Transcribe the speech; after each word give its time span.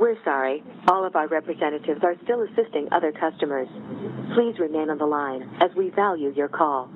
We're 0.00 0.16
sorry. 0.24 0.64
All 0.88 1.04
of 1.04 1.14
our 1.14 1.28
representatives 1.28 2.00
are 2.02 2.14
still 2.24 2.40
assisting 2.40 2.88
other 2.90 3.12
customers. 3.12 3.68
Please 4.34 4.58
remain 4.58 4.88
on 4.88 4.96
the 4.96 5.04
line 5.04 5.42
as 5.60 5.70
we 5.76 5.90
value 5.90 6.32
your 6.34 6.48
call. 6.48 6.88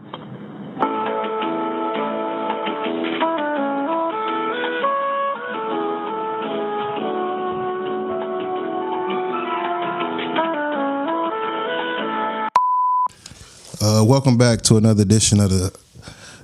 Uh, 13.83 14.03
welcome 14.03 14.39
back 14.39 14.63
to 14.63 14.79
another 14.79 15.03
edition 15.03 15.41
of 15.41 15.51
the 15.51 15.79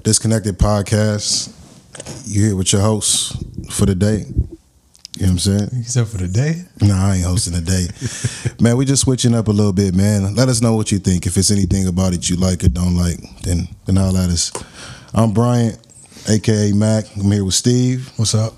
Disconnected 0.03 0.59
Podcast. 0.59 1.55
You're 2.27 2.49
here 2.49 2.57
with 2.57 2.71
your 2.71 2.83
host 2.83 3.35
for 3.73 3.87
the 3.87 3.95
day. 3.95 4.27
You 5.21 5.27
know 5.27 5.33
what 5.33 5.47
I'm 5.47 5.69
saying? 5.69 5.83
Except 5.83 6.09
for 6.09 6.17
the 6.17 6.29
day. 6.29 6.63
No, 6.81 6.95
I 6.95 7.17
ain't 7.17 7.27
hosting 7.27 7.53
the 7.53 7.61
day. 7.61 8.55
man, 8.65 8.79
we 8.79 8.87
just 8.87 9.03
switching 9.03 9.35
up 9.35 9.49
a 9.49 9.51
little 9.51 9.75
bit, 9.75 9.95
man. 9.95 10.35
Let 10.35 10.49
us 10.49 10.63
know 10.63 10.75
what 10.75 10.91
you 10.91 10.99
think. 10.99 11.27
If 11.27 11.37
it's 11.37 11.51
anything 11.51 11.87
about 11.87 12.15
it 12.15 12.31
you 12.31 12.37
like 12.37 12.65
or 12.65 12.69
don't 12.69 12.97
like, 12.97 13.19
then 13.43 13.69
then 13.85 13.97
holler 13.97 14.21
at 14.21 14.31
us. 14.31 14.51
I'm 15.13 15.35
Bryant, 15.35 15.79
aka 16.27 16.73
Mac. 16.73 17.05
I'm 17.17 17.31
here 17.31 17.45
with 17.45 17.53
Steve. 17.53 18.11
What's 18.17 18.35
up? 18.35 18.55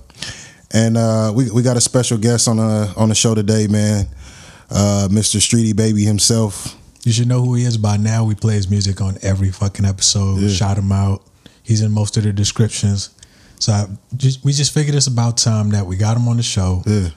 And 0.73 0.97
uh, 0.97 1.33
we 1.35 1.51
we 1.51 1.63
got 1.63 1.77
a 1.77 1.81
special 1.81 2.17
guest 2.17 2.47
on 2.47 2.59
the 2.59 2.95
on 2.97 3.09
the 3.09 3.17
show 3.17 3.35
today, 3.35 3.67
man. 3.67 4.07
Uh, 4.71 5.09
Mr. 5.11 5.41
Streetiebaby 5.41 6.07
himself. 6.07 6.79
You 7.05 7.11
should 7.11 7.27
know 7.27 7.43
who 7.45 7.55
he 7.55 7.65
is 7.65 7.77
by 7.77 7.97
now. 7.97 8.23
We 8.25 8.37
play 8.37 8.55
his 8.55 8.71
music 8.71 9.01
on 9.01 9.19
every 9.21 9.51
fucking 9.51 9.85
episode. 9.85 10.39
Yeah. 10.39 10.49
Shout 10.49 10.79
him 10.79 10.93
out. 10.93 11.25
He's 11.65 11.83
in 11.83 11.91
most 11.91 12.17
of 12.17 12.23
the 12.23 12.33
descriptions. 12.33 13.11
So 13.63 13.73
I 13.73 13.87
just, 14.17 14.45
we 14.45 14.53
just 14.53 14.75
figured 14.75 14.97
it's 14.97 15.07
about 15.07 15.37
time 15.37 15.71
that 15.71 15.87
we 15.87 15.97
got 15.97 16.17
him 16.17 16.27
on 16.27 16.37
the 16.37 16.43
show 16.43 16.83
Yeah. 16.85 17.11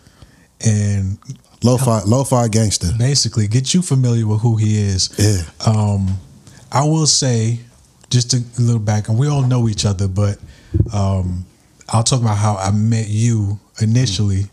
and 0.63 1.17
Lo-fi, 1.63 2.01
lo-fi 2.05 2.47
gangster. 2.49 2.89
basically 2.99 3.47
get 3.47 3.73
you 3.73 3.81
familiar 3.81 4.27
with 4.27 4.41
who 4.41 4.55
he 4.55 4.77
is. 4.77 5.09
Yeah. 5.17 5.41
Um, 5.65 6.17
I 6.71 6.83
will 6.83 7.07
say, 7.07 7.61
just 8.11 8.35
a 8.35 8.43
little 8.61 8.79
back, 8.79 9.09
and 9.09 9.17
we 9.17 9.27
all 9.27 9.41
know 9.41 9.67
each 9.67 9.85
other, 9.85 10.07
but 10.07 10.37
um, 10.93 11.47
I'll 11.89 12.03
talk 12.03 12.21
about 12.21 12.37
how 12.37 12.57
I 12.57 12.69
met 12.69 13.07
you 13.07 13.59
initially 13.81 14.43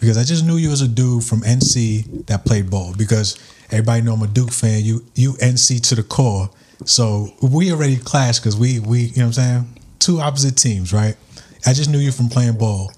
because 0.00 0.18
I 0.18 0.24
just 0.24 0.44
knew 0.44 0.56
you 0.56 0.72
as 0.72 0.82
a 0.82 0.88
dude 0.88 1.24
from 1.24 1.40
NC 1.40 2.26
that 2.26 2.44
played 2.44 2.68
ball. 2.68 2.92
Because 2.98 3.38
everybody 3.70 4.02
know 4.02 4.12
I'm 4.12 4.22
a 4.22 4.26
Duke 4.26 4.52
fan. 4.52 4.84
You 4.84 5.02
you 5.14 5.32
NC 5.34 5.80
to 5.88 5.94
the 5.94 6.02
core, 6.02 6.50
so 6.84 7.32
we 7.40 7.72
already 7.72 7.96
clashed 7.96 8.42
because 8.42 8.58
we 8.58 8.80
we 8.80 9.04
you 9.04 9.16
know 9.16 9.28
what 9.28 9.38
I'm 9.38 9.64
saying 9.64 9.78
two 10.04 10.20
opposite 10.20 10.56
teams, 10.56 10.92
right? 10.92 11.16
I 11.66 11.72
just 11.72 11.88
knew 11.88 11.98
you 11.98 12.12
from 12.12 12.28
playing 12.28 12.58
ball. 12.58 12.92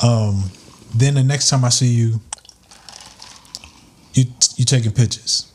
Um, 0.00 0.50
then 0.94 1.14
the 1.14 1.22
next 1.22 1.50
time 1.50 1.64
I 1.64 1.68
see 1.68 1.88
you, 1.88 2.20
you 4.14 4.24
you 4.56 4.64
taking 4.64 4.92
pictures, 4.92 5.52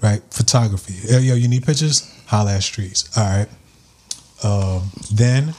right? 0.00 0.22
Photography. 0.30 0.94
Yo, 1.12 1.18
yo, 1.18 1.34
you 1.34 1.48
need 1.48 1.64
pictures? 1.64 2.08
Holla 2.26 2.54
at 2.54 2.62
streets. 2.62 3.16
All 3.18 3.24
right. 3.24 3.48
Um, 4.44 4.90
then, 5.12 5.54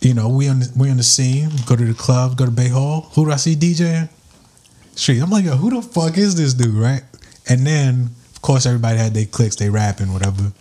you 0.00 0.12
know, 0.14 0.28
we 0.28 0.48
on 0.48 0.60
the, 0.60 0.72
we 0.76 0.90
on 0.90 0.98
the 0.98 1.02
scene. 1.02 1.50
Go 1.66 1.74
to 1.74 1.84
the 1.84 1.94
club. 1.94 2.36
Go 2.36 2.44
to 2.44 2.50
Bay 2.50 2.68
Hall. 2.68 3.08
Who 3.14 3.24
do 3.24 3.32
I 3.32 3.36
see 3.36 3.54
DJing? 3.54 4.08
Street. 4.94 5.20
I'm 5.20 5.30
like, 5.30 5.44
yo, 5.44 5.56
who 5.56 5.70
the 5.70 5.82
fuck 5.82 6.18
is 6.18 6.34
this 6.34 6.54
dude, 6.54 6.74
right? 6.74 7.02
And 7.48 7.66
then, 7.66 8.10
of 8.34 8.42
course, 8.42 8.66
everybody 8.66 8.98
had 8.98 9.14
their 9.14 9.26
cliques, 9.26 9.56
they 9.56 9.70
rapping, 9.70 10.12
whatever. 10.12 10.52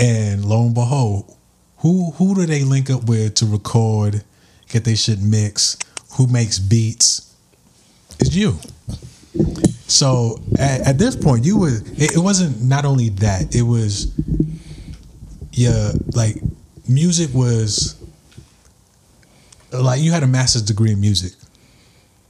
And 0.00 0.44
lo 0.44 0.64
and 0.64 0.74
behold, 0.74 1.36
who 1.78 2.12
who 2.12 2.34
do 2.34 2.46
they 2.46 2.64
link 2.64 2.88
up 2.88 3.04
with 3.04 3.34
to 3.36 3.46
record, 3.46 4.24
get 4.68 4.84
their 4.84 4.96
shit 4.96 5.20
mixed? 5.20 5.84
Who 6.16 6.26
makes 6.26 6.58
beats? 6.58 7.34
It's 8.18 8.34
you. 8.34 8.56
So 9.86 10.40
at, 10.58 10.80
at 10.82 10.98
this 10.98 11.16
point, 11.16 11.44
you 11.44 11.58
were. 11.58 11.78
It, 11.96 12.16
it 12.16 12.18
wasn't 12.18 12.62
not 12.62 12.84
only 12.84 13.10
that. 13.10 13.54
It 13.54 13.62
was, 13.62 14.12
yeah, 15.52 15.92
like 16.14 16.36
music 16.88 17.34
was. 17.34 17.96
Like 19.72 20.00
you 20.00 20.10
had 20.12 20.22
a 20.22 20.26
master's 20.26 20.62
degree 20.62 20.92
in 20.92 21.00
music. 21.00 21.32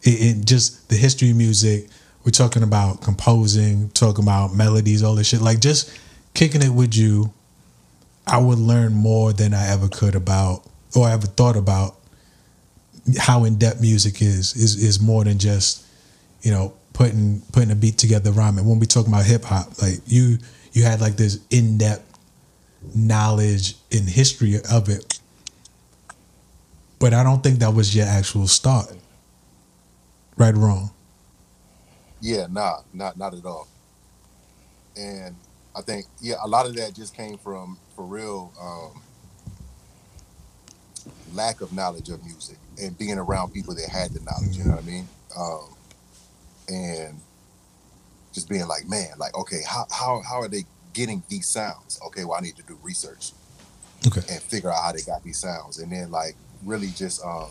It 0.02 0.44
just 0.44 0.88
the 0.88 0.96
history 0.96 1.30
of 1.30 1.36
music. 1.36 1.88
We're 2.24 2.32
talking 2.32 2.62
about 2.62 3.00
composing, 3.00 3.90
talking 3.90 4.24
about 4.24 4.54
melodies, 4.54 5.02
all 5.02 5.14
this 5.14 5.28
shit. 5.28 5.40
Like 5.40 5.60
just 5.60 5.96
kicking 6.34 6.62
it 6.62 6.70
with 6.70 6.94
you, 6.94 7.32
I 8.30 8.38
would 8.38 8.58
learn 8.58 8.94
more 8.94 9.32
than 9.32 9.52
I 9.52 9.68
ever 9.68 9.88
could 9.88 10.14
about 10.14 10.64
or 10.94 11.06
I 11.08 11.12
ever 11.12 11.26
thought 11.26 11.56
about 11.56 11.96
how 13.18 13.44
in 13.44 13.58
depth 13.58 13.80
music 13.80 14.22
is. 14.22 14.54
Is 14.54 14.82
is 14.82 15.00
more 15.00 15.24
than 15.24 15.38
just 15.38 15.84
you 16.42 16.52
know 16.52 16.72
putting 16.92 17.40
putting 17.52 17.72
a 17.72 17.74
beat 17.74 17.98
together, 17.98 18.30
rhyming. 18.30 18.66
When 18.66 18.78
we 18.78 18.86
talk 18.86 19.08
about 19.08 19.24
hip 19.26 19.44
hop, 19.44 19.82
like 19.82 19.98
you 20.06 20.38
you 20.72 20.84
had 20.84 21.00
like 21.00 21.16
this 21.16 21.40
in 21.50 21.78
depth 21.78 22.06
knowledge 22.94 23.74
in 23.90 24.06
history 24.06 24.56
of 24.70 24.88
it, 24.88 25.20
but 27.00 27.12
I 27.12 27.24
don't 27.24 27.42
think 27.42 27.58
that 27.58 27.74
was 27.74 27.96
your 27.96 28.06
actual 28.06 28.46
start. 28.46 28.92
Right 30.36 30.54
or 30.54 30.58
wrong? 30.58 30.90
Yeah, 32.20 32.46
nah, 32.48 32.78
not 32.94 33.16
not 33.18 33.34
at 33.34 33.44
all. 33.44 33.66
And 34.96 35.34
I 35.76 35.82
think 35.82 36.06
yeah, 36.20 36.34
a 36.42 36.48
lot 36.48 36.66
of 36.66 36.74
that 36.76 36.94
just 36.94 37.14
came 37.14 37.38
from 37.38 37.78
for 37.94 38.04
real 38.04 38.52
um, 38.60 39.02
lack 41.32 41.60
of 41.60 41.72
knowledge 41.72 42.08
of 42.08 42.24
music 42.24 42.58
and 42.80 42.96
being 42.98 43.18
around 43.18 43.52
people 43.52 43.74
that 43.74 43.88
had 43.88 44.12
the 44.12 44.20
knowledge. 44.20 44.56
You 44.56 44.64
know 44.64 44.72
what 44.72 44.82
I 44.82 44.86
mean? 44.86 45.08
Um, 45.36 45.76
and 46.68 47.20
just 48.32 48.48
being 48.48 48.66
like, 48.66 48.88
man, 48.88 49.10
like 49.18 49.34
okay, 49.36 49.60
how 49.68 49.86
how 49.90 50.22
how 50.28 50.40
are 50.40 50.48
they 50.48 50.64
getting 50.92 51.22
these 51.28 51.46
sounds? 51.46 52.00
Okay, 52.06 52.24
well 52.24 52.36
I 52.36 52.40
need 52.40 52.56
to 52.56 52.62
do 52.62 52.78
research 52.82 53.32
Okay. 54.06 54.22
and 54.30 54.40
figure 54.42 54.70
out 54.70 54.82
how 54.82 54.92
they 54.92 55.02
got 55.02 55.22
these 55.22 55.38
sounds, 55.38 55.78
and 55.78 55.92
then 55.92 56.10
like 56.10 56.34
really 56.64 56.88
just 56.88 57.24
um, 57.24 57.50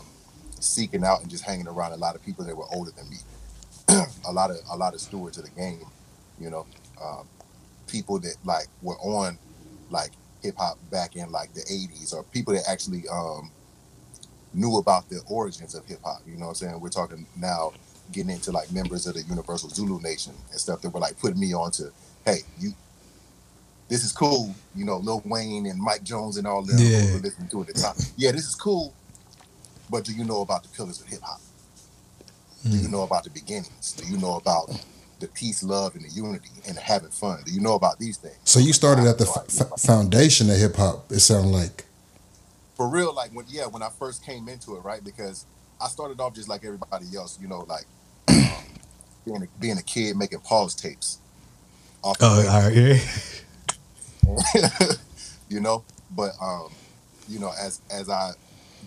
seeking 0.58 1.04
out 1.04 1.20
and 1.22 1.30
just 1.30 1.44
hanging 1.44 1.68
around 1.68 1.92
a 1.92 1.96
lot 1.96 2.14
of 2.14 2.24
people 2.24 2.44
that 2.44 2.56
were 2.56 2.66
older 2.72 2.90
than 2.90 3.08
me. 3.08 3.16
a 4.28 4.32
lot 4.32 4.50
of 4.50 4.56
a 4.70 4.76
lot 4.76 4.94
of 4.94 5.00
stewards 5.00 5.38
of 5.38 5.44
the 5.44 5.50
game, 5.50 5.84
you 6.38 6.50
know, 6.50 6.66
um, 7.02 7.26
people 7.90 8.20
that 8.20 8.36
like 8.44 8.68
were 8.82 8.98
on 8.98 9.38
like 9.90 10.12
hip 10.42 10.56
hop 10.58 10.78
back 10.90 11.16
in 11.16 11.30
like 11.32 11.54
the 11.54 11.62
'80s, 11.62 12.14
or 12.14 12.24
people 12.24 12.54
that 12.54 12.64
actually 12.70 13.04
um, 13.12 13.52
knew 14.54 14.78
about 14.78 15.08
the 15.10 15.20
origins 15.28 15.74
of 15.74 15.86
hip 15.86 16.00
hop. 16.04 16.22
You 16.26 16.36
know 16.36 16.46
what 16.46 16.50
I'm 16.50 16.54
saying? 16.56 16.80
We're 16.80 16.90
talking 16.90 17.26
now 17.36 17.74
getting 18.12 18.30
into 18.30 18.52
like 18.52 18.72
members 18.72 19.06
of 19.06 19.14
the 19.14 19.22
Universal 19.22 19.70
Zulu 19.70 20.00
Nation 20.02 20.34
and 20.50 20.60
stuff 20.60 20.82
that 20.82 20.90
were 20.90 21.00
like 21.00 21.18
putting 21.18 21.40
me 21.40 21.54
on 21.54 21.72
to, 21.72 21.92
hey, 22.26 22.38
you. 22.58 22.72
This 23.88 24.04
is 24.04 24.12
cool, 24.12 24.54
you 24.74 24.84
know, 24.84 24.98
Lil 24.98 25.22
Wayne 25.26 25.66
and 25.66 25.80
Mike 25.80 26.04
Jones 26.04 26.36
and 26.38 26.46
all 26.46 26.62
them 26.64 26.78
Yeah. 26.78 27.12
were 27.12 27.20
listening 27.20 27.48
to 27.50 27.62
it 27.62 27.70
at 27.70 27.74
the 27.76 27.82
time. 27.82 27.94
Yeah, 28.16 28.32
this 28.32 28.46
is 28.46 28.54
cool, 28.54 28.94
but 29.90 30.04
do 30.04 30.12
you 30.14 30.24
know 30.24 30.42
about 30.42 30.62
the 30.62 30.68
pillars 30.70 31.00
of 31.00 31.08
hip 31.08 31.20
hop? 31.22 31.40
Do 32.70 32.78
you 32.78 32.88
know 32.88 33.02
about 33.02 33.24
the 33.24 33.30
beginnings? 33.30 33.94
Do 33.94 34.06
you 34.06 34.18
know 34.18 34.36
about 34.36 34.70
the 35.20 35.28
peace, 35.28 35.62
love, 35.62 35.94
and 35.94 36.04
the 36.04 36.08
unity 36.10 36.50
and 36.66 36.76
having 36.78 37.10
fun? 37.10 37.42
Do 37.46 37.52
you 37.52 37.60
know 37.60 37.74
about 37.74 37.98
these 37.98 38.16
things? 38.16 38.36
So 38.44 38.58
you 38.58 38.72
started 38.72 39.06
at 39.06 39.18
the 39.18 39.26
f- 39.26 39.80
foundation 39.80 40.50
of 40.50 40.56
hip 40.56 40.76
hop. 40.76 41.10
It 41.12 41.20
sounded 41.20 41.50
like. 41.50 41.84
for 42.76 42.88
real, 42.88 43.14
like 43.14 43.30
when 43.32 43.46
yeah, 43.48 43.66
when 43.66 43.82
I 43.82 43.90
first 43.90 44.24
came 44.24 44.48
into 44.48 44.76
it, 44.76 44.80
right? 44.80 45.02
Because 45.04 45.46
I 45.80 45.88
started 45.88 46.20
off 46.20 46.34
just 46.34 46.48
like 46.48 46.64
everybody 46.64 47.06
else, 47.16 47.38
you 47.40 47.48
know, 47.48 47.64
like 47.68 47.84
um, 48.28 48.50
being 49.24 49.42
a, 49.42 49.46
being 49.60 49.78
a 49.78 49.82
kid 49.82 50.16
making 50.16 50.40
pause 50.40 50.74
tapes. 50.74 51.18
Off 52.02 52.16
Oh, 52.20 52.48
all 52.48 52.62
right. 52.70 52.74
Yeah. 52.74 52.98
you 55.48 55.60
know 55.60 55.84
but 56.10 56.32
um 56.40 56.68
you 57.28 57.38
know 57.38 57.52
as 57.60 57.80
as 57.90 58.08
i 58.08 58.30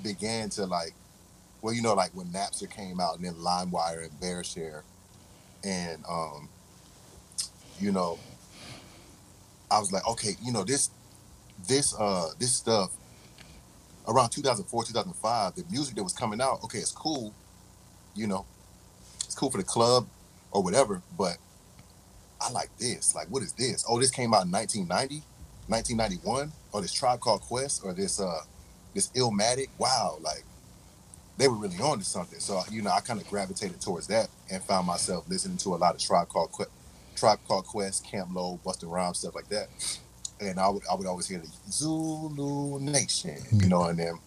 began 0.02 0.50
to 0.50 0.66
like 0.66 0.94
well 1.62 1.74
you 1.74 1.82
know 1.82 1.94
like 1.94 2.12
when 2.14 2.28
napster 2.28 2.70
came 2.70 3.00
out 3.00 3.16
and 3.16 3.26
then 3.26 3.34
limewire 3.36 4.04
and 4.04 4.12
bearshare 4.22 4.82
and 5.64 6.04
um 6.10 6.50
you 7.80 7.92
know 7.92 8.20
i 9.72 9.80
was 9.80 9.92
like 9.92 10.06
okay 10.08 10.36
you 10.42 10.52
know 10.52 10.64
this 10.64 10.90
this 11.68 11.96
uh 12.00 12.30
this 12.40 12.54
stuff 12.54 12.92
around 14.08 14.30
2004 14.30 14.84
2005 14.84 15.56
the 15.56 15.64
music 15.72 15.96
that 15.96 16.04
was 16.04 16.14
coming 16.14 16.42
out 16.42 16.64
okay 16.64 16.80
it's 16.80 16.92
cool 16.92 17.34
you 18.16 18.28
know 18.28 18.46
it's 19.24 19.36
cool 19.36 19.50
for 19.50 19.58
the 19.58 19.64
club 19.64 20.08
or 20.52 20.62
whatever 20.62 21.02
but 21.18 21.38
i 22.42 22.52
like 22.52 22.70
this 22.78 23.16
like 23.16 23.28
what 23.30 23.42
is 23.42 23.54
this? 23.54 23.86
Oh 23.88 24.00
this 24.00 24.12
came 24.12 24.34
out 24.34 24.46
in 24.46 24.52
1990 24.52 25.24
1991 25.68 26.52
or 26.74 26.82
this 26.82 26.92
tribe 26.92 27.20
called 27.20 27.42
quest 27.42 27.82
or 27.86 27.94
this 27.94 28.20
uh 28.20 28.42
this 28.94 29.10
illmatic 29.12 29.70
wow 29.78 30.18
like 30.22 30.44
they 31.38 31.48
were 31.48 31.56
really 31.56 31.78
on 31.78 32.00
to 32.00 32.06
something 32.06 32.40
so 32.40 32.62
you 32.72 32.82
know 32.82 32.92
i 32.92 33.00
kind 33.00 33.20
of 33.20 33.28
gravitated 33.30 33.80
towards 33.82 34.08
that 34.08 34.28
and 34.52 34.64
found 34.64 34.88
myself 34.88 35.28
listening 35.30 35.58
to 35.58 35.70
a 35.70 35.78
lot 35.78 35.96
of 35.96 36.02
tribe 36.02 36.28
called 36.28 36.52
quest 36.52 36.72
tribe 37.16 37.40
called 37.48 37.66
quest 37.66 38.06
Camp 38.06 38.30
Lo 38.34 38.60
Busta 38.66 38.90
Rhymes 38.90 39.20
stuff 39.20 39.36
like 39.36 39.48
that 39.50 39.68
and 40.40 40.60
i 40.60 40.68
would 40.68 40.84
i 40.92 40.96
would 40.96 41.08
always 41.08 41.28
hear 41.28 41.40
the 41.40 41.72
zulu 41.72 42.80
nation 42.80 43.38
you 43.52 43.68
know 43.70 43.84
and 43.86 44.00
then 44.00 44.20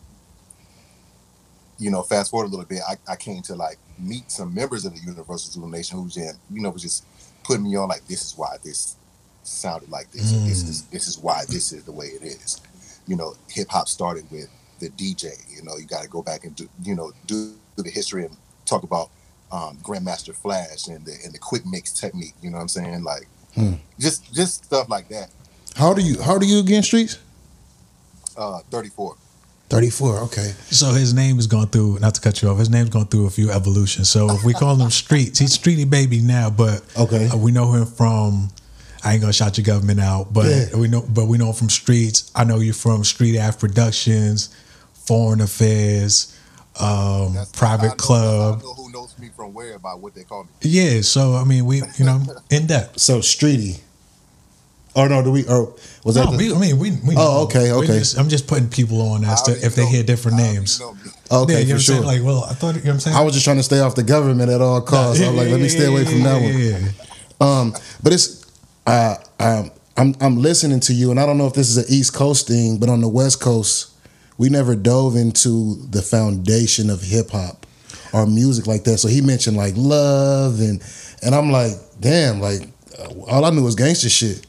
you 1.79 1.91
know, 1.91 2.03
fast 2.03 2.31
forward 2.31 2.47
a 2.47 2.49
little 2.49 2.65
bit, 2.65 2.81
I, 2.89 2.97
I 3.11 3.17
came 3.17 3.43
to 3.43 3.55
like 3.55 3.79
meet 3.99 4.31
some 4.31 4.55
members 4.55 4.85
of 4.85 4.95
the 4.95 5.01
Universal 5.01 5.53
Zulu 5.53 5.71
Nation 5.71 5.99
who 5.99 6.09
just, 6.09 6.39
you 6.51 6.63
know, 6.63 6.71
was 6.71 6.83
just 6.83 7.05
putting 7.45 7.65
me 7.65 7.77
on 7.77 7.89
like, 7.89 8.07
this 8.07 8.23
is 8.23 8.35
why 8.37 8.57
this 8.65 8.97
sounded 9.43 9.91
like 9.91 10.11
this. 10.11 10.33
Mm. 10.33 10.47
This 10.47 10.63
is 10.63 10.83
this 10.87 11.07
is 11.07 11.19
why 11.19 11.43
this 11.49 11.73
is 11.73 11.85
the 11.85 11.93
way 11.93 12.07
it 12.07 12.23
is. 12.23 12.61
You 13.07 13.17
know, 13.17 13.35
hip 13.49 13.69
hop 13.69 13.89
started 13.89 14.31
with 14.31 14.49
the 14.79 14.91
DJ. 14.91 15.33
You 15.55 15.63
know, 15.63 15.77
you 15.77 15.87
got 15.87 16.03
to 16.03 16.09
go 16.09 16.23
back 16.23 16.45
and 16.45 16.55
do, 16.55 16.69
you 16.83 16.95
know, 16.95 17.13
do 17.27 17.55
the 17.77 17.91
history 17.91 18.25
and 18.25 18.37
talk 18.65 18.83
about 18.83 19.11
um, 19.53 19.79
Grandmaster 19.83 20.35
Flash 20.35 20.89
and 20.89 21.05
the 21.05 21.15
and 21.25 21.33
the 21.33 21.39
quick 21.39 21.65
mix 21.67 21.93
technique. 21.93 22.35
You 22.43 22.51
know 22.51 22.57
what 22.57 22.63
I'm 22.63 22.69
saying? 22.69 23.05
Like, 23.05 23.29
hmm. 23.55 23.75
just 23.99 24.33
just 24.33 24.65
stuff 24.65 24.89
like 24.89 25.09
that. 25.09 25.31
How 25.77 25.93
do 25.95 26.03
you 26.03 26.21
how 26.21 26.39
do 26.39 26.47
you 26.47 26.61
again 26.61 26.83
streets? 26.83 27.19
Uh, 28.37 28.61
34. 28.71 29.17
34, 29.69 30.19
okay. 30.19 30.53
So 30.71 30.93
his 30.93 31.13
name 31.13 31.37
has 31.37 31.47
gone 31.47 31.67
through, 31.67 31.99
not 31.99 32.15
to 32.15 32.21
cut 32.21 32.41
you 32.41 32.49
off, 32.49 32.59
his 32.59 32.71
name's 32.71 32.91
gone 32.91 33.07
through 33.07 33.27
a 33.27 33.31
few 33.31 33.51
evolutions. 33.51 34.09
So 34.09 34.31
if 34.31 34.45
we 34.45 34.53
call 34.53 34.77
him 34.77 34.91
Streets, 34.91 35.41
he's 35.41 35.59
Streetiebaby 35.59 36.23
now, 36.23 36.51
but 36.51 36.85
okay. 36.97 37.29
Uh, 37.29 37.37
we 37.37 37.51
know 37.51 37.73
him 37.73 37.85
from, 37.85 38.51
I 39.05 39.13
ain't 39.13 39.21
gonna 39.21 39.33
shout 39.33 39.59
your 39.59 39.65
government 39.65 40.01
out, 40.01 40.33
but 40.33 40.47
yeah. 40.47 40.77
we 40.77 40.87
know 40.87 41.03
but 41.09 41.27
we 41.27 41.37
know 41.37 41.49
him 41.49 41.55
from 41.55 41.71
Streets. 41.71 42.31
I 42.35 42.45
know 42.45 42.61
you're 42.61 42.75
from 42.75 43.03
Street 43.03 43.39
Ave 43.39 43.59
Productions, 43.59 44.55
Foreign 45.07 45.41
Affairs, 45.41 46.39
um, 46.81 47.37
Private 47.53 47.85
I 47.85 47.89
know, 47.89 47.95
Club. 47.95 48.59
I 48.59 48.63
know 48.63 48.75
who 48.75 48.93
knows 48.93 49.19
me 49.19 49.31
from 49.35 49.55
where 49.55 49.75
about 49.75 50.01
what 50.01 50.15
they 50.15 50.25
call 50.25 50.45
me. 50.45 50.51
Yeah, 50.63 51.01
so 51.01 51.35
I 51.35 51.45
mean 51.45 51.65
we 51.65 51.83
you 51.97 52.05
know, 52.05 52.23
in 52.51 52.67
depth. 52.67 53.01
So 53.01 53.19
Streetie. 53.19 53.81
Oh 54.97 55.07
no, 55.07 55.23
do 55.23 55.31
we? 55.31 55.45
Oh, 55.47 55.77
was 56.05 56.15
that? 56.15 56.25
No, 56.25 56.31
the, 56.31 56.39
we, 56.39 56.55
I 56.55 56.59
mean, 56.59 56.79
we. 56.79 56.91
we 57.07 57.15
oh, 57.19 57.45
okay, 57.45 57.71
okay. 57.71 57.99
Just, 57.99 58.19
I'm 58.19 58.31
just 58.31 58.47
putting 58.47 58.71
people 58.71 59.03
on 59.03 59.27
as 59.27 59.43
to 59.43 59.53
if 59.53 59.75
they 59.75 59.85
hear 59.85 60.03
different 60.03 60.39
names. 60.39 60.81
Okay, 61.31 61.53
yeah, 61.53 61.59
you 61.59 61.75
for 61.75 61.81
sure. 61.81 62.01
Like, 62.01 62.23
well, 62.23 62.45
I 62.45 62.55
thought 62.55 62.77
you 62.77 62.81
know 62.81 62.87
what 62.87 62.95
I'm 62.95 63.01
saying. 63.01 63.17
I 63.17 63.21
was 63.21 63.35
just 63.35 63.45
trying 63.45 63.59
to 63.59 63.63
stay 63.63 63.81
off 63.81 63.95
the 63.95 64.03
government 64.03 64.51
at 64.51 64.63
all 64.63 64.81
costs. 64.81 65.21
Yeah, 65.21 65.29
I'm 65.29 65.37
like, 65.37 65.49
let 65.49 65.61
me 65.61 65.69
stay 65.69 65.85
away 65.85 66.07
from 66.07 66.23
that 66.23 66.41
one. 66.41 66.95
Um, 67.39 67.75
but 68.03 68.15
it's, 68.15 68.51
uh, 68.87 69.17
um, 69.39 69.71
I'm 69.99 70.15
I'm 70.23 70.39
listening 70.39 70.81
to 70.81 70.95
you, 70.95 71.11
and 71.11 71.21
I 71.21 71.27
don't 71.27 71.37
know 71.37 71.47
if 71.47 71.53
this 71.53 71.69
is 71.69 71.77
an 71.77 71.85
East 71.91 72.15
Coast 72.15 72.49
thing, 72.49 72.79
but 72.79 72.89
on 72.89 73.03
the 73.03 73.09
West 73.09 73.39
Coast, 73.39 73.93
we 74.39 74.49
never 74.49 74.75
dove 74.75 75.17
into 75.17 75.77
the 75.91 76.03
foundation 76.03 76.91
of 76.91 77.03
hip 77.03 77.31
hop 77.31 77.67
or 78.13 78.27
music 78.27 78.67
like 78.67 78.85
that. 78.85 78.99
So 78.99 79.09
he 79.09 79.21
mentioned 79.21 79.57
like 79.57 79.75
love 79.77 80.61
and 80.61 80.83
and 81.23 81.35
I'm 81.35 81.51
like, 81.51 81.73
damn, 82.01 82.41
like 82.41 82.63
uh, 82.99 83.09
all 83.29 83.45
I 83.45 83.51
knew 83.51 83.63
was 83.63 83.75
gangster 83.75 84.09
shit. 84.09 84.47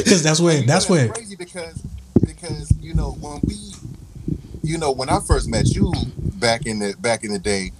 Because 0.00 0.22
that's 0.22 0.40
where 0.40 0.62
that's 0.62 0.88
where 0.88 1.08
crazy 1.08 1.36
because 1.36 1.80
because 2.26 2.72
you 2.80 2.94
know 2.94 3.12
when 3.20 3.40
we 3.44 3.54
you 4.62 4.78
know 4.78 4.90
when 4.90 5.08
I 5.08 5.20
first 5.20 5.48
met 5.48 5.68
you 5.68 5.92
back 6.18 6.66
in 6.66 6.78
the 6.78 6.94
back 6.98 7.24
in 7.24 7.32
the 7.32 7.38
day, 7.38 7.72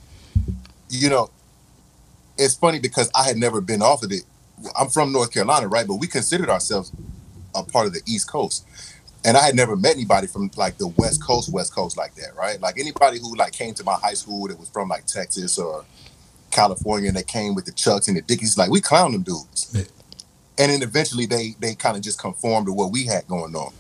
you 0.89 1.09
know, 1.09 1.31
it's 2.39 2.55
funny 2.55 2.79
because 2.79 3.11
I 3.15 3.25
had 3.25 3.37
never 3.37 3.61
been 3.61 3.83
off 3.83 4.03
of 4.03 4.13
it. 4.13 4.23
I'm 4.79 4.89
from 4.89 5.13
North 5.13 5.33
Carolina, 5.33 5.69
right? 5.69 5.87
But 5.87 5.97
we 5.97 6.07
considered 6.07 6.51
ourselves 6.51 6.93
a 7.55 7.63
part 7.63 7.87
of 7.87 7.93
the 7.93 8.03
East 8.07 8.31
Coast. 8.31 8.67
And 9.25 9.37
I 9.37 9.45
had 9.45 9.55
never 9.55 9.77
met 9.77 9.95
anybody 9.95 10.27
from 10.27 10.51
like 10.57 10.79
the 10.79 10.89
West 10.89 11.23
Coast, 11.23 11.53
West 11.53 11.75
Coast 11.75 11.97
like 11.97 12.15
that, 12.15 12.35
right? 12.37 12.61
Like 12.61 12.79
anybody 12.79 13.19
who 13.19 13.37
like 13.37 13.53
came 13.53 13.75
to 13.75 13.85
my 13.85 13.95
high 13.95 14.15
school 14.15 14.49
that 14.49 14.59
was 14.59 14.71
from 14.71 14.89
like 14.89 15.07
Texas 15.07 15.59
or 15.59 15.85
California 16.51 17.09
and 17.09 17.17
they 17.17 17.23
came 17.23 17.55
with 17.55 17.67
the 17.67 17.73
Chucks 17.73 18.09
and 18.09 18.17
the 18.17 18.23
Dickies. 18.23 18.57
Like 18.57 18.71
we 18.71 18.81
clown 18.81 19.13
them 19.13 19.23
dudes. 19.23 19.71
Yeah. 19.75 19.83
And 20.59 20.73
then 20.73 20.83
eventually 20.83 21.27
they 21.27 21.55
they 21.61 21.75
kind 21.75 21.97
of 21.97 22.03
just 22.03 22.19
conformed 22.19 22.67
to 22.67 22.73
what 22.73 22.93
we 22.93 23.05
had 23.07 23.27
going 23.29 23.55
on. 23.55 23.73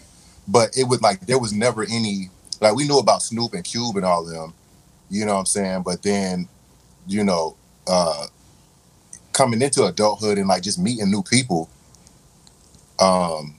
But 0.47 0.77
it 0.77 0.85
was 0.85 1.01
like 1.01 1.27
there 1.27 1.39
was 1.39 1.53
never 1.53 1.85
any 1.85 2.29
like 2.61 2.75
we 2.75 2.87
knew 2.87 2.99
about 2.99 3.23
Snoop 3.23 3.55
and 3.55 3.65
Cube 3.65 3.97
and 3.97 4.05
all 4.05 4.27
of 4.27 4.33
them, 4.33 4.53
you 5.09 5.25
know 5.25 5.35
what 5.35 5.41
I'm 5.41 5.47
saying? 5.47 5.83
But 5.85 6.03
then, 6.03 6.49
you 7.07 7.25
know, 7.25 7.57
uh 7.87 8.27
coming 9.33 9.63
into 9.63 9.85
adulthood 9.85 10.39
and 10.39 10.49
like 10.49 10.63
just 10.63 10.79
meeting 10.79 11.11
new 11.11 11.23
people, 11.23 11.71
um, 12.99 13.57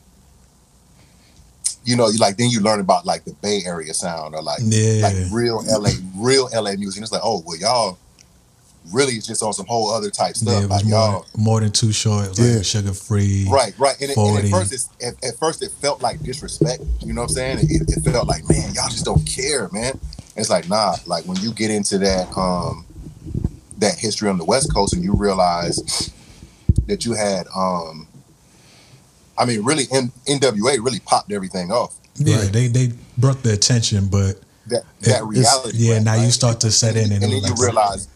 you 1.84 1.96
know, 1.96 2.08
like 2.20 2.38
then 2.38 2.50
you 2.50 2.62
learn 2.62 2.80
about 2.80 3.06
like 3.06 3.24
the 3.24 3.34
Bay 3.42 3.62
Area 3.66 3.94
sound 3.94 4.36
or 4.36 4.42
like 4.42 4.60
yeah. 4.64 5.02
like 5.04 5.16
real 5.32 5.64
LA, 5.68 5.92
real 6.16 6.50
LA 6.54 6.74
music. 6.74 6.98
And 6.98 7.04
it's 7.04 7.12
like, 7.12 7.22
oh 7.24 7.44
well, 7.46 7.58
y'all 7.58 7.98
really 8.92 9.14
is 9.14 9.26
just 9.26 9.44
on 9.44 9.54
some 9.54 9.66
whole 9.66 9.92
other 9.92 10.10
type 10.10 10.36
stuff. 10.36 10.62
Yeah, 10.62 10.68
like 10.68 10.86
more, 10.86 11.00
y'all, 11.00 11.26
more 11.38 11.60
than 11.60 11.72
too 11.72 11.92
short, 11.92 12.30
like 12.30 12.38
yeah. 12.38 12.62
Suga 12.62 12.96
Free. 13.08 13.48
Right, 13.50 13.78
right. 13.78 14.00
And, 14.02 14.12
it, 14.12 14.18
and, 14.18 14.46
at 14.46 14.52
first, 14.52 14.92
at, 15.02 15.14
at, 15.24 15.38
first 15.38 15.64
it 15.64 15.72
felt 15.72 16.02
like 16.02 16.20
disrespect. 16.22 16.84
You 17.02 17.14
know 17.14 17.22
what 17.22 17.32
I'm 17.32 17.36
saying? 17.36 17.60
It, 17.62 17.98
it, 17.98 18.02
felt 18.04 18.28
like, 18.28 18.48
man, 18.50 18.74
y'all 18.74 18.90
just 18.90 19.06
don't 19.06 19.26
care, 19.26 19.70
man. 19.72 20.00
It's 20.36 20.50
like, 20.50 20.68
nah. 20.70 20.96
Like 21.06 21.26
when 21.26 21.38
you 21.38 21.54
get 21.54 21.72
into 21.72 21.98
that, 22.00 22.36
um, 22.38 22.86
that 23.78 23.98
history 23.98 24.30
on 24.30 24.38
the 24.38 24.46
West 24.46 24.74
Coast, 24.74 24.94
and 24.94 25.04
you 25.04 25.14
realize 25.16 26.12
that 26.88 27.06
you 27.06 27.14
had, 27.14 27.48
um, 27.56 28.08
I 29.42 29.46
mean, 29.46 29.64
really, 29.64 29.86
N- 29.92 30.12
NWA 30.28 30.84
really 30.86 31.00
popped 31.00 31.32
everything 31.32 31.72
off. 31.72 31.98
Yeah, 32.16 32.42
right? 32.42 32.54
they 32.54 32.68
they 32.68 32.92
brought 33.18 33.42
the 33.42 33.54
attention, 33.54 34.08
but 34.08 34.40
that 34.68 34.84
that 35.02 35.24
reality. 35.24 35.78
Yeah, 35.78 35.98
now 35.98 36.14
right? 36.14 36.26
you 36.26 36.32
start 36.32 36.60
to 36.60 36.70
set 36.70 36.96
in, 36.96 37.12
and, 37.12 37.24
and 37.24 37.34
then 37.34 37.44
you 37.44 37.56
realize 37.60 38.08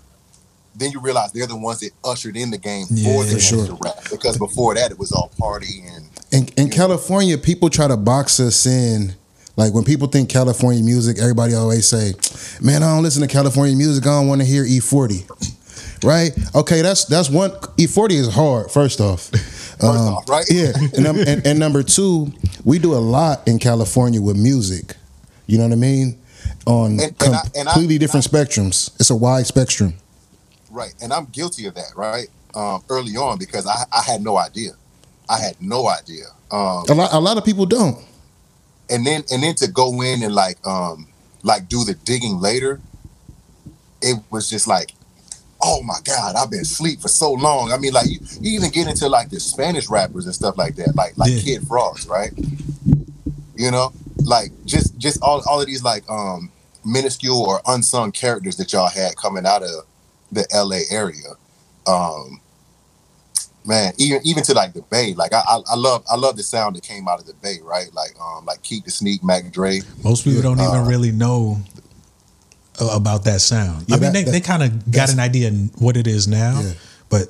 then 0.76 0.92
you 0.92 1.00
realize 1.00 1.32
they're 1.32 1.48
the 1.48 1.58
ones 1.58 1.80
that 1.80 1.92
ushered 2.04 2.38
in 2.38 2.52
the 2.52 2.60
game 2.60 2.86
yeah, 2.92 3.12
for 3.12 3.24
the 3.24 3.40
sure. 3.40 3.76
rap 3.84 3.96
because 4.12 4.38
before 4.38 4.76
that 4.76 4.92
it 4.92 5.00
was 5.00 5.12
all 5.12 5.32
party 5.40 5.84
and. 5.88 6.06
In, 6.32 6.48
in 6.58 6.70
California, 6.70 7.38
people 7.38 7.70
try 7.70 7.88
to 7.88 7.98
box 7.98 8.40
us 8.40 8.66
in. 8.66 9.16
Like 9.58 9.74
when 9.74 9.86
people 9.86 10.08
think 10.08 10.30
California 10.30 10.84
music, 10.84 11.18
everybody 11.18 11.56
always 11.56 11.88
say, 11.88 12.14
"Man, 12.62 12.84
I 12.84 12.94
don't 12.94 13.04
listen 13.04 13.22
to 13.22 13.28
California 13.28 13.76
music. 13.76 14.06
I 14.06 14.20
don't 14.20 14.28
want 14.28 14.42
to 14.42 14.48
hear 14.48 14.64
E40." 14.64 15.26
Right? 16.06 16.32
Okay, 16.56 16.82
that's 16.82 17.06
that's 17.06 17.30
one. 17.30 17.52
E40 17.52 18.12
is 18.12 18.34
hard. 18.34 18.72
First 18.72 19.02
off, 19.02 19.22
first 19.30 19.84
um, 19.84 20.14
off, 20.14 20.30
right? 20.30 20.46
Yeah, 20.50 20.72
and, 20.96 21.06
and, 21.06 21.48
and 21.48 21.60
number 21.60 21.84
two, 21.84 22.32
we 22.64 22.80
do 22.80 22.94
a 22.94 23.02
lot 23.02 23.48
in 23.48 23.60
California 23.60 24.22
with 24.22 24.38
music. 24.38 24.96
You 25.48 25.58
know 25.58 25.66
what 25.66 25.74
I 25.74 25.78
mean? 25.78 26.20
On 26.68 27.00
and, 27.00 27.18
com- 27.18 27.34
I, 27.34 27.64
completely 27.64 27.98
different 27.98 28.26
spectrums. 28.26 28.96
It's 29.00 29.10
a 29.10 29.16
wide 29.16 29.48
spectrum. 29.48 29.96
Right, 30.70 30.94
and 31.02 31.12
I'm 31.14 31.26
guilty 31.26 31.66
of 31.68 31.76
that, 31.76 31.94
right? 31.96 32.28
Um, 32.54 32.84
early 32.90 33.18
on 33.18 33.38
because 33.38 33.68
I, 33.68 33.84
I 33.92 34.02
had 34.02 34.22
no 34.22 34.38
idea. 34.38 34.72
I 35.30 35.40
had 35.40 35.62
no 35.62 35.88
idea. 35.88 36.26
Um, 36.52 36.86
a 36.90 36.94
lot, 36.94 37.14
a 37.14 37.20
lot 37.20 37.38
of 37.38 37.46
people 37.46 37.66
don't. 37.66 37.98
And 38.90 39.06
then, 39.06 39.24
and 39.32 39.42
then 39.42 39.56
to 39.56 39.68
go 39.68 40.02
in 40.02 40.22
and 40.24 40.34
like, 40.34 40.66
um, 40.66 41.08
like 41.44 41.68
do 41.68 41.84
the 41.84 41.94
digging 41.94 42.40
later, 42.40 42.80
it 44.02 44.20
was 44.30 44.50
just 44.50 44.68
like, 44.68 44.92
oh 45.66 45.82
my 45.82 45.98
god, 46.04 46.36
I've 46.36 46.52
been 46.52 46.62
asleep 46.62 47.02
for 47.02 47.08
so 47.08 47.34
long. 47.34 47.72
I 47.72 47.78
mean, 47.78 47.92
like 47.92 48.08
you, 48.08 48.20
you 48.40 48.56
even 48.56 48.70
get 48.70 48.88
into 48.88 49.10
like 49.10 49.30
the 49.32 49.40
Spanish 49.40 49.90
rappers 49.90 50.26
and 50.26 50.36
stuff 50.36 50.58
like 50.58 50.76
that, 50.76 50.96
like 50.96 51.18
like 51.18 51.32
yeah. 51.32 51.42
Kid 51.42 51.68
Frost, 51.68 52.08
right? 52.08 52.32
You 53.56 53.72
know, 53.72 53.92
like 54.24 54.52
just 54.66 54.98
just 55.00 55.22
all 55.24 55.42
all 55.50 55.60
of 55.60 55.66
these 55.66 55.84
like 55.84 56.08
um 56.08 56.52
minuscule 56.86 57.44
or 57.44 57.62
unsung 57.66 58.12
characters 58.12 58.58
that 58.58 58.72
y'all 58.72 58.90
had 58.90 59.16
coming 59.16 59.46
out 59.46 59.64
of 59.64 59.86
the 60.32 60.46
LA 60.54 60.82
area. 60.96 61.34
Um, 61.88 62.40
man, 63.66 63.94
even 63.98 64.22
even 64.24 64.44
to 64.44 64.54
like 64.54 64.74
the 64.74 64.84
Bay, 64.84 65.16
like 65.16 65.34
I, 65.34 65.42
I, 65.48 65.62
I 65.72 65.76
love 65.76 66.04
I 66.10 66.16
love 66.16 66.38
the 66.38 66.44
sound 66.44 66.76
that 66.76 66.84
came 66.84 67.08
out 67.08 67.20
of 67.20 67.26
the 67.26 67.34
Bay, 67.34 67.58
right? 67.64 67.92
Like 67.92 68.12
um 68.22 68.46
like 68.46 68.62
Keak 68.62 68.84
da 68.84 68.92
Sneak, 68.92 69.24
Mac 69.24 69.52
Dre. 69.52 69.82
Most 70.04 70.26
people 70.26 70.44
don't 70.44 70.60
uh, 70.60 70.70
even 70.70 70.86
really 70.86 71.12
know 71.12 71.60
about 72.80 73.24
that 73.26 73.42
sound. 73.42 73.86
Yeah, 73.88 73.96
I 73.96 74.00
mean, 74.00 74.14
that, 74.14 74.26
they, 74.26 74.32
they 74.32 74.42
kind 74.42 74.64
of 74.64 74.92
got 74.92 75.12
an 75.12 75.20
idea 75.20 75.52
what 75.80 75.98
it 75.98 76.08
is 76.08 76.28
now, 76.28 76.62
yeah. 76.62 76.74
but 77.10 77.28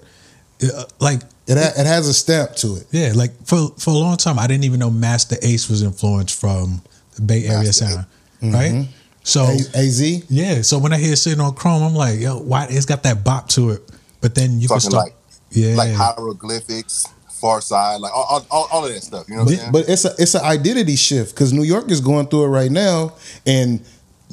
uh, 0.64 0.84
like 1.00 1.22
it, 1.48 1.58
ha- 1.58 1.74
it 1.80 1.86
has 1.86 2.08
a 2.08 2.14
stamp 2.14 2.56
to 2.58 2.75
it. 2.78 2.88
Yeah, 2.92 3.14
like 3.16 3.32
for 3.46 3.70
for 3.78 3.92
a 3.92 3.98
long 3.98 4.18
time, 4.18 4.40
I 4.40 4.48
didn't 4.48 4.64
even 4.64 4.80
know 4.80 4.90
Masta 4.90 5.38
Ace 5.42 5.70
was 5.70 5.84
influenced 5.84 6.40
from 6.40 6.82
the 7.16 7.22
Bay 7.22 7.46
Area 7.46 7.66
Master 7.66 7.86
sound, 7.86 8.06
mm-hmm. 8.42 8.52
right? 8.52 8.88
So 9.24 9.44
A- 9.44 9.78
Az, 9.80 10.30
yeah. 10.30 10.62
So 10.62 10.78
when 10.78 10.94
I 10.94 10.98
hear 10.98 11.16
sitting 11.16 11.42
on 11.42 11.56
Chrome, 11.56 11.82
I'm 11.84 11.96
like, 11.96 12.20
yo, 12.20 12.38
why? 12.40 12.68
It's 12.70 12.86
got 12.86 13.04
that 13.04 13.24
bop 13.24 13.50
to 13.50 13.72
it. 13.72 13.82
But 14.22 14.36
then 14.36 14.60
you 14.60 14.68
Talking 14.68 14.82
can 14.82 14.92
start, 14.92 15.06
like, 15.06 15.16
yeah, 15.52 15.75
like 15.75 15.94
hieroglyphics, 15.94 17.08
Pharcyde, 17.42 18.00
like 18.00 18.12
all, 18.14 18.46
all, 18.50 18.68
all 18.72 18.86
of 18.86 18.94
that 18.94 19.02
stuff. 19.02 19.28
You 19.28 19.36
know 19.36 19.44
what 19.44 19.60
I'm? 19.60 19.72
But 19.72 19.90
it's 19.90 20.06
a 20.06 20.14
it's 20.18 20.36
an 20.36 20.44
identity 20.44 20.96
shift 20.96 21.36
because 21.36 21.54
New 21.54 21.64
York 21.64 21.92
is 21.92 22.02
going 22.02 22.28
through 22.28 22.46
it 22.46 22.50
right 22.50 22.72
now, 22.72 23.14
and 23.46 23.86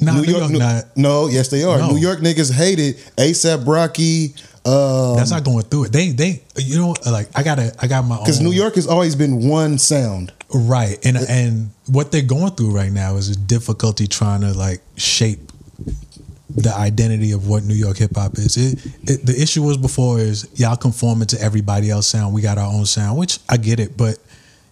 nah, 0.05 0.13
New, 0.15 0.21
New 0.25 0.31
York, 0.31 0.51
York 0.51 0.59
not. 0.59 0.97
No, 0.97 1.27
yes 1.27 1.49
they 1.49 1.63
are. 1.63 1.77
No. 1.77 1.91
New 1.91 1.97
York 1.97 2.19
niggas 2.19 2.51
hate 2.51 2.79
it. 2.79 2.97
ASAP 3.17 3.65
Rocky. 3.67 4.33
Um, 4.65 5.17
That's 5.17 5.31
not 5.31 5.43
going 5.43 5.63
through 5.65 5.85
it. 5.85 5.91
They 5.91 6.09
they 6.09 6.41
you 6.57 6.77
know 6.77 6.95
like 7.09 7.27
I 7.35 7.43
gotta 7.43 7.73
I 7.79 7.87
got 7.87 8.05
my 8.05 8.15
own 8.15 8.23
because 8.23 8.39
New 8.39 8.51
York 8.51 8.75
has 8.75 8.87
always 8.87 9.15
been 9.15 9.47
one 9.47 9.77
sound. 9.77 10.31
Right. 10.53 11.03
And 11.05 11.17
and 11.17 11.71
what 11.87 12.11
they're 12.11 12.21
going 12.21 12.51
through 12.51 12.71
right 12.71 12.91
now 12.91 13.15
is 13.15 13.29
a 13.29 13.35
difficulty 13.35 14.07
trying 14.07 14.41
to 14.41 14.53
like 14.53 14.81
shape 14.95 15.51
the 16.49 16.73
identity 16.73 17.31
of 17.31 17.47
what 17.47 17.63
New 17.63 17.73
York 17.73 17.97
hip 17.97 18.15
hop 18.15 18.37
is. 18.37 18.57
It, 18.57 18.85
it, 19.09 19.25
the 19.25 19.41
issue 19.41 19.63
was 19.63 19.77
before 19.77 20.19
is 20.19 20.47
y'all 20.53 20.75
conforming 20.75 21.27
to 21.29 21.41
everybody 21.41 21.89
else 21.89 22.07
sound. 22.07 22.33
We 22.33 22.41
got 22.41 22.57
our 22.57 22.71
own 22.71 22.85
sound, 22.85 23.17
which 23.17 23.39
I 23.49 23.57
get 23.57 23.79
it, 23.79 23.97
but 23.97 24.19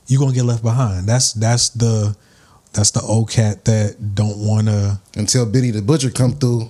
you're 0.07 0.19
gonna 0.19 0.33
get 0.33 0.43
left 0.45 0.63
behind. 0.63 1.07
That's 1.07 1.33
that's 1.33 1.69
the 1.69 2.15
That's 2.73 2.91
the 2.91 3.01
old 3.01 3.29
cat 3.29 3.65
that 3.65 4.15
don't 4.15 4.37
wanna. 4.37 5.01
Until 5.15 5.45
Benny 5.45 5.71
the 5.71 5.81
Butcher 5.81 6.09
come 6.09 6.33
through. 6.33 6.69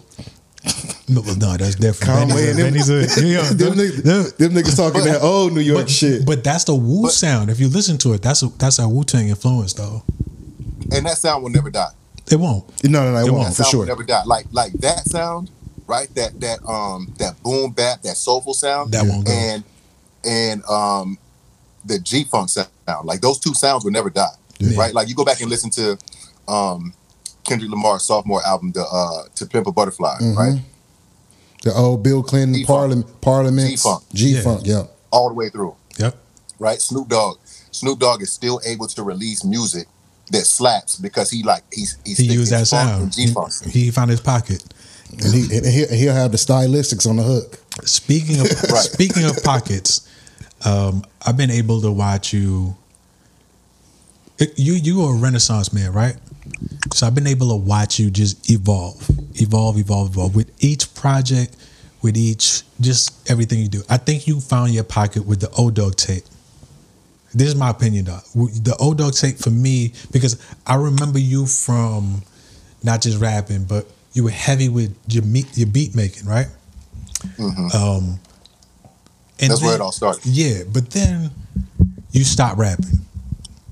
No, 1.08 1.22
no 1.22 1.58
that's 1.58 1.76
different. 1.76 2.30
Conway 2.30 2.50
and 2.50 2.60
them, 2.60 2.72
Benny's 2.72 2.90
a, 2.90 2.94
Benny's 2.94 3.18
yeah, 3.34 3.42
them, 3.50 3.74
niggas, 3.74 4.38
them 4.38 4.52
niggas 4.52 4.78
talking 4.78 5.04
that 5.04 5.22
old 5.22 5.54
New 5.54 5.60
York 5.60 5.84
but, 5.84 5.90
shit. 5.90 6.26
But 6.26 6.44
that's 6.44 6.64
the 6.64 6.76
Wu 6.76 7.10
sound. 7.10 7.50
If 7.50 7.60
you 7.60 7.68
listen 7.68 7.98
to 8.00 8.14
it, 8.14 8.22
that's 8.22 8.44
a 8.44 8.48
that's 8.48 8.80
a 8.80 8.88
Wu 8.88 9.04
Tang 9.04 9.28
influence 9.28 9.74
though. 9.74 10.04
And 10.92 11.06
that 11.06 11.18
sound 11.18 11.44
will 11.44 11.50
never 11.50 11.70
die. 11.70 11.92
It 12.32 12.38
won't. 12.38 12.84
no, 12.84 13.04
no, 13.04 13.12
no, 13.12 13.18
it, 13.18 13.22
It 13.28 13.32
won't 13.32 13.34
won't. 13.34 13.48
for 13.50 13.64
sound 13.64 13.72
sure. 13.72 13.80
will 13.82 13.88
never 13.88 14.04
die. 14.04 14.24
Like 14.26 14.46
like 14.52 14.74
that 14.74 15.06
sound, 15.06 15.50
right? 15.88 16.14
That 16.16 16.40
that 16.40 16.64
um 16.66 17.14
that 17.20 17.42
boom 17.44 17.72
bap, 17.72 18.04
that 18.04 18.16
soulful 18.16 18.54
sound. 18.54 18.94
That 18.94 19.06
won't 19.06 19.26
go. 19.26 19.32
And 19.32 19.64
and 20.24 20.64
um 20.66 21.18
the 21.84 22.00
G 22.00 22.24
funk 22.24 22.50
sound. 22.50 22.70
Like 23.04 23.22
those 23.22 23.40
two 23.40 23.54
sounds 23.54 23.84
will 23.84 23.92
never 23.92 24.10
die. 24.10 24.36
Yeah. 24.70 24.80
Right? 24.80 24.94
Like 24.94 25.10
you 25.10 25.16
go 25.16 25.26
back 25.26 25.42
and 25.42 25.50
listen 25.50 25.70
to 25.72 25.98
um 26.48 26.94
Kendrick 27.44 27.72
Lamar's 27.72 28.04
sophomore 28.04 28.46
album, 28.46 28.72
the 28.72 28.82
uh 28.84 29.24
To 29.36 29.46
Pimp 29.46 29.68
a 29.68 29.72
Butterfly, 29.72 30.18
Mhm. 30.22 30.36
right? 30.38 30.62
The 31.64 31.74
old 31.74 32.02
Bill 32.04 32.24
Clinton 32.24 32.56
G-Funk. 32.56 32.68
Parliament, 32.68 33.22
Parliament, 33.22 33.70
G-Funk. 33.70 34.04
G 34.14 34.42
Funk, 34.42 34.62
yeah. 34.66 34.84
All 35.12 35.28
the 35.30 35.36
way 35.36 35.50
through. 35.50 35.76
Yep. 36.00 36.16
Right? 36.58 36.82
Snoop 36.82 37.08
Dogg. 37.08 37.38
Snoop 37.72 38.00
Dogg 38.00 38.22
is 38.22 38.32
still 38.32 38.60
able 38.66 38.88
to 38.88 39.04
release 39.04 39.44
music 39.44 39.88
that 40.32 40.46
slaps 40.46 40.96
because 40.98 41.30
he 41.30 41.44
like 41.44 41.64
he's 41.72 41.98
he's 42.06 42.18
He 42.18 42.26
used 42.26 42.52
that 42.52 42.68
sound. 42.68 43.12
G 43.12 43.28
funk. 43.28 43.52
He, 43.66 43.86
he 43.86 43.92
found 43.92 44.10
his 44.10 44.22
pocket. 44.22 44.64
And 45.12 45.34
he 45.34 45.56
and 45.58 45.66
he'll, 45.66 45.90
he'll 45.94 46.14
have 46.14 46.32
the 46.32 46.38
stylistics 46.38 47.08
on 47.08 47.18
the 47.18 47.24
hook. 47.24 47.60
Speaking 47.86 48.40
of 48.40 48.46
Right. 48.72 48.80
speaking 48.84 49.26
of 49.26 49.44
pockets, 49.44 50.08
um, 50.66 51.04
I've 51.26 51.36
been 51.38 51.52
able 51.52 51.82
to 51.82 51.92
watch 51.92 52.32
you. 52.34 52.76
You 54.58 54.74
you 54.74 55.02
are 55.04 55.14
a 55.14 55.18
Renaissance 55.18 55.72
man, 55.74 55.94
right? 55.94 56.16
So 56.94 57.08
I've 57.08 57.16
been 57.16 57.28
able 57.28 57.50
to 57.50 57.56
watch 57.56 58.00
you 58.00 58.10
just 58.10 58.50
evolve, 58.50 59.08
evolve, 59.40 59.78
evolve, 59.78 60.10
evolve 60.12 60.36
with 60.36 60.52
each 60.64 60.94
project, 60.96 61.56
with 62.02 62.18
each 62.18 62.64
just 62.80 63.30
everything 63.30 63.60
you 63.60 63.68
do. 63.68 63.84
I 63.90 63.98
think 63.98 64.28
you 64.28 64.40
found 64.40 64.72
your 64.74 64.84
pocket 64.84 65.26
with 65.26 65.42
the 65.42 65.50
old 65.52 65.76
Dog 65.76 65.96
tape. 65.96 66.24
This 67.34 67.48
is 67.48 67.56
my 67.56 67.70
opinion, 67.70 68.06
though. 68.06 68.20
The 68.36 68.76
old 68.80 68.98
Dog 68.98 69.14
tape 69.14 69.38
for 69.38 69.52
me 69.52 69.94
because 70.12 70.42
I 70.68 70.76
remember 70.76 71.20
you 71.20 71.46
from 71.46 72.24
not 72.84 73.02
just 73.02 73.20
rapping, 73.20 73.66
but 73.66 73.88
you 74.14 74.24
were 74.24 74.32
heavy 74.32 74.68
with 74.70 74.96
your 75.08 75.24
meat, 75.24 75.48
your 75.58 75.68
beat 75.68 75.96
making, 75.96 76.28
right? 76.28 76.48
Um, 77.74 78.20
and 79.40 79.52
That's 79.52 79.62
where 79.62 79.76
it 79.76 79.82
all 79.82 79.92
started. 79.92 80.26
Yeah, 80.26 80.64
but 80.72 80.90
then 80.90 81.32
you 82.12 82.24
stopped 82.24 82.58
rapping. 82.58 83.00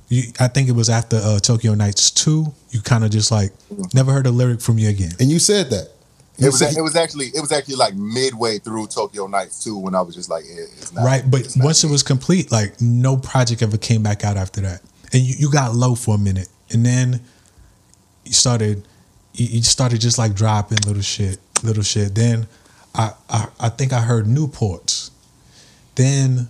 You, 0.10 0.24
I 0.40 0.48
think 0.48 0.70
it 0.70 0.74
was 0.74 0.90
after 0.90 1.18
uh, 1.18 1.40
Tokyo 1.40 1.76
Nights 1.76 2.12
two. 2.12 2.54
You 2.72 2.82
kind 2.82 3.04
of 3.04 3.12
just 3.12 3.32
like 3.32 3.52
never 3.94 4.12
heard 4.12 4.28
a 4.28 4.32
lyric 4.32 4.60
from 4.60 4.80
you 4.80 4.90
again. 4.90 5.12
And 5.20 5.30
you 5.30 5.40
said 5.40 5.70
that. 5.70 5.92
It 6.42 6.46
was 6.46 6.62
it 6.62 6.82
was 6.82 6.96
actually 6.96 7.28
it 7.28 7.42
was 7.42 7.52
actually 7.52 7.76
like 7.76 7.96
midway 7.96 8.60
through 8.60 8.88
Tokyo 8.88 9.28
Nights 9.28 9.62
two 9.64 9.78
when 9.78 9.94
I 9.94 10.02
was 10.02 10.16
just 10.16 10.30
like 10.30 10.46
it's 10.48 10.94
not 10.94 11.04
right, 11.04 11.24
but 11.30 11.56
not 11.56 11.66
once 11.66 11.84
it 11.84 11.92
was 11.92 12.02
complete, 12.02 12.52
like 12.52 12.80
no 12.80 13.18
project 13.18 13.62
ever 13.62 13.78
came 13.78 14.04
back 14.04 14.24
out 14.24 14.38
after 14.38 14.62
that, 14.62 14.82
and 15.12 15.22
you, 15.22 15.36
you 15.38 15.52
got 15.52 15.76
low 15.76 15.96
for 15.96 16.16
a 16.16 16.18
minute, 16.18 16.48
and 16.72 16.86
then 16.86 17.22
you 18.24 18.32
started 18.32 18.88
you, 19.34 19.48
you 19.48 19.64
started 19.64 20.00
just 20.00 20.18
like 20.18 20.34
dropping 20.34 20.78
little 20.88 21.02
shit, 21.02 21.40
little 21.62 21.84
shit. 21.84 22.16
Then 22.16 22.48
I, 22.96 23.12
I 23.30 23.48
I 23.60 23.70
think 23.70 23.92
I 23.92 24.00
heard 24.00 24.26
Newports. 24.26 25.12
Then 25.96 26.48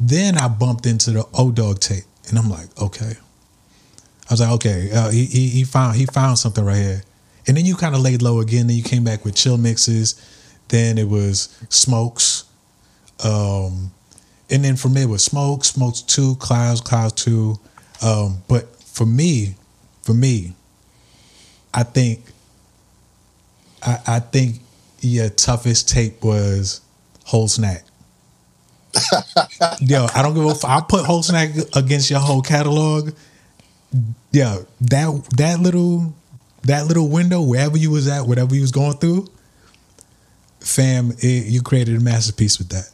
then 0.00 0.38
I 0.38 0.48
bumped 0.48 0.86
into 0.86 1.10
the 1.10 1.26
O 1.34 1.50
Dog 1.50 1.80
tape, 1.80 2.04
and 2.28 2.38
I'm 2.38 2.50
like, 2.50 2.68
okay. 2.80 3.12
I 4.28 4.32
was 4.32 4.40
like, 4.40 4.50
okay, 4.50 4.90
uh, 4.92 5.10
he, 5.10 5.24
he 5.26 5.48
he 5.48 5.64
found 5.64 5.96
he 5.96 6.06
found 6.06 6.38
something 6.38 6.64
right 6.64 6.76
here, 6.76 7.02
and 7.46 7.56
then 7.56 7.64
you 7.64 7.76
kind 7.76 7.94
of 7.94 8.00
laid 8.00 8.22
low 8.22 8.40
again. 8.40 8.66
Then 8.66 8.76
you 8.76 8.82
came 8.82 9.04
back 9.04 9.24
with 9.24 9.36
chill 9.36 9.56
mixes. 9.56 10.20
Then 10.68 10.98
it 10.98 11.08
was 11.08 11.56
smokes, 11.68 12.44
um, 13.22 13.92
and 14.50 14.64
then 14.64 14.74
for 14.74 14.88
me 14.88 15.02
it 15.02 15.08
was 15.08 15.22
smoke, 15.24 15.64
smokes 15.64 16.02
two, 16.02 16.34
clouds, 16.36 16.80
clouds 16.80 17.12
two. 17.12 17.60
Um, 18.02 18.42
but 18.48 18.74
for 18.82 19.06
me, 19.06 19.54
for 20.02 20.12
me, 20.12 20.54
I 21.72 21.84
think, 21.84 22.24
I, 23.82 23.98
I 24.06 24.20
think 24.20 24.60
your 25.00 25.28
toughest 25.28 25.88
tape 25.88 26.24
was 26.24 26.80
whole 27.24 27.48
snack. 27.48 27.84
Yo, 29.80 30.06
I 30.14 30.22
don't 30.22 30.34
give 30.34 30.44
a. 30.44 30.48
F- 30.48 30.64
I'll 30.64 30.82
put 30.82 31.04
whole 31.04 31.22
snack 31.22 31.50
against 31.74 32.10
your 32.10 32.20
whole 32.20 32.42
catalog. 32.42 33.10
Yo, 34.32 34.66
that 34.82 35.24
that 35.36 35.60
little 35.60 36.14
that 36.64 36.86
little 36.86 37.08
window, 37.08 37.40
wherever 37.42 37.76
you 37.76 37.90
was 37.90 38.08
at, 38.08 38.26
whatever 38.26 38.54
you 38.54 38.60
was 38.60 38.72
going 38.72 38.96
through, 38.98 39.26
fam, 40.60 41.12
it, 41.18 41.46
you 41.46 41.62
created 41.62 41.96
a 41.96 42.00
masterpiece 42.00 42.58
with 42.58 42.68
that. 42.70 42.90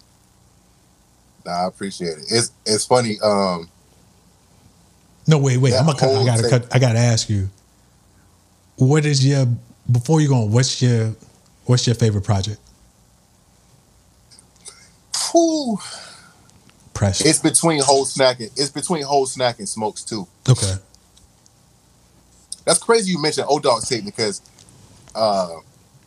Nah, 1.45 1.65
I 1.65 1.67
appreciate 1.67 2.19
it. 2.19 2.25
It's 2.31 2.53
it's 2.67 2.87
funny. 2.87 3.19
Um, 3.23 3.69
No, 5.27 5.39
wait, 5.39 5.59
wait. 5.59 5.75
I'm 5.75 5.87
gonna 5.87 5.99
cut. 5.99 6.11
I 6.11 6.25
gotta 6.25 6.49
cut. 6.49 6.75
I 6.75 6.79
gotta 6.79 6.99
ask 6.99 7.29
you. 7.31 7.51
What 8.77 9.05
is 9.05 9.25
your 9.27 9.47
before 9.91 10.21
you 10.21 10.29
go 10.29 10.37
on? 10.45 10.53
What's 10.53 10.81
your 10.83 11.15
what's 11.67 11.87
your 11.87 11.95
favorite 11.97 12.23
project? 12.25 12.59
Whew, 15.33 15.79
Pressure. 16.95 17.27
it's 17.27 17.39
between 17.39 17.81
whole 17.83 18.05
snack 18.05 18.41
and 18.41 18.51
it's 18.57 18.71
between 18.71 19.03
whole 19.03 19.27
snack 19.27 19.59
and 19.59 19.69
smokes 19.69 20.03
too. 20.05 20.27
okay. 20.49 20.75
That's 22.65 22.79
crazy 22.79 23.11
you 23.11 23.21
mentioned 23.21 23.47
old 23.49 23.65
Dog 23.65 23.83
tape 23.83 24.05
because, 24.05 24.41
uh, 25.17 25.49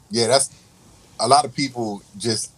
yeah, 0.10 0.28
that's 0.28 0.50
a 1.20 1.28
lot 1.28 1.44
of 1.44 1.54
people 1.54 2.02
just 2.18 2.52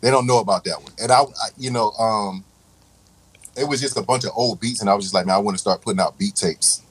they 0.00 0.10
don't 0.10 0.26
know 0.26 0.38
about 0.38 0.64
that 0.64 0.80
one. 0.82 0.92
And 1.00 1.10
I, 1.10 1.22
I 1.22 1.48
you 1.56 1.70
know, 1.70 1.90
um, 1.92 2.44
it 3.56 3.64
was 3.68 3.80
just 3.80 3.96
a 3.96 4.02
bunch 4.02 4.24
of 4.24 4.30
old 4.34 4.60
beats, 4.60 4.80
and 4.80 4.88
I 4.90 4.94
was 4.94 5.04
just 5.04 5.14
like, 5.14 5.26
man, 5.26 5.36
I 5.36 5.38
want 5.38 5.56
to 5.56 5.60
start 5.60 5.82
putting 5.82 6.00
out 6.00 6.18
beat 6.18 6.34
tapes. 6.36 6.82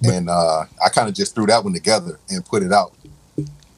But- 0.00 0.12
and 0.14 0.28
uh, 0.30 0.64
I 0.84 0.88
kind 0.88 1.08
of 1.08 1.14
just 1.14 1.34
threw 1.34 1.46
that 1.46 1.62
one 1.64 1.72
together 1.72 2.18
and 2.28 2.44
put 2.44 2.62
it 2.62 2.72
out. 2.72 2.92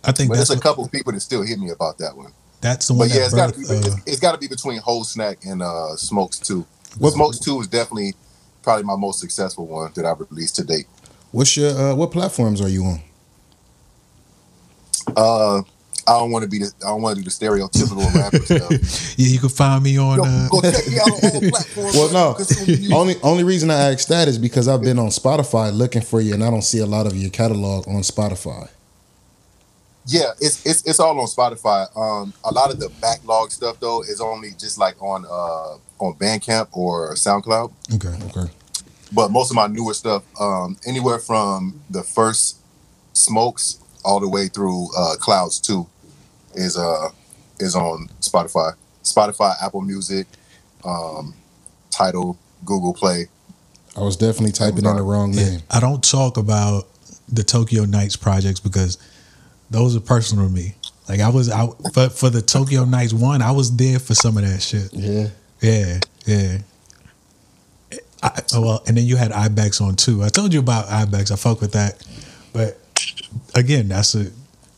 I 0.07 0.13
think 0.13 0.29
But 0.31 0.37
there's 0.37 0.51
a 0.51 0.61
couple 0.61 0.87
people 0.89 1.13
that 1.13 1.21
still 1.21 1.43
hit 1.43 1.59
me 1.59 1.71
about 1.71 1.99
that 1.99 2.17
one. 2.17 2.33
that's 2.61 2.89
the 2.89 2.95
one 2.95 3.09
But 3.09 3.17
yeah, 3.17 3.25
it's 3.25 3.35
got 3.35 3.53
to 3.53 3.59
be 3.59 3.65
uh, 3.67 3.73
it's, 3.75 3.97
it's 4.07 4.21
got 4.21 4.33
to 4.33 4.39
be 4.39 4.49
between 4.49 4.79
Whole 4.81 5.05
Snack 5.05 5.45
and 5.45 5.63
uh, 5.63 5.97
Smokes 5.97 6.39
Two. 6.39 6.67
What- 6.99 7.13
Smokes 7.15 7.39
Two 7.39 7.61
is 7.61 7.67
definitely 7.69 8.15
probably 8.63 8.85
my 8.85 8.97
most 8.97 9.21
successful 9.21 9.67
one 9.67 9.93
that 9.95 10.05
I've 10.05 10.21
released 10.21 10.57
to 10.57 10.65
date. 10.65 10.87
What's 11.33 11.57
your 11.57 11.71
uh, 11.77 11.95
what 11.95 12.11
platforms 12.13 12.61
are 12.61 12.69
you 12.69 12.85
on? 12.85 13.01
Uh, 15.17 15.59
I 16.07 16.19
don't 16.19 16.31
want 16.31 16.43
to 16.45 16.49
be 16.49 16.59
the 16.59 16.71
I 16.85 16.89
don't 16.89 17.03
want 17.03 17.17
to 17.17 17.23
do 17.23 17.29
the 17.29 17.35
stereotypical 17.35 18.15
rapper 18.15 18.39
stuff. 18.45 19.15
yeah. 19.19 19.27
You 19.29 19.39
can 19.39 19.49
find 19.49 19.83
me 19.83 19.99
on. 19.99 20.19
Go, 20.19 20.25
Uh, 20.25 20.49
go 20.49 20.61
check 20.61 20.87
me 20.87 20.99
out 20.99 21.09
on 21.09 21.31
all 21.45 21.51
platforms. 21.51 21.95
Well, 21.95 22.13
no. 22.13 22.97
Only 22.97 23.15
only 23.23 23.45
reason 23.45 23.71
I 23.71 23.93
asked 23.93 24.09
that 24.09 24.29
is 24.29 24.39
because 24.39 24.69
I've 24.69 24.83
been 24.83 24.99
on 24.99 25.09
Spotify 25.09 25.73
looking 25.77 26.03
for 26.03 26.21
you, 26.21 26.35
and 26.35 26.45
I 26.45 26.51
don't 26.51 26.63
see 26.63 26.79
a 26.81 26.87
lot 26.87 27.07
of 27.07 27.17
your 27.17 27.31
catalog 27.31 27.89
on 27.89 28.03
Spotify. 28.03 28.69
Yeah, 30.07 30.33
it's 30.41 30.65
it's 30.67 30.87
it's 30.87 31.01
all 31.01 31.19
on 31.19 31.27
Spotify. 31.27 31.87
Um, 31.97 32.35
a 32.45 32.53
lot 32.53 32.71
of 32.71 32.79
the 32.79 32.91
backlog 33.01 33.51
stuff 33.51 33.81
though 33.81 34.03
is 34.03 34.21
only 34.21 34.51
just 34.59 34.79
like 34.79 35.01
on 35.03 35.25
uh 35.25 35.79
on 36.05 36.15
Bandcamp 36.15 36.69
or 36.73 37.15
SoundCloud. 37.15 37.73
okay. 37.95 38.17
Okay. 38.27 38.53
But 39.13 39.31
most 39.31 39.51
of 39.51 39.55
my 39.57 39.69
newer 39.69 39.95
stuff, 39.95 40.25
um, 40.41 40.77
anywhere 40.87 41.19
from 41.21 41.81
the 41.89 42.03
first 42.03 42.59
Smokes 43.13 43.79
all 44.05 44.19
the 44.19 44.29
way 44.29 44.49
through 44.49 44.89
uh, 44.97 45.15
Clouds 45.21 45.61
Two, 45.61 45.87
is 46.55 46.77
uh 46.77 47.11
is 47.61 47.75
on 47.77 48.09
Spotify, 48.21 48.75
Spotify, 49.05 49.55
Apple 49.63 49.83
Music, 49.83 50.27
um, 50.85 51.33
Tidal, 51.91 52.37
Google 52.65 52.93
Play. 52.93 53.29
I 53.97 54.01
was 54.01 54.17
definitely 54.17 54.53
typing 54.53 54.85
in 54.85 54.97
the 54.97 55.03
wrong 55.03 55.33
Yeah, 55.33 55.51
name. 55.51 55.61
I 55.71 55.79
don't 55.81 56.03
talk 56.03 56.37
about 56.37 56.89
the 57.29 57.45
Tokyo 57.45 57.85
Nights 57.85 58.17
projects 58.17 58.59
because 58.59 58.99
those 59.75 59.97
are 59.97 60.01
personal 60.01 60.47
to 60.47 60.53
me. 60.53 60.75
Like 61.09 61.21
I 61.21 61.29
was 61.29 61.51
out 61.51 61.77
for 61.93 62.09
for 62.09 62.31
the 62.31 62.41
Tokyo 62.41 62.85
Nights 62.85 63.13
one, 63.13 63.43
I 63.43 63.51
was 63.51 63.77
there 63.77 63.99
for 63.99 64.15
some 64.15 64.39
of 64.39 64.45
that 64.45 64.63
shit. 64.63 64.91
Yeah. 64.93 65.29
Yeah, 65.61 66.01
yeah. 66.27 66.59
I, 68.23 68.41
oh, 68.55 68.63
well, 68.63 68.83
and 68.87 68.97
then 68.97 69.05
you 69.05 69.17
had 69.17 69.33
Ibex 69.33 69.81
on 69.81 69.97
too. 69.97 70.23
I 70.23 70.29
told 70.29 70.55
you 70.55 70.61
about 70.61 70.89
Ibex. 70.89 71.31
I 71.31 71.37
fuck 71.37 71.61
with 71.61 71.73
that, 71.73 72.07
but 72.53 72.79
again, 73.55 73.89
that's 73.89 74.15
a 74.15 74.31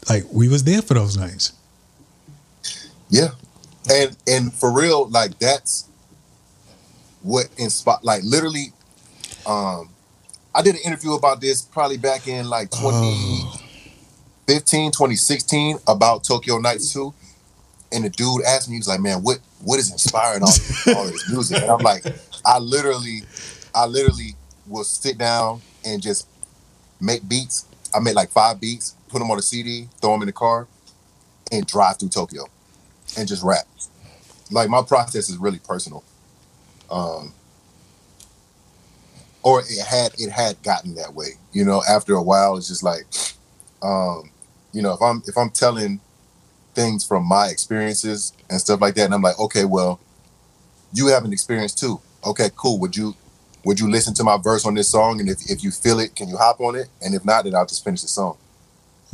like 0.09 0.25
we 0.33 0.49
was 0.49 0.65
there 0.65 0.83
for 0.83 0.95
those 0.95 1.17
nights. 1.17 1.53
Yeah, 3.09 3.29
and 3.93 4.17
and 4.27 4.53
for 4.53 4.73
real, 4.73 5.09
like 5.09 5.39
that's 5.39 5.87
what 7.23 7.49
inspired. 7.59 8.03
Like 8.03 8.23
literally, 8.25 8.73
um, 9.47 9.91
I 10.55 10.63
did 10.63 10.75
an 10.75 10.81
interview 10.85 11.13
about 11.15 11.41
this 11.41 11.63
probably 11.63 11.99
back 11.99 12.27
in 12.27 12.49
like 12.49 12.71
2015, 14.47 14.93
2016 14.93 15.79
about 15.89 16.23
Tokyo 16.23 16.59
Nights 16.59 16.93
2. 16.93 17.13
And 17.93 18.05
the 18.05 18.11
dude 18.11 18.43
asked 18.45 18.69
me, 18.69 18.75
he 18.77 18.79
was 18.79 18.89
like, 18.89 19.01
"Man, 19.01 19.23
what 19.23 19.39
what 19.63 19.79
is 19.79 19.91
inspiring 19.91 20.43
all 20.43 20.49
this, 20.49 20.89
all 20.89 21.05
this 21.05 21.31
music?" 21.31 21.63
And 21.63 21.71
I'm 21.71 21.79
like, 21.79 22.05
I 22.45 22.59
literally, 22.59 23.23
I 23.75 23.87
literally 23.87 24.35
will 24.67 24.85
sit 24.85 25.19
down 25.19 25.61
and 25.85 26.03
just 26.03 26.29
make 27.01 27.29
beats. 27.29 27.67
I 27.95 28.01
made 28.01 28.15
like 28.15 28.31
five 28.31 28.61
beats, 28.61 28.95
put 29.09 29.21
them 29.21 29.31
on 29.31 29.39
a 29.39 29.43
CD, 29.43 29.89
throw 30.01 30.13
them 30.13 30.23
in 30.23 30.27
the 30.27 30.33
car, 30.33 30.67
and 31.53 31.67
drive 31.67 31.99
through 31.99 32.09
Tokyo, 32.11 32.45
and 33.17 33.27
just 33.29 33.43
rap. 33.43 33.67
Like 34.51 34.69
my 34.69 34.83
process 34.83 35.29
is 35.29 35.37
really 35.39 35.61
personal. 35.61 36.05
Um, 36.91 37.33
or 39.43 39.61
it 39.61 39.87
had 39.87 40.13
it 40.19 40.31
had 40.31 40.61
gotten 40.63 40.97
that 40.97 41.15
way. 41.15 41.31
You 41.53 41.65
know, 41.65 41.83
after 41.89 42.15
a 42.15 42.23
while, 42.23 42.57
it's 42.57 42.69
just 42.69 42.83
like, 42.83 43.07
um, 43.81 44.31
you 44.77 44.83
know, 44.83 44.93
if 44.93 45.01
I'm 45.01 45.23
if 45.27 45.39
I'm 45.39 45.49
telling 45.49 46.01
things 46.75 47.03
from 47.03 47.25
my 47.25 47.49
experiences 47.49 48.35
and 48.51 48.61
stuff 48.61 48.79
like 48.83 48.95
that, 48.97 49.07
and 49.07 49.15
I'm 49.15 49.23
like, 49.23 49.39
okay, 49.41 49.65
well, 49.65 49.99
you 50.93 51.07
have 51.07 51.25
an 51.25 51.33
experience 51.33 51.73
too. 51.73 51.99
Okay, 52.27 52.51
cool. 52.57 52.79
Would 52.81 52.95
you 52.95 53.15
would 53.65 53.81
you 53.81 53.91
listen 53.91 54.13
to 54.15 54.23
my 54.23 54.37
verse 54.37 54.67
on 54.67 54.75
this 54.75 54.91
song? 54.91 55.19
And 55.19 55.31
if 55.31 55.51
if 55.51 55.65
you 55.65 55.71
feel 55.71 55.99
it, 55.99 56.15
can 56.15 56.29
you 56.29 56.37
hop 56.37 56.61
on 56.61 56.77
it? 56.77 56.89
And 57.01 57.15
if 57.15 57.25
not, 57.25 57.45
then 57.45 57.55
I'll 57.55 57.65
just 57.65 57.85
finish 57.85 58.03
the 58.03 58.09
song. 58.09 58.37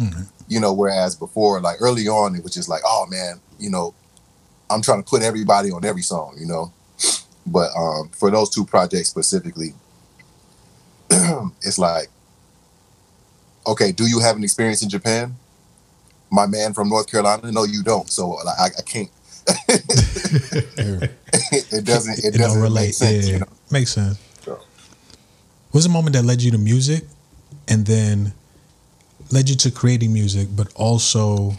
Mhm. 0.00 0.26
You 0.48 0.58
know, 0.58 0.72
whereas 0.72 1.14
before, 1.14 1.60
like 1.60 1.76
early 1.80 2.08
on, 2.08 2.34
it 2.34 2.42
was 2.42 2.52
just 2.52 2.68
like, 2.68 2.82
oh 2.84 3.06
man, 3.08 3.40
you 3.60 3.70
know, 3.70 3.94
I'm 4.68 4.82
trying 4.82 5.00
to 5.00 5.08
put 5.08 5.22
everybody 5.22 5.70
on 5.70 5.84
every 5.84 6.02
song, 6.02 6.34
you 6.40 6.46
know. 6.46 6.72
But 7.46 7.70
um, 7.76 8.08
for 8.08 8.32
those 8.32 8.50
two 8.50 8.64
projects 8.64 9.10
specifically, 9.10 9.74
it's 11.62 11.78
like, 11.78 12.08
okay, 13.64 13.92
do 13.92 14.08
you 14.08 14.18
have 14.18 14.34
an 14.34 14.42
experience 14.42 14.82
in 14.82 14.88
Japan? 14.88 15.36
My 16.32 16.46
man 16.46 16.72
from 16.72 16.88
North 16.88 17.10
Carolina, 17.10 17.52
no, 17.52 17.64
you 17.64 17.82
don't. 17.82 18.08
So 18.10 18.30
like, 18.30 18.58
I, 18.58 18.66
I 18.78 18.82
can't. 18.82 19.10
it 19.68 21.14
doesn't. 21.84 22.18
It, 22.18 22.24
It 22.34 22.38
don't 22.38 22.40
doesn't 22.40 22.62
relate. 22.62 22.86
make 22.86 22.94
sense. 22.94 23.26
yeah, 23.26 23.32
You 23.34 23.38
know? 23.40 23.46
makes 23.70 23.90
sense. 23.92 24.18
So. 24.44 24.52
What 24.54 25.74
was 25.74 25.84
the 25.84 25.90
moment 25.90 26.14
that 26.16 26.24
led 26.24 26.40
you 26.42 26.50
to 26.52 26.58
music, 26.58 27.04
and 27.68 27.84
then 27.86 28.32
led 29.30 29.48
you 29.50 29.56
to 29.56 29.70
creating 29.70 30.12
music, 30.12 30.48
but 30.56 30.72
also 30.74 31.54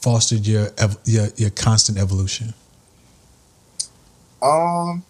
fostered 0.00 0.46
your 0.46 0.68
your 1.04 1.28
your 1.36 1.50
constant 1.50 1.98
evolution? 1.98 2.52
Um, 4.42 5.02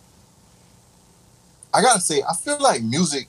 I 1.73 1.81
gotta 1.83 2.01
say, 2.01 2.23
I 2.29 2.35
feel 2.35 2.59
like 2.61 2.83
music, 2.83 3.29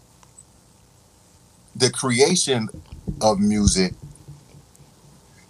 the 1.75 1.89
creation 1.89 2.69
of 3.21 3.39
music, 3.39 3.93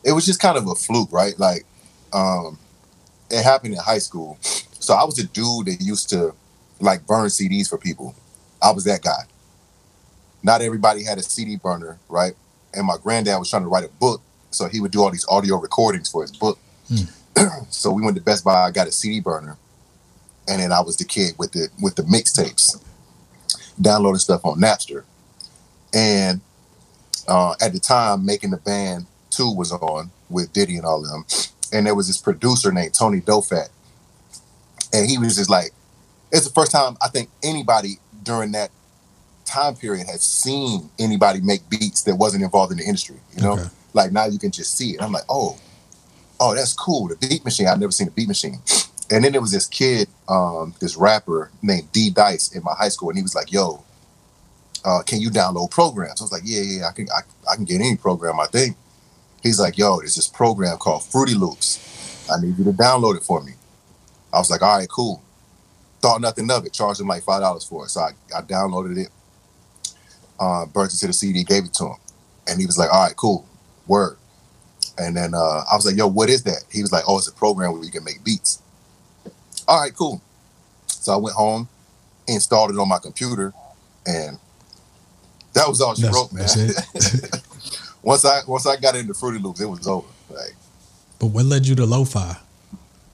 it 0.05 0.13
was 0.13 0.25
just 0.25 0.39
kind 0.39 0.57
of 0.57 0.67
a 0.67 0.75
fluke, 0.75 1.11
right? 1.11 1.37
Like, 1.37 1.65
um, 2.13 2.57
it 3.29 3.43
happened 3.43 3.73
in 3.73 3.79
high 3.79 3.97
school. 3.97 4.37
So 4.79 4.93
I 4.93 5.03
was 5.03 5.19
a 5.19 5.27
dude 5.27 5.65
that 5.65 5.81
used 5.81 6.09
to 6.09 6.33
like 6.79 7.05
burn 7.07 7.27
CDs 7.27 7.67
for 7.67 7.77
people. 7.77 8.15
I 8.61 8.71
was 8.71 8.85
that 8.85 9.01
guy. 9.01 9.23
Not 10.43 10.61
everybody 10.61 11.03
had 11.03 11.17
a 11.17 11.23
CD 11.23 11.57
burner, 11.57 11.97
right? 12.07 12.33
And 12.73 12.85
my 12.85 12.97
granddad 13.01 13.39
was 13.39 13.49
trying 13.49 13.63
to 13.63 13.67
write 13.67 13.83
a 13.83 13.89
book, 13.89 14.21
so 14.51 14.67
he 14.67 14.79
would 14.79 14.91
do 14.91 15.01
all 15.01 15.11
these 15.11 15.25
audio 15.27 15.57
recordings 15.57 16.09
for 16.09 16.21
his 16.21 16.31
book. 16.31 16.59
so 17.69 17.91
we 17.91 18.03
went 18.03 18.15
to 18.15 18.23
Best 18.23 18.45
Buy. 18.45 18.65
I 18.65 18.71
got 18.71 18.87
a 18.87 18.91
CD 18.91 19.19
burner 19.19 19.57
and 20.47 20.61
then 20.61 20.71
I 20.71 20.81
was 20.81 20.97
the 20.97 21.05
kid 21.05 21.33
with 21.37 21.51
the 21.51 21.69
with 21.81 21.95
the 21.95 22.03
mixtapes, 22.03 22.81
downloading 23.79 24.19
stuff 24.19 24.45
on 24.45 24.59
Napster, 24.59 25.03
and 25.93 26.41
uh, 27.27 27.55
at 27.61 27.73
the 27.73 27.79
time, 27.79 28.25
making 28.25 28.51
the 28.51 28.57
band 28.57 29.07
two 29.35 29.51
was 29.53 29.71
on 29.71 30.11
with 30.29 30.53
Diddy 30.53 30.77
and 30.77 30.85
all 30.85 31.03
of 31.03 31.09
them, 31.09 31.25
and 31.73 31.85
there 31.85 31.95
was 31.95 32.07
this 32.07 32.17
producer 32.17 32.71
named 32.71 32.93
Tony 32.93 33.21
Dofat, 33.21 33.69
and 34.93 35.09
he 35.09 35.17
was 35.17 35.35
just 35.35 35.49
like, 35.49 35.71
it's 36.31 36.47
the 36.47 36.53
first 36.53 36.71
time 36.71 36.97
I 37.01 37.09
think 37.09 37.29
anybody 37.43 37.99
during 38.23 38.51
that 38.53 38.71
time 39.45 39.75
period 39.75 40.07
had 40.07 40.21
seen 40.21 40.89
anybody 40.99 41.39
make 41.41 41.69
beats 41.69 42.03
that 42.03 42.15
wasn't 42.15 42.43
involved 42.43 42.71
in 42.71 42.77
the 42.79 42.83
industry. 42.85 43.17
You 43.35 43.43
know, 43.43 43.53
Okay. 43.53 43.67
like 43.93 44.11
now 44.11 44.25
you 44.25 44.39
can 44.39 44.51
just 44.51 44.75
see 44.77 44.91
it. 44.91 45.01
I'm 45.01 45.11
like, 45.11 45.23
oh, 45.29 45.57
oh, 46.39 46.55
that's 46.55 46.73
cool. 46.73 47.07
The 47.07 47.15
beat 47.15 47.45
machine. 47.45 47.67
I've 47.67 47.79
never 47.79 47.91
seen 47.91 48.07
a 48.07 48.11
beat 48.11 48.27
machine. 48.27 48.59
And 49.11 49.23
then 49.23 49.33
there 49.33 49.41
was 49.41 49.51
this 49.51 49.67
kid, 49.67 50.07
um, 50.27 50.73
this 50.81 50.97
rapper 50.97 51.51
named 51.61 51.91
D 51.91 52.09
Dice 52.09 52.55
in 52.55 52.63
my 52.63 52.73
high 52.73 52.89
school, 52.89 53.09
and 53.09 53.17
he 53.17 53.21
was 53.23 53.35
like, 53.35 53.51
"Yo, 53.51 53.83
uh, 54.83 55.03
can 55.03 55.21
you 55.21 55.29
download 55.29 55.69
programs?" 55.69 56.19
I 56.21 56.23
was 56.23 56.31
like, 56.31 56.41
"Yeah, 56.43 56.61
yeah, 56.61 56.87
I 56.87 56.91
can, 56.91 57.07
I, 57.11 57.21
I 57.51 57.55
can 57.55 57.65
get 57.65 57.81
any 57.81 57.95
program, 57.97 58.39
I 58.39 58.47
think." 58.47 58.75
He's 59.45 59.59
like, 59.59 59.77
"Yo, 59.77 59.99
there's 59.99 60.15
this 60.15 60.27
program 60.27 60.77
called 60.77 61.05
Fruity 61.05 61.35
Loops. 61.35 62.27
I 62.31 62.41
need 62.41 62.57
you 62.57 62.63
to 62.63 62.71
download 62.71 63.15
it 63.15 63.21
for 63.21 63.43
me." 63.43 63.51
I 64.33 64.39
was 64.39 64.49
like, 64.49 64.63
"All 64.63 64.79
right, 64.79 64.89
cool." 64.89 65.21
Thought 66.01 66.21
nothing 66.21 66.49
of 66.49 66.65
it. 66.65 66.73
Charged 66.73 66.99
him 66.99 67.07
like 67.07 67.21
five 67.21 67.41
dollars 67.41 67.63
for 67.63 67.85
it, 67.85 67.89
so 67.89 68.01
I, 68.01 68.09
I 68.35 68.41
downloaded 68.41 68.97
it, 68.97 69.09
uh, 70.39 70.65
burnt 70.65 70.95
it 70.95 70.97
to 70.97 71.07
the 71.07 71.13
CD, 71.13 71.43
gave 71.43 71.65
it 71.65 71.75
to 71.75 71.85
him, 71.85 71.95
and 72.47 72.59
he 72.59 72.65
was 72.65 72.79
like, 72.79 72.91
"All 72.91 73.03
right, 73.03 73.15
cool, 73.15 73.47
word." 73.85 74.17
And 74.97 75.15
then 75.15 75.35
uh, 75.35 75.63
I 75.71 75.75
was 75.75 75.85
like, 75.85 75.95
"Yo, 75.95 76.07
what 76.07 76.27
is 76.27 76.41
that?" 76.45 76.63
He 76.71 76.81
was 76.81 76.91
like, 76.91 77.03
"Oh, 77.07 77.19
it's 77.19 77.27
a 77.27 77.31
program 77.31 77.73
where 77.73 77.83
you 77.83 77.91
can 77.91 78.03
make 78.03 78.23
beats." 78.23 78.63
All 79.67 79.79
right, 79.79 79.95
cool. 79.95 80.23
So 80.87 81.13
I 81.13 81.17
went 81.17 81.35
home, 81.35 81.69
installed 82.27 82.71
it 82.71 82.79
on 82.79 82.89
my 82.89 82.97
computer, 82.97 83.53
and 84.07 84.39
that 85.53 85.67
was 85.67 85.81
all 85.81 85.93
she 85.93 86.01
That's, 86.01 86.15
wrote, 86.15 86.33
man. 86.33 87.41
once 88.05 88.23
I 88.23 88.41
once 88.47 88.65
I 88.65 88.77
got 88.77 88.95
into 88.95 89.13
Fruity 89.13 89.39
Loops, 89.39 89.59
it 89.59 89.65
was 89.65 89.87
over. 89.87 90.07
Like, 90.29 90.55
But 91.19 91.27
what 91.27 91.45
led 91.45 91.67
you 91.67 91.75
to 91.75 91.85
lo-fi? 91.85 92.37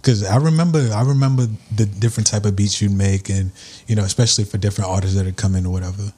Because 0.01 0.23
I 0.23 0.37
remember, 0.37 0.89
I 0.93 1.01
remember 1.03 1.47
the 1.75 1.85
different 1.85 2.27
type 2.27 2.45
of 2.45 2.55
beats 2.55 2.81
you'd 2.81 2.91
make, 2.91 3.29
and 3.29 3.51
you 3.87 3.95
know, 3.95 4.03
especially 4.03 4.43
for 4.43 4.57
different 4.57 4.89
artists 4.91 5.15
that 5.15 5.25
had 5.25 5.37
come 5.37 5.55
in 5.55 5.65
or 5.65 5.71
whatever. 5.71 6.13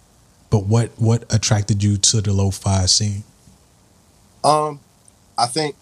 But 0.49 0.65
what 0.65 0.91
what 0.97 1.31
attracted 1.33 1.83
you 1.83 1.97
to 1.97 2.21
the 2.21 2.33
lo-fi 2.33 2.85
scene? 2.87 3.23
um, 4.43 4.79
I 5.37 5.45
think 5.45 5.75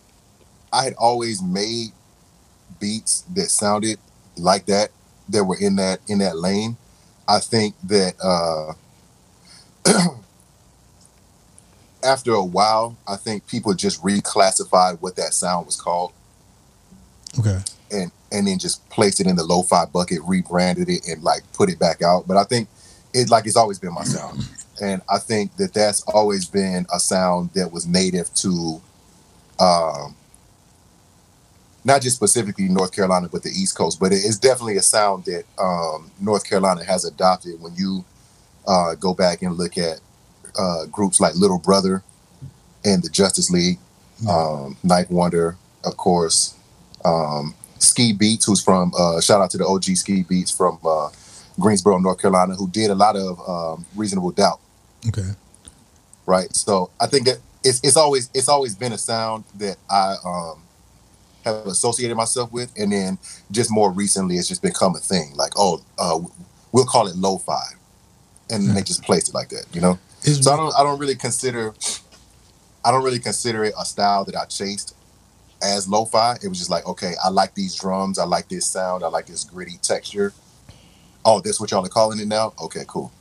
I 0.72 0.84
had 0.84 0.94
always 0.96 1.42
made 1.42 1.90
beats 2.80 3.22
that 3.34 3.50
sounded 3.50 4.00
like 4.38 4.66
that, 4.68 4.90
that 5.30 5.46
were 5.46 5.58
in 5.60 5.78
that 5.78 6.02
in 6.08 6.20
that 6.20 6.38
lane. 6.38 6.78
I 7.28 7.40
think 7.40 7.76
that 7.84 8.16
uh 8.22 8.74
after 12.04 12.32
a 12.34 12.44
while, 12.44 12.98
I 13.08 13.16
think 13.16 13.48
people 13.48 13.74
just 13.74 14.02
reclassified 14.04 15.02
what 15.02 15.16
that 15.16 15.34
sound 15.34 15.66
was 15.66 15.80
called. 15.80 16.14
Okay, 17.40 17.60
and 17.92 18.12
and 18.32 18.48
then 18.48 18.60
just 18.60 18.88
placed 18.90 19.20
it 19.20 19.28
in 19.28 19.36
the 19.36 19.44
lo-fi 19.44 19.86
bucket, 19.86 20.20
rebranded 20.24 20.90
it, 20.90 21.08
and 21.08 21.24
like 21.24 21.42
put 21.54 21.70
it 21.70 21.80
back 21.80 22.02
out. 22.02 22.28
But 22.28 22.38
I 22.38 22.44
think 22.44 22.70
it 23.14 23.30
like 23.30 23.46
it's 23.46 23.56
always 23.56 23.80
been 23.80 23.94
my 23.94 24.04
sound, 24.04 24.48
and 24.82 25.02
I 25.10 25.18
think 25.18 25.56
that 25.58 25.74
that's 25.74 26.02
always 26.04 26.46
been 26.46 26.86
a 26.94 27.00
sound 27.00 27.52
that 27.54 27.72
was 27.72 27.88
native 27.88 28.34
to, 28.36 28.82
um, 29.60 30.16
not 31.84 32.02
just 32.02 32.16
specifically 32.16 32.68
North 32.68 32.94
Carolina, 32.94 33.30
but 33.32 33.44
the 33.44 33.50
East 33.50 33.78
Coast. 33.78 34.00
But 34.00 34.12
it's 34.12 34.38
definitely 34.38 34.78
a 34.78 34.82
sound 34.82 35.26
that 35.26 35.44
um, 35.58 36.12
North 36.20 36.48
Carolina 36.48 36.84
has 36.84 37.06
adopted. 37.06 37.62
When 37.62 37.76
you 37.76 38.06
uh, 38.68 38.96
go 38.96 39.14
back 39.14 39.42
and 39.42 39.56
look 39.56 39.78
at 39.78 40.00
uh, 40.58 40.86
groups 40.86 41.20
like 41.20 41.36
Little 41.36 41.60
Brother 41.60 42.04
and 42.84 43.04
the 43.04 43.10
Justice 43.10 43.52
League, 43.52 43.80
um, 44.30 44.78
Ninth 44.84 45.10
Wonder, 45.10 45.58
of 45.84 45.98
course 45.98 46.56
um, 47.06 47.54
Ski 47.80 48.14
Beatz, 48.14 48.46
who's 48.46 48.64
from 48.64 48.92
uh, 48.98 49.20
shout 49.22 49.42
out 49.42 49.52
to 49.52 49.58
the 49.58 49.66
OG 49.66 49.84
Ski 49.84 50.24
Beatz 50.24 50.56
from 50.56 50.80
uh, 50.86 51.10
Greensboro, 51.60 51.98
North 52.00 52.20
Carolina, 52.22 52.56
who 52.56 52.70
did 52.70 52.90
a 52.90 52.96
lot 52.96 53.16
of 53.16 53.50
um, 53.50 53.86
Reasonable 53.96 54.32
Doubt, 54.32 54.60
okay, 55.08 55.30
right? 56.26 56.54
So 56.56 56.92
I 57.00 57.08
think 57.08 57.26
that 57.26 57.38
it's 57.64 57.80
it's 57.84 57.98
always 57.98 58.30
it's 58.34 58.50
always 58.50 58.76
been 58.76 58.94
a 58.94 58.98
sound 58.98 59.44
that 59.56 59.78
I 59.90 60.16
um, 60.24 60.62
have 61.44 61.66
associated 61.68 62.16
myself 62.16 62.52
with, 62.52 62.72
and 62.78 62.92
then 62.92 63.18
just 63.50 63.72
more 63.72 63.92
recently, 63.92 64.36
it's 64.36 64.48
just 64.48 64.62
become 64.62 64.96
a 64.96 65.00
thing. 65.00 65.34
Like, 65.36 65.54
oh, 65.58 65.82
uh, 65.98 66.20
we'll 66.72 66.86
call 66.86 67.08
it 67.08 67.16
lo-fi, 67.16 67.64
and 68.50 68.76
they 68.76 68.84
just 68.84 69.04
placed 69.04 69.30
it 69.30 69.36
like 69.36 69.50
that, 69.50 69.66
you 69.74 69.82
know. 69.82 69.98
Is- 70.24 70.44
So 70.44 70.52
I 70.54 70.58
don't 70.58 70.74
I 70.76 70.84
don't 70.84 71.00
really 71.00 71.16
consider 71.16 71.74
I 72.84 72.92
don't 72.92 73.04
really 73.04 73.20
consider 73.20 73.64
it 73.64 73.74
a 73.80 73.86
style 73.86 74.26
that 74.26 74.36
I 74.36 74.46
chased 74.46 74.96
as 75.62 75.88
lo-fi. 75.88 76.38
It 76.44 76.48
was 76.48 76.58
just 76.58 76.72
like, 76.72 76.88
okay, 76.88 77.14
I 77.24 77.30
like 77.30 77.54
these 77.54 77.76
drums, 77.76 78.18
I 78.18 78.24
like 78.26 78.50
this 78.50 78.66
sound, 78.66 79.04
I 79.04 79.08
like 79.08 79.28
this 79.28 79.44
gritty 79.44 79.78
texture. 79.82 80.34
Oh, 81.24 81.40
that's 81.40 81.60
what 81.60 81.70
y'all 81.70 81.86
are 81.86 81.90
calling 81.90 82.20
it 82.20 82.28
now? 82.28 82.54
Okay, 82.60 82.84
cool. 82.88 83.12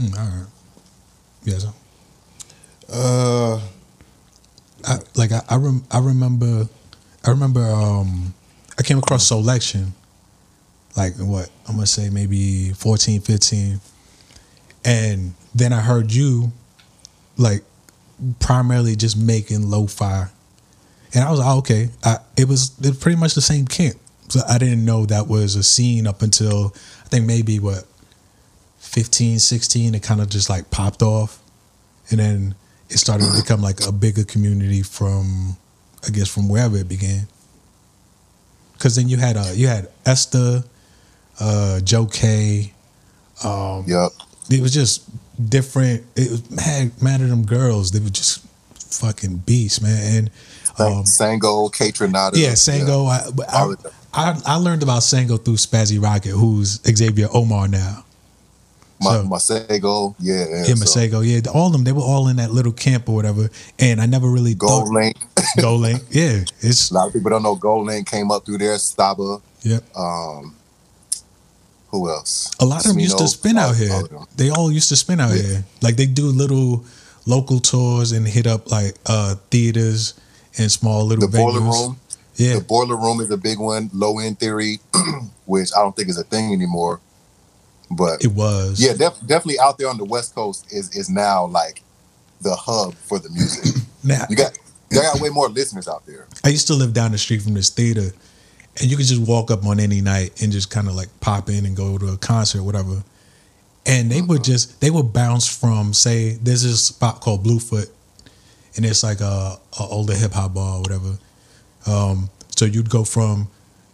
Mm, 0.00 0.16
all 0.16 0.24
right, 0.38 0.46
yes. 1.44 1.66
Uh, 2.92 3.60
I, 4.84 4.98
like 5.16 5.32
I 5.32 5.42
I, 5.48 5.56
rem, 5.56 5.84
I 5.90 5.98
remember 5.98 6.68
I 7.24 7.30
remember 7.30 7.64
um 7.66 8.34
I 8.78 8.82
came 8.82 8.98
across 8.98 9.26
selection 9.28 9.92
like 10.96 11.14
what 11.16 11.50
I'm 11.68 11.74
gonna 11.74 11.86
say 11.86 12.08
maybe 12.10 12.70
14 12.70 13.20
15 13.20 13.80
and 14.84 15.34
then 15.54 15.72
I 15.72 15.80
heard 15.80 16.12
you 16.12 16.52
like 17.36 17.62
primarily 18.38 18.96
just 18.96 19.16
making 19.16 19.70
lo-fi 19.70 20.28
and 21.14 21.24
I 21.24 21.30
was 21.30 21.40
like 21.40 21.48
oh, 21.48 21.58
okay 21.58 21.88
I, 22.04 22.18
it 22.36 22.48
was 22.48 22.78
it 22.80 22.88
was 22.88 22.98
pretty 22.98 23.18
much 23.18 23.34
the 23.34 23.40
same 23.40 23.66
camp 23.66 23.96
so 24.28 24.40
I 24.48 24.58
didn't 24.58 24.84
know 24.84 25.06
that 25.06 25.26
was 25.26 25.56
a 25.56 25.62
scene 25.62 26.06
up 26.06 26.22
until 26.22 26.72
I 27.04 27.08
think 27.08 27.26
maybe 27.26 27.58
what 27.58 27.84
15, 28.78 29.38
16, 29.38 29.94
it 29.94 30.02
kind 30.02 30.20
of 30.20 30.28
just 30.28 30.48
like 30.48 30.70
popped 30.70 31.02
off. 31.02 31.40
And 32.10 32.18
then 32.18 32.54
it 32.88 32.98
started 32.98 33.24
to 33.30 33.40
become 33.42 33.60
like 33.60 33.86
a 33.86 33.92
bigger 33.92 34.24
community 34.24 34.82
from, 34.82 35.56
I 36.06 36.10
guess, 36.10 36.28
from 36.28 36.48
wherever 36.48 36.76
it 36.76 36.88
began. 36.88 37.28
Because 38.72 38.96
then 38.96 39.08
you 39.08 39.18
had 39.18 39.36
uh, 39.36 39.52
you 39.54 39.68
had 39.68 39.88
Esther, 40.06 40.64
uh, 41.38 41.80
Joe 41.80 42.06
K. 42.06 42.72
Um, 43.44 43.84
Yep. 43.86 44.10
it 44.50 44.60
was 44.60 44.72
just 44.72 45.04
different. 45.48 46.04
It 46.16 46.30
was 46.30 46.50
mad, 46.50 47.02
mad 47.02 47.20
at 47.20 47.28
them 47.28 47.44
girls. 47.44 47.90
They 47.90 48.00
were 48.00 48.10
just 48.10 48.44
fucking 48.92 49.38
beasts, 49.38 49.80
man. 49.80 50.16
And 50.16 50.30
um, 50.78 51.04
Sango, 51.04 51.72
K 51.72 51.86
yeah, 51.86 52.52
Sango. 52.52 53.06
I, 53.08 53.26
I, 53.48 53.66
them. 53.66 53.92
I 54.12 54.40
I 54.46 54.54
learned 54.56 54.82
about 54.82 55.02
Sango 55.02 55.42
through 55.42 55.54
Spazzy 55.54 56.02
Rocket, 56.02 56.30
who's 56.30 56.80
Xavier 56.82 57.28
Omar 57.32 57.68
now. 57.68 58.04
My, 59.00 59.12
So- 59.12 59.24
Masego. 59.24 60.14
Yeah. 60.18 60.44
yeah 60.48 60.64
Yeah, 60.66 60.74
so 60.74 60.84
Masego. 60.84 61.26
Yeah, 61.26 61.50
all 61.52 61.68
of 61.68 61.72
them. 61.72 61.84
They 61.84 61.92
were 61.92 62.02
all 62.02 62.28
in 62.28 62.36
that 62.36 62.50
little 62.50 62.72
camp 62.72 63.08
or 63.08 63.14
whatever. 63.14 63.48
And 63.78 64.00
I 64.00 64.06
never 64.06 64.28
really 64.28 64.54
Gold 64.54 64.88
thought 64.88 64.92
Link. 64.92 65.16
GoldLink. 65.58 66.04
Yeah, 66.10 66.44
it's 66.60 66.90
A 66.90 66.94
lot 66.94 67.06
of 67.08 67.12
people 67.14 67.30
don't 67.30 67.42
know 67.42 67.56
GoldLink 67.56 68.06
came 68.06 68.30
up 68.30 68.44
through 68.44 68.58
there. 68.58 68.76
Staba. 68.76 69.40
yep. 69.62 69.84
Um, 69.96 70.54
who 71.90 72.08
else? 72.08 72.50
A 72.60 72.64
lot 72.64 72.84
of 72.84 72.90
them 72.92 72.98
used 73.00 73.18
to 73.18 73.28
spin 73.28 73.58
out 73.58 73.76
here. 73.76 73.92
all. 73.92 74.28
They 74.36 74.50
all 74.50 74.70
used 74.72 74.88
to 74.90 74.96
spin 74.96 75.20
out 75.20 75.34
Yeah. 75.34 75.42
here. 75.42 75.64
Like 75.82 75.96
they 75.96 76.06
do 76.06 76.26
little 76.26 76.84
local 77.26 77.60
tours 77.60 78.12
and 78.12 78.26
hit 78.26 78.46
up 78.46 78.70
like 78.70 78.96
uh 79.06 79.34
theaters 79.50 80.14
and 80.58 80.70
small 80.70 81.04
little 81.04 81.28
The 81.28 81.36
venues. 81.38 81.52
Boiler 81.52 81.60
Room. 81.60 82.00
Yeah, 82.36 82.54
The 82.54 82.60
Boiler 82.64 82.96
Room 82.96 83.20
is 83.20 83.30
a 83.30 83.36
big 83.36 83.58
one. 83.58 83.90
Low 83.92 84.18
End 84.18 84.38
Theory, 84.38 84.80
which 85.46 85.70
I 85.76 85.80
don't 85.82 85.94
think 85.94 86.08
is 86.08 86.18
a 86.18 86.24
thing 86.24 86.52
anymore. 86.52 87.00
But 87.90 88.22
it 88.24 88.32
was. 88.32 88.80
yeah, 88.80 88.92
def- 88.94 89.20
definitely 89.26 89.58
out 89.58 89.76
there 89.76 89.88
on 89.88 89.98
the 89.98 90.04
West 90.04 90.34
Coast 90.34 90.66
is 90.72 90.94
is 90.96 91.10
now 91.10 91.46
like 91.46 91.82
the 92.40 92.54
hub 92.54 92.94
for 92.94 93.18
the 93.18 93.28
music. 93.30 93.74
Now, 94.02 94.24
You 94.30 94.36
got 94.36 94.56
you 94.90 95.02
got 95.02 95.20
way 95.20 95.28
more 95.28 95.48
listeners 95.50 95.86
out 95.86 96.06
there. 96.06 96.26
I 96.42 96.48
used 96.48 96.66
to 96.68 96.74
live 96.74 96.94
down 96.94 97.12
the 97.12 97.18
street 97.18 97.42
from 97.42 97.52
this 97.52 97.68
theater, 97.68 98.12
and 98.80 98.90
you 98.90 98.96
could 98.96 99.06
just 99.06 99.20
walk 99.20 99.50
up 99.50 99.64
on 99.66 99.78
any 99.78 100.00
night 100.00 100.42
and 100.42 100.50
just 100.50 100.70
kind 100.70 100.88
of 100.88 100.94
like 100.94 101.08
pop 101.20 101.48
in 101.50 101.66
and 101.66 101.76
go 101.76 101.98
to 101.98 102.08
a 102.08 102.16
concert, 102.16 102.62
whatever. 102.62 103.02
And 103.86 104.10
they 104.10 104.22
would 104.22 104.42
just 104.42 104.80
they 104.80 104.90
would 104.90 105.12
bounce 105.12 105.46
from 105.46 105.92
say 105.92 106.32
there's 106.42 106.62
this 106.62 106.86
spot 106.86 107.20
called 107.20 107.42
Bluefoot, 107.42 107.88
and 108.76 108.84
it's 108.84 109.02
like 109.02 109.20
a, 109.20 109.58
a 109.78 109.82
older 109.82 110.14
hip 110.14 110.32
hop 110.32 110.54
bar 110.54 110.78
or 110.78 110.80
whatever. 110.80 111.18
Um, 111.86 112.30
so 112.56 112.64
you'd 112.64 112.90
go 112.90 113.04
from 113.04 113.48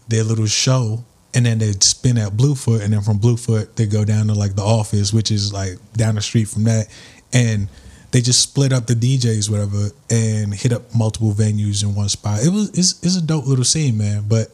their 0.08 0.24
little 0.24 0.46
show, 0.46 1.04
and 1.34 1.46
then 1.46 1.58
they'd 1.58 1.82
spin 1.82 2.18
at 2.18 2.36
Bluefoot, 2.36 2.82
and 2.82 2.92
then 2.92 3.02
from 3.02 3.18
Bluefoot 3.18 3.76
they 3.76 3.86
go 3.86 4.04
down 4.04 4.28
to 4.28 4.34
like 4.34 4.54
the 4.54 4.62
office, 4.62 5.12
which 5.12 5.30
is 5.30 5.52
like 5.52 5.78
down 5.94 6.16
the 6.16 6.22
street 6.22 6.48
from 6.48 6.64
that, 6.64 6.88
and 7.32 7.68
they 8.12 8.20
just 8.20 8.40
split 8.40 8.72
up 8.72 8.86
the 8.86 8.94
DJs, 8.94 9.50
whatever, 9.50 9.90
and 10.10 10.54
hit 10.54 10.72
up 10.72 10.94
multiple 10.94 11.32
venues 11.32 11.82
in 11.82 11.94
one 11.94 12.08
spot. 12.08 12.44
It 12.44 12.50
was 12.50 12.70
it's, 12.70 13.02
it's 13.04 13.16
a 13.16 13.22
dope 13.22 13.46
little 13.46 13.64
scene, 13.64 13.98
man. 13.98 14.24
But 14.28 14.50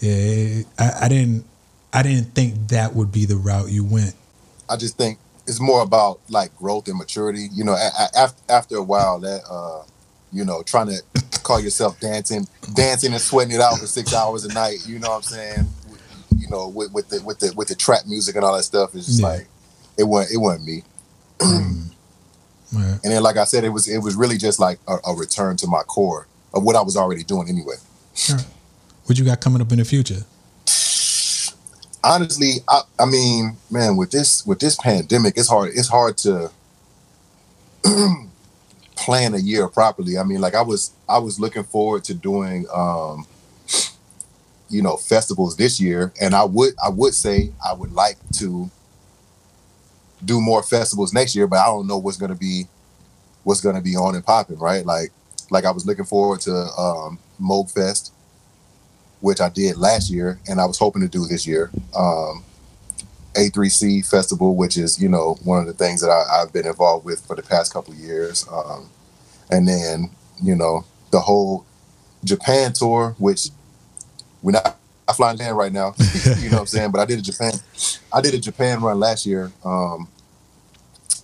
yeah, 0.00 0.62
I, 0.78 0.90
I 1.02 1.08
didn't 1.08 1.44
I 1.92 2.02
didn't 2.02 2.34
think 2.34 2.68
that 2.68 2.94
would 2.94 3.12
be 3.12 3.24
the 3.24 3.36
route 3.36 3.70
you 3.70 3.84
went. 3.84 4.14
I 4.68 4.76
just 4.76 4.96
think 4.96 5.18
it's 5.46 5.60
more 5.60 5.82
about 5.82 6.20
like 6.28 6.56
growth 6.56 6.88
and 6.88 6.96
maturity. 6.98 7.48
You 7.52 7.64
know, 7.64 7.76
after 8.16 8.42
after 8.48 8.76
a 8.76 8.82
while, 8.82 9.20
that 9.20 9.42
uh, 9.50 9.84
you 10.32 10.44
know, 10.44 10.62
trying 10.62 10.88
to 10.88 11.00
call 11.42 11.60
yourself 11.60 12.00
dancing, 12.00 12.46
dancing 12.74 13.12
and 13.12 13.20
sweating 13.20 13.54
it 13.54 13.60
out 13.60 13.78
for 13.78 13.86
six 13.86 14.12
hours 14.14 14.44
a 14.44 14.52
night. 14.52 14.78
You 14.86 14.98
know 14.98 15.10
what 15.10 15.16
I'm 15.16 15.22
saying? 15.22 15.66
You 16.36 16.48
know, 16.50 16.68
with, 16.68 16.92
with 16.92 17.08
the 17.08 17.22
with 17.22 17.38
the 17.38 17.52
with 17.56 17.68
the 17.68 17.74
trap 17.74 18.02
music 18.06 18.34
and 18.36 18.44
all 18.44 18.56
that 18.56 18.64
stuff, 18.64 18.94
it's 18.94 19.06
just 19.06 19.20
Yeah. 19.20 19.28
like 19.28 19.46
it 19.96 20.04
wasn't 20.04 20.34
it 20.34 20.38
wasn't 20.38 20.64
me. 20.66 20.82
Right. 22.72 22.98
And 23.04 23.12
then, 23.12 23.22
like 23.22 23.36
I 23.36 23.44
said, 23.44 23.62
it 23.64 23.68
was 23.68 23.86
it 23.88 23.98
was 23.98 24.16
really 24.16 24.36
just 24.36 24.58
like 24.58 24.78
a, 24.88 24.96
a 25.06 25.14
return 25.14 25.56
to 25.58 25.66
my 25.68 25.82
core 25.82 26.26
of 26.52 26.64
what 26.64 26.74
I 26.74 26.82
was 26.82 26.96
already 26.96 27.22
doing 27.22 27.48
anyway. 27.48 27.76
What 29.06 29.18
you 29.18 29.24
got 29.24 29.40
coming 29.40 29.60
up 29.60 29.70
in 29.72 29.78
the 29.78 29.84
future? 29.84 30.24
honestly, 32.04 32.56
I, 32.68 32.82
I 33.00 33.06
mean, 33.06 33.56
man, 33.70 33.96
with 33.96 34.10
this 34.10 34.46
with 34.46 34.60
this 34.60 34.76
pandemic, 34.76 35.36
it's 35.36 35.48
hard. 35.48 35.70
It's 35.74 35.88
hard 35.88 36.16
to 36.18 36.50
plan 38.96 39.34
a 39.34 39.38
year 39.38 39.66
properly. 39.68 40.18
I 40.18 40.22
mean, 40.22 40.40
like 40.40 40.54
I 40.54 40.62
was 40.62 40.92
I 41.08 41.18
was 41.18 41.40
looking 41.40 41.64
forward 41.64 42.04
to 42.04 42.14
doing, 42.14 42.66
um, 42.72 43.26
you 44.68 44.82
know, 44.82 44.96
festivals 44.96 45.56
this 45.56 45.80
year, 45.80 46.12
and 46.20 46.34
I 46.34 46.44
would 46.44 46.74
I 46.84 46.90
would 46.90 47.14
say 47.14 47.52
I 47.64 47.72
would 47.72 47.92
like 47.92 48.16
to 48.34 48.70
do 50.24 50.40
more 50.40 50.62
festivals 50.62 51.12
next 51.12 51.34
year, 51.34 51.46
but 51.46 51.58
I 51.58 51.66
don't 51.66 51.86
know 51.86 51.98
what's 51.98 52.18
gonna 52.18 52.36
be 52.36 52.66
what's 53.42 53.60
gonna 53.60 53.82
be 53.82 53.96
on 53.96 54.14
and 54.14 54.24
popping, 54.24 54.58
right? 54.58 54.84
Like 54.84 55.10
like 55.50 55.64
I 55.64 55.70
was 55.70 55.86
looking 55.86 56.04
forward 56.04 56.40
to 56.42 56.52
um, 56.54 57.18
Moogfest 57.40 58.10
which 59.24 59.40
I 59.40 59.48
did 59.48 59.78
last 59.78 60.10
year, 60.10 60.38
and 60.46 60.60
I 60.60 60.66
was 60.66 60.78
hoping 60.78 61.00
to 61.00 61.08
do 61.08 61.26
this 61.26 61.46
year. 61.46 61.70
Um, 61.96 62.44
A3C 63.32 64.08
Festival, 64.08 64.54
which 64.54 64.76
is 64.76 65.00
you 65.00 65.08
know 65.08 65.38
one 65.44 65.60
of 65.60 65.66
the 65.66 65.72
things 65.72 66.02
that 66.02 66.10
I, 66.10 66.42
I've 66.42 66.52
been 66.52 66.66
involved 66.66 67.06
with 67.06 67.24
for 67.26 67.34
the 67.34 67.42
past 67.42 67.72
couple 67.72 67.94
of 67.94 67.98
years, 67.98 68.46
um, 68.52 68.90
and 69.50 69.66
then 69.66 70.10
you 70.42 70.54
know 70.54 70.84
the 71.10 71.20
whole 71.20 71.64
Japan 72.22 72.74
tour, 72.74 73.16
which 73.18 73.48
we're 74.42 74.52
not 74.52 74.76
I 75.08 75.14
flying 75.14 75.38
Japan 75.38 75.54
right 75.54 75.72
now, 75.72 75.94
you 76.38 76.50
know 76.50 76.56
what 76.56 76.60
I'm 76.60 76.66
saying. 76.66 76.90
But 76.90 77.00
I 77.00 77.06
did 77.06 77.18
a 77.18 77.22
Japan, 77.22 77.54
I 78.12 78.20
did 78.20 78.34
a 78.34 78.38
Japan 78.38 78.82
run 78.82 79.00
last 79.00 79.24
year. 79.24 79.50
Um, 79.64 80.06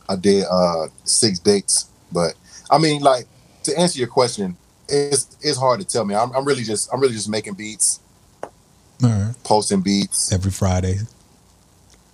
I 0.08 0.16
did 0.16 0.46
uh, 0.50 0.86
six 1.04 1.38
dates, 1.38 1.90
but 2.10 2.32
I 2.70 2.78
mean, 2.78 3.02
like 3.02 3.26
to 3.64 3.78
answer 3.78 3.98
your 3.98 4.08
question, 4.08 4.56
it's 4.90 5.36
it's 5.40 5.58
hard 5.58 5.80
to 5.80 5.86
tell 5.86 6.04
me. 6.04 6.14
I'm, 6.14 6.32
I'm 6.32 6.44
really 6.44 6.62
just 6.62 6.92
I'm 6.92 7.00
really 7.00 7.14
just 7.14 7.28
making 7.28 7.54
beats, 7.54 8.00
right. 9.00 9.34
posting 9.44 9.80
beats, 9.80 10.32
Every 10.32 10.50
Friday. 10.50 10.98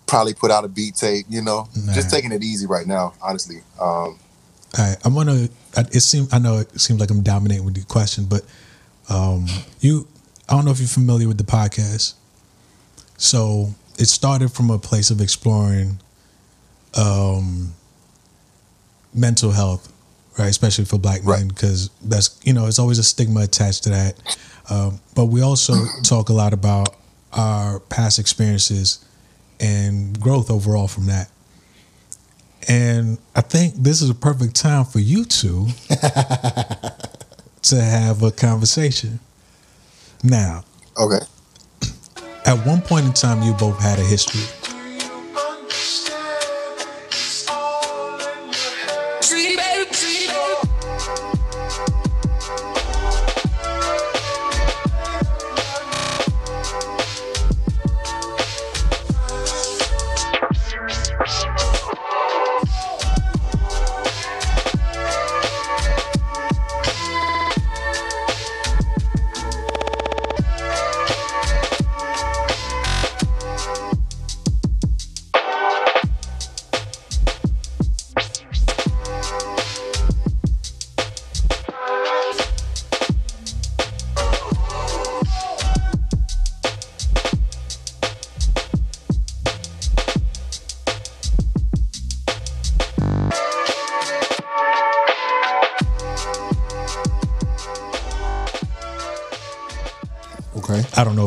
probably 0.06 0.34
put 0.34 0.50
out 0.50 0.64
a 0.64 0.68
beat 0.68 0.94
tape. 0.94 1.26
You 1.28 1.42
know, 1.42 1.68
just 1.94 2.10
taking 2.10 2.32
it 2.32 2.42
easy 2.42 2.66
right 2.66 2.86
now. 2.86 3.14
Honestly, 3.22 3.58
um, 3.80 3.86
All 3.86 4.18
right, 4.78 4.96
I'm 5.04 5.14
gonna. 5.14 5.48
It 5.76 6.00
seems 6.00 6.32
I 6.32 6.38
know 6.38 6.58
it 6.58 6.80
seems 6.80 7.00
like 7.00 7.10
I'm 7.10 7.22
dominating 7.22 7.64
with 7.64 7.74
the 7.74 7.84
question, 7.84 8.24
but 8.24 8.42
um, 9.08 9.46
you, 9.80 10.06
I 10.48 10.54
don't 10.54 10.64
know 10.64 10.70
if 10.70 10.78
you're 10.78 10.88
familiar 10.88 11.28
with 11.28 11.38
the 11.38 11.44
podcast. 11.44 12.14
So 13.18 13.74
it 13.98 14.06
started 14.06 14.52
from 14.52 14.70
a 14.70 14.78
place 14.78 15.10
of 15.10 15.20
exploring 15.20 15.98
um, 16.94 17.74
mental 19.14 19.52
health, 19.52 19.92
right? 20.38 20.48
Especially 20.48 20.84
for 20.84 20.98
Black 20.98 21.24
men, 21.24 21.48
because 21.48 21.90
that's 22.02 22.40
you 22.44 22.52
know 22.52 22.66
it's 22.66 22.78
always 22.78 22.98
a 22.98 23.04
stigma 23.04 23.40
attached 23.40 23.84
to 23.84 23.90
that. 23.90 24.38
Um, 24.68 25.00
but 25.14 25.26
we 25.26 25.42
also 25.42 25.74
talk 26.02 26.28
a 26.28 26.32
lot 26.32 26.52
about 26.52 26.96
our 27.32 27.80
past 27.80 28.18
experiences 28.18 29.04
and 29.60 30.18
growth 30.20 30.50
overall 30.50 30.88
from 30.88 31.06
that. 31.06 31.30
And 32.68 33.18
I 33.34 33.42
think 33.42 33.74
this 33.74 34.02
is 34.02 34.10
a 34.10 34.14
perfect 34.14 34.56
time 34.56 34.84
for 34.84 34.98
you 34.98 35.24
two 35.24 35.68
to 37.62 37.80
have 37.80 38.22
a 38.22 38.30
conversation. 38.32 39.20
Now, 40.24 40.64
okay, 40.98 41.24
at 42.44 42.66
one 42.66 42.80
point 42.80 43.06
in 43.06 43.12
time, 43.12 43.42
you 43.42 43.52
both 43.54 43.80
had 43.80 43.98
a 43.98 44.02
history. 44.02 44.42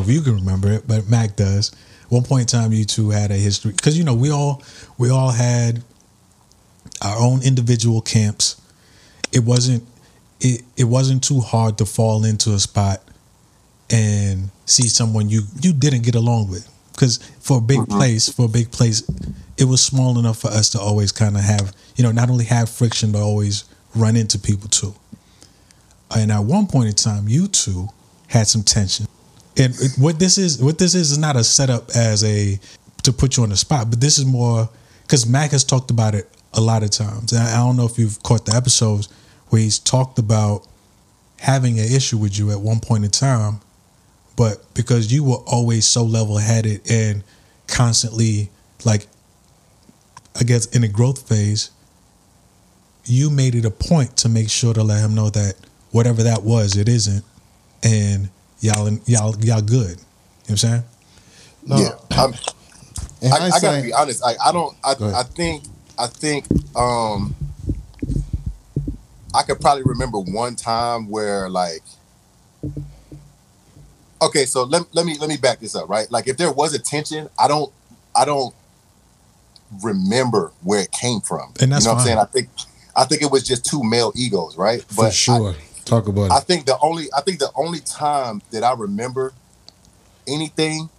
If 0.10 0.15
you 0.15 0.22
can 0.22 0.36
remember 0.36 0.72
it, 0.72 0.88
but 0.88 1.10
Mac 1.10 1.36
does. 1.36 1.72
one 2.10 2.24
point 2.24 2.54
in 2.54 2.60
time, 2.60 2.74
you 2.74 2.86
two 2.86 3.12
had 3.12 3.32
a 3.32 3.36
history 3.36 3.72
because 3.72 3.98
you 3.98 4.04
know 4.04 4.15
we 4.15 4.32
all 4.32 4.63
we 4.98 5.10
all 5.10 5.32
had 5.32 5.84
our 7.02 7.17
own 7.17 7.43
individual 7.43 8.02
camps. 8.02 8.62
It 9.32 9.43
wasn't 9.43 9.84
it 10.39 10.63
it 10.78 10.86
wasn't 10.86 11.24
too 11.24 11.39
hard 11.39 11.78
to 11.78 11.86
fall 11.86 12.26
into 12.26 12.54
a 12.54 12.60
spot 12.60 13.02
and 13.89 14.50
see 14.65 14.88
someone 14.88 15.30
you 15.30 15.43
you 15.62 15.74
didn't 15.74 16.04
get 16.04 16.15
along 16.15 16.50
with 16.50 16.67
because 16.93 17.17
for 17.39 17.58
a 17.58 17.62
big 17.62 17.80
mm-hmm. 17.80 17.98
place 17.98 18.30
for 18.30 18.45
a 18.45 18.50
big 18.50 18.72
place 18.72 19.04
it 19.58 19.65
was 19.65 19.82
small 19.82 20.19
enough 20.19 20.38
for 20.39 20.50
us 20.50 20.69
to 20.69 20.80
always 20.80 21.12
kind 21.12 21.36
of 21.36 21.43
have 21.43 21.76
you 21.95 22.04
know 22.04 22.12
not 22.12 22.30
only 22.30 22.45
have 22.45 22.69
friction 22.69 23.12
but 23.12 23.22
always 23.22 23.63
run 23.95 24.15
into 24.15 24.38
people 24.38 24.69
too 24.69 24.93
and 26.15 26.32
at 26.32 26.43
one 26.43 26.67
point 26.67 26.88
in 26.88 26.93
time 26.93 27.28
you 27.28 27.48
two 27.48 27.88
had 28.28 28.48
some 28.48 28.62
tension 28.62 29.08
and 29.60 29.76
what 29.98 30.19
this 30.19 30.38
is 30.38 30.62
what 30.62 30.78
this 30.78 30.95
is 30.95 31.12
is 31.12 31.17
not 31.17 31.36
a 31.36 31.43
setup 31.43 31.89
as 31.95 32.24
a 32.24 32.60
to 33.04 33.13
put 33.13 33.38
you 33.38 33.43
on 33.43 33.50
the 33.50 33.58
spot 33.58 33.89
but 33.89 34.00
this 34.02 34.17
is 34.17 34.26
more 34.26 34.69
because 35.04 35.28
mac 35.28 35.52
has 35.52 35.63
talked 35.63 35.91
about 35.91 36.15
it 36.15 36.30
a 36.54 36.62
lot 36.62 36.82
of 36.82 36.89
times. 36.89 37.32
And 37.32 37.41
i 37.41 37.58
don't 37.58 37.78
know 37.78 37.86
if 37.86 37.98
you've 38.00 38.22
caught 38.24 38.45
the 38.45 38.56
episodes 38.56 39.08
where 39.50 39.62
he's 39.62 39.80
talked 39.80 40.19
about 40.19 40.65
having 41.39 41.80
an 41.80 41.86
issue 41.86 42.17
with 42.17 42.38
you 42.38 42.52
at 42.52 42.60
one 42.60 42.80
point 42.80 43.06
in 43.06 43.12
time 43.12 43.62
but 44.36 44.74
because 44.74 45.12
you 45.12 45.24
were 45.24 45.41
always 45.45 45.86
so 45.86 46.04
level-headed 46.04 46.82
and 46.89 47.24
constantly 47.67 48.50
like 48.86 49.08
i 50.39 50.43
guess 50.43 50.65
in 50.67 50.84
a 50.84 50.88
growth 50.88 51.28
phase 51.28 51.72
you 53.10 53.30
made 53.30 53.56
it 53.56 53.65
a 53.65 53.72
point 53.72 54.15
to 54.17 54.30
make 54.30 54.50
sure 54.50 54.74
to 54.74 54.84
let 54.84 55.04
him 55.04 55.15
know 55.15 55.30
that 55.32 55.56
whatever 55.91 56.24
that 56.24 56.43
was 56.43 56.78
it 56.78 56.88
isn't. 56.88 57.26
And 57.84 58.30
y'all 58.62 58.89
y'all 59.06 59.36
y'all 59.39 59.62
good 59.62 59.91
you 59.91 59.95
know 59.95 60.02
what 60.45 60.50
i'm 60.52 60.58
saying 60.58 60.84
No, 61.65 61.78
Yeah, 61.78 61.95
I'm, 62.12 62.34
I, 63.24 63.52
I 63.54 63.60
gotta 63.60 63.84
be 63.84 63.93
honest. 63.93 64.24
I, 64.24 64.36
I 64.43 64.52
don't. 64.52 64.76
I, 64.84 64.95
Go. 64.95 65.13
I 65.13 65.24
think. 65.24 65.65
I 65.98 66.08
think. 66.08 66.45
Um, 66.76 67.36
I 69.34 69.43
could 69.43 69.60
probably 69.60 69.84
remember 69.84 70.19
one 70.19 70.56
time 70.56 71.10
where 71.10 71.50
like. 71.50 71.82
Okay, 74.22 74.45
so 74.45 74.63
let, 74.63 74.84
let 74.93 75.06
me 75.06 75.17
let 75.17 75.30
me 75.30 75.38
back 75.38 75.60
this 75.60 75.76
up, 75.76 75.88
right? 75.88 76.10
Like, 76.12 76.28
if 76.28 76.38
there 76.38 76.52
was 76.52 76.74
a 76.74 76.80
tension, 76.80 77.30
I 77.39 77.48
don't, 77.48 77.72
I 78.13 78.26
don't 78.26 78.54
remember 79.82 80.52
where 80.62 80.82
it 80.82 80.91
came 80.91 81.22
from. 81.22 81.54
And 81.62 81.72
that's 81.72 81.86
you 81.86 81.89
know 81.89 81.95
what 81.95 82.02
I'm 82.02 82.06
saying? 82.06 82.17
I 82.17 82.26
think, 82.26 82.50
I 82.98 83.06
think 83.06 83.22
it 83.22 83.32
was 83.32 83.48
just 83.48 83.65
two 83.65 83.82
male 83.82 84.12
egos, 84.15 84.58
right? 84.58 84.82
for 84.84 85.06
I- 85.06 85.10
sure. 85.10 85.56
Talk 85.89 86.08
about 86.08 86.32
I 86.32 86.39
think 86.39 86.65
the 86.65 86.78
only 86.80 87.08
I 87.15 87.21
think 87.21 87.39
the 87.39 87.52
only 87.56 87.80
time 87.80 88.41
that 88.52 88.63
I 88.63 88.73
remember 88.73 89.34
anything 90.28 90.89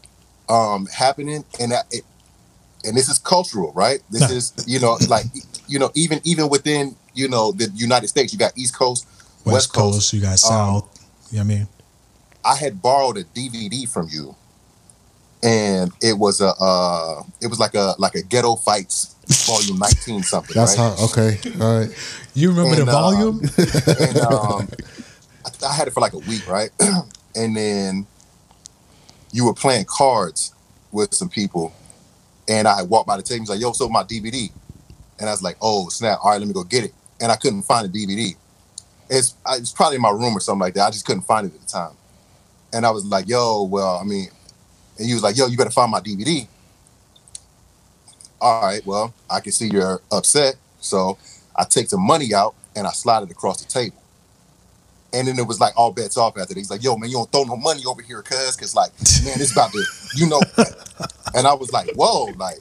um 0.48 0.86
happening 0.86 1.44
and 1.60 1.72
that 1.72 1.86
it, 1.90 2.04
and 2.84 2.96
this 2.96 3.08
is 3.08 3.18
cultural, 3.18 3.72
right? 3.74 4.00
This 4.10 4.22
Nah. 4.22 4.36
is 4.36 4.52
you 4.66 4.80
know 4.80 4.98
like 5.08 5.26
you 5.68 5.78
know 5.78 5.90
even 5.94 6.20
even 6.24 6.48
within 6.48 6.96
you 7.14 7.28
know 7.28 7.52
the 7.52 7.70
United 7.74 8.08
States, 8.08 8.32
you 8.32 8.38
got 8.38 8.52
East 8.56 8.76
Coast, 8.76 9.06
west, 9.44 9.52
West 9.54 9.72
coast, 9.72 9.94
Coast, 9.96 10.12
you 10.14 10.20
got 10.20 10.30
um, 10.30 10.36
south 10.36 11.00
you 11.30 11.38
know 11.38 11.44
what 11.44 11.52
i 11.52 11.56
mean 11.56 11.68
I 12.44 12.56
had 12.56 12.80
borrowed 12.80 13.18
a 13.18 13.24
DVD 13.24 13.88
from 13.88 14.08
you, 14.10 14.34
and 15.42 15.92
it 16.00 16.18
was 16.18 16.40
a 16.40 16.54
uh, 16.58 17.22
it 17.40 17.48
was 17.48 17.58
like 17.58 17.74
a 17.74 17.94
like 17.98 18.14
a 18.14 18.22
Ghetto 18.22 18.56
Fights 18.56 19.14
Volume 19.46 19.78
nineteen 19.78 20.22
something. 20.22 20.54
That's 20.54 20.78
right? 20.78 20.96
how. 20.96 21.04
Okay. 21.04 21.38
All 21.60 21.80
right. 21.80 21.90
You 22.34 22.50
remember 22.50 22.74
And, 22.74 22.88
the 22.88 22.90
uh, 22.90 22.94
volume 22.94 23.40
and 24.00 24.18
um, 24.18 24.68
I, 25.44 25.66
I 25.66 25.74
had 25.74 25.88
it 25.88 25.92
for 25.92 26.00
like 26.00 26.12
a 26.12 26.18
week, 26.18 26.48
right? 26.48 26.70
and 27.36 27.56
then 27.56 28.06
you 29.32 29.44
were 29.44 29.54
playing 29.54 29.84
cards 29.86 30.54
with 30.92 31.14
some 31.14 31.28
people, 31.28 31.72
and 32.48 32.66
I 32.66 32.82
walked 32.82 33.06
by 33.06 33.16
the 33.16 33.22
table. 33.22 33.36
He 33.36 33.40
was 33.40 33.50
like, 33.50 33.60
"Yo, 33.60 33.72
so 33.72 33.88
my 33.88 34.02
DVD," 34.02 34.50
and 35.18 35.28
I 35.28 35.32
was 35.32 35.42
like, 35.42 35.56
"Oh 35.60 35.88
snap! 35.88 36.18
All 36.22 36.30
right, 36.30 36.38
let 36.38 36.46
me 36.46 36.54
go 36.54 36.64
get 36.64 36.84
it." 36.84 36.94
And 37.20 37.30
I 37.30 37.36
couldn't 37.36 37.62
find 37.62 37.92
the 37.92 38.06
DVD. 38.06 38.34
It's 39.08 39.34
it's 39.50 39.72
probably 39.72 39.96
in 39.96 40.02
my 40.02 40.10
room 40.10 40.36
or 40.36 40.40
something 40.40 40.60
like 40.60 40.74
that. 40.74 40.86
I 40.86 40.90
just 40.90 41.06
couldn't 41.06 41.22
find 41.22 41.46
it 41.46 41.54
at 41.54 41.60
the 41.60 41.66
time. 41.66 41.92
And 42.72 42.86
I 42.86 42.90
was 42.90 43.04
like, 43.04 43.28
"Yo, 43.28 43.64
well, 43.64 43.96
I 43.96 44.04
mean," 44.04 44.28
and 44.98 45.06
he 45.06 45.14
was 45.14 45.22
like, 45.22 45.36
"Yo, 45.36 45.46
you 45.46 45.56
better 45.56 45.70
find 45.70 45.90
my 45.90 46.00
DVD." 46.00 46.46
All 48.40 48.62
right, 48.62 48.84
well, 48.86 49.12
I 49.28 49.40
can 49.40 49.52
see 49.52 49.68
you're 49.68 50.00
upset, 50.10 50.56
so 50.80 51.18
I 51.60 51.64
take 51.64 51.90
the 51.90 51.98
money 51.98 52.32
out 52.32 52.54
and 52.74 52.86
I 52.86 52.90
slide 52.90 53.22
it 53.22 53.30
across 53.30 53.62
the 53.62 53.70
table. 53.70 54.02
And 55.12 55.28
then 55.28 55.38
it 55.38 55.46
was 55.46 55.60
like 55.60 55.74
all 55.76 55.92
bets 55.92 56.16
off 56.16 56.38
after 56.38 56.54
that. 56.54 56.56
He's 56.56 56.70
like, 56.70 56.82
yo, 56.82 56.96
man, 56.96 57.10
you 57.10 57.16
don't 57.16 57.30
throw 57.30 57.44
no 57.44 57.56
money 57.56 57.82
over 57.84 58.00
here, 58.00 58.22
cuz, 58.22 58.56
because 58.56 58.74
like, 58.74 58.92
man, 59.24 59.38
it's 59.38 59.52
about 59.52 59.70
to, 59.72 59.84
you 60.16 60.26
know. 60.26 60.40
And 61.32 61.46
I 61.46 61.54
was 61.54 61.72
like, 61.72 61.88
whoa, 61.94 62.24
like, 62.38 62.58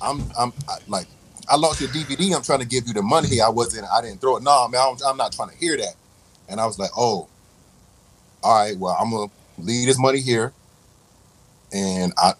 I'm, 0.00 0.22
I'm, 0.38 0.52
I, 0.68 0.76
like, 0.86 1.08
I 1.48 1.56
lost 1.56 1.80
your 1.80 1.90
DVD. 1.90 2.32
I'm 2.34 2.42
trying 2.42 2.60
to 2.60 2.64
give 2.64 2.86
you 2.86 2.94
the 2.94 3.02
money. 3.02 3.40
I 3.40 3.48
wasn't, 3.48 3.88
I 3.92 4.00
didn't 4.00 4.20
throw 4.20 4.36
it. 4.36 4.44
No, 4.44 4.68
man, 4.68 4.80
I'm, 4.80 4.96
I'm 5.04 5.16
not 5.16 5.32
trying 5.32 5.50
to 5.50 5.56
hear 5.56 5.76
that. 5.76 5.94
And 6.48 6.60
I 6.60 6.66
was 6.66 6.78
like, 6.78 6.90
oh, 6.96 7.28
all 8.44 8.62
right, 8.62 8.78
well, 8.78 8.96
I'm 9.00 9.10
gonna 9.10 9.32
leave 9.58 9.88
this 9.88 9.98
money 9.98 10.20
here. 10.20 10.52
And 11.72 12.12
I, 12.16 12.34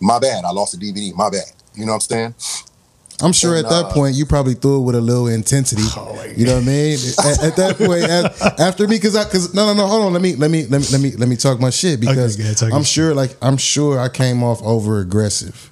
my 0.00 0.20
bad, 0.20 0.44
I 0.44 0.52
lost 0.52 0.78
the 0.78 0.92
DVD. 0.92 1.12
My 1.14 1.28
bad. 1.28 1.52
You 1.74 1.86
know 1.86 1.92
what 1.92 2.08
I'm 2.10 2.34
saying? 2.34 2.34
I'm 3.22 3.32
sure 3.32 3.56
And, 3.56 3.64
at 3.66 3.70
that 3.70 3.86
uh, 3.86 3.92
point 3.92 4.14
you 4.14 4.26
probably 4.26 4.54
threw 4.54 4.80
it 4.80 4.84
with 4.84 4.94
a 4.94 5.00
little 5.00 5.26
intensity. 5.26 5.82
You 6.36 6.46
know 6.46 6.54
what 6.54 6.62
I 6.62 6.66
mean? 6.66 6.98
at, 7.18 7.42
at 7.44 7.56
that 7.56 7.76
point, 7.76 8.04
at, 8.04 8.60
after 8.60 8.86
me, 8.86 8.96
because 8.96 9.16
I, 9.16 9.24
because 9.24 9.54
no, 9.54 9.66
no, 9.66 9.74
no, 9.74 9.86
hold 9.86 10.06
on. 10.06 10.12
Let 10.12 10.22
me, 10.22 10.36
let 10.36 10.50
me, 10.50 10.66
let 10.66 10.80
me, 10.80 10.86
let 10.92 11.00
me, 11.00 11.10
let 11.16 11.28
me 11.28 11.36
talk 11.36 11.60
my 11.60 11.70
shit 11.70 12.00
because 12.00 12.38
ahead, 12.38 12.72
I'm 12.72 12.82
shit. 12.82 12.86
sure, 12.86 13.14
like, 13.14 13.36
I'm 13.42 13.56
sure 13.56 13.98
I 13.98 14.08
came 14.08 14.42
off 14.42 14.62
over 14.62 15.00
aggressive. 15.00 15.70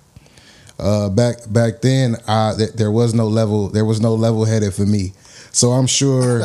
Uh, 0.78 1.08
back 1.08 1.36
back 1.48 1.80
then, 1.80 2.16
I 2.28 2.54
th- 2.56 2.72
there 2.74 2.90
was 2.90 3.12
no 3.12 3.26
level, 3.26 3.68
there 3.68 3.84
was 3.84 4.00
no 4.00 4.14
level 4.14 4.44
headed 4.44 4.74
for 4.74 4.86
me. 4.86 5.12
So 5.52 5.70
I'm 5.72 5.86
sure, 5.86 6.42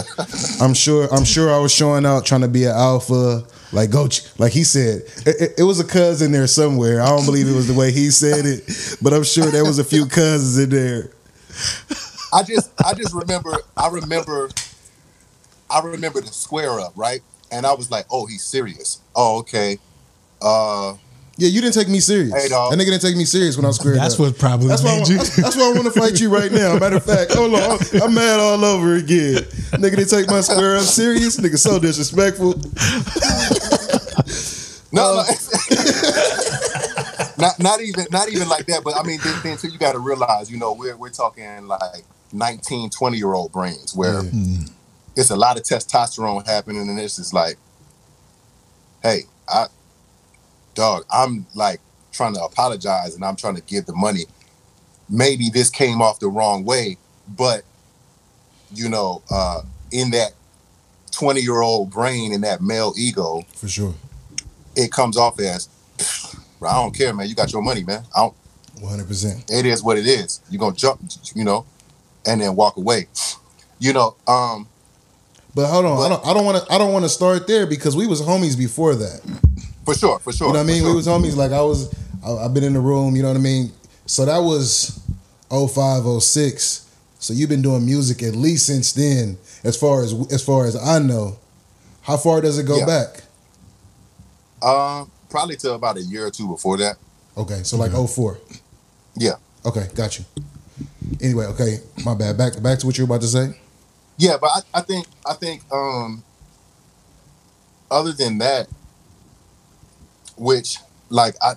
I'm 0.62 0.74
sure, 0.74 1.08
I'm 1.13 1.26
sure 1.26 1.54
I 1.54 1.58
was 1.60 1.72
showing 1.74 2.06
out 2.06 2.26
trying 2.26 2.42
to 2.42 2.48
be 2.48 2.63
an 2.66 2.72
alpha. 2.72 3.44
Like 3.72 3.89
go, 3.92 4.08
like 4.38 4.52
he 4.54 4.63
said, 4.63 5.02
it, 5.26 5.36
it- 5.42 5.54
it 5.60 5.63
was 5.63 5.80
a 5.80 5.84
cousin 5.84 6.28
in 6.28 6.32
there 6.32 6.48
somewhere. 6.48 7.02
I 7.02 7.08
don't 7.08 7.26
believe 7.26 7.48
it 7.48 7.56
was 7.56 7.68
the 7.68 7.74
way 7.74 7.92
he 7.92 8.12
said 8.12 8.46
it, 8.46 8.98
but 9.02 9.13
I'm 9.13 9.24
sure 9.24 9.46
there 9.52 9.66
was 9.66 9.80
a 9.80 9.84
few 9.84 10.06
cousins 10.06 10.58
in 10.60 10.70
there. 10.70 11.10
I 12.32 12.44
just 12.44 12.72
I 12.84 12.94
just 12.94 13.13
remember 13.13 13.58
I 13.76 13.88
remember 13.89 14.50
I 15.70 15.82
remember 15.82 16.22
the 16.22 16.28
square 16.28 16.80
up, 16.80 16.94
right? 16.96 17.22
And 17.52 17.66
I 17.66 17.74
was 17.74 17.89
like, 17.92 18.06
oh, 18.12 18.26
he's 18.28 18.44
serious. 18.44 19.02
Oh, 19.16 19.39
okay. 19.39 19.78
Uh 20.42 20.96
Yeah, 21.38 21.50
you 21.50 21.62
didn't 21.62 21.74
take 21.74 21.89
me 21.89 22.00
serious. 22.00 22.32
Hey, 22.32 22.48
dog. 22.48 22.72
That 22.72 22.78
nigga 22.78 22.91
didn't 22.91 23.02
take 23.02 23.17
me 23.17 23.26
serious 23.26 23.58
when 23.58 23.65
I 23.65 23.69
was 23.69 23.78
squared 23.78 23.98
that's 23.98 24.13
up. 24.15 24.19
what 24.19 24.38
probably 24.38 24.67
That's 24.67 24.84
why, 24.84 24.91
I, 24.91 25.00
made 25.00 25.08
you 25.08 25.17
that's, 25.17 25.36
that's 25.41 25.56
why 25.56 25.63
I 25.63 25.74
want 25.74 25.91
to 25.91 26.00
fight 26.00 26.22
you 26.22 26.30
right 26.30 26.52
now. 26.52 26.78
Matter 26.78 26.98
of 26.98 27.06
fact, 27.06 27.34
hold 27.34 27.56
on, 27.56 27.80
I'm 28.04 28.13
mad 28.13 28.39
all 28.39 28.63
over 28.63 28.93
again. 28.96 29.41
Nigga 29.74 29.96
didn't 29.96 30.10
take 30.10 30.28
my 30.28 30.41
square 30.41 30.78
up 30.78 30.84
serious. 30.84 31.39
Nigga 31.39 31.58
so 31.58 31.80
disrespectful. 31.80 32.50
no, 34.93 35.15
no. 35.15 35.22
Uh, 35.22 35.26
not 37.39 37.58
not 37.60 37.82
even 37.82 38.06
not 38.12 38.30
even 38.30 38.48
like 38.48 38.67
that, 38.67 38.84
but 38.84 38.96
I 38.96 39.02
mean 39.02 39.19
then, 39.24 39.39
then 39.43 39.58
too 39.58 39.69
you 39.69 39.80
gotta 39.80 39.98
realize, 40.00 40.52
you 40.52 40.60
know, 40.60 40.74
we're 40.74 40.96
we're 40.96 41.10
talking 41.10 41.67
like 41.67 42.04
19, 42.32 42.91
20 42.91 43.17
year 43.17 43.34
old 43.34 43.52
brains 43.52 43.96
where 43.96 44.22
mm. 44.22 44.69
it's 45.15 45.32
a 45.32 45.36
lot 45.36 45.58
of 45.58 45.63
testosterone 45.63 46.46
happening 46.46 46.88
and 46.88 47.00
it's 47.00 47.15
just 47.15 47.34
like, 47.34 47.58
hey, 49.02 49.22
I 49.48 49.65
dog, 50.74 51.06
I'm 51.12 51.46
like 51.56 51.80
trying 52.12 52.34
to 52.36 52.44
apologize 52.44 53.16
and 53.16 53.24
I'm 53.26 53.36
trying 53.36 53.56
to 53.56 53.62
give 53.62 53.86
the 53.86 53.94
money. 53.96 54.26
Maybe 55.10 55.50
this 55.50 55.70
came 55.70 56.02
off 56.02 56.20
the 56.20 56.28
wrong 56.28 56.64
way, 56.66 56.98
but 57.28 57.64
you 58.74 58.90
know, 58.90 59.22
uh, 59.30 59.62
in 59.92 60.12
that 60.12 60.32
20 61.12 61.42
year 61.42 61.62
old 61.62 61.92
brain 61.92 62.34
and 62.34 62.44
that 62.44 62.62
male 62.62 62.94
ego, 62.98 63.44
For 63.56 63.68
sure, 63.68 63.94
it 64.76 64.92
comes 64.92 65.16
off 65.18 65.40
as, 65.40 65.68
"Bro, 66.60 66.70
I 66.70 66.74
don't 66.76 66.96
care, 66.96 67.14
man. 67.14 67.28
You 67.28 67.36
got 67.36 67.52
your 67.54 67.62
money, 67.62 67.84
man. 67.84 68.04
I 68.16 68.22
don't, 68.22 68.34
100. 68.82 69.08
percent 69.08 69.44
it 69.52 69.66
is 69.66 69.84
what 69.84 69.98
it 69.98 70.08
is. 70.08 70.40
You're 70.50 70.60
gonna 70.60 70.76
jump, 70.76 71.02
you 71.36 71.44
know, 71.44 71.66
and 72.26 72.42
then 72.42 72.56
walk 72.56 72.78
away. 72.78 73.08
You 73.80 73.94
know, 73.94 74.16
um, 74.28 74.68
But 75.56 75.68
hold 75.68 75.86
on, 75.86 75.92
I 75.92 75.96
But- 75.96 76.10
don't, 76.10 76.26
I 76.28 76.34
don't 76.34 76.46
want 76.46 76.66
to, 76.66 76.74
I 76.74 76.78
don't 76.80 76.94
want 76.94 77.06
to 77.06 77.10
start 77.10 77.46
there 77.46 77.68
because 77.68 77.96
we 77.96 78.08
was 78.08 78.22
homies 78.22 78.58
before 78.58 78.96
that. 78.96 79.22
For 79.86 79.93
sure, 79.96 80.19
for 80.19 80.32
sure. 80.32 80.48
You 80.48 80.54
know 80.54 80.60
what 80.60 80.63
I 80.63 80.67
mean? 80.67 80.82
sure. 80.82 80.89
We 80.89 80.96
was 80.96 81.08
homies. 81.08 81.36
Like 81.36 81.52
I 81.52 81.62
was, 81.62 81.93
I, 82.26 82.32
I've 82.46 82.54
been 82.54 82.63
in 82.63 82.74
the 82.74 82.80
room. 82.80 83.15
You 83.15 83.22
know 83.24 83.30
what 83.30 83.38
I 83.38 83.41
mean? 83.41 83.72
So 84.06 84.26
that 84.26 84.39
was 84.39 85.00
05, 85.50 86.22
06. 86.22 86.89
So 87.19 87.34
you've 87.34 87.50
been 87.50 87.62
doing 87.62 87.86
music 87.86 88.22
at 88.24 88.36
least 88.36 88.65
since 88.65 88.91
then. 88.93 89.38
As 89.63 89.78
far 89.78 90.04
as 90.04 90.13
as 90.32 90.43
far 90.43 90.65
as 90.65 90.76
I 90.76 91.00
know, 91.00 91.38
how 92.02 92.17
far 92.17 92.41
does 92.41 92.58
it 92.60 92.65
go 92.67 92.78
Yeah. 92.80 92.86
back? 92.86 93.24
Um, 94.62 95.10
probably 95.30 95.56
to 95.58 95.74
about 95.74 95.98
a 95.98 96.02
year 96.02 96.26
or 96.26 96.32
two 96.32 96.48
before 96.48 96.78
that. 96.78 96.98
Okay, 97.38 97.63
so 97.63 97.78
like 97.78 97.91
04. 97.91 98.39
Yeah. 99.15 99.34
Okay, 99.65 99.88
got 99.96 100.19
you. 100.19 100.26
Anyway, 101.22 101.46
okay, 101.46 101.78
my 102.04 102.13
bad. 102.13 102.38
Back 102.38 102.62
back 102.62 102.80
to 102.80 102.86
what 102.86 102.98
you 102.98 103.06
were 103.06 103.15
about 103.15 103.22
to 103.22 103.28
say. 103.28 103.58
Yeah, 104.17 104.36
but 104.39 104.50
I, 104.74 104.80
I 104.80 104.82
think 104.82 105.08
I 105.26 105.34
think 105.34 105.63
um 105.72 106.24
other 107.89 108.12
than 108.12 108.38
that, 108.39 108.67
which 110.38 110.78
like 111.10 111.36
I 111.41 111.54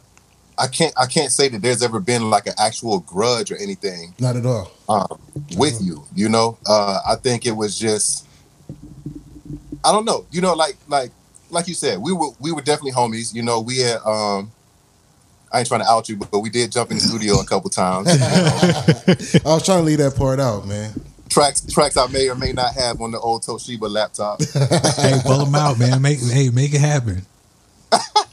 I 0.59 0.67
can't 0.69 0.93
I 0.99 1.07
can't 1.07 1.31
say 1.33 1.49
that 1.49 1.61
there's 1.63 1.83
ever 1.83 2.01
been 2.01 2.31
like 2.31 2.47
an 2.47 2.55
actual 2.59 3.01
grudge 3.01 3.51
or 3.53 3.57
anything 3.57 4.15
Not 4.19 4.37
at 4.37 4.47
all. 4.47 4.71
um, 4.89 5.21
with 5.57 5.81
you. 5.83 6.05
You 6.15 6.29
know, 6.29 6.59
uh, 6.67 7.01
I 7.07 7.17
think 7.17 7.47
it 7.47 7.53
was 7.53 7.79
just 7.79 8.27
I 9.85 9.93
don't 9.93 10.05
know. 10.05 10.27
You 10.31 10.41
know, 10.41 10.55
like 10.55 10.77
like 10.89 11.11
like 11.51 11.69
you 11.69 11.75
said, 11.75 11.99
we 11.99 12.13
were 12.13 12.31
we 12.41 12.53
were 12.53 12.63
definitely 12.63 12.93
homies. 12.93 13.35
You 13.35 13.43
know, 13.43 13.61
we 13.61 13.79
had 13.79 13.99
um, 14.05 14.51
I 15.53 15.61
ain't 15.61 15.69
trying 15.69 15.81
to 15.83 15.87
out 15.87 16.09
you, 16.09 16.17
but, 16.17 16.31
but 16.31 16.41
we 16.41 16.51
did 16.51 16.73
jump 16.73 16.91
in 16.91 16.97
the 16.97 17.03
studio 17.03 17.39
a 17.41 17.45
couple 17.47 17.71
times. 17.71 18.13
You 18.13 18.19
know, 18.19 18.31
I 19.51 19.55
was 19.55 19.65
trying 19.65 19.79
to 19.79 19.85
leave 19.85 19.99
that 19.99 20.17
part 20.17 20.41
out, 20.41 20.67
man. 20.67 20.93
tracks 21.29 21.61
tracks 21.73 21.97
I 21.97 22.07
may 22.09 22.29
or 22.29 22.35
may 22.35 22.53
not 22.53 22.75
have 22.75 23.01
on 23.01 23.11
the 23.13 23.19
old 23.21 23.43
Toshiba 23.43 23.89
laptop. 23.91 24.43
hey, 24.97 25.21
pull 25.23 25.45
them 25.45 25.55
out, 25.55 25.79
man. 25.79 26.03
Make 26.03 26.19
hey, 26.21 26.51
make 26.51 26.75
it 26.75 26.81
happen. 26.81 27.23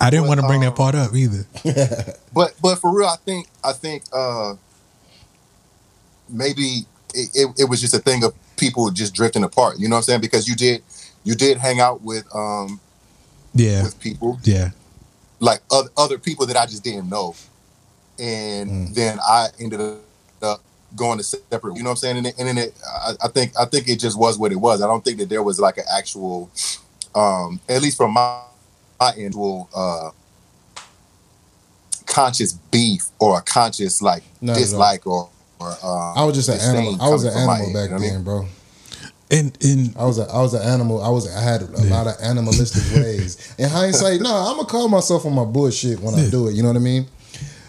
I 0.00 0.10
didn't 0.10 0.26
want 0.26 0.40
to 0.40 0.46
bring 0.46 0.60
that 0.60 0.76
part 0.76 0.94
up 0.94 1.14
either. 1.14 1.46
but 2.32 2.54
but 2.60 2.76
for 2.76 2.96
real, 2.96 3.08
I 3.08 3.16
think 3.24 3.48
I 3.62 3.72
think 3.72 4.04
uh 4.12 4.54
maybe 6.28 6.86
it, 7.14 7.30
it, 7.34 7.60
it 7.60 7.68
was 7.68 7.80
just 7.80 7.94
a 7.94 7.98
thing 7.98 8.24
of 8.24 8.34
people 8.56 8.90
just 8.90 9.14
drifting 9.14 9.44
apart. 9.44 9.78
You 9.78 9.88
know 9.88 9.96
what 9.96 10.00
I'm 10.00 10.04
saying? 10.04 10.20
Because 10.20 10.48
you 10.48 10.56
did 10.56 10.82
you 11.22 11.34
did 11.34 11.58
hang 11.58 11.80
out 11.80 12.02
with 12.02 12.24
um 12.34 12.80
Yeah, 13.54 13.82
with 13.84 13.98
people 14.00 14.38
yeah, 14.42 14.70
like 15.40 15.60
other, 15.70 15.90
other 15.96 16.18
people 16.18 16.46
that 16.46 16.56
I 16.56 16.66
just 16.66 16.84
didn't 16.84 17.08
know, 17.08 17.34
and 18.18 18.94
then 18.94 19.18
I 19.20 19.48
ended 19.60 19.80
up 20.42 20.60
going 20.96 21.18
to 21.18 21.24
separate. 21.24 21.76
You 21.76 21.82
know 21.82 21.90
what 21.90 21.92
I'm 21.92 21.96
saying? 21.96 22.16
And, 22.18 22.26
it, 22.28 22.34
and 22.38 22.48
then 22.48 22.58
it, 22.58 22.74
I, 22.86 23.12
I 23.24 23.28
think 23.28 23.52
I 23.58 23.64
think 23.64 23.88
it 23.88 23.98
just 23.98 24.18
was 24.18 24.38
what 24.38 24.52
it 24.52 24.56
was. 24.56 24.82
I 24.82 24.86
don't 24.86 25.04
think 25.04 25.18
that 25.18 25.28
there 25.28 25.42
was 25.42 25.58
like 25.60 25.78
an 25.78 25.84
actual, 25.96 26.50
um, 27.14 27.60
at 27.68 27.82
least 27.82 27.96
from 27.96 28.12
my 28.12 28.42
my 29.00 29.12
end, 29.16 29.34
will, 29.34 29.68
uh, 29.74 30.10
conscious 32.06 32.52
beef 32.52 33.06
or 33.18 33.38
a 33.38 33.42
conscious 33.42 34.00
like 34.02 34.22
Not 34.40 34.52
at 34.52 34.56
all. 34.58 34.62
dislike 34.64 35.06
or. 35.06 35.28
or 35.60 35.68
um, 35.82 36.12
I 36.16 36.24
was 36.24 36.34
just 36.36 36.48
an 36.48 36.60
animal. 36.76 37.00
I 37.02 37.08
was 37.08 37.24
an 37.24 37.32
coming 37.32 37.46
from 37.46 37.46
my 37.46 37.54
animal 37.54 37.66
end, 37.66 37.74
back 37.74 37.82
you 37.84 37.88
know 37.90 37.96
what 37.96 38.04
I 38.04 38.08
then, 38.08 38.14
mean? 38.16 38.24
bro. 38.24 38.46
and 39.30 39.58
and 39.64 39.96
I 39.96 40.04
was 40.04 40.18
a 40.18 40.24
I 40.30 40.40
was 40.42 40.54
an 40.54 40.62
animal. 40.62 41.02
I 41.02 41.08
was 41.08 41.34
I 41.34 41.40
had 41.40 41.62
a 41.62 41.82
lot 41.84 42.06
of 42.06 42.14
animalistic 42.22 42.82
ways. 43.02 43.54
In 43.58 43.68
hindsight, 43.68 44.20
no, 44.20 44.30
I'm 44.34 44.56
gonna 44.56 44.68
call 44.68 44.88
myself 44.88 45.24
on 45.26 45.32
my 45.34 45.44
bullshit 45.44 46.00
when 46.00 46.14
I 46.14 46.28
do 46.30 46.48
it. 46.48 46.54
You 46.54 46.62
know 46.62 46.68
what 46.68 46.76
I 46.76 46.80
mean? 46.80 47.06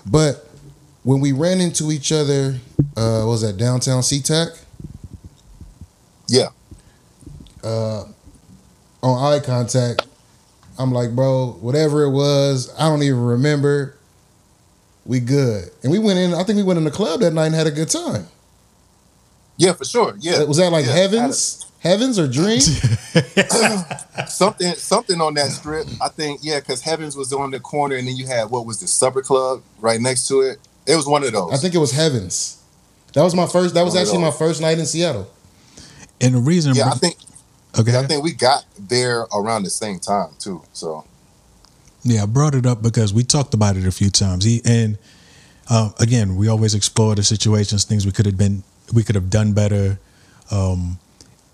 But 0.05 0.47
when 1.03 1.21
we 1.21 1.31
ran 1.31 1.61
into 1.61 1.91
each 1.91 2.11
other, 2.11 2.59
uh, 2.97 3.21
what 3.21 3.27
was 3.31 3.41
that 3.41 3.57
downtown 3.57 4.01
SeaTac? 4.01 4.61
Yeah, 6.27 6.47
uh, 7.63 8.03
on 9.03 9.33
eye 9.33 9.39
contact, 9.39 10.07
I'm 10.77 10.91
like, 10.91 11.15
bro, 11.15 11.57
whatever 11.61 12.03
it 12.03 12.11
was, 12.11 12.73
I 12.77 12.89
don't 12.89 13.03
even 13.03 13.23
remember. 13.23 13.95
We 15.05 15.19
good, 15.19 15.69
and 15.83 15.91
we 15.91 15.99
went 15.99 16.17
in. 16.17 16.33
I 16.33 16.43
think 16.43 16.57
we 16.57 16.63
went 16.63 16.77
in 16.79 16.83
the 16.83 16.89
club 16.91 17.19
that 17.19 17.31
night 17.31 17.45
and 17.47 17.55
had 17.55 17.67
a 17.67 17.71
good 17.71 17.89
time. 17.89 18.25
yeah, 19.57 19.73
for 19.73 19.85
sure. 19.85 20.15
Yeah, 20.19 20.43
Was 20.45 20.57
that 20.57 20.71
like 20.71 20.85
Yeah, 20.87 20.93
heavens, 20.93 21.63
heavens 21.79 22.17
or 22.17 22.27
dreams? 22.27 22.81
something 24.27 24.73
something 24.75 25.21
on 25.21 25.35
that 25.35 25.51
strip. 25.51 25.85
I 26.01 26.09
think 26.09 26.39
yeah, 26.43 26.59
because 26.59 26.81
Heavens 26.81 27.15
was 27.15 27.31
on 27.33 27.51
the 27.51 27.59
corner, 27.59 27.95
and 27.95 28.07
then 28.07 28.15
you 28.15 28.25
had 28.27 28.45
what 28.49 28.65
was 28.65 28.79
the 28.79 28.87
Supper 28.87 29.21
Club 29.21 29.61
right 29.79 30.01
next 30.01 30.27
to 30.29 30.41
it. 30.41 30.57
It 30.87 30.95
was 30.95 31.05
one 31.05 31.23
of 31.23 31.31
those. 31.31 31.53
I 31.53 31.57
think 31.57 31.75
it 31.75 31.79
was 31.79 31.91
heavens. 31.91 32.61
That 33.13 33.21
was 33.23 33.35
my 33.35 33.45
first. 33.47 33.73
That 33.75 33.83
was 33.83 33.93
One 33.93 34.01
actually 34.01 34.21
my 34.21 34.31
first 34.31 34.59
night 34.61 34.79
in 34.79 34.85
Seattle. 34.85 35.27
and 36.19 36.33
the 36.33 36.39
reason. 36.39 36.73
yeah, 36.75 36.89
I 36.89 36.95
think 36.95 37.15
okay. 37.79 37.97
I 37.97 38.03
think 38.03 38.23
we 38.23 38.33
got 38.33 38.65
there 38.77 39.21
around 39.33 39.63
the 39.63 39.69
same 39.69 39.99
time 39.99 40.29
too. 40.39 40.63
So 40.73 41.05
Yeah, 42.03 42.23
I 42.23 42.25
brought 42.25 42.55
it 42.55 42.65
up 42.65 42.81
because 42.81 43.13
we 43.13 43.23
talked 43.23 43.53
about 43.53 43.77
it 43.77 43.85
a 43.85 43.91
few 43.91 44.09
times. 44.09 44.43
He 44.43 44.61
and 44.65 44.97
uh, 45.69 45.91
again, 45.99 46.35
we 46.35 46.47
always 46.47 46.75
explore 46.75 47.15
the 47.15 47.23
situations, 47.23 47.83
things 47.83 48.05
we 48.05 48.11
could 48.11 48.25
have 48.25 48.37
been, 48.37 48.63
we 48.93 49.03
could 49.03 49.15
have 49.15 49.29
done 49.29 49.53
better, 49.53 49.99
um, 50.51 50.99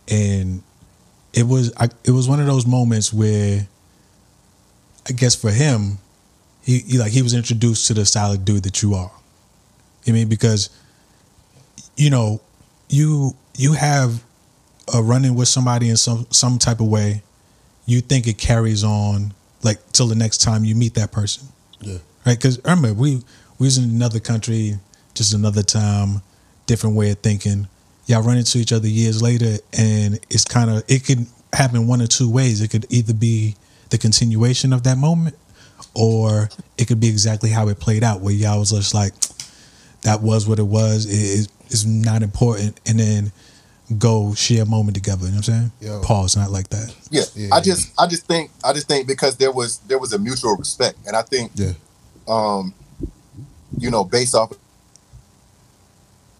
and 0.09 0.61
it 1.33 1.47
was, 1.47 1.71
I, 1.77 1.87
it 2.03 2.11
was 2.11 2.27
one 2.27 2.41
of 2.41 2.45
those 2.45 2.67
moments 2.67 3.13
where, 3.13 3.67
I 5.07 5.13
guess 5.13 5.33
for 5.33 5.51
him, 5.51 5.99
he, 6.61 6.79
he 6.79 6.97
like 6.97 7.11
he 7.11 7.21
was 7.21 7.33
introduced 7.33 7.87
to 7.87 7.93
the 7.93 8.05
solid 8.05 8.43
dude 8.43 8.63
that 8.63 8.81
you 8.83 8.93
are. 8.93 9.11
I 10.07 10.11
mean, 10.11 10.27
because 10.27 10.69
you 11.95 12.09
know, 12.09 12.41
you 12.89 13.35
you 13.55 13.73
have 13.73 14.23
a 14.93 15.01
running 15.01 15.35
with 15.35 15.47
somebody 15.47 15.89
in 15.89 15.97
some 15.97 16.27
some 16.29 16.57
type 16.57 16.79
of 16.79 16.87
way, 16.87 17.23
you 17.85 18.01
think 18.01 18.27
it 18.27 18.37
carries 18.37 18.83
on 18.83 19.33
like 19.63 19.91
till 19.91 20.07
the 20.07 20.15
next 20.15 20.39
time 20.39 20.65
you 20.65 20.75
meet 20.75 20.95
that 20.95 21.11
person. 21.11 21.47
Yeah. 21.79 21.97
Right? 22.25 22.37
Because 22.37 22.59
remember, 22.63 22.93
we 22.93 23.23
we 23.59 23.67
was 23.67 23.77
in 23.77 23.89
another 23.89 24.19
country, 24.19 24.77
just 25.13 25.33
another 25.33 25.63
time, 25.63 26.21
different 26.65 26.95
way 26.95 27.11
of 27.11 27.19
thinking. 27.19 27.67
Y'all 28.07 28.23
run 28.23 28.37
into 28.37 28.57
each 28.57 28.73
other 28.73 28.87
years 28.87 29.21
later, 29.21 29.57
and 29.77 30.19
it's 30.29 30.45
kind 30.45 30.69
of 30.69 30.83
it 30.87 31.05
could 31.05 31.25
happen 31.53 31.87
one 31.87 32.01
or 32.01 32.07
two 32.07 32.29
ways. 32.29 32.61
It 32.61 32.69
could 32.69 32.85
either 32.89 33.13
be 33.13 33.55
the 33.89 33.97
continuation 33.97 34.73
of 34.73 34.83
that 34.83 34.97
moment, 34.97 35.37
or 35.93 36.49
it 36.77 36.87
could 36.87 36.99
be 36.99 37.09
exactly 37.09 37.49
how 37.49 37.67
it 37.67 37.79
played 37.79 38.03
out, 38.03 38.21
where 38.21 38.33
y'all 38.33 38.59
was 38.59 38.71
just 38.71 38.93
like, 38.93 39.13
that 40.01 40.21
was 40.21 40.47
what 40.47 40.59
it 40.59 40.63
was. 40.63 41.05
It 41.05 41.11
is 41.11 41.49
it's 41.67 41.85
not 41.85 42.21
important, 42.21 42.79
and 42.85 42.99
then 42.99 43.31
go 43.97 44.33
share 44.33 44.63
a 44.63 44.65
moment 44.65 44.95
together. 44.95 45.25
You 45.25 45.31
know 45.31 45.37
what 45.37 45.49
I'm 45.49 45.53
saying? 45.53 45.71
Yo. 45.81 46.01
Pause, 46.01 46.37
not 46.37 46.51
like 46.51 46.69
that. 46.69 46.93
yeah, 47.09 47.23
Yeah, 47.35 47.49
I 47.53 47.61
just 47.61 47.91
I 47.99 48.07
just 48.07 48.25
think 48.25 48.51
I 48.63 48.73
just 48.73 48.87
think 48.87 49.07
because 49.07 49.37
there 49.37 49.51
was 49.51 49.79
there 49.87 49.99
was 49.99 50.13
a 50.13 50.19
mutual 50.19 50.55
respect, 50.55 50.97
and 51.07 51.15
I 51.15 51.21
think 51.21 51.51
Yeah. 51.55 51.73
um, 52.27 52.73
you 53.77 53.89
know, 53.89 54.03
based 54.03 54.35
off 54.35 54.51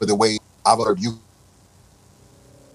of 0.01 0.07
the 0.07 0.15
way 0.15 0.37
I've 0.65 0.79
heard 0.79 0.99
you 0.99 1.19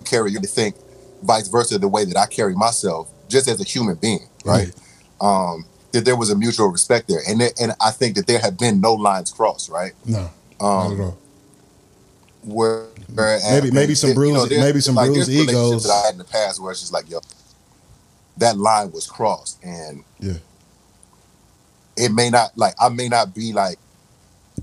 carry, 0.05 0.33
you 0.33 0.41
to 0.41 0.47
think 0.47 0.77
vice 1.23 1.49
versa 1.49 1.79
the 1.79 1.89
way 1.89 2.05
that 2.05 2.17
I 2.17 2.27
carry 2.27 2.55
myself, 2.55 3.11
just 3.29 3.49
as 3.49 3.61
a 3.61 3.65
human 3.65 3.97
being, 3.97 4.29
right? 4.45 4.73
Um, 5.21 5.65
that 5.93 6.05
there 6.05 6.17
was 6.17 6.31
a 6.31 6.37
mutual 6.37 6.69
respect 6.69 7.09
there, 7.09 7.21
and 7.27 7.41
there, 7.41 7.51
and 7.61 7.73
I 7.81 7.91
think 7.91 8.17
that 8.17 8.27
there 8.27 8.39
have 8.39 8.59
been 8.59 8.81
no 8.81 8.95
lines 8.95 9.31
crossed, 9.31 9.71
right? 9.71 9.93
No, 10.05 10.19
not 10.19 10.31
at 10.61 10.65
Um, 10.93 11.01
all. 11.01 11.19
Where, 12.46 12.87
Maybe- 13.09 13.70
maybe 13.70 13.94
some 13.94 14.14
bruised- 14.14 14.50
there's- 14.50 14.64
maybe 14.64 14.80
some 14.80 14.94
like, 14.94 15.09
bruised 15.11 15.28
egos. 15.30 15.82
that 15.85 15.90
I 15.92 16.06
had 16.06 16.12
in 16.12 16.18
the 16.18 16.24
past 16.24 16.61
where 16.61 16.70
it's 16.72 16.80
just 16.80 16.92
like, 16.92 17.09
yo, 17.11 17.20
that 18.38 18.56
line 18.59 18.92
was 18.92 19.06
crossed, 19.06 19.59
and 19.62 20.04
Yeah. 20.20 20.35
it 21.96 22.12
may 22.12 22.30
not 22.30 22.56
like 22.56 22.74
I 22.78 22.88
may 22.88 23.09
not 23.09 23.35
be 23.35 23.52
like, 23.52 23.78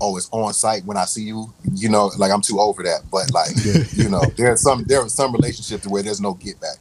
oh, 0.00 0.16
it's 0.16 0.28
on 0.30 0.52
site 0.54 0.84
when 0.84 0.96
I 0.96 1.04
see 1.04 1.22
you. 1.24 1.52
You 1.74 1.88
know, 1.88 2.10
like 2.18 2.30
I'm 2.30 2.40
too 2.42 2.60
over 2.60 2.82
that. 2.84 3.02
But 3.10 3.32
like, 3.32 3.50
Yeah. 3.64 3.82
you 3.92 4.08
know, 4.08 4.22
there's 4.36 4.62
some 4.62 4.84
there 4.84 5.00
are 5.00 5.08
some 5.08 5.32
relationships 5.32 5.86
where 5.86 6.02
there's 6.02 6.20
no 6.20 6.34
get 6.34 6.60
back 6.60 6.78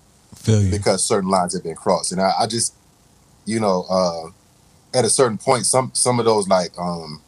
because 0.72 1.04
certain 1.04 1.30
lines 1.30 1.54
have 1.54 1.64
been 1.64 1.76
crossed, 1.76 2.12
and 2.12 2.22
I, 2.22 2.34
I 2.42 2.48
just, 2.48 2.74
you 3.46 3.60
know, 3.60 3.84
uh, 3.90 4.30
at 4.98 5.06
a 5.06 5.10
certain 5.10 5.38
point, 5.38 5.66
some 5.66 5.92
some 5.94 6.20
of 6.20 6.26
those 6.26 6.48
like 6.48 6.78
um 6.78 7.22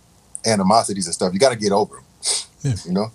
animosities 0.45 1.07
and 1.07 1.13
stuff, 1.15 1.33
you 1.33 1.39
got 1.39 1.49
to 1.49 1.55
get 1.55 1.71
over 1.71 1.95
them. 1.95 2.03
Yeah. 2.61 2.75
You 2.85 2.91
know. 2.93 3.11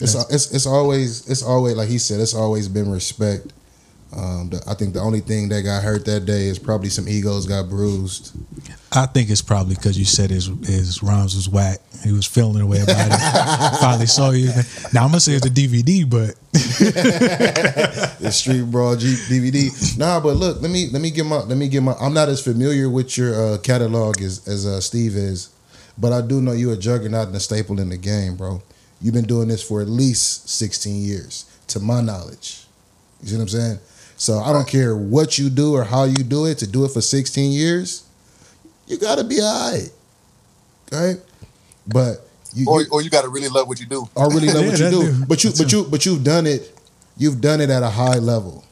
It's, 0.00 0.14
it's 0.30 0.52
it's 0.52 0.66
always 0.66 1.28
it's 1.28 1.42
always 1.42 1.76
like 1.76 1.88
he 1.88 1.98
said. 1.98 2.20
It's 2.20 2.34
always 2.34 2.68
been 2.68 2.90
respect. 2.90 3.52
Um, 4.14 4.50
the, 4.50 4.62
I 4.66 4.74
think 4.74 4.92
the 4.92 5.00
only 5.00 5.20
thing 5.20 5.48
that 5.48 5.62
got 5.62 5.82
hurt 5.82 6.04
that 6.04 6.26
day 6.26 6.46
is 6.46 6.58
probably 6.58 6.90
some 6.90 7.08
egos 7.08 7.46
got 7.46 7.70
bruised. 7.70 8.32
I 8.92 9.06
think 9.06 9.30
it's 9.30 9.40
probably 9.40 9.74
because 9.74 9.98
you 9.98 10.04
said 10.04 10.30
his 10.30 10.46
his 10.66 11.02
rhymes 11.02 11.34
was 11.34 11.48
whack. 11.48 11.78
He 12.04 12.12
was 12.12 12.26
feeling 12.26 12.58
the 12.58 12.66
way 12.66 12.80
about 12.80 13.08
it. 13.10 13.78
Finally 13.80 14.06
saw 14.06 14.30
you. 14.30 14.48
Now 14.92 15.04
I'm 15.04 15.08
gonna 15.08 15.20
say 15.20 15.32
it's 15.32 15.46
a 15.46 15.50
DVD, 15.50 16.08
but 16.08 16.36
the 16.52 18.30
Street 18.30 18.64
Brawl 18.64 18.96
G- 18.96 19.14
DVD. 19.28 19.98
Nah, 19.98 20.20
but 20.20 20.36
look, 20.36 20.60
let 20.60 20.70
me 20.70 20.88
let 20.90 21.00
me 21.00 21.10
get 21.10 21.24
my 21.24 21.38
let 21.38 21.56
me 21.56 21.68
get 21.68 21.82
my. 21.82 21.94
I'm 21.94 22.12
not 22.12 22.28
as 22.28 22.42
familiar 22.42 22.90
with 22.90 23.16
your 23.16 23.34
uh, 23.54 23.58
catalog 23.58 24.20
as 24.20 24.46
as 24.46 24.66
uh, 24.66 24.80
Steve 24.80 25.16
is, 25.16 25.50
but 25.96 26.12
I 26.12 26.20
do 26.20 26.42
know 26.42 26.52
you're 26.52 26.74
a 26.74 26.78
juggernaut 26.78 27.28
and 27.28 27.36
a 27.36 27.40
staple 27.40 27.80
in 27.80 27.88
the 27.88 27.96
game, 27.96 28.36
bro. 28.36 28.62
You've 29.02 29.14
been 29.14 29.26
doing 29.26 29.48
this 29.48 29.62
for 29.62 29.80
at 29.82 29.88
least 29.88 30.48
16 30.48 31.02
years, 31.02 31.44
to 31.68 31.80
my 31.80 32.00
knowledge. 32.00 32.64
You 33.22 33.28
see 33.28 33.34
what 33.36 33.42
I'm 33.42 33.48
saying? 33.48 33.78
So 34.16 34.38
I 34.38 34.52
don't 34.52 34.68
care 34.68 34.96
what 34.96 35.38
you 35.38 35.50
do 35.50 35.74
or 35.74 35.84
how 35.84 36.04
you 36.04 36.22
do 36.22 36.46
it. 36.46 36.58
To 36.58 36.66
do 36.66 36.84
it 36.84 36.92
for 36.92 37.00
16 37.00 37.50
years, 37.52 38.04
you 38.86 38.98
gotta 38.98 39.24
be 39.24 39.40
alright, 39.40 39.90
right? 40.92 41.16
But 41.86 42.28
you, 42.54 42.66
Or, 42.68 42.82
you 42.82 42.86
or 42.92 43.02
you 43.02 43.10
got 43.10 43.22
to 43.22 43.28
really 43.28 43.48
love 43.48 43.66
what 43.66 43.80
you 43.80 43.86
do. 43.86 44.08
I 44.16 44.24
really 44.26 44.48
love 44.48 44.56
Yeah, 44.64 44.70
what 44.70 44.78
you 44.78 44.84
that 44.84 44.90
do. 44.90 45.02
too. 45.18 45.24
But 45.26 45.44
you 45.44 45.50
but 45.56 45.72
you 45.72 45.84
but 45.84 46.06
you've 46.06 46.22
done 46.24 46.46
it 46.46 46.78
you've 47.16 47.40
done 47.40 47.60
it 47.60 47.70
at 47.70 47.82
a 47.82 47.90
high 47.90 48.18
level. 48.18 48.64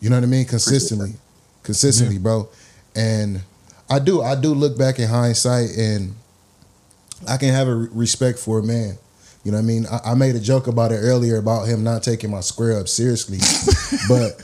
You 0.00 0.10
know 0.10 0.16
what 0.16 0.24
I 0.24 0.28
mean? 0.28 0.44
Consistently. 0.44 1.14
Consistently, 1.62 2.18
bro. 2.18 2.48
And 2.94 3.40
I 3.88 3.98
do 3.98 4.22
I 4.22 4.34
do 4.34 4.54
look 4.54 4.76
back 4.78 4.98
in 4.98 5.08
hindsight 5.08 5.70
and 5.76 6.14
I 7.28 7.36
can 7.36 7.50
have 7.50 7.68
a 7.68 7.74
respect 7.74 8.38
for 8.38 8.58
a 8.58 8.62
man. 8.62 8.96
You 9.44 9.50
know 9.52 9.58
what 9.58 9.64
I 9.64 9.66
mean? 9.66 9.86
I, 9.90 10.12
I 10.12 10.14
made 10.14 10.34
a 10.36 10.40
joke 10.40 10.66
about 10.68 10.92
it 10.92 10.96
earlier 10.98 11.36
about 11.36 11.66
him 11.66 11.82
not 11.82 12.02
taking 12.02 12.30
my 12.30 12.40
square 12.40 12.78
up 12.78 12.88
seriously. 12.88 13.38
but 14.08 14.40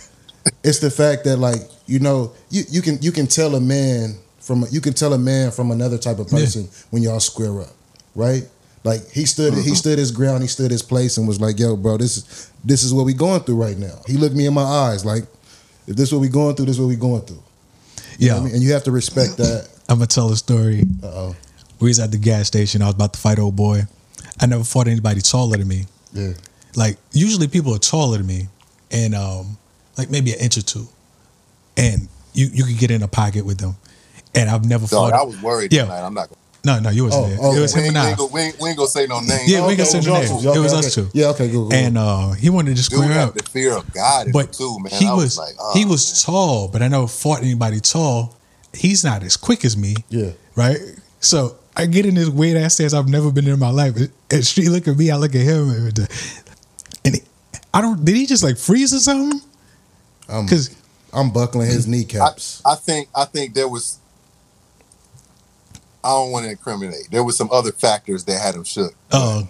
it's 0.64 0.80
the 0.80 0.90
fact 0.90 1.24
that 1.24 1.36
like, 1.38 1.60
you 1.86 2.00
know, 2.00 2.32
you, 2.50 2.62
you 2.70 2.82
can 2.82 2.98
you 3.00 3.12
can 3.12 3.26
tell 3.26 3.54
a 3.54 3.60
man 3.60 4.16
from 4.40 4.64
you 4.70 4.80
can 4.80 4.94
tell 4.94 5.12
a 5.12 5.18
man 5.18 5.50
from 5.50 5.70
another 5.70 5.98
type 5.98 6.18
of 6.18 6.26
Yeah. 6.32 6.40
person 6.40 6.68
when 6.90 7.02
y'all 7.02 7.20
square 7.20 7.60
up, 7.60 7.70
right? 8.14 8.42
Like 8.84 9.08
he 9.10 9.24
stood 9.26 9.54
he 9.54 9.74
stood 9.74 9.98
his 9.98 10.10
ground, 10.10 10.42
he 10.42 10.48
stood 10.48 10.70
his 10.70 10.82
place, 10.82 11.16
and 11.18 11.26
was 11.28 11.40
like, 11.40 11.58
"Yo, 11.58 11.76
bro, 11.76 11.96
this 11.96 12.16
is 12.16 12.50
this 12.64 12.82
is 12.82 12.94
what 12.94 13.04
we 13.04 13.12
going 13.12 13.40
through 13.40 13.56
right 13.62 13.76
now." 13.76 14.00
He 14.06 14.14
looked 14.16 14.34
me 14.36 14.46
in 14.46 14.54
my 14.54 14.62
eyes 14.62 15.04
like, 15.04 15.24
"If 15.86 15.96
this 15.96 16.08
is 16.08 16.12
what 16.14 16.20
we 16.20 16.28
going 16.28 16.54
through, 16.56 16.66
this 16.66 16.76
is 16.76 16.80
what 16.80 16.86
we 16.88 16.96
going 16.96 17.22
through." 17.22 17.42
You 18.18 18.28
Yeah, 18.28 18.36
I 18.36 18.40
mean? 18.40 18.54
and 18.54 18.62
you 18.62 18.72
have 18.72 18.84
to 18.84 18.90
respect 18.92 19.36
that. 19.38 19.68
I'm 19.88 19.98
gonna 19.98 20.06
tell 20.06 20.30
a 20.32 20.36
story. 20.36 20.84
Uh 21.02 21.06
oh, 21.06 21.36
We 21.80 21.88
was 21.88 21.98
at 22.00 22.10
the 22.10 22.18
gas 22.18 22.46
station. 22.48 22.82
I 22.82 22.86
was 22.86 22.94
about 22.94 23.12
to 23.14 23.18
fight 23.20 23.38
old 23.38 23.56
boy. 23.56 23.82
I 24.40 24.46
never 24.46 24.64
fought 24.64 24.88
anybody 24.88 25.20
taller 25.20 25.56
than 25.56 25.68
me. 25.68 25.86
yeah, 26.12 26.32
Like 26.76 26.98
usually 27.12 27.48
people 27.48 27.74
are 27.74 27.78
taller 27.78 28.18
than 28.18 28.26
me, 28.26 28.48
and 28.90 29.14
um, 29.14 29.56
like 29.96 30.10
maybe 30.10 30.32
an 30.32 30.40
inch 30.40 30.56
or 30.58 30.62
two, 30.62 30.88
and 31.76 32.08
you 32.34 32.46
you 32.52 32.64
could 32.64 32.78
get 32.78 32.90
in 32.90 33.02
a 33.02 33.08
pocket 33.08 33.44
with 33.44 33.58
them. 33.58 33.76
And 34.34 34.50
I've 34.50 34.64
never 34.64 34.86
Dog, 34.86 35.10
fought. 35.10 35.12
I 35.12 35.22
was 35.24 35.40
worried 35.40 35.72
Yeah. 35.72 35.82
tonight. 35.84 36.00
I'm 36.06 36.14
not. 36.14 36.28
Gonna, 36.28 36.38
no, 36.64 36.78
no, 36.80 36.90
you 36.90 37.04
wasn't 37.04 37.24
Oh, 37.24 37.28
there. 37.28 37.38
oh, 37.40 37.56
it 37.56 37.60
was 37.60 37.74
we, 37.74 37.80
him 37.80 37.86
ain't, 37.86 37.96
and 37.96 38.04
we, 38.04 38.08
I. 38.08 38.10
ain't 38.26 38.32
we, 38.32 38.40
ain't, 38.40 38.60
we 38.60 38.68
ain't 38.70 38.76
gonna 38.78 38.88
say 38.88 39.06
no 39.06 39.20
names. 39.20 39.50
Yeah, 39.50 39.66
we 39.66 39.74
can 39.76 39.82
Okay, 39.86 39.90
say 39.90 40.00
no 40.00 40.14
names. 40.18 40.42
two. 40.42 40.52
It 40.52 40.58
was 40.58 40.72
okay. 40.74 40.86
us 40.86 40.94
two. 40.94 41.08
Yeah, 41.14 41.26
okay, 41.28 41.48
good. 41.50 41.70
good. 41.70 41.72
And 41.72 41.96
uh, 41.98 42.32
he 42.32 42.50
wanted 42.50 42.70
to 42.70 42.74
Dude 42.76 42.84
square 42.84 43.08
had 43.08 43.28
up. 43.28 43.34
the 43.34 43.42
fear 43.44 43.76
of 43.76 43.90
God 43.94 44.28
but 44.32 44.52
too, 44.52 44.76
man. 44.80 44.92
he 44.92 45.06
I 45.06 45.14
was, 45.14 45.24
was, 45.24 45.38
like, 45.38 45.54
oh, 45.58 45.72
he 45.74 45.84
was 45.84 46.26
man. 46.28 46.34
tall, 46.34 46.68
but 46.68 46.82
I 46.82 46.88
never 46.88 47.06
fought 47.06 47.42
anybody 47.42 47.80
tall. 47.80 48.36
He's 48.74 49.02
not 49.04 49.22
as 49.22 49.36
quick 49.36 49.64
as 49.64 49.76
me, 49.76 49.94
yeah, 50.10 50.32
right? 50.56 50.78
So 51.20 51.56
I 51.78 51.86
get 51.86 52.04
in 52.06 52.14
this 52.14 52.28
weird 52.28 52.56
ass 52.56 52.74
stance 52.74 52.92
I've 52.92 53.08
never 53.08 53.30
been 53.30 53.46
in 53.48 53.58
my 53.58 53.70
life. 53.70 53.96
And 54.30 54.44
she 54.44 54.68
look 54.68 54.88
at 54.88 54.96
me, 54.96 55.10
I 55.10 55.16
look 55.16 55.34
at 55.34 55.40
him, 55.42 55.70
and, 55.70 55.98
and 57.04 57.14
he- 57.14 57.22
I 57.72 57.80
don't. 57.80 58.04
Did 58.04 58.16
he 58.16 58.26
just 58.26 58.42
like 58.42 58.56
freeze 58.56 58.92
or 58.92 58.98
something? 58.98 59.40
I'm 60.28 60.44
Because 60.44 60.74
I'm 61.12 61.30
buckling 61.30 61.68
his 61.68 61.86
kneecaps. 61.86 62.60
I 62.66 62.74
think 62.74 63.08
I 63.14 63.24
think 63.24 63.54
there 63.54 63.68
was. 63.68 63.98
I 66.04 66.08
don't 66.10 66.30
want 66.32 66.44
to 66.44 66.50
incriminate. 66.50 67.10
There 67.10 67.24
was 67.24 67.36
some 67.36 67.48
other 67.52 67.72
factors 67.72 68.24
that 68.24 68.40
had 68.40 68.54
him 68.54 68.64
shook. 68.64 68.94
oh, 69.12 69.48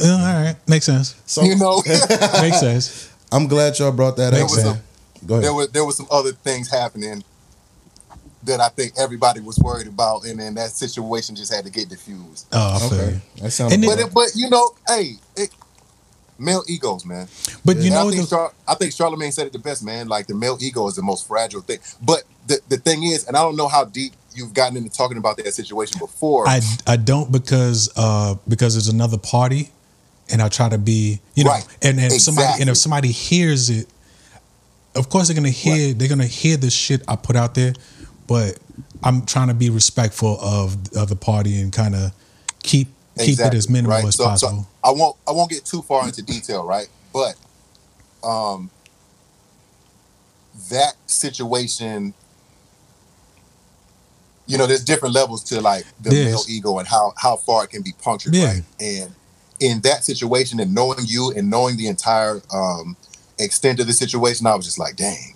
uh, 0.00 0.08
all 0.08 0.18
right, 0.42 0.56
makes 0.68 0.86
sense. 0.86 1.20
so 1.26 1.42
You 1.42 1.56
know, 1.56 1.82
Makes 2.40 2.60
sense. 2.60 3.12
I'm 3.30 3.46
glad 3.48 3.78
y'all 3.78 3.92
brought 3.92 4.16
that 4.16 4.32
There 4.32 4.44
up, 4.44 4.50
was 4.50 4.64
man. 4.64 4.82
Go 5.26 5.34
ahead. 5.34 5.44
there 5.44 5.54
was 5.54 5.68
there 5.70 5.84
was 5.84 5.96
some 5.96 6.06
other 6.10 6.32
things 6.32 6.70
happening 6.70 7.24
that 8.44 8.60
I 8.60 8.68
think 8.68 8.92
everybody 8.98 9.40
was 9.40 9.58
worried 9.58 9.86
about, 9.86 10.24
and 10.24 10.38
then 10.40 10.54
that 10.54 10.70
situation 10.70 11.36
just 11.36 11.52
had 11.52 11.64
to 11.64 11.70
get 11.70 11.88
diffused. 11.88 12.46
Oh, 12.52 12.78
I 12.80 12.86
okay, 12.86 13.20
that 13.40 13.50
sounds. 13.50 13.76
But 13.76 13.98
it, 14.00 14.12
but 14.14 14.28
you 14.34 14.50
know, 14.50 14.70
hey, 14.88 15.14
it, 15.36 15.50
male 16.38 16.62
egos, 16.68 17.04
man. 17.04 17.28
But 17.64 17.76
you 17.76 17.84
And 17.84 17.94
know, 17.94 18.08
I 18.08 18.10
think 18.10 18.22
the, 18.28 18.36
Char- 18.36 18.52
I 18.66 18.74
think 18.74 18.92
Charlamagne 18.92 19.32
said 19.32 19.46
it 19.46 19.52
the 19.52 19.58
best, 19.58 19.84
man. 19.84 20.08
Like 20.08 20.26
the 20.26 20.34
male 20.34 20.58
ego 20.60 20.86
is 20.88 20.96
the 20.96 21.02
most 21.02 21.26
fragile 21.28 21.60
thing. 21.60 21.78
But 22.02 22.24
the 22.46 22.60
the 22.68 22.76
thing 22.78 23.04
is, 23.04 23.26
and 23.26 23.36
I 23.36 23.42
don't 23.42 23.56
know 23.56 23.68
how 23.68 23.84
deep 23.84 24.12
you've 24.34 24.54
gotten 24.54 24.76
into 24.76 24.90
talking 24.90 25.18
about 25.18 25.36
that 25.36 25.52
situation 25.54 25.98
before. 25.98 26.48
I 26.48 26.60
I 26.86 26.96
don't 26.96 27.30
because 27.30 27.90
uh 27.96 28.34
because 28.48 28.74
there's 28.74 28.88
another 28.88 29.18
party, 29.18 29.70
and 30.32 30.42
I 30.42 30.48
try 30.48 30.68
to 30.68 30.78
be 30.78 31.20
you 31.34 31.44
know, 31.44 31.50
Right. 31.50 31.66
and 31.82 32.00
if 32.00 32.20
somebody 32.20 32.60
and 32.60 32.68
if 32.70 32.76
somebody 32.76 33.12
hears 33.12 33.70
it, 33.70 33.86
of 34.94 35.08
course 35.08 35.28
they're 35.28 35.36
gonna 35.36 35.50
hear 35.50 35.92
they're 35.94 36.08
gonna 36.08 36.26
hear 36.26 36.56
the 36.56 36.70
shit 36.70 37.02
I 37.06 37.16
put 37.16 37.36
out 37.36 37.54
there, 37.54 37.74
but 38.26 38.58
I'm 39.02 39.24
trying 39.26 39.48
to 39.48 39.54
be 39.54 39.70
respectful 39.70 40.38
of 40.40 40.76
of 40.94 41.08
the 41.08 41.16
party 41.16 41.60
and 41.60 41.72
kind 41.72 41.94
of 41.94 42.12
keep 42.62 42.88
keep 43.18 43.38
it 43.40 43.54
as 43.54 43.68
minimal 43.68 43.96
right? 43.96 44.04
as 44.06 44.16
So- 44.16 44.24
so 44.24 44.28
possible. 44.30 44.68
I 44.84 44.90
won't 44.90 45.16
I 45.28 45.32
won't 45.32 45.50
get 45.50 45.64
too 45.64 45.82
far 45.82 46.06
into 46.06 46.22
detail, 46.22 46.64
right? 46.64 46.88
But 47.12 47.34
um 48.26 48.70
that 50.70 50.94
situation 51.06 52.14
you 54.46 54.58
know, 54.58 54.66
there's 54.66 54.84
different 54.84 55.14
levels 55.14 55.42
to 55.44 55.60
like 55.60 55.84
the 56.00 56.14
Yes. 56.14 56.24
male 56.26 56.44
ego 56.48 56.78
and 56.78 56.88
how 56.88 57.12
how 57.16 57.36
far 57.36 57.64
it 57.64 57.70
can 57.70 57.82
be 57.82 57.92
punctured, 58.02 58.34
Yeah. 58.34 58.46
right? 58.46 58.62
And 58.80 59.14
in 59.60 59.80
that 59.82 60.04
situation 60.04 60.58
and 60.60 60.74
knowing 60.74 60.98
you 61.06 61.32
and 61.36 61.48
knowing 61.48 61.76
the 61.76 61.86
entire 61.86 62.42
um 62.52 62.96
extent 63.38 63.80
of 63.80 63.86
the 63.86 63.92
situation, 63.92 64.46
I 64.46 64.54
was 64.54 64.64
just 64.66 64.78
like, 64.78 64.96
dang. 64.96 65.31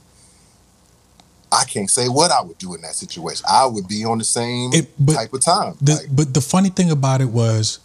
I 1.52 1.64
can't 1.64 1.90
say 1.90 2.08
what 2.08 2.30
I 2.30 2.42
would 2.42 2.58
do 2.58 2.74
in 2.74 2.82
that 2.82 2.94
situation. 2.94 3.44
I 3.48 3.66
would 3.66 3.86
be 3.88 4.04
on 4.04 4.18
the 4.18 4.24
same 4.24 4.72
It- 4.72 4.90
but 4.98 5.14
type 5.14 5.32
of 5.32 5.40
time. 5.44 5.74
The, 5.80 5.94
Like, 5.94 6.06
but 6.10 6.34
the 6.34 6.40
funny 6.40 6.68
thing 6.70 6.90
about 6.90 7.20
it 7.20 7.30
was 7.30 7.78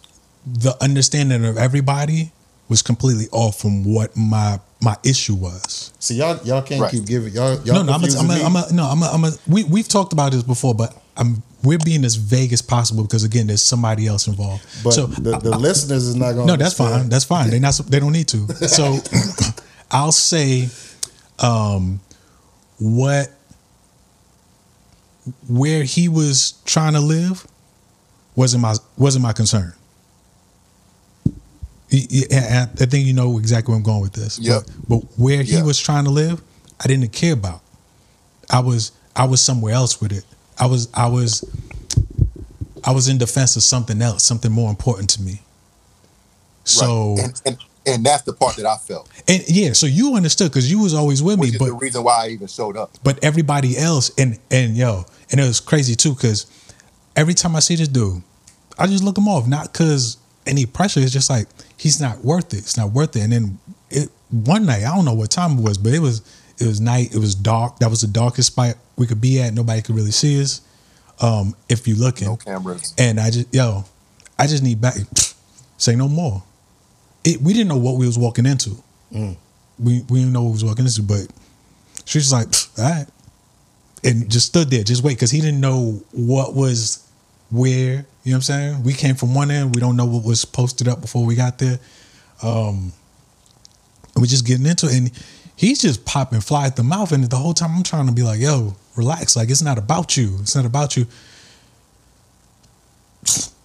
the 0.46 0.76
understanding 0.82 1.44
of 1.44 1.56
everybody 1.56 2.32
was 2.68 2.82
completely 2.82 3.28
off 3.32 3.58
from 3.60 3.84
what 3.84 4.16
my 4.16 4.58
my 4.80 4.96
issue 5.04 5.34
was. 5.34 5.92
See, 6.00 6.16
y'all 6.16 6.40
y'all 6.44 6.62
can't 6.62 6.80
Right. 6.80 6.90
keep 6.90 7.04
giving 7.06 7.32
y'all 7.32 7.54
y'all 7.64 7.76
no, 7.76 7.82
no, 7.84 7.92
I'm 7.92 8.00
a, 8.02 8.06
confusing 8.08 8.20
I'm 8.20 8.30
a, 8.30 8.34
me. 8.34 8.44
I'm 8.44 8.56
a, 8.56 8.72
no, 8.72 8.84
I'm 8.86 9.02
a, 9.02 9.06
I'm 9.06 9.24
a, 9.24 9.32
we, 9.46 9.62
we've 9.64 9.86
talked 9.86 10.12
about 10.12 10.32
this 10.32 10.42
before, 10.42 10.74
but 10.74 10.96
I'm, 11.16 11.42
we're 11.62 11.78
being 11.78 12.04
as 12.04 12.16
vague 12.16 12.52
as 12.52 12.62
possible 12.62 13.04
because 13.04 13.22
again, 13.22 13.46
there's 13.46 13.62
somebody 13.62 14.08
else 14.08 14.26
involved. 14.26 14.64
but 14.82 14.92
so 14.92 15.06
the, 15.06 15.38
the 15.38 15.56
listeners 15.56 16.04
is 16.08 16.16
not 16.16 16.32
going. 16.32 16.48
To. 16.48 16.52
No, 16.54 16.56
that's 16.56 16.74
fine. 16.74 17.08
That's 17.08 17.24
fine. 17.24 17.50
They 17.50 17.60
not, 17.60 17.76
they 17.88 18.00
don't 18.00 18.12
need 18.12 18.26
to. 18.28 18.48
So 18.68 18.98
I'll 19.92 20.10
say, 20.10 20.68
um, 21.38 22.00
what, 22.78 23.30
where 25.48 25.84
he 25.84 26.08
was 26.08 26.52
trying 26.64 26.94
to 26.94 27.00
live 27.00 27.46
wasn't 28.34 28.62
my, 28.62 28.74
wasn't 28.96 29.22
my 29.22 29.32
concern. 29.32 29.72
Y- 31.92 32.06
y- 32.10 32.22
and 32.30 32.70
I 32.80 32.86
think 32.86 33.06
you 33.06 33.12
know 33.12 33.38
exactly 33.38 33.72
where 33.72 33.76
I'm 33.76 33.82
going 33.82 34.00
with 34.00 34.14
this. 34.14 34.38
Yep. 34.38 34.62
But, 34.66 34.88
but 34.88 35.18
where 35.18 35.42
he 35.42 35.52
Yeah. 35.56 35.62
was 35.62 35.78
trying 35.78 36.04
to 36.04 36.10
live, 36.10 36.42
I 36.80 36.86
didn't 36.88 37.12
care 37.12 37.34
about. 37.34 37.60
I 38.50 38.60
was 38.60 38.92
I 39.14 39.26
was 39.26 39.40
somewhere 39.40 39.74
else 39.74 40.00
with 40.00 40.12
it. 40.12 40.24
I 40.58 40.66
was 40.66 40.88
I 40.94 41.06
was 41.06 41.44
I 42.84 42.90
was 42.92 43.08
in 43.08 43.18
defense 43.18 43.56
of 43.56 43.62
something 43.62 44.00
else, 44.02 44.24
something 44.24 44.50
more 44.50 44.70
important 44.70 45.10
to 45.10 45.22
me. 45.22 45.42
So 46.64 47.14
right. 47.16 47.24
and, 47.24 47.42
and 47.46 47.56
and 47.86 48.04
that's 48.04 48.22
the 48.22 48.32
part 48.32 48.56
that 48.56 48.66
I 48.66 48.76
felt, 48.76 49.08
and 49.28 49.42
yeah, 49.48 49.72
so 49.72 49.86
you 49.86 50.14
understood 50.16 50.50
because 50.50 50.70
you 50.70 50.80
was 50.80 50.94
always 50.94 51.22
with 51.22 51.38
which 51.38 51.50
me, 51.50 51.54
is 51.56 51.58
but 51.58 51.66
the 51.66 51.74
reason 51.74 52.04
why 52.04 52.26
I 52.26 52.28
even 52.28 52.46
showed 52.46 52.76
up. 52.76 52.90
but 53.02 53.22
everybody 53.24 53.76
else 53.76 54.10
and 54.18 54.38
and 54.50 54.76
yo, 54.76 55.04
and 55.30 55.40
it 55.40 55.44
was 55.46 55.60
crazy 55.60 55.94
too 55.94 56.14
because 56.14 56.46
every 57.16 57.34
time 57.34 57.54
I 57.56 57.60
see 57.60 57.76
this 57.76 57.88
dude, 57.88 58.22
I 58.78 58.86
just 58.86 59.02
look 59.04 59.18
him 59.18 59.28
off, 59.28 59.46
not 59.46 59.72
because 59.72 60.16
any 60.46 60.66
pressure. 60.66 61.00
It's 61.00 61.12
just 61.12 61.30
like 61.30 61.46
he's 61.76 62.00
not 62.00 62.24
worth 62.24 62.52
it. 62.54 62.58
It's 62.58 62.76
not 62.76 62.90
worth 62.92 63.14
it. 63.16 63.20
And 63.22 63.32
then 63.32 63.58
it 63.90 64.08
one 64.30 64.64
night, 64.66 64.82
I 64.84 64.94
don't 64.94 65.04
know 65.04 65.14
what 65.14 65.30
time 65.30 65.58
it 65.58 65.62
was, 65.62 65.78
but 65.78 65.92
it 65.92 66.00
was 66.00 66.22
it 66.58 66.66
was 66.66 66.80
night. 66.80 67.14
It 67.14 67.18
was 67.18 67.34
dark. 67.34 67.78
That 67.80 67.90
was 67.90 68.00
the 68.00 68.06
darkest 68.08 68.48
spot 68.52 68.76
we 68.96 69.06
could 69.06 69.20
be 69.20 69.40
at. 69.40 69.52
Nobody 69.54 69.82
could 69.82 69.94
really 69.96 70.10
see 70.10 70.40
us. 70.40 70.60
Um, 71.20 71.54
if 71.68 71.86
you 71.86 71.94
looking, 71.94 72.26
No 72.28 72.36
cameras. 72.36 72.94
and 72.98 73.20
I 73.20 73.30
just 73.30 73.52
yo, 73.54 73.84
I 74.38 74.46
just 74.46 74.62
need 74.62 74.80
back. 74.80 74.96
Say 75.76 75.94
no 75.96 76.08
more. 76.08 76.42
It, 77.24 77.40
we 77.40 77.52
didn't 77.52 77.68
know 77.68 77.76
what 77.76 77.96
we 77.96 78.06
was 78.06 78.18
walking 78.18 78.46
into. 78.46 78.70
Mm. 79.12 79.36
We 79.78 80.02
we 80.08 80.20
didn't 80.20 80.32
know 80.32 80.42
what 80.42 80.48
we 80.48 80.54
was 80.54 80.64
walking 80.64 80.84
into, 80.84 81.02
but 81.02 81.26
she 82.04 82.18
was 82.18 82.32
like, 82.32 82.48
all 82.78 82.84
right, 82.84 83.06
and 84.04 84.30
just 84.30 84.46
stood 84.46 84.70
there, 84.70 84.82
just 84.82 85.02
wait, 85.02 85.14
because 85.14 85.30
he 85.30 85.40
didn't 85.40 85.60
know 85.60 86.02
what 86.12 86.54
was 86.54 87.08
where. 87.50 88.04
You 88.24 88.30
know 88.30 88.36
what 88.36 88.36
I'm 88.36 88.42
saying? 88.42 88.84
We 88.84 88.92
came 88.92 89.14
from 89.16 89.34
one 89.34 89.50
end. 89.50 89.74
We 89.74 89.80
don't 89.80 89.96
know 89.96 90.06
what 90.06 90.24
was 90.24 90.44
posted 90.44 90.88
up 90.88 91.00
before 91.00 91.24
we 91.24 91.34
got 91.34 91.58
there. 91.58 91.78
Um, 92.42 92.92
and 94.14 94.22
we 94.22 94.28
just 94.28 94.46
getting 94.46 94.66
into 94.66 94.86
it, 94.86 94.94
and 94.94 95.10
he's 95.56 95.80
just 95.80 96.04
popping 96.04 96.40
fly 96.40 96.66
at 96.66 96.76
the 96.76 96.82
mouth, 96.82 97.12
and 97.12 97.24
the 97.24 97.36
whole 97.36 97.54
time 97.54 97.70
I'm 97.76 97.82
trying 97.82 98.06
to 98.06 98.12
be 98.12 98.22
like, 98.22 98.40
yo, 98.40 98.76
relax, 98.96 99.36
like 99.36 99.50
it's 99.50 99.62
not 99.62 99.78
about 99.78 100.16
you. 100.16 100.38
It's 100.40 100.54
not 100.54 100.66
about 100.66 100.96
you 100.96 101.06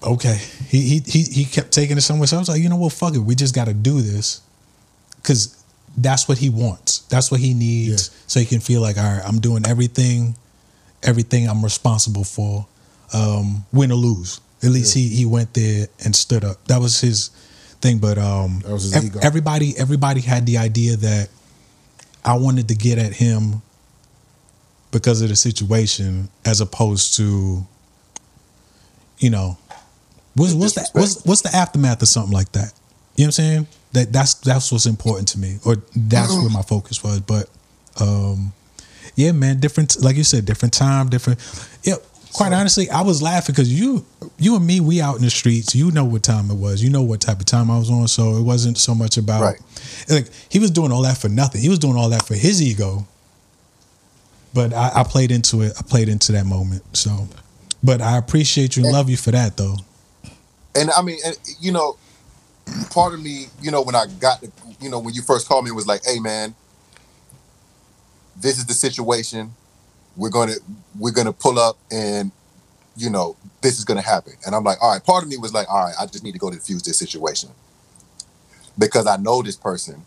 okay. 0.04 0.38
He 0.68 0.82
he 0.82 1.00
he 1.06 1.24
he 1.24 1.46
kept 1.46 1.72
taking 1.72 1.98
it 1.98 2.02
somewhere. 2.02 2.28
So 2.28 2.38
I 2.38 2.40
was 2.40 2.50
like, 2.50 2.62
you 2.62 2.70
know 2.70 2.76
what, 2.78 2.94
fuck 2.94 3.16
it. 3.16 3.20
We 3.20 3.36
just 3.36 3.56
got 3.56 3.66
to 3.66 3.74
do 3.74 4.02
this 4.02 4.42
because 5.18 5.62
that's 5.98 6.28
what 6.28 6.38
he 6.38 6.50
wants. 6.50 7.00
That's 7.10 7.32
what 7.32 7.40
he 7.40 7.54
needs, 7.54 8.12
so 8.28 8.40
he 8.40 8.46
can 8.46 8.60
feel 8.60 8.82
like, 8.82 8.98
all 8.98 9.04
right, 9.04 9.22
I'm 9.26 9.40
doing 9.40 9.66
everything, 9.68 10.36
everything 11.04 11.48
I'm 11.50 11.64
responsible 11.64 12.24
for, 12.24 12.68
um, 13.14 13.66
win 13.74 13.92
or 13.92 13.96
lose. 13.96 14.40
At 14.64 14.70
least 14.72 14.94
he 14.94 15.08
he 15.10 15.26
went 15.26 15.54
there 15.54 15.88
and 16.04 16.16
stood 16.16 16.44
up. 16.44 16.64
That 16.66 16.80
was 16.82 17.00
his 17.02 17.30
thing. 17.82 18.00
But 18.00 18.18
um, 18.18 18.60
That 18.60 18.74
was 18.74 18.84
his 18.84 18.96
ev- 18.96 19.04
ego. 19.06 19.20
everybody 19.22 19.74
everybody 19.78 20.22
had 20.22 20.46
the 20.46 20.58
idea 20.58 20.98
that 20.98 21.30
I 22.26 22.36
wanted 22.38 22.68
to 22.70 22.76
get 22.76 22.98
at 22.98 23.14
him 23.14 23.62
because 24.92 25.22
of 25.22 25.30
the 25.30 25.36
situation, 25.36 26.30
as 26.46 26.60
opposed 26.62 27.18
to, 27.18 27.66
you 29.20 29.30
know, 29.30 29.58
what's 30.36 30.54
what's 30.54 30.74
the 30.74 30.88
what's 30.94 31.24
what's 31.26 31.42
the 31.42 31.56
aftermath 31.56 32.02
of 32.02 32.08
something 32.08 32.34
like 32.34 32.52
that? 32.54 32.74
You 33.16 33.24
know 33.24 33.28
what 33.28 33.28
I'm 33.28 33.32
saying? 33.32 33.68
That 33.94 34.14
that's 34.14 34.36
that's 34.36 34.72
what's 34.72 34.86
important 34.86 35.28
to 35.30 35.40
me, 35.40 35.58
or 35.66 35.78
that's 35.96 36.34
where 36.34 36.50
my 36.50 36.62
focus 36.62 37.04
was. 37.04 37.22
But 37.22 37.50
um, 38.00 38.54
yeah, 39.16 39.32
man, 39.32 39.60
different. 39.60 40.02
Like 40.02 40.16
you 40.18 40.24
said, 40.24 40.46
different 40.46 40.74
time, 40.74 41.10
different. 41.10 41.40
Yeah, 41.84 41.96
quite 42.34 42.54
honestly, 42.54 42.90
I 42.90 43.02
was 43.02 43.22
laughing 43.22 43.54
because 43.54 43.74
you 43.74 44.06
you 44.38 44.56
and 44.56 44.68
me, 44.68 44.80
we 44.82 45.02
out 45.02 45.16
in 45.16 45.24
the 45.24 45.30
streets. 45.32 45.74
You 45.74 45.90
know 45.92 46.06
what 46.06 46.22
time 46.24 46.52
it 46.52 46.56
was. 46.58 46.84
You 46.84 46.90
know 46.92 47.02
what 47.02 47.22
type 47.22 47.40
of 47.40 47.46
time 47.46 47.72
I 47.72 47.80
was 47.80 47.90
on. 47.90 48.08
So 48.08 48.36
it 48.38 48.44
wasn't 48.44 48.78
so 48.78 48.94
much 48.94 49.18
about 49.18 49.42
Right. 49.42 49.60
like 50.10 50.28
he 50.50 50.60
was 50.60 50.70
doing 50.70 50.92
all 50.92 51.02
that 51.04 51.18
for 51.18 51.30
nothing. 51.30 51.62
He 51.62 51.70
was 51.70 51.80
doing 51.80 51.96
all 51.96 52.10
that 52.10 52.24
for 52.28 52.36
his 52.36 52.62
ego. 52.62 53.08
but 54.54 54.74
I, 54.74 54.92
I 54.98 55.04
played 55.04 55.32
into 55.32 55.62
it. 55.62 55.74
I 55.80 55.82
played 55.84 56.10
into 56.10 56.32
that 56.34 56.46
moment. 56.46 56.84
So, 56.96 57.28
but 57.88 58.02
I 58.02 58.18
appreciate 58.18 58.76
you 58.76 58.84
and 58.84 58.92
love 58.92 59.10
you 59.10 59.16
for 59.16 59.32
that, 59.32 59.56
though. 59.56 59.78
and 60.76 60.92
I 60.92 61.02
mean, 61.02 61.20
and, 61.26 61.38
you 61.62 61.72
know, 61.72 61.98
part 62.92 63.14
of 63.14 63.24
me, 63.24 63.46
you 63.62 63.72
know, 63.72 63.82
when 63.82 63.96
I 63.96 64.08
got, 64.20 64.42
the, 64.42 64.52
you 64.82 64.90
know, 64.90 65.00
when 65.00 65.14
you 65.14 65.22
first 65.22 65.48
called 65.48 65.64
me, 65.64 65.72
was 65.72 65.88
like, 65.88 66.02
"Hey, 66.06 66.20
man, 66.20 66.54
this 68.36 68.58
is 68.58 68.66
the 68.66 68.74
situation. 68.74 69.56
We're 70.18 70.32
gonna 70.32 70.56
we're 71.00 71.14
gonna 71.14 71.32
pull 71.32 71.58
up, 71.58 71.78
and 71.90 72.34
you 72.98 73.10
know, 73.10 73.38
this 73.62 73.80
is 73.80 73.86
gonna 73.86 74.02
happen." 74.02 74.34
And 74.46 74.54
I'm 74.54 74.66
like, 74.66 74.80
"All 74.82 74.92
right." 74.92 75.02
Part 75.02 75.24
of 75.24 75.30
me 75.30 75.38
was 75.38 75.54
like, 75.54 75.70
"All 75.70 75.86
right, 75.86 75.96
I 75.98 76.08
just 76.08 76.26
need 76.26 76.34
to 76.34 76.40
go 76.40 76.50
defuse 76.50 76.84
this 76.84 76.98
situation 76.98 77.52
because 78.78 79.08
I 79.08 79.16
know 79.16 79.42
this 79.42 79.56
person, 79.56 80.06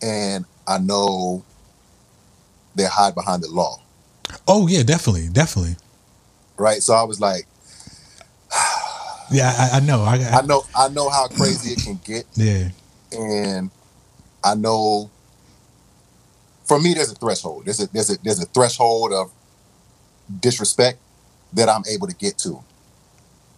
and 0.00 0.46
I 0.66 0.78
know 0.78 1.44
they 2.74 2.86
hide 2.86 3.14
behind 3.14 3.42
the 3.42 3.50
law, 3.50 3.82
Oh 4.46 4.66
yeah, 4.66 4.82
definitely, 4.82 5.28
definitely. 5.28 5.76
Right?" 6.58 6.82
So 6.82 6.94
I 6.94 7.04
was 7.04 7.20
like, 7.20 7.46
Yeah, 9.30 9.52
I, 9.56 9.76
I 9.76 9.80
know. 9.80 10.02
I, 10.02 10.16
I, 10.16 10.38
"I 10.38 10.42
know, 10.42 10.62
I 10.74 10.88
know 10.88 11.08
how 11.10 11.28
crazy 11.28 11.72
it 11.72 11.82
can 11.82 12.00
get." 12.04 12.24
yeah, 12.34 12.68
and 13.12 13.70
I 14.42 14.54
know 14.54 15.10
for 16.64 16.78
me 16.80 16.94
there's 16.94 17.10
a 17.10 17.14
threshold. 17.14 17.64
There's 17.66 17.80
a 17.80 17.86
there's 17.92 18.10
a 18.10 18.16
there's 18.22 18.40
a 18.42 18.46
threshold 18.46 19.12
of 19.12 19.30
disrespect 20.40 20.98
that 21.54 21.68
I'm 21.68 21.82
able 21.90 22.06
to 22.06 22.14
get 22.14 22.38
to 22.38 22.62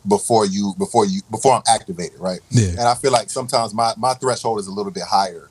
before 0.07 0.47
you 0.47 0.75
before 0.79 1.05
you 1.05 1.21
before 1.31 1.55
I'm 1.55 1.63
activated, 1.69 2.19
right? 2.21 2.41
yeah. 2.51 2.71
And 2.71 2.81
I 2.81 2.95
feel 2.95 3.13
like 3.13 3.31
sometimes 3.31 3.75
my 3.75 3.93
my 3.97 4.15
threshold 4.15 4.59
is 4.61 4.67
a 4.67 4.73
little 4.73 4.93
bit 4.93 5.03
higher. 5.05 5.49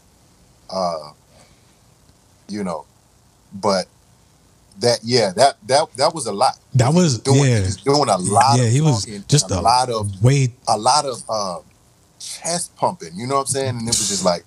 Uh 0.70 1.12
you 2.47 2.64
know, 2.64 2.86
but 3.54 3.86
that 4.80 5.00
yeah, 5.04 5.32
that 5.36 5.58
that 5.68 5.92
that 5.98 6.14
was 6.14 6.26
a 6.26 6.32
lot. 6.34 6.58
That 6.76 6.94
was 6.94 7.20
Doing 7.20 7.44
yeah, 7.44 7.60
he's 7.60 7.78
doing 7.78 8.10
a 8.10 8.18
lot 8.18 8.58
yeah. 8.58 8.66
of 8.66 8.72
He 8.72 8.82
was 8.82 9.06
just 9.28 9.52
a 9.52 9.60
a 9.60 9.62
lot 9.62 9.90
of 9.90 10.24
way. 10.24 10.54
a 10.68 10.78
lot 10.78 11.06
of 11.06 11.24
uh, 11.30 11.60
chest 12.20 12.76
pumping. 12.76 13.12
You 13.16 13.28
know 13.28 13.36
what 13.36 13.42
I'm 13.42 13.48
saying? 13.48 13.70
And 13.70 13.82
it 13.84 13.88
was 13.88 14.10
just 14.10 14.24
like, 14.26 14.46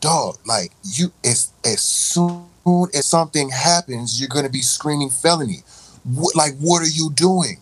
dog, 0.00 0.38
like 0.46 0.72
you, 0.84 1.12
as 1.24 1.52
as 1.64 1.80
soon 1.80 2.46
as 2.94 3.06
something 3.06 3.50
happens, 3.50 4.18
you're 4.20 4.28
gonna 4.28 4.48
be 4.48 4.62
screaming 4.62 5.10
felony. 5.10 5.62
What, 6.04 6.34
like, 6.34 6.56
what 6.58 6.82
are 6.82 6.88
you 6.88 7.10
doing? 7.14 7.58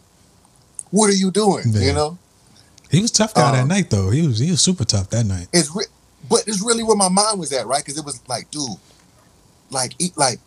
What 0.90 1.10
are 1.10 1.14
you 1.14 1.30
doing? 1.30 1.64
Yeah. 1.70 1.80
You 1.88 1.92
know, 1.92 2.18
He 2.90 3.02
was 3.02 3.10
tough 3.10 3.34
guy 3.34 3.50
that 3.52 3.62
Um, 3.62 3.68
night 3.68 3.90
though. 3.90 4.10
He 4.10 4.26
was 4.26 4.38
he 4.38 4.50
was 4.50 4.60
super 4.60 4.84
tough 4.84 5.10
that 5.10 5.26
night. 5.26 5.48
it's 5.52 5.74
re- 5.74 5.84
but 6.28 6.44
it's 6.46 6.62
really 6.62 6.82
where 6.82 6.96
my 6.96 7.08
mind 7.08 7.38
was 7.40 7.52
at, 7.52 7.66
right? 7.66 7.82
Because 7.84 7.98
it 7.98 8.04
was 8.04 8.20
like, 8.28 8.50
dude, 8.50 8.68
like, 9.70 9.94
eat, 9.98 10.16
like, 10.18 10.40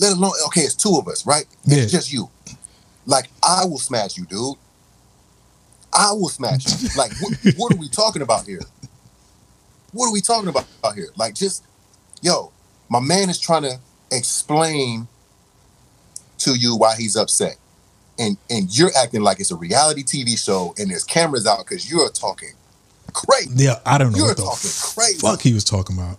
let 0.00 0.12
alone, 0.16 0.32
okay, 0.46 0.62
it's 0.62 0.74
two 0.74 0.96
of 0.98 1.06
us, 1.06 1.24
right? 1.26 1.44
It's 1.64 1.76
Yeah. 1.76 1.86
just 1.86 2.12
you. 2.12 2.28
Like, 3.06 3.30
I 3.42 3.64
will 3.66 3.78
smash 3.78 4.16
you, 4.16 4.26
dude. 4.26 4.56
I 5.92 6.12
will 6.12 6.28
smash 6.28 6.64
you. 6.66 6.88
Like, 6.96 7.12
what, 7.20 7.32
what 7.56 7.72
are 7.72 7.76
we 7.76 7.88
talking 7.88 8.22
about 8.22 8.46
here? 8.46 8.60
What 9.92 10.06
are 10.06 10.12
we 10.12 10.20
talking 10.20 10.48
about 10.48 10.66
out 10.84 10.94
here? 10.94 11.08
Like, 11.16 11.34
just, 11.34 11.64
yo, 12.22 12.52
my 12.88 13.00
man 13.00 13.28
is 13.30 13.38
trying 13.38 13.62
to 13.62 13.78
explain 14.12 15.08
to 16.38 16.54
you 16.58 16.76
why 16.76 16.96
he's 16.96 17.16
upset. 17.16 17.56
And, 18.18 18.36
and 18.50 18.76
you're 18.76 18.90
acting 18.96 19.22
like 19.22 19.40
it's 19.40 19.50
a 19.50 19.56
reality 19.56 20.02
TV 20.02 20.38
show 20.42 20.74
and 20.78 20.90
there's 20.90 21.04
cameras 21.04 21.46
out 21.46 21.58
because 21.66 21.90
you're 21.90 22.10
talking 22.10 22.52
crazy. 23.12 23.50
Yeah, 23.56 23.80
I 23.86 23.98
don't 23.98 24.12
know 24.12 24.18
You're 24.18 24.28
what 24.28 24.36
the 24.36 24.42
talking 24.44 24.70
crazy. 24.94 25.18
fuck 25.18 25.40
he 25.40 25.52
was 25.54 25.64
talking 25.64 25.96
about. 25.98 26.18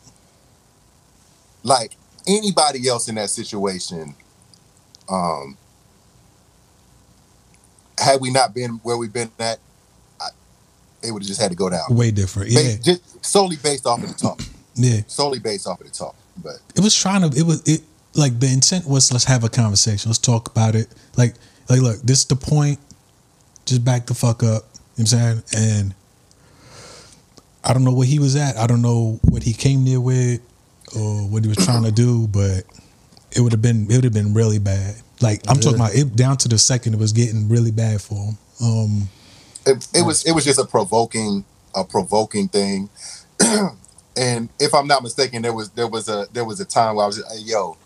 like 1.63 1.95
anybody 2.37 2.87
else 2.87 3.07
in 3.07 3.15
that 3.15 3.29
situation 3.29 4.15
um 5.09 5.57
had 7.97 8.19
we 8.19 8.31
not 8.31 8.53
been 8.53 8.79
where 8.83 8.97
we've 8.97 9.13
been 9.13 9.31
at 9.39 9.59
I, 10.19 10.29
it 11.03 11.11
would 11.11 11.21
have 11.21 11.27
just 11.27 11.41
had 11.41 11.51
to 11.51 11.57
go 11.57 11.69
down 11.69 11.85
Way 11.89 12.11
different. 12.11 12.49
Yeah, 12.51 12.75
just 12.81 13.25
solely 13.25 13.57
based 13.57 13.85
off 13.85 14.01
of 14.03 14.09
the 14.09 14.15
talk 14.15 14.41
yeah. 14.75 15.01
solely 15.07 15.39
based 15.39 15.67
off 15.67 15.79
of 15.81 15.87
the 15.87 15.93
talk 15.93 16.15
but 16.37 16.57
It 16.75 16.81
was 16.81 16.95
trying 16.95 17.29
to. 17.29 17.37
It 17.37 17.45
was 17.45 17.61
it 17.67 17.81
like 18.15 18.39
the 18.39 18.51
intent 18.51 18.85
was 18.87 19.11
let's 19.11 19.25
have 19.25 19.43
a 19.43 19.49
conversation. 19.49 20.09
Let's 20.09 20.19
talk 20.19 20.49
about 20.49 20.75
it. 20.75 20.87
Like 21.17 21.35
like 21.69 21.81
look, 21.81 22.01
this 22.01 22.19
is 22.19 22.25
the 22.25 22.35
point. 22.35 22.79
Just 23.65 23.85
back 23.85 24.05
the 24.07 24.13
fuck 24.13 24.43
up. 24.43 24.43
You 24.43 24.47
know 24.49 24.63
what 24.95 24.99
I'm 24.99 25.05
saying? 25.05 25.43
And 25.55 25.95
I 27.63 27.73
don't 27.73 27.83
know 27.83 27.93
where 27.93 28.07
he 28.07 28.19
was 28.19 28.35
at. 28.35 28.57
I 28.57 28.67
don't 28.67 28.81
know 28.81 29.19
what 29.23 29.43
he 29.43 29.53
came 29.53 29.85
there 29.85 30.01
with 30.01 30.41
or 30.95 31.27
what 31.27 31.43
he 31.43 31.47
was 31.49 31.57
trying 31.57 31.83
to 31.83 31.91
do, 31.91 32.27
but 32.27 32.63
it 33.31 33.41
would 33.41 33.51
have 33.51 33.61
been 33.61 33.89
it 33.89 33.95
would 33.95 34.03
have 34.03 34.13
been 34.13 34.33
really 34.33 34.59
bad. 34.59 34.95
Like 35.21 35.41
I'm 35.47 35.59
talking 35.59 35.75
about 35.75 35.93
it 35.95 36.15
down 36.15 36.37
to 36.37 36.47
the 36.47 36.57
second 36.57 36.93
it 36.93 36.99
was 36.99 37.13
getting 37.13 37.47
really 37.47 37.71
bad 37.71 38.01
for 38.01 38.15
him. 38.15 38.37
Um 38.61 39.09
it, 39.65 39.87
it 39.93 40.05
was 40.05 40.25
it 40.25 40.31
was 40.31 40.43
just 40.43 40.59
a 40.59 40.65
provoking 40.65 41.45
a 41.75 41.83
provoking 41.83 42.47
thing 42.47 42.89
and 44.17 44.49
if 44.59 44.73
i'm 44.73 44.87
not 44.87 45.03
mistaken 45.03 45.41
there 45.41 45.53
was 45.53 45.69
there 45.71 45.87
was 45.87 46.09
a 46.09 46.27
there 46.33 46.43
was 46.45 46.59
a 46.59 46.65
time 46.65 46.95
where 46.95 47.05
i 47.05 47.07
was 47.07 47.17
just, 47.17 47.31
hey, 47.31 47.39
yo 47.45 47.77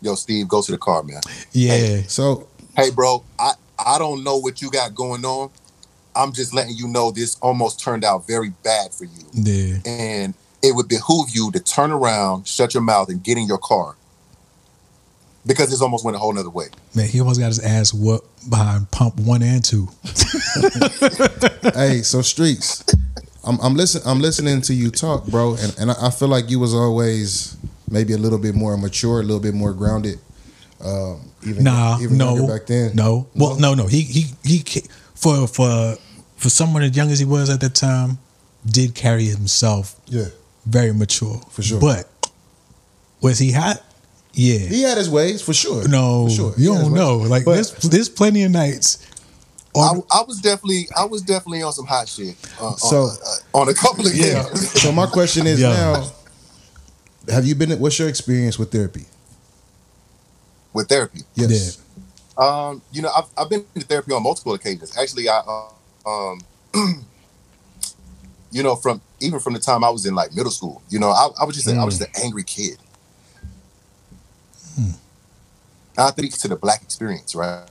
yo 0.00 0.14
steve 0.14 0.48
go 0.48 0.62
to 0.62 0.72
the 0.72 0.78
car 0.78 1.02
man 1.02 1.20
yeah. 1.52 2.02
So 2.06 2.48
hey 2.76 2.90
bro 2.90 3.24
i 3.38 3.52
i 3.78 3.98
don't 3.98 4.24
know 4.24 4.38
what 4.38 4.62
you 4.62 4.70
got 4.70 4.94
going 4.94 5.24
on 5.24 5.50
i'm 6.14 6.32
just 6.32 6.54
letting 6.54 6.76
you 6.76 6.88
know 6.88 7.10
this 7.10 7.36
almost 7.40 7.80
turned 7.80 8.04
out 8.04 8.26
very 8.26 8.50
bad 8.62 8.92
for 8.94 9.04
you 9.04 9.24
Yeah. 9.34 9.76
and 9.84 10.34
it 10.62 10.74
would 10.74 10.88
behoove 10.88 11.28
you 11.30 11.50
to 11.52 11.60
turn 11.60 11.90
around 11.90 12.46
shut 12.46 12.74
your 12.74 12.82
mouth 12.82 13.08
and 13.08 13.22
get 13.22 13.36
in 13.38 13.46
your 13.46 13.58
car 13.58 13.96
because 15.46 15.70
this 15.70 15.80
almost 15.80 16.04
went 16.04 16.16
a 16.16 16.18
whole 16.18 16.32
nother 16.32 16.50
way 16.50 16.66
Man, 16.94 17.08
he 17.08 17.20
almost 17.20 17.38
got 17.40 17.46
his 17.48 17.58
ass 17.60 17.92
whooped 17.94 18.48
behind 18.50 18.90
pump 18.90 19.16
one 19.20 19.42
and 19.42 19.62
two. 19.64 19.88
hey, 21.74 22.02
so 22.02 22.22
streets. 22.22 22.84
I'm 23.44 23.58
I'm 23.60 23.74
listening. 23.74 24.04
I'm 24.06 24.20
listening 24.20 24.60
to 24.62 24.74
you 24.74 24.90
talk, 24.90 25.26
bro, 25.26 25.56
and 25.60 25.76
and 25.78 25.90
I 25.90 26.06
I 26.06 26.10
feel 26.10 26.28
like 26.28 26.50
you 26.50 26.58
was 26.58 26.74
always 26.74 27.56
maybe 27.88 28.12
a 28.12 28.18
little 28.18 28.38
bit 28.38 28.54
more 28.54 28.76
mature, 28.76 29.20
a 29.20 29.22
little 29.22 29.40
bit 29.40 29.54
more 29.54 29.72
grounded. 29.72 30.18
Um, 30.84 31.30
even 31.46 31.64
Nah, 31.64 31.98
even 32.00 32.16
no, 32.18 32.46
back 32.46 32.66
then. 32.66 32.92
no. 32.96 33.28
Well, 33.34 33.56
no, 33.58 33.74
no. 33.74 33.86
He 33.86 34.00
he 34.02 34.24
he 34.44 34.64
for 35.14 35.46
for 35.46 35.96
for 36.36 36.48
someone 36.48 36.82
as 36.82 36.96
young 36.96 37.10
as 37.10 37.18
he 37.18 37.24
was 37.24 37.48
at 37.50 37.60
that 37.60 37.74
time, 37.74 38.18
did 38.64 38.94
carry 38.94 39.24
himself 39.26 39.96
Yeah, 40.06 40.26
very 40.66 40.92
mature 40.92 41.40
For 41.50 41.62
sure. 41.62 41.80
But 41.80 42.08
was 43.20 43.38
he 43.38 43.52
hot? 43.52 43.82
Yeah. 44.32 44.58
he 44.58 44.82
had 44.82 44.98
his 44.98 45.08
ways 45.08 45.40
for 45.40 45.54
sure. 45.54 45.88
no, 45.88 46.26
for 46.28 46.34
sure. 46.34 46.54
you 46.56 46.56
He 46.56 46.64
had 46.66 46.72
his 46.74 46.82
don't 46.82 46.92
ways. 46.92 47.00
know. 47.00 47.16
Like 47.18 47.44
But- 47.44 47.54
there's 47.54 47.72
there's 47.72 48.08
plenty 48.08 48.42
of 48.44 48.50
nights. 48.50 48.98
I, 49.74 49.78
On, 49.80 50.02
I 50.10 50.22
was 50.26 50.40
definitely 50.40 50.88
i 50.96 51.04
was 51.04 51.20
definitely 51.20 51.62
on 51.62 51.70
some 51.72 51.84
hot 51.84 52.08
shit 52.08 52.34
uh, 52.60 52.74
So- 52.76 53.02
on, 53.04 53.10
uh, 53.10 53.58
on 53.60 53.68
a 53.68 53.74
couple 53.74 54.06
of 54.06 54.14
Yeah. 54.14 54.42
things 54.44 54.80
So 54.82 54.90
my 54.92 55.06
question 55.06 55.46
is 55.46 55.60
Yeah. 55.60 55.72
now: 55.72 56.10
Have 57.34 57.44
you 57.46 57.54
been? 57.54 57.70
What's 57.78 57.98
your 57.98 58.08
experience 58.08 58.58
with 58.58 58.70
therapy? 58.72 59.04
with 60.72 60.88
therapy 60.88 61.20
Yes. 61.34 61.78
Um, 62.38 62.82
you 62.92 63.00
know, 63.00 63.10
I've, 63.16 63.24
I've 63.38 63.48
been 63.48 63.64
to 63.74 63.80
therapy 63.80 64.12
on 64.12 64.22
multiple 64.22 64.52
occasions. 64.52 64.94
Actually, 64.98 65.26
I, 65.26 65.38
uh, 65.38 66.10
um, 66.10 66.40
you 68.56 68.62
know, 68.62 68.74
from 68.74 69.02
even 69.20 69.38
from 69.38 69.52
the 69.52 69.58
time 69.58 69.84
I 69.84 69.90
was 69.90 70.06
in 70.06 70.14
like 70.14 70.34
middle 70.34 70.50
school, 70.50 70.80
you 70.88 70.98
know, 70.98 71.10
I, 71.10 71.28
I 71.42 71.44
was 71.44 71.54
just 71.54 71.68
a, 71.68 71.74
I 71.74 71.84
was 71.84 71.98
just 71.98 72.08
an 72.08 72.22
angry 72.24 72.42
kid. 72.42 72.78
I 75.98 76.10
think 76.10 76.32
to 76.38 76.48
the 76.48 76.56
black 76.56 76.82
experience, 76.82 77.34
right? 77.34 77.68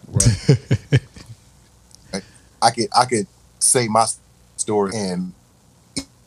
Right. 2.14 2.24
I 2.62 2.70
could 2.70 2.88
I 2.96 3.06
could 3.06 3.26
say 3.58 3.88
my 3.88 4.06
story 4.58 4.92
and 4.96 5.34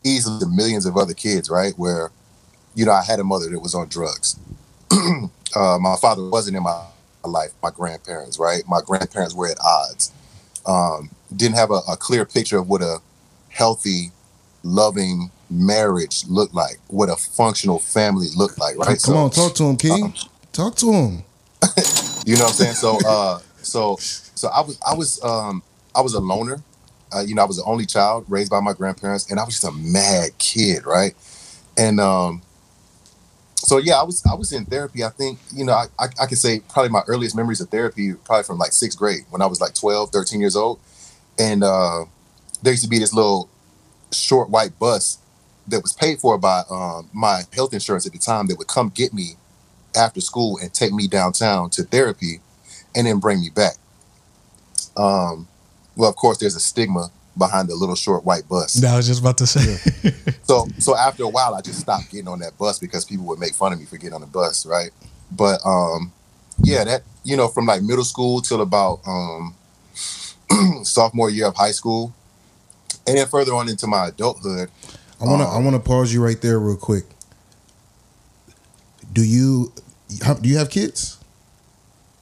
easily 0.03 0.39
to 0.41 0.47
millions 0.47 0.85
of 0.85 0.97
other 0.97 1.13
kids, 1.13 1.49
right? 1.49 1.73
Where, 1.77 2.11
you 2.75 2.85
know, 2.85 2.91
I 2.91 3.03
had 3.03 3.21
a 3.21 3.23
mother 3.23 3.49
that 3.49 3.59
was 3.61 3.73
on 3.73 3.87
drugs. 3.87 4.37
uh, 4.91 5.77
my 5.79 5.95
father 6.01 6.27
wasn't 6.27 6.57
in 6.57 6.63
my 6.63 6.83
life. 7.23 7.51
My 7.63 7.71
grandparents, 7.71 8.37
right? 8.37 8.63
My 8.67 8.81
grandparents 8.85 9.33
were 9.33 9.47
at 9.47 9.57
odds. 9.63 10.11
Um, 10.65 11.11
didn't 11.33 11.55
have 11.55 11.71
a, 11.71 11.79
a 11.87 11.95
clear 11.95 12.25
picture 12.25 12.57
of 12.57 12.67
what 12.67 12.81
a 12.81 12.99
healthy, 13.49 14.11
loving 14.63 15.31
marriage 15.49 16.25
looked 16.27 16.53
like, 16.53 16.77
what 16.87 17.09
a 17.09 17.15
functional 17.15 17.79
family 17.79 18.27
looked 18.35 18.59
like, 18.59 18.77
right? 18.77 19.01
Come 19.01 19.17
on, 19.17 19.29
talk 19.31 19.55
to 19.55 19.63
him, 19.65 19.77
King. 19.77 20.03
um, 20.03 20.13
talk 20.51 20.75
to 20.77 20.91
him. 20.91 21.23
You 22.25 22.35
know 22.35 22.43
what 22.43 22.49
I'm 22.49 22.55
saying? 22.57 22.75
So, 22.75 22.99
uh, 23.07 23.39
so, 23.63 23.95
so 23.99 24.49
I 24.49 24.61
was, 24.61 24.79
I 24.85 24.93
was, 24.93 25.23
um, 25.23 25.63
I 25.95 26.01
was 26.01 26.13
a 26.13 26.19
loner. 26.19 26.61
Uh, 27.11 27.21
you 27.21 27.33
know, 27.33 27.41
I 27.41 27.45
was 27.45 27.57
the 27.57 27.63
only 27.63 27.87
child 27.87 28.25
raised 28.27 28.51
by 28.51 28.59
my 28.59 28.73
grandparents, 28.73 29.31
and 29.31 29.39
I 29.39 29.43
was 29.45 29.59
just 29.59 29.63
a 29.63 29.71
mad 29.71 30.37
kid, 30.37 30.85
right? 30.85 31.15
And 31.75 31.99
um, 31.99 32.43
so 33.55 33.77
yeah, 33.77 33.95
I 33.95 34.03
was, 34.03 34.23
I 34.29 34.35
was 34.35 34.51
in 34.51 34.65
therapy. 34.65 35.03
I 35.03 35.09
think, 35.09 35.39
you 35.51 35.65
know, 35.65 35.73
I, 35.73 35.85
I, 35.97 36.07
I 36.21 36.25
could 36.27 36.37
say 36.37 36.59
probably 36.69 36.89
my 36.89 37.01
earliest 37.07 37.35
memories 37.35 37.61
of 37.61 37.69
therapy 37.69 38.13
probably 38.13 38.43
from 38.43 38.59
like 38.59 38.73
sixth 38.73 38.99
grade 38.99 39.21
when 39.31 39.41
I 39.41 39.47
was 39.47 39.59
like 39.59 39.73
12, 39.73 40.11
13 40.11 40.39
years 40.39 40.55
old, 40.55 40.79
and 41.39 41.63
uh, 41.63 42.05
there 42.61 42.73
used 42.73 42.83
to 42.83 42.89
be 42.89 42.99
this 42.99 43.13
little 43.13 43.49
short 44.11 44.49
white 44.49 44.77
bus 44.79 45.19
that 45.67 45.81
was 45.81 45.93
paid 45.93 46.19
for 46.19 46.37
by 46.37 46.63
um, 46.69 47.09
my 47.13 47.43
health 47.53 47.73
insurance 47.73 48.05
at 48.05 48.13
the 48.13 48.19
time 48.19 48.47
that 48.47 48.57
would 48.57 48.67
come 48.67 48.89
get 48.89 49.13
me 49.13 49.33
after 49.95 50.21
school 50.21 50.57
and 50.61 50.73
take 50.73 50.93
me 50.93 51.07
downtown 51.07 51.69
to 51.71 51.83
therapy, 51.83 52.39
and 52.95 53.07
then 53.07 53.19
bring 53.19 53.41
me 53.41 53.49
back. 53.49 53.75
Um, 54.97 55.47
well, 55.95 56.09
of 56.09 56.15
course, 56.15 56.37
there's 56.37 56.55
a 56.55 56.59
stigma 56.59 57.11
behind 57.37 57.69
the 57.69 57.75
little 57.75 57.95
short 57.95 58.23
white 58.25 58.47
bus. 58.47 58.81
I 58.93 58.97
was 58.97 59.07
just 59.07 59.21
about 59.21 59.37
to 59.39 59.47
say. 59.47 60.11
So 60.43 60.67
so 60.79 60.95
after 60.95 61.23
a 61.23 61.29
while, 61.29 61.53
I 61.53 61.61
just 61.61 61.79
stopped 61.79 62.11
getting 62.11 62.27
on 62.27 62.39
that 62.39 62.57
bus 62.57 62.79
because 62.79 63.05
people 63.05 63.25
would 63.25 63.39
make 63.39 63.53
fun 63.53 63.71
of 63.73 63.79
me 63.79 63.85
for 63.85 63.97
getting 63.97 64.13
on 64.13 64.21
the 64.21 64.27
bus, 64.27 64.65
right? 64.65 64.89
But 65.31 65.59
um, 65.65 66.11
yeah, 66.63 66.83
that 66.83 67.03
you 67.23 67.37
know, 67.37 67.47
from 67.47 67.65
like 67.65 67.81
middle 67.83 68.03
school 68.03 68.41
till 68.41 68.61
about 68.61 68.99
um, 69.05 69.55
sophomore 70.83 71.29
year 71.29 71.47
of 71.47 71.55
high 71.55 71.71
school, 71.71 72.13
and 73.07 73.17
then 73.17 73.27
further 73.27 73.53
on 73.53 73.69
into 73.69 73.87
my 73.87 74.07
adulthood. 74.07 74.69
I 75.21 75.25
want 75.25 75.41
to 75.41 75.47
Um, 75.47 75.55
I 75.55 75.59
want 75.59 75.75
to 75.75 75.79
pause 75.79 76.13
you 76.13 76.23
right 76.23 76.39
there 76.41 76.59
real 76.59 76.77
quick. 76.77 77.05
Do 79.11 79.23
you 79.23 79.73
do 80.41 80.49
you 80.49 80.57
have 80.57 80.69
kids? 80.69 81.17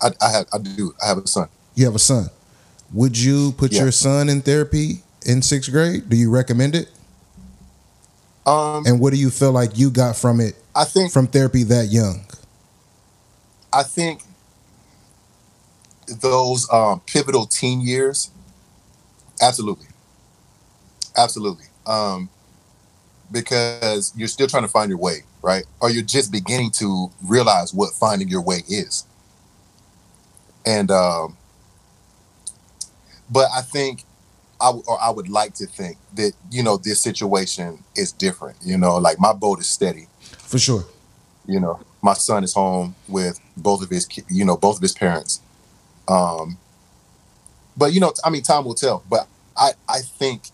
I, 0.02 0.12
I 0.22 0.32
have 0.32 0.48
I 0.54 0.58
do 0.60 0.94
I 1.04 1.08
have 1.08 1.18
a 1.18 1.28
son. 1.28 1.50
You 1.76 1.86
have 1.86 1.96
a 1.96 2.00
son. 2.00 2.30
Would 2.94 3.18
you 3.18 3.52
put 3.54 3.72
Yeah. 3.74 3.84
your 3.84 3.92
son 3.92 4.30
in 4.30 4.42
therapy 4.42 5.04
in 5.26 5.42
sixth 5.42 5.72
grade? 5.72 6.10
Do 6.10 6.16
you 6.16 6.30
recommend 6.30 6.76
it? 6.76 6.90
Um, 8.46 8.86
And 8.86 9.00
what 9.02 9.12
do 9.12 9.20
you 9.20 9.30
feel 9.30 9.52
like 9.52 9.78
you 9.78 9.90
got 9.90 10.16
from 10.16 10.40
it 10.40 10.56
I 10.74 10.86
think 10.86 11.12
from 11.12 11.28
therapy 11.28 11.64
that 11.64 11.88
young? 11.88 12.26
I 13.74 13.84
think 13.84 14.22
those 16.22 16.72
um, 16.72 17.02
pivotal 17.06 17.46
teen 17.46 17.82
years, 17.82 18.30
absolutely, 19.42 19.88
absolutely, 21.18 21.66
um, 21.86 22.30
because 23.32 24.14
you're 24.16 24.28
still 24.28 24.48
trying 24.48 24.64
to 24.64 24.70
find 24.70 24.90
your 24.90 24.98
way, 25.00 25.24
right? 25.42 25.66
Or 25.82 25.90
you're 25.90 26.04
just 26.04 26.32
beginning 26.32 26.72
to 26.72 27.12
realize 27.24 27.74
what 27.74 27.94
finding 27.94 28.28
your 28.30 28.42
way 28.42 28.64
is. 28.68 29.06
And, 30.66 30.92
um, 30.92 31.38
but 33.30 33.48
I 33.56 33.62
think, 33.62 34.04
I 34.60 34.68
w- 34.68 34.84
or 34.88 35.00
I 35.02 35.10
would 35.12 35.30
like 35.30 35.54
to 35.56 35.68
think 35.68 35.98
that 36.16 36.34
you 36.50 36.64
know 36.64 36.78
this 36.78 37.00
situation 37.00 37.84
is 37.96 38.12
different. 38.12 38.58
You 38.64 38.78
know, 38.78 38.98
like 38.98 39.20
my 39.20 39.32
boat 39.34 39.60
is 39.60 39.68
steady 39.68 40.08
For 40.40 40.58
sure. 40.58 40.84
you 41.46 41.60
know 41.60 41.80
my 42.02 42.14
son 42.14 42.44
is 42.44 42.54
home 42.54 42.96
with 43.08 43.40
both 43.56 43.82
of 43.84 43.90
his 43.90 44.06
ki- 44.06 44.24
you 44.30 44.44
know 44.46 44.58
both 44.58 44.78
of 44.78 44.82
his 44.82 44.94
parents 44.94 45.42
um 46.08 46.58
but 47.76 47.92
you 47.94 48.00
know 48.00 48.12
i 48.24 48.30
mean 48.30 48.42
time 48.42 48.64
will 48.66 48.74
tell 48.76 49.04
but 49.10 49.28
i 49.58 49.72
i 49.90 50.00
think 50.00 50.50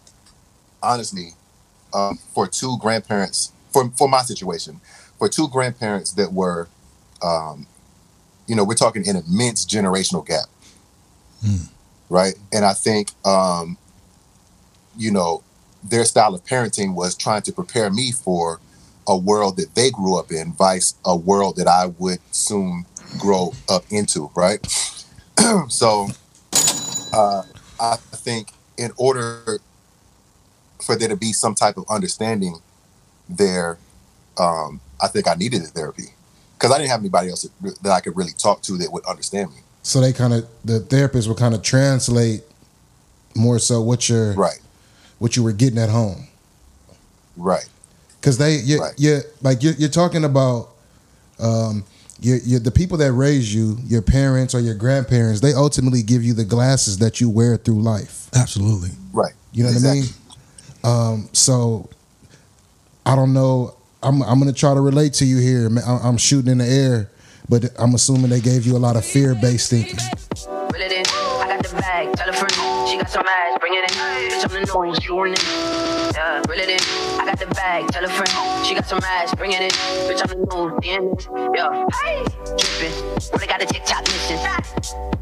honestly 0.83 1.29
um 1.93 2.17
for 2.33 2.47
two 2.47 2.77
grandparents 2.79 3.51
for 3.71 3.89
for 3.97 4.07
my 4.07 4.21
situation 4.21 4.79
for 5.17 5.29
two 5.29 5.47
grandparents 5.47 6.11
that 6.13 6.33
were 6.33 6.67
um 7.21 7.65
you 8.47 8.55
know 8.55 8.63
we're 8.63 8.73
talking 8.75 9.07
an 9.07 9.15
immense 9.15 9.65
generational 9.65 10.25
gap 10.25 10.45
Hmm. 11.41 11.65
right 12.09 12.35
and 12.53 12.63
i 12.63 12.73
think 12.73 13.11
um 13.25 13.77
you 14.95 15.11
know 15.11 15.43
their 15.83 16.05
style 16.05 16.33
of 16.33 16.45
parenting 16.45 16.95
was 16.95 17.15
trying 17.15 17.41
to 17.41 17.51
prepare 17.51 17.89
me 17.89 18.11
for 18.11 18.59
a 19.07 19.17
world 19.17 19.57
that 19.57 19.75
they 19.75 19.91
grew 19.91 20.17
up 20.17 20.31
in, 20.31 20.53
vice 20.53 20.95
a 21.05 21.15
world 21.15 21.57
that 21.57 21.67
I 21.67 21.87
would 21.87 22.19
soon 22.31 22.85
grow 23.19 23.53
up 23.69 23.83
into, 23.89 24.31
right? 24.35 24.65
so 25.67 26.07
uh, 27.11 27.43
I 27.79 27.95
think 28.13 28.51
in 28.77 28.91
order 28.97 29.59
for 30.83 30.95
there 30.95 31.07
to 31.09 31.15
be 31.15 31.31
some 31.33 31.55
type 31.55 31.77
of 31.77 31.85
understanding 31.89 32.59
there, 33.29 33.77
um, 34.37 34.81
I 35.01 35.07
think 35.07 35.27
I 35.27 35.35
needed 35.35 35.61
a 35.61 35.65
therapy 35.65 36.07
because 36.57 36.71
I 36.71 36.77
didn't 36.77 36.89
have 36.91 36.99
anybody 36.99 37.29
else 37.29 37.43
that, 37.43 37.83
that 37.83 37.91
I 37.91 37.99
could 38.01 38.15
really 38.17 38.33
talk 38.37 38.61
to 38.63 38.77
that 38.77 38.91
would 38.91 39.05
understand 39.05 39.51
me. 39.51 39.57
So 39.81 39.99
they 40.01 40.13
kind 40.13 40.33
of 40.33 40.47
the 40.63 40.79
therapist 40.79 41.27
would 41.27 41.37
kind 41.37 41.53
of 41.55 41.61
translate 41.61 42.41
more 43.35 43.59
so 43.59 43.81
what 43.81 44.07
you're 44.09 44.33
Right, 44.33 44.59
what 45.19 45.35
you 45.35 45.43
were 45.43 45.51
getting 45.53 45.79
at 45.79 45.89
home. 45.89 46.27
right, 47.37 47.67
because 48.19 48.37
they 48.37 48.55
you 48.57 48.79
Right. 48.79 48.93
you 48.97 49.21
like 49.41 49.63
you're, 49.63 49.73
you're 49.73 49.89
talking 49.89 50.23
about 50.23 50.69
um 51.39 51.83
you 52.21 52.39
you 52.45 52.59
the 52.59 52.71
people 52.71 52.97
that 52.99 53.11
raise 53.11 53.53
you 53.53 53.77
your 53.85 54.01
parents 54.01 54.53
or 54.53 54.59
your 54.61 54.75
grandparents 54.75 55.41
they 55.41 55.53
ultimately 55.53 56.01
give 56.03 56.23
you 56.23 56.33
the 56.33 56.45
glasses 56.45 56.99
that 56.99 57.19
you 57.19 57.29
wear 57.29 57.57
through 57.57 57.81
life 57.81 58.29
Absolutely. 58.35 58.91
right. 59.11 59.33
you 59.51 59.63
know 59.63 59.71
what 59.71 59.83
i 59.83 59.93
mean 59.95 60.03
um 60.83 61.29
so 61.33 61.89
i 63.05 63.15
don't 63.15 63.33
know 63.33 63.75
i'm 64.01 64.21
i'm 64.23 64.39
gonna 64.39 64.53
try 64.53 64.73
to 64.73 64.81
relate 64.81 65.13
to 65.13 65.25
you 65.25 65.37
here. 65.37 65.67
I'm 65.87 66.17
shooting 66.17 66.51
in 66.51 66.57
the 66.59 66.65
air 66.67 67.09
but 67.49 67.65
i'm 67.79 67.93
assuming 67.95 68.29
they 68.29 68.41
gave 68.41 68.65
you 68.65 68.75
a 68.75 68.79
lot 68.79 68.95
of 68.95 69.05
fear-based 69.05 69.69
thinking. 69.69 69.99
Bring 70.69 70.81
it 70.81 70.91
in. 70.91 71.05
Bitch, 74.29 74.43
I'm 74.45 74.49
the. 74.51 75.97
You. 75.97 76.02
Yeah. 76.13 76.41
Reel 76.47 76.59
it 76.59 76.69
in. 76.69 76.79
I 77.19 77.25
got 77.25 77.39
the 77.39 77.47
bag. 77.47 77.87
Tell 77.89 78.05
a 78.05 78.09
friend. 78.09 78.65
She 78.65 78.75
got 78.75 78.85
some 78.85 78.99
ass. 79.03 79.33
Bring 79.35 79.51
it 79.51 79.61
in. 79.61 79.71
Bitch, 80.07 80.21
I'm 80.21 80.29
the. 80.29 80.43
The 80.81 80.89
end. 80.89 81.27
Yeah. 81.55 81.85
Hey. 82.01 82.23
Trippin'. 82.57 82.93
Really 83.33 83.47
got 83.47 83.61
a 83.61 83.65
TikTok 83.65 84.03
mission. 84.05 84.39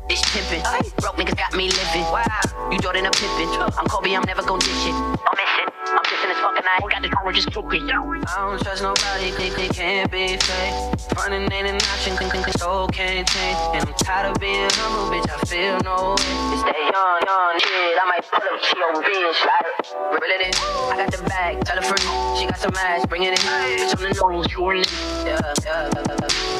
It's 0.09 0.21
pimpin'. 0.31 0.61
Broke 0.99 1.15
niggas 1.15 1.37
got 1.37 1.53
me 1.55 1.69
living. 1.69 2.03
Wow. 2.11 2.69
You 2.71 2.79
Jordan 2.79 3.05
a 3.05 3.11
Pippin. 3.11 3.47
I'm 3.77 3.87
Kobe. 3.87 4.13
I'm 4.13 4.23
never 4.23 4.43
gon' 4.43 4.59
dish 4.59 4.85
it. 4.85 4.91
Don't 4.91 5.37
miss 5.39 5.53
it. 5.63 5.71
I'm 5.91 6.03
kissing 6.03 6.29
this 6.29 6.39
fucking 6.39 6.63
night. 6.63 6.81
Got 6.91 7.01
the 7.01 7.09
car 7.09 7.31
just 7.31 7.51
cooking. 7.53 7.89
I 7.89 7.95
don't 7.95 8.61
trust 8.61 8.81
nobody. 8.83 9.31
Click, 9.31 9.53
click, 9.53 9.71
can't 9.71 10.11
be 10.11 10.37
fake. 10.37 10.99
Frontin' 11.15 11.51
ain't 11.51 11.67
an 11.67 11.75
option. 11.75 12.17
Can, 12.17 12.29
can, 12.29 12.43
can, 12.43 12.53
so 12.57 12.87
can't 12.87 13.27
change. 13.27 13.57
And 13.75 13.87
I'm 13.87 13.93
tired 13.95 14.31
of 14.31 14.39
being 14.41 14.69
humble, 14.73 15.11
bitch. 15.11 15.29
I 15.29 15.39
feel 15.47 15.79
no 15.83 16.15
way. 16.15 16.53
It's 16.55 16.63
that 16.63 16.75
young, 16.75 17.19
young 17.27 17.59
kid. 17.59 17.97
I 17.99 18.05
might 18.07 18.23
pull 18.27 18.43
up 18.43 18.59
she 18.63 18.77
over 18.83 19.03
bitch. 19.03 19.39
Like, 19.47 20.21
reel 20.21 20.31
it 20.31 20.47
in. 20.47 20.80
I 20.89 20.95
got 20.97 21.11
the 21.11 21.23
bag. 21.23 21.63
Tell 21.65 21.77
a 21.77 21.81
friend. 21.81 22.37
She 22.39 22.45
got 22.47 22.57
some 22.57 22.73
ass. 22.75 23.05
Bring 23.05 23.23
it 23.23 23.29
in. 23.31 23.35
Bitch, 23.37 23.95
I'm 23.95 24.01
the 24.01 24.19
nose. 24.19 24.51
You 24.51 24.69
in 24.71 24.77
it. 24.77 24.91
Yeah, 25.25 25.53
yeah. 25.63 25.89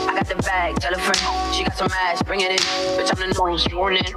I 0.10 0.14
got 0.16 0.28
the 0.28 0.36
bag. 0.44 0.76
Tell 0.80 0.94
a 0.94 0.98
friend. 1.00 1.56
She 1.56 1.64
got 1.64 1.78
some 1.78 1.90
ass. 1.92 2.22
Bring 2.24 2.42
it 2.42 2.52
in. 2.52 2.58
Bitch, 2.58 3.10
I'm 3.12 3.30
the 3.30 3.34
nose. 3.40 3.66
You 3.72 3.88
in 3.88 3.96
it. 3.96 4.10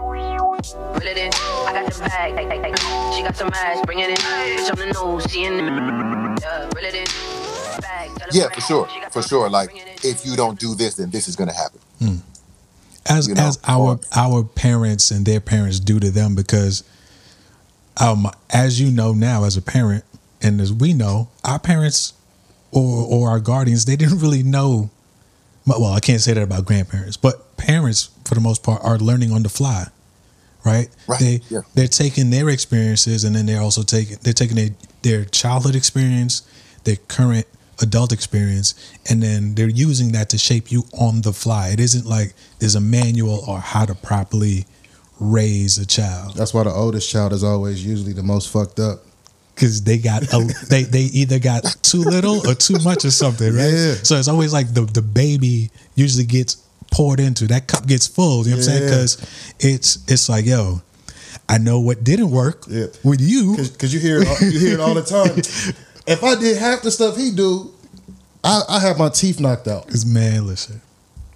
It 1.05 1.19
in. 1.19 1.33
I 1.67 1.73
got 1.73 1.93
the 1.93 1.99
bag. 2.01 2.79
She 3.15 3.23
got 3.23 3.37
some 3.37 3.51
ass. 3.55 3.85
Bring 3.87 3.99
it 4.01 4.11
in. 4.11 4.17
Bitch, 4.17 4.71
I'm 4.71 4.77
the 4.89 4.93
nose. 4.95 5.25
She 5.31 5.45
in. 5.45 5.59
Yeah, 5.59 6.71
reel 6.75 6.85
it 6.85 6.95
in. 6.95 7.81
Bag. 7.81 8.11
Tell 8.17 8.29
a 8.29 8.33
Yeah, 8.33 8.43
friend. 8.45 8.55
for 8.55 8.61
sure, 8.61 8.89
She 8.93 9.01
got 9.01 9.13
for 9.13 9.23
some 9.23 9.29
sure. 9.29 9.47
ass. 9.47 9.53
Like 9.53 9.71
Bring 9.71 9.83
it 9.83 10.05
in. 10.05 10.11
if 10.11 10.25
you 10.27 10.37
don't 10.37 10.59
do 10.59 10.75
this, 10.75 10.95
then 10.95 11.11
this 11.11 11.29
is 11.29 11.37
gonna 11.37 11.53
happen. 11.55 11.81
Hmm. 11.99 12.17
as 13.07 13.29
you 13.29 13.35
know, 13.35 13.43
as 13.43 13.59
our 13.65 13.81
or- 13.93 14.01
our 14.15 14.45
parents 14.45 15.11
and 15.11 15.27
their 15.27 15.41
parents 15.41 15.79
do 15.81 16.01
to 16.01 16.11
them 16.11 16.35
because 16.35 16.83
um 18.01 18.29
as 18.51 18.81
you 18.81 18.91
know 18.91 19.13
now 19.13 19.45
as 19.45 19.57
a 19.57 19.63
parent 19.63 20.05
and 20.43 20.61
as 20.61 20.73
we 20.73 20.93
know 20.93 21.29
our 21.45 21.59
parents 21.59 22.13
or 22.73 23.07
or 23.07 23.31
our 23.31 23.41
guardians 23.41 23.85
they 23.85 23.97
didn't 23.97 24.19
really 24.19 24.43
know 24.43 24.91
well 25.67 25.85
I 25.93 26.01
can't 26.01 26.21
say 26.21 26.33
that 26.35 26.43
about 26.43 26.65
grandparents 26.67 27.17
but 27.17 27.57
parents 27.57 28.11
for 28.25 28.35
the 28.35 28.41
most 28.41 28.63
part 28.63 28.83
are 28.85 28.99
learning 28.99 29.33
on 29.33 29.43
the 29.43 29.49
fly 29.49 29.87
right, 30.65 30.89
Right, 31.07 31.21
they 31.21 31.41
yeah. 31.51 31.61
they're 31.75 31.89
taking 31.89 32.31
their 32.31 32.49
experiences 32.49 33.25
and 33.25 33.35
then 33.37 33.47
they're 33.47 33.61
also 33.61 33.83
taking 33.83 34.19
they're 34.23 34.33
taking 34.33 34.57
their, 34.57 34.71
their 35.03 35.25
childhood 35.25 35.75
experience 35.77 36.43
their 36.85 36.97
current 37.09 37.47
adult 37.81 38.13
experience 38.13 38.75
and 39.11 39.23
then 39.23 39.55
they're 39.57 39.69
using 39.69 40.13
that 40.13 40.29
to 40.31 40.39
shape 40.39 40.71
you 40.71 40.85
on 40.99 41.23
the 41.23 41.33
fly 41.33 41.69
it 41.69 41.81
isn't 41.81 42.07
like 42.07 42.33
there's 42.61 42.75
a 42.77 42.81
manual 42.81 43.45
or 43.49 43.59
how 43.59 43.85
to 43.85 43.95
properly 43.95 44.65
raise 45.21 45.79
a 45.79 45.87
child. 45.87 46.35
That's 46.35 46.53
why 46.55 46.65
the 46.65 46.73
oldest 46.73 47.11
child 47.11 47.33
is 47.33 47.45
always 47.45 47.85
usually 47.85 48.13
the 48.13 48.23
most 48.23 48.51
fucked 48.53 48.81
up. 48.81 49.01
Because 49.55 49.85
they 49.85 49.99
got 49.99 50.25
a, 50.33 50.39
they 50.69 50.83
they 50.83 51.03
either 51.03 51.39
got 51.39 51.63
too 51.83 52.03
little 52.03 52.47
or 52.49 52.55
too 52.55 52.79
much 52.83 53.05
or 53.05 53.13
something 53.13 53.55
right? 53.55 53.73
Yeah. 53.73 53.95
so 54.03 54.17
it's 54.17 54.27
always 54.27 54.53
like 54.53 54.75
the 54.75 54.81
the 54.83 55.01
baby 55.03 55.71
usually 55.95 56.25
gets 56.25 56.57
poured 56.91 57.21
into. 57.21 57.47
That 57.47 57.69
cup 57.69 57.87
gets 57.87 58.09
full 58.09 58.45
you 58.45 58.51
know 58.51 58.57
what 58.57 58.67
i'm 58.67 58.73
saying? 58.73 58.83
Because 58.85 59.55
it's 59.61 60.05
it's 60.11 60.29
like 60.29 60.45
yo 60.45 60.83
i 61.49 61.59
know 61.59 61.79
what 61.79 62.03
didn't 62.03 62.31
work 62.33 62.65
Yeah. 62.69 62.87
with 63.05 63.21
you. 63.21 63.57
Because 63.57 63.95
you 63.95 64.01
hear 64.01 64.23
it 64.23 64.29
all, 64.29 64.49
you 64.49 64.59
hear 64.59 64.75
it 64.75 64.81
all 64.81 64.95
the 64.95 65.03
time. 65.03 65.37
If 66.07 66.23
i 66.25 66.35
did 66.35 66.59
half 66.59 66.83
the 66.83 66.91
stuff 66.91 67.17
he 67.17 67.31
do 67.31 67.73
i 68.43 68.61
i 68.69 68.81
have 68.81 68.99
my 68.99 69.09
teeth 69.09 69.39
knocked 69.39 69.69
out. 69.69 69.87
Because 69.87 70.05
man, 70.05 70.47
listen, 70.49 70.81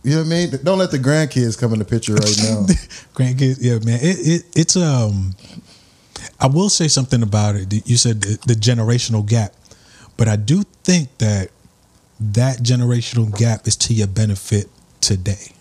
you 0.03 0.12
know 0.12 0.18
what 0.18 0.26
i 0.26 0.28
mean 0.28 0.51
don't 0.62 0.78
let 0.78 0.90
the 0.90 0.99
grandkids 0.99 1.59
come 1.59 1.72
in 1.72 1.78
the 1.78 1.84
picture 1.84 2.14
right 2.14 2.38
now 2.42 2.66
grandkids, 3.14 3.59
yeah, 3.61 3.78
man, 3.84 3.99
it, 4.03 4.18
it 4.20 4.42
it's 4.55 4.76
um. 4.76 5.34
I 6.40 6.46
will 6.46 6.68
say 6.68 6.86
something 6.86 7.22
about 7.22 7.57
it. 7.57 7.88
You 7.88 7.96
said 7.96 8.22
the, 8.22 8.38
the 8.46 8.55
generational 8.55 9.26
gap, 9.26 9.55
but 10.16 10.28
I 10.28 10.36
do 10.36 10.62
think 10.84 11.16
that 11.18 11.51
that 12.20 12.59
generational 12.59 13.36
gap 13.36 13.66
is 13.66 13.76
to 13.76 13.94
your 13.94 14.07
benefit 14.07 14.68
today 15.01 15.53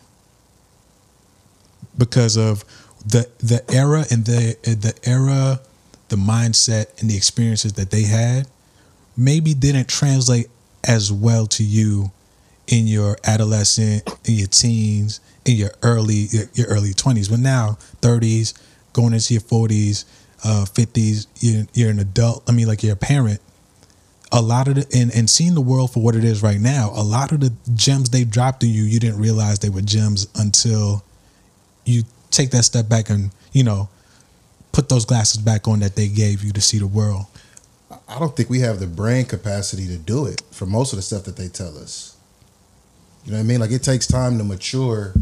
because 1.97 2.38
of 2.38 2.63
the 3.05 3.27
the 3.39 3.63
era 3.73 4.05
and 4.11 4.25
the 4.25 4.55
the 4.63 4.93
era, 5.03 5.59
the 6.09 6.15
mindset 6.15 6.99
and 6.99 7.09
the 7.09 7.17
experiences 7.17 7.73
that 7.73 7.91
they 7.91 8.03
had 8.03 8.47
maybe 9.15 9.53
didn't 9.53 9.88
translate 9.88 10.47
as 10.83 11.11
well 11.11 11.47
to 11.47 11.63
you 11.63 12.11
in 12.68 12.88
your 12.88 13.18
adolescent, 13.26 14.07
in 14.26 14.36
your 14.36 14.47
teens, 14.47 15.20
in 15.45 15.55
your 15.55 15.72
early 15.82 16.28
your 16.53 16.68
early 16.68 16.93
twenties, 16.93 17.30
but 17.30 17.39
now 17.39 17.78
thirties, 18.01 18.53
going 18.93 19.13
into 19.13 19.34
your 19.34 19.41
forties, 19.41 20.05
uh, 20.43 20.65
fifties, 20.65 21.28
you're, 21.39 21.65
you're 21.74 21.89
an 21.89 21.99
adult. 21.99 22.43
I 22.47 22.51
mean, 22.51 22.68
like 22.68 22.84
you're 22.84 22.93
a 22.93 22.97
parent. 22.97 23.39
A 24.32 24.41
lot 24.41 24.68
of 24.68 24.76
the 24.76 24.86
and, 24.93 25.13
and 25.15 25.30
seeing 25.30 25.55
the 25.55 25.61
world 25.61 25.93
for 25.93 26.03
what 26.03 26.15
it 26.15 26.26
is 26.26 26.43
right 26.43 26.59
now, 26.59 26.91
a 26.93 27.03
lot 27.03 27.32
of 27.32 27.39
the 27.39 27.53
gems 27.74 28.09
they 28.09 28.26
dropped 28.26 28.61
in 28.63 28.70
you, 28.70 28.84
you 28.84 28.99
didn't 28.99 29.20
realize 29.20 29.59
they 29.59 29.70
were 29.70 29.82
gems 29.82 30.28
until 30.36 31.03
you 31.86 32.03
take 32.30 32.51
that 32.51 32.63
step 32.63 32.89
back 32.89 33.09
and 33.09 33.32
you 33.53 33.63
know 33.63 33.88
put 34.74 34.89
those 34.89 35.05
glasses 35.05 35.41
back 35.41 35.68
on 35.68 35.80
that 35.80 35.95
they 35.95 36.09
gave 36.09 36.43
you 36.43 36.51
to 36.51 36.61
see 36.61 36.78
the 36.78 36.88
world. 36.88 37.26
I 38.07 38.20
don't 38.20 38.36
think 38.36 38.49
we 38.49 38.59
have 38.59 38.80
the 38.80 38.88
brain 38.88 39.26
capacity 39.26 39.88
to 39.88 39.97
do 39.97 40.26
it 40.26 40.41
for 40.51 40.65
most 40.65 40.91
of 40.91 40.97
the 40.97 41.03
stuff 41.03 41.24
that 41.24 41.38
they 41.38 41.47
tell 41.47 41.78
us. 41.78 42.16
You 43.28 43.34
know 43.34 43.39
what 43.39 43.43
I 43.43 43.47
mean? 43.47 43.59
Like 43.59 43.71
it 43.71 43.84
takes 43.84 44.07
time 44.07 44.38
to 44.38 44.43
mature 44.45 45.13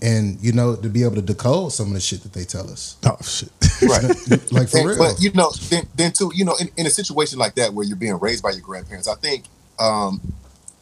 and 0.00 0.38
you 0.40 0.52
know 0.52 0.76
to 0.76 0.88
be 0.88 1.02
able 1.02 1.16
to 1.16 1.22
decode 1.22 1.72
some 1.72 1.88
of 1.88 1.92
the 1.92 2.00
shit 2.00 2.22
that 2.22 2.32
they 2.32 2.44
tell 2.44 2.70
us. 2.70 2.96
Oh 3.04 3.18
shit! 3.22 3.50
Right. 3.82 4.02
Like 4.50 4.70
for 4.70 4.78
And- 4.78 4.86
real. 4.88 4.96
But 4.98 5.20
you 5.20 5.30
know, 5.32 5.50
then, 5.68 5.86
then 5.94 6.12
too, 6.12 6.32
you 6.34 6.46
know, 6.46 6.56
in, 6.58 6.70
in 6.78 6.86
a 6.86 6.90
situation 6.90 7.38
like 7.38 7.54
that 7.56 7.74
where 7.74 7.84
you're 7.84 7.98
being 7.98 8.18
raised 8.18 8.42
by 8.42 8.50
your 8.52 8.62
grandparents, 8.62 9.06
I 9.08 9.14
think 9.16 9.44
um, 9.78 10.20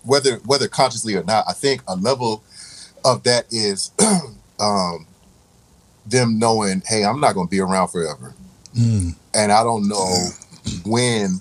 whether 0.05 0.37
whether 0.47 0.69
consciously 0.69 1.17
or 1.17 1.25
not, 1.25 1.45
I 1.49 1.53
think 1.53 1.83
a 1.89 1.97
level 1.97 2.45
of 3.05 3.25
that 3.25 3.47
is 3.53 3.91
um, 4.61 5.07
them 6.07 6.39
knowing, 6.39 6.83
hey, 6.87 7.05
I'm 7.05 7.19
not 7.21 7.35
going 7.35 7.49
to 7.49 7.51
be 7.51 7.59
around 7.61 7.89
forever, 7.89 8.35
Mm. 8.79 9.17
and 9.35 9.51
I 9.51 9.65
don't 9.65 9.89
know 9.89 10.29
when 10.85 11.41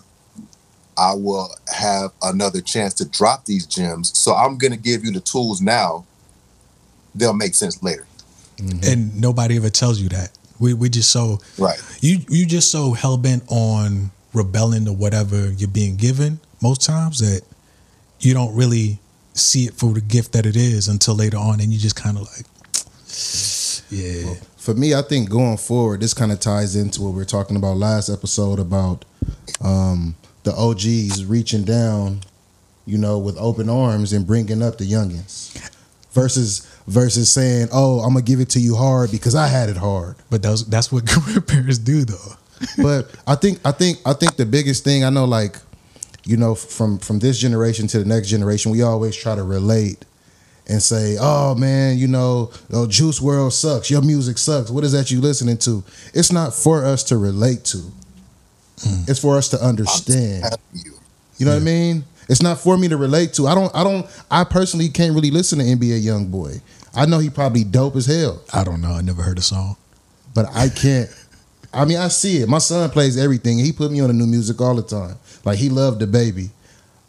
I 1.02 1.16
will 1.16 1.50
have 1.76 2.12
another 2.22 2.62
chance 2.62 2.94
to 2.96 3.06
drop 3.06 3.46
these 3.46 3.66
gems. 3.66 4.16
So 4.16 4.36
I'm 4.36 4.60
going 4.60 4.72
to 4.72 4.78
give 4.78 5.04
you 5.04 5.12
the 5.12 5.20
tools 5.20 5.60
now. 5.60 6.06
They'll 7.16 7.34
make 7.34 7.56
sense 7.56 7.82
later. 7.82 8.06
And 8.84 9.20
nobody 9.20 9.58
ever 9.58 9.72
tells 9.72 10.00
you 10.00 10.10
that. 10.10 10.30
We 10.60 10.76
we 10.76 10.90
just 10.90 11.10
so 11.10 11.40
Right. 11.58 11.80
you 12.02 12.20
you 12.30 12.46
just 12.46 12.70
so 12.70 12.94
hell 12.94 13.18
bent 13.18 13.44
on 13.48 14.12
rebelling 14.34 14.86
to 14.86 14.94
whatever 14.94 15.52
you're 15.52 15.68
being 15.68 15.96
given 15.96 16.40
most 16.62 16.84
times 16.84 17.18
that 17.20 17.42
you 18.20 18.36
don't 18.36 18.56
really 18.56 19.00
see 19.34 19.66
it 19.66 19.74
for 19.74 19.94
the 19.94 20.02
gift 20.02 20.34
that 20.34 20.46
it 20.46 20.56
is 20.56 20.88
until 20.88 21.16
later 21.16 21.38
on, 21.38 21.60
and 21.60 21.74
you 21.74 21.80
just 21.80 21.96
kind 21.96 22.18
of 22.18 22.24
like, 22.24 22.46
yeah, 23.90 24.36
for 24.58 24.76
me, 24.76 24.94
I 24.94 25.02
think 25.02 25.30
going 25.30 25.58
forward, 25.58 26.02
this 26.02 26.14
kind 26.14 26.32
of 26.32 26.40
ties 26.40 26.76
into 26.76 27.02
what 27.02 27.14
we 27.16 27.22
are 27.24 27.26
talking 27.26 27.56
about 27.56 27.78
last 27.78 28.10
episode 28.10 28.60
about 28.60 29.06
um, 29.62 30.16
the 30.44 30.54
OGs 30.54 31.26
reaching 31.26 31.64
down, 31.64 32.22
you 32.86 32.98
know, 32.98 33.18
with 33.20 33.38
open 33.38 33.70
arms 33.70 34.14
and 34.14 34.26
bringing 34.26 34.62
up 34.62 34.78
the 34.78 34.86
youngins, 34.86 35.58
versus 36.12 36.68
versus 36.88 37.32
saying, 37.32 37.70
"Oh, 37.72 38.00
I'm 38.00 38.14
gonna 38.14 38.24
give 38.24 38.40
it 38.40 38.50
to 38.50 38.60
you 38.60 38.76
hard 38.76 39.12
because 39.12 39.36
I 39.36 39.48
had 39.48 39.70
it 39.70 39.78
hard." 39.78 40.16
but 40.30 40.42
that's 40.42 40.64
that's 40.64 40.92
what 40.92 41.06
grandparents 41.08 41.78
do 41.78 42.06
though. 42.06 42.36
but 42.82 43.10
I 43.28 43.36
think 43.36 43.60
I 43.66 43.72
think 43.72 44.00
I 44.06 44.14
think 44.14 44.36
the 44.36 44.46
biggest 44.46 44.84
thing 44.84 45.04
I 45.04 45.10
know, 45.10 45.26
like, 45.26 45.58
you 46.26 46.38
know, 46.38 46.56
from 46.56 46.98
from 47.00 47.20
this 47.20 47.38
generation 47.38 47.88
to 47.88 48.00
the 48.00 48.06
next 48.06 48.28
generation, 48.30 48.72
we 48.72 48.82
always 48.82 49.16
try 49.16 49.36
to 49.36 49.44
relate 49.44 50.06
and 50.68 50.82
say, 50.82 51.18
"Oh 51.20 51.56
man, 51.56 51.98
you 51.98 52.08
know, 52.08 52.52
oh, 52.72 52.88
Juice 52.88 53.20
WRLD 53.20 53.52
sucks. 53.52 53.90
Your 53.90 54.02
music 54.02 54.38
sucks. 54.38 54.70
What 54.70 54.84
is 54.84 54.92
that 54.92 55.12
you 55.12 55.22
listening 55.22 55.58
to?" 55.60 55.84
It's 56.14 56.32
not 56.32 56.54
for 56.54 56.86
us 56.86 57.04
to 57.06 57.18
relate 57.18 57.64
to. 57.66 57.92
It's 59.08 59.20
for 59.20 59.38
us 59.38 59.50
to 59.50 59.64
understand. 59.64 60.46
You. 60.74 60.94
You 61.38 61.46
know 61.46 61.54
what 61.54 61.62
I 61.62 61.66
mean? 61.66 62.04
It's 62.30 62.42
not 62.42 62.60
for 62.60 62.78
me 62.78 62.88
to 62.88 62.98
relate 62.98 63.34
to. 63.34 63.48
I 63.48 63.56
don't. 63.56 63.76
I 63.76 63.84
don't. 63.84 64.06
I 64.30 64.44
personally 64.44 64.90
can't 64.90 65.14
really 65.14 65.32
listen 65.32 65.60
to 65.60 65.66
NBA 65.66 66.04
YoungBoy. 66.04 66.62
I 66.94 67.06
know 67.06 67.20
he 67.20 67.30
probably 67.30 67.64
dope 67.64 67.96
as 67.96 68.06
hell, 68.06 68.42
I 68.54 68.64
don't 68.64 68.82
know. 68.82 68.92
I 68.92 69.02
never 69.02 69.22
heard 69.22 69.38
a 69.38 69.42
song. 69.42 69.78
but 70.34 70.46
I 70.54 70.70
can't. 70.70 71.10
I 71.74 71.86
mean, 71.86 71.98
I 71.98 72.10
see 72.10 72.42
it. 72.42 72.50
My 72.50 72.58
son 72.58 72.90
plays 72.90 73.18
everything. 73.18 73.58
He 73.58 73.72
put 73.72 73.92
me 73.92 74.02
on 74.02 74.08
the 74.08 74.14
new 74.14 74.28
music 74.28 74.60
all 74.60 74.76
the 74.76 74.82
time. 74.82 75.18
Like 75.46 75.58
he 75.58 75.70
loved 75.70 76.02
DaBaby. 76.02 76.50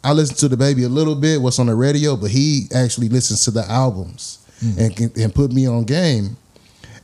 I 0.03 0.13
listen 0.13 0.35
to 0.37 0.55
DaBaby 0.55 0.85
a 0.85 0.89
little 0.89 1.15
bit, 1.15 1.41
what's 1.41 1.59
on 1.59 1.67
the 1.67 1.75
radio, 1.75 2.15
but 2.15 2.31
he 2.31 2.67
actually 2.73 3.09
listens 3.09 3.43
to 3.45 3.51
the 3.51 3.69
albums 3.69 4.45
hmm. 4.59 4.79
and 4.79 5.17
and 5.17 5.35
put 5.35 5.51
me 5.51 5.67
on 5.67 5.83
game. 5.83 6.37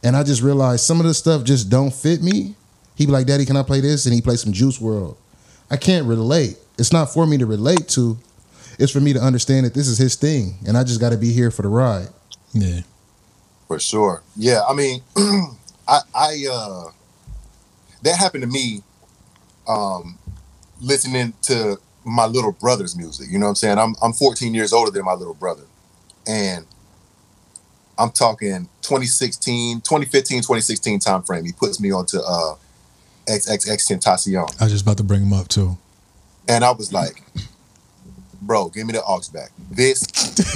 And 0.03 0.16
I 0.16 0.24
just 0.24 0.41
realized 0.41 0.86
some 0.86 0.99
of 0.99 1.05
the 1.05 1.14
stuff 1.14 1.43
just 1.43 1.70
don't 1.70 1.93
fit 1.93 2.22
me. 2.22 2.55
He 3.00 3.06
be 3.06 3.14
like, 3.14 3.26
"Daddy, 3.26 3.45
can 3.45 3.56
I 3.56 3.64
play 3.64 3.80
this?" 3.80 4.06
And 4.06 4.14
he 4.14 4.22
plays 4.22 4.41
some 4.41 4.52
Juice 4.52 4.78
WRLD. 4.78 5.16
I 5.72 5.78
can't 5.78 6.06
relate. 6.06 6.58
It's 6.78 6.91
not 6.91 7.12
for 7.14 7.26
me 7.26 7.38
to 7.38 7.45
relate 7.45 7.88
to. 7.89 8.18
It's 8.78 8.91
for 8.91 9.00
me 9.00 9.14
to 9.14 9.20
understand 9.20 9.66
that 9.66 9.74
this 9.74 9.88
is 9.88 9.97
his 9.97 10.16
thing, 10.16 10.58
and 10.68 10.78
I 10.78 10.84
just 10.84 11.00
got 11.00 11.12
to 11.12 11.18
be 11.18 11.32
here 11.32 11.50
for 11.50 11.62
the 11.62 11.70
ride. 11.70 12.10
Yeah, 12.54 12.82
For 13.68 13.80
sure. 13.80 14.22
Yeah, 14.36 14.62
I 14.68 14.74
mean, 14.74 15.02
I 15.88 16.00
I 16.14 16.45
uh 16.52 16.91
that 18.04 18.18
happened 18.18 18.43
to 18.43 18.50
me 18.50 18.84
um 19.66 20.18
listening 20.82 21.34
to 21.43 21.78
my 22.04 22.26
little 22.26 22.52
brother's 22.52 22.97
music. 22.97 23.28
You 23.30 23.39
know 23.39 23.45
what 23.45 23.52
I'm 23.52 23.56
saying? 23.56 23.78
I'm 23.78 23.95
I'm 24.02 24.12
14 24.12 24.54
years 24.54 24.74
older 24.74 24.91
than 24.91 25.06
my 25.06 25.14
little 25.14 25.36
brother. 25.36 25.64
And 26.28 26.66
I'm 27.97 28.12
talking 28.12 28.68
2016, 28.82 29.82
2015, 29.82 30.39
2016 30.39 31.00
time 31.00 31.24
frame. 31.24 31.45
He 31.45 31.54
puts 31.54 31.80
me 31.80 31.91
onto 31.91 32.20
uh 32.20 32.56
XXXTentacion. 33.30 34.59
I 34.59 34.63
was 34.65 34.73
just 34.73 34.84
about 34.84 34.97
to 34.97 35.03
bring 35.03 35.21
him 35.21 35.34
up 35.34 35.47
too. 35.47 35.77
And 36.47 36.63
I 36.65 36.71
was 36.71 36.91
like, 36.91 37.21
bro, 38.41 38.69
give 38.69 38.88
me 38.88 38.93
the 38.93 39.03
aux 39.03 39.21
back. 39.32 39.51
This 39.69 40.03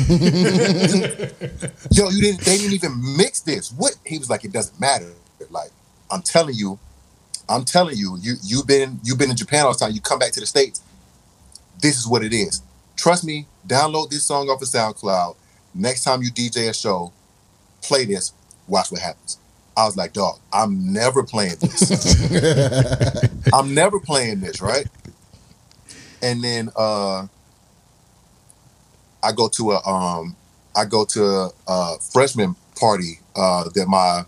Yo, 1.92 2.10
you 2.10 2.22
didn't 2.22 2.42
they 2.42 2.58
didn't 2.58 2.74
even 2.74 3.18
mix 3.18 3.42
this. 3.42 3.72
What 3.72 3.96
he 4.06 4.18
was 4.18 4.30
like, 4.30 4.44
it 4.44 4.52
doesn't 4.52 4.80
matter. 4.80 5.14
Like, 5.50 5.70
I'm 6.10 6.22
telling 6.22 6.56
you, 6.56 6.80
I'm 7.48 7.66
telling 7.66 7.98
you, 7.98 8.18
you 8.20 8.36
you've 8.44 8.66
been 8.66 9.00
you've 9.04 9.18
been 9.20 9.30
in 9.30 9.36
Japan 9.36 9.66
all 9.66 9.74
the 9.74 9.80
time. 9.80 9.92
You 9.92 10.02
come 10.02 10.20
back 10.20 10.32
to 10.34 10.40
the 10.40 10.46
States. 10.46 10.82
This 11.80 11.98
is 11.98 12.08
what 12.08 12.24
it 12.24 12.34
is. 12.34 12.62
Trust 12.96 13.26
me, 13.26 13.48
download 13.68 14.10
this 14.10 14.26
song 14.26 14.50
off 14.50 14.62
of 14.62 14.68
SoundCloud. 14.68 15.36
Next 15.76 16.04
time 16.04 16.22
you 16.22 16.32
DJ 16.32 16.70
a 16.70 16.74
show, 16.74 17.12
play 17.82 18.06
this, 18.06 18.32
watch 18.68 18.92
what 18.92 19.02
happens. 19.02 19.38
I 19.76 19.86
was 19.86 19.98
like, 19.98 20.14
dog, 20.14 20.40
I'm 20.52 20.94
never 20.94 21.24
playing 21.24 21.56
this. 21.60 23.24
I'm 23.54 23.74
never 23.74 24.00
playing 24.00 24.42
this, 24.42 24.62
right? 24.62 24.88
And 26.22 26.44
then 26.44 26.70
uh 26.76 27.28
I 29.24 29.32
go 29.32 29.48
to 29.50 29.72
a 29.72 29.88
um 29.88 30.36
I 30.76 30.86
go 30.86 31.06
to 31.06 31.50
a, 31.68 32.00
freshman 32.12 32.56
party 32.80 33.20
uh 33.36 33.70
that 33.74 33.88
my 33.88 34.26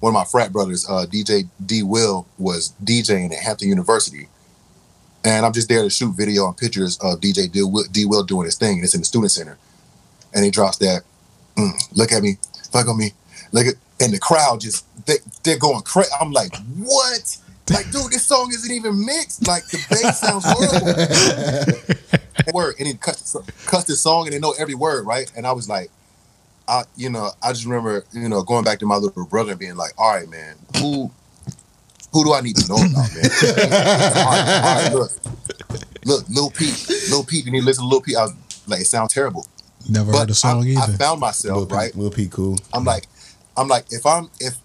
one 0.00 0.10
of 0.10 0.14
my 0.14 0.24
frat 0.24 0.52
brothers, 0.52 0.86
uh 0.88 1.04
DJ 1.06 1.48
D 1.64 1.82
Will, 1.82 2.26
was 2.38 2.72
DJing 2.82 3.32
at 3.32 3.42
Hampton 3.42 3.68
University. 3.68 4.28
And 5.22 5.44
I'm 5.44 5.52
just 5.52 5.68
there 5.68 5.82
to 5.82 5.90
shoot 5.90 6.16
video 6.16 6.46
and 6.46 6.56
pictures 6.56 6.98
of 7.02 7.20
DJ 7.20 7.52
D 7.52 7.62
Will, 7.62 7.84
D 7.90 8.06
Will 8.06 8.24
doing 8.24 8.46
his 8.46 8.56
thing, 8.56 8.76
and 8.76 8.84
it's 8.84 8.94
in 8.94 9.02
the 9.02 9.04
student 9.04 9.30
center. 9.30 9.58
And 10.32 10.44
he 10.44 10.50
drops 10.50 10.78
that, 10.78 11.02
mm, 11.56 11.72
look 11.94 12.12
at 12.12 12.22
me, 12.22 12.38
fuck 12.72 12.88
on 12.88 12.96
me, 12.96 13.12
look 13.52 13.66
at, 13.66 13.74
and 14.00 14.12
the 14.12 14.18
crowd 14.18 14.60
just 14.60 14.84
they 15.06 15.18
they're 15.44 15.58
going 15.58 15.82
crazy. 15.82 16.10
I'm 16.20 16.32
like, 16.32 16.56
what? 16.78 17.36
Like, 17.70 17.92
dude, 17.92 18.10
this 18.10 18.26
song 18.26 18.50
isn't 18.52 18.72
even 18.72 19.06
mixed. 19.06 19.46
Like 19.46 19.64
the 19.66 19.78
bass 19.90 20.20
sounds 20.20 20.44
horrible. 20.46 22.52
word, 22.54 22.74
and 22.78 22.88
he 22.88 22.94
cuts 22.94 23.36
cuts 23.66 23.84
this 23.84 24.00
song, 24.00 24.26
and 24.26 24.34
they 24.34 24.40
know 24.40 24.54
every 24.58 24.74
word, 24.74 25.06
right? 25.06 25.30
And 25.36 25.46
I 25.46 25.52
was 25.52 25.68
like, 25.68 25.90
I, 26.70 26.84
you 26.96 27.10
know, 27.10 27.30
I 27.42 27.52
just 27.52 27.64
remember, 27.64 28.04
you 28.12 28.28
know, 28.28 28.42
going 28.42 28.64
back 28.64 28.78
to 28.78 28.86
my 28.86 28.96
little 28.96 29.26
brother 29.26 29.50
and 29.50 29.58
being 29.58 29.74
like, 29.76 29.92
all 29.98 30.14
right, 30.14 30.28
man, 30.28 30.54
who, 30.78 31.10
who 32.12 32.24
do 32.24 32.32
I 32.32 32.42
need 32.42 32.54
to 32.56 32.68
know 32.68 32.76
about, 32.76 33.12
man? 33.12 33.24
all, 34.14 34.30
right, 34.30 34.60
all 34.62 34.82
right, 34.82 34.92
look, 34.92 35.10
look, 36.04 36.28
Lil 36.28 36.50
Peep, 36.50 36.74
Lil 37.10 37.24
Peep, 37.24 37.46
you 37.46 37.50
need 37.50 37.60
to 37.60 37.66
listen 37.66 37.84
to 37.84 37.88
Lil 37.88 38.00
Peep. 38.00 38.16
I 38.16 38.22
was 38.22 38.34
like, 38.68 38.80
it 38.80 38.86
sounds 38.86 39.12
terrible, 39.12 39.46
Never 39.88 40.12
heard 40.12 40.12
but 40.12 40.30
a 40.30 40.34
song 40.34 40.64
I, 40.64 40.68
either. 40.68 40.80
I 40.80 40.86
found 40.96 41.20
myself 41.20 41.68
Peep, 41.68 41.76
right. 41.76 41.94
Lil 41.96 42.12
Peep, 42.12 42.30
cool. 42.30 42.56
I'm 42.72 42.84
like, 42.84 43.08
I'm 43.60 43.68
like, 43.68 43.86
if 43.90 44.06
I'm 44.06 44.30
if 44.40 44.56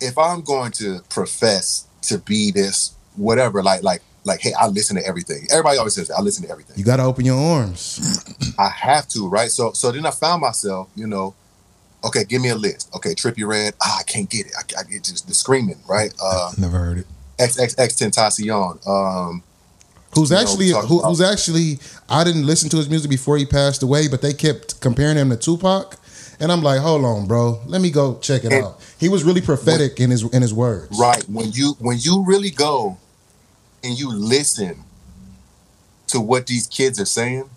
if 0.00 0.16
I'm 0.16 0.40
going 0.42 0.72
to 0.72 1.00
profess 1.10 1.86
to 2.02 2.18
be 2.18 2.50
this 2.50 2.94
whatever, 3.16 3.62
like 3.62 3.82
like 3.82 4.02
like, 4.24 4.40
hey, 4.40 4.52
I 4.58 4.68
listen 4.68 4.96
to 4.96 5.06
everything. 5.06 5.46
Everybody 5.50 5.78
always 5.78 5.94
says 5.94 6.08
that. 6.08 6.16
I 6.16 6.20
listen 6.20 6.44
to 6.44 6.50
everything. 6.50 6.76
You 6.76 6.84
got 6.84 6.96
to 6.96 7.02
open 7.02 7.24
your 7.24 7.38
arms. 7.38 8.54
I 8.58 8.68
have 8.68 9.08
to, 9.08 9.28
right? 9.28 9.50
So 9.50 9.72
so 9.72 9.90
then 9.92 10.06
I 10.06 10.10
found 10.10 10.42
myself, 10.42 10.88
you 10.94 11.06
know, 11.06 11.34
okay, 12.04 12.24
give 12.24 12.42
me 12.42 12.50
a 12.50 12.54
list. 12.54 12.90
Okay, 12.94 13.10
Trippie 13.10 13.46
Redd, 13.46 13.74
ah, 13.82 13.98
I 14.00 14.02
can't 14.04 14.28
get 14.28 14.46
it. 14.46 14.52
I, 14.56 14.80
I 14.80 14.82
get 14.84 15.04
just 15.04 15.26
the 15.26 15.34
screaming, 15.34 15.80
right? 15.88 16.12
Uh 16.22 16.52
Never 16.58 16.78
heard 16.78 16.98
it. 16.98 17.06
XXXTentacion. 17.38 18.86
Um 18.86 19.42
Who's 20.14 20.30
You 20.30 20.36
know, 20.36 20.42
actually 20.42 20.68
who, 20.70 21.00
who's 21.00 21.20
actually 21.20 21.78
I 22.08 22.24
didn't 22.24 22.46
listen 22.46 22.70
to 22.70 22.76
his 22.76 22.88
music 22.88 23.10
before 23.10 23.36
he 23.36 23.44
passed 23.44 23.82
away, 23.82 24.08
but 24.08 24.22
they 24.22 24.32
kept 24.32 24.80
comparing 24.80 25.16
him 25.16 25.30
to 25.30 25.36
Tupac, 25.36 25.96
and 26.40 26.52
I'm 26.52 26.62
like, 26.62 26.80
hold 26.80 27.04
on, 27.04 27.26
bro, 27.26 27.60
let 27.66 27.80
me 27.80 27.90
go 27.90 28.18
check 28.20 28.44
it 28.44 28.52
And- 28.52 28.64
out. 28.66 28.80
He 28.98 29.08
was 29.08 29.24
really 29.24 29.40
prophetic 29.40 30.00
in 30.00 30.10
his 30.10 30.22
in 30.24 30.42
his 30.42 30.52
words. 30.52 30.98
right 30.98 31.22
when 31.28 31.52
you 31.52 31.76
when 31.78 31.98
you 32.00 32.24
really 32.26 32.50
go 32.50 32.98
and 33.84 33.98
you 33.98 34.10
listen 34.12 34.84
to 36.08 36.20
what 36.20 36.46
these 36.46 36.66
kids 36.66 36.98
are 37.00 37.04
saying, 37.04 37.48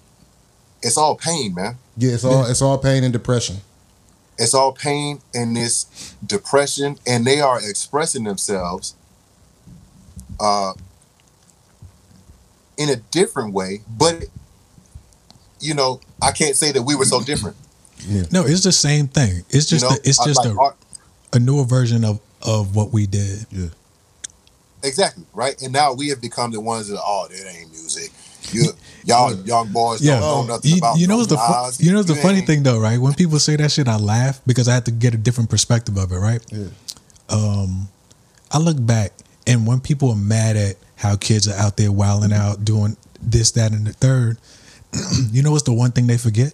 it's 0.84 0.98
all 0.98 1.16
pain, 1.16 1.54
man. 1.56 1.78
Yeah, 1.98 2.12
it's 2.14 2.24
all 2.24 2.46
it's 2.46 2.62
all 2.62 2.78
pain 2.78 3.04
and 3.04 3.12
depression. 3.14 3.58
It's 4.38 4.54
all 4.54 4.72
pain 4.72 5.22
and 5.34 5.56
this 5.56 6.16
depression, 6.26 6.98
and 7.06 7.26
they 7.26 7.42
are 7.42 7.58
expressing 7.58 8.24
themselves 8.24 8.96
uh, 10.40 10.74
in 12.78 12.90
a 12.90 12.96
different 12.96 13.54
way. 13.54 13.82
But 13.90 14.26
you 15.60 15.74
know, 15.74 16.02
I 16.22 16.32
can't 16.32 16.56
say 16.56 16.72
that 16.72 16.84
we 16.84 16.96
were 16.96 17.06
so 17.06 17.22
different. 17.22 17.56
No, 18.32 18.46
it's 18.46 18.64
the 18.64 18.72
same 18.72 19.08
thing. 19.08 19.44
It's 19.50 19.66
just 19.68 19.84
you 19.84 19.90
know, 19.90 19.96
a, 19.96 20.00
it's 20.08 20.24
just 20.24 20.44
like 20.46 20.54
a, 20.56 20.60
our- 20.60 20.76
a 21.34 21.40
newer 21.40 21.64
version 21.64 22.04
of 22.04 22.20
of 22.42 22.76
what 22.76 22.92
we 22.92 23.06
did. 23.08 23.46
Yeah. 23.52 23.68
exactly 24.84 25.24
right. 25.34 25.60
And 25.62 25.72
now 25.72 25.94
we 25.94 26.10
have 26.10 26.22
become 26.22 26.52
the 26.52 26.60
ones 26.62 26.88
that 26.88 27.00
oh, 27.04 27.28
that 27.30 27.56
ain't 27.56 27.72
music. 27.72 28.12
You 28.52 28.72
y'all 29.06 29.34
young 29.46 29.68
boys 29.72 30.02
Yeah, 30.02 30.20
don't 30.20 30.48
know 30.48 30.56
nothing 30.56 30.72
you, 30.72 30.78
about 30.78 30.98
you 30.98 31.08
know 31.08 31.14
no 31.14 31.18
what's 31.20 31.30
the 31.30 31.38
fu- 31.38 31.84
you 31.86 31.92
know 31.92 32.00
what's 32.00 32.10
the 32.10 32.16
funny 32.16 32.42
thing 32.42 32.64
though, 32.64 32.80
right? 32.80 33.00
When 33.00 33.14
people 33.14 33.40
say 33.40 33.56
that 33.56 33.72
shit, 33.72 33.88
I 33.88 33.98
laugh 33.98 34.42
because 34.48 34.68
I 34.68 34.74
have 34.74 34.86
to 34.86 34.92
get 34.92 35.14
a 35.14 35.18
different 35.18 35.50
perspective 35.50 35.98
of 35.98 36.12
it, 36.12 36.18
right? 36.18 36.42
Yeah. 36.52 36.68
Um, 37.30 37.88
I 38.52 38.58
look 38.58 38.84
back 38.86 39.14
and 39.48 39.66
when 39.68 39.80
people 39.80 40.10
are 40.12 40.16
mad 40.18 40.58
at 40.58 40.76
how 40.96 41.16
kids 41.16 41.48
are 41.48 41.56
out 41.56 41.78
there 41.78 41.92
wilding 41.92 42.34
out 42.34 42.64
doing 42.66 42.98
this, 43.22 43.52
that, 43.52 43.72
and 43.72 43.86
the 43.88 43.94
third, 43.94 44.38
you 45.32 45.42
know 45.42 45.52
what's 45.52 45.64
the 45.64 45.74
one 45.74 45.92
thing 45.92 46.08
they 46.08 46.18
forget? 46.18 46.54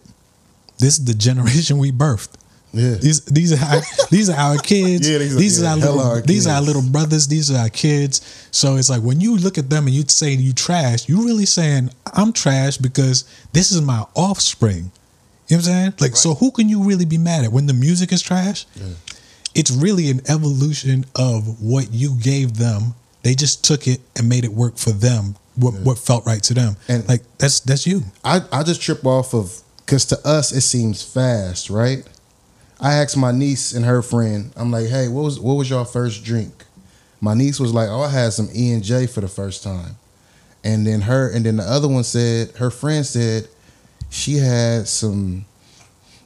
This 0.79 0.99
is 0.99 1.05
the 1.05 1.13
generation 1.13 1.77
we 1.77 1.91
birthed. 1.91 2.29
Yeah. 2.73 2.95
These 2.95 3.21
these 3.25 3.53
are 3.53 3.65
our, 3.65 3.81
these 4.11 4.29
are 4.29 4.37
our 4.37 4.57
kids. 4.57 5.09
Yeah, 5.11 5.17
these 5.19 5.35
these 5.37 5.63
are- 5.63 5.67
are, 5.67 5.69
our 5.69 5.77
little 5.77 5.99
our 6.01 6.21
these 6.21 6.45
are 6.47 6.55
our 6.55 6.61
little 6.61 6.81
brothers. 6.83 7.27
These 7.27 7.49
are 7.49 7.57
our 7.59 7.69
kids. 7.69 8.21
So 8.51 8.75
it's 8.75 8.89
like 8.89 9.01
when 9.01 9.19
you 9.21 9.37
look 9.37 9.57
at 9.57 9.69
them 9.69 9.87
and 9.87 9.95
you 9.95 10.03
say 10.07 10.31
you 10.33 10.53
trash, 10.53 11.07
you 11.09 11.23
really 11.25 11.45
saying 11.45 11.89
I'm 12.13 12.33
trash 12.33 12.77
because 12.77 13.23
this 13.53 13.71
is 13.71 13.81
my 13.81 14.03
offspring. 14.15 14.91
You 15.47 15.55
know 15.55 15.61
what 15.61 15.67
I'm 15.69 15.73
saying? 15.73 15.93
Like, 16.01 16.17
so 16.17 16.33
who 16.35 16.51
can 16.51 16.67
you 16.67 16.83
really 16.83 17.05
be 17.05 17.17
mad 17.17 17.45
at 17.45 17.51
when 17.53 17.67
the 17.67 17.73
music 17.73 18.11
is 18.11 18.21
trash? 18.21 18.65
It's 19.55 19.71
really 19.71 20.09
an 20.11 20.19
evolution 20.29 21.05
of 21.15 21.61
what 21.61 21.91
you 21.93 22.15
gave 22.15 22.57
them. 22.57 22.93
They 23.23 23.33
just 23.33 23.63
took 23.63 23.87
it 23.87 24.01
and 24.17 24.27
made 24.29 24.43
it 24.43 24.51
work 24.51 24.77
for 24.77 24.91
them. 24.91 25.35
What 25.55 25.73
what 25.81 25.97
felt 25.97 26.25
right 26.25 26.43
to 26.43 26.53
them. 26.53 26.75
And- 26.89 27.07
like 27.07 27.21
that's 27.37 27.61
that's 27.61 27.87
you. 27.87 28.03
I, 28.25 28.41
I 28.51 28.63
just 28.63 28.81
trip 28.81 29.05
off 29.05 29.33
of 29.33 29.61
because 29.87 30.03
to 30.03 30.27
us 30.27 30.51
it 30.51 30.61
seems 30.61 31.01
fast, 31.01 31.69
right? 31.69 32.05
I 32.79 32.95
asked 32.95 33.15
my 33.15 33.31
niece 33.31 33.71
and 33.71 33.85
her 33.85 34.01
friend, 34.01 34.51
I'm 34.57 34.69
like, 34.69 34.87
hey, 34.87 35.07
what 35.07 35.23
was 35.23 35.39
what 35.39 35.53
was 35.53 35.69
your 35.69 35.85
first 35.85 36.25
drink? 36.25 36.65
My 37.21 37.33
niece 37.33 37.59
was 37.59 37.73
like, 37.73 37.87
oh, 37.89 38.01
I 38.01 38.09
had 38.09 38.33
some 38.33 38.49
E 38.53 38.73
and 38.73 38.83
J 38.83 39.07
for 39.07 39.21
the 39.21 39.29
first 39.29 39.63
time, 39.63 39.95
and 40.63 40.85
then 40.85 41.01
her 41.01 41.31
and 41.31 41.45
then 41.45 41.55
the 41.55 41.63
other 41.63 41.87
one 41.87 42.03
said, 42.03 42.51
her 42.57 42.69
friend 42.69 43.05
said, 43.05 43.47
she 44.09 44.35
had 44.35 44.89
some 44.89 45.45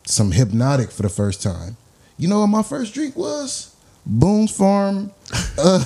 some 0.06 0.32
Hpnotiq 0.32 0.92
for 0.92 1.04
the 1.04 1.10
first 1.10 1.44
time. 1.44 1.78
You 2.18 2.28
know 2.28 2.40
what 2.40 2.48
my 2.48 2.64
first 2.64 2.96
drink 2.96 3.16
was? 3.16 3.76
Boone's 4.06 4.52
Farm. 4.52 5.12
Uh, 5.58 5.86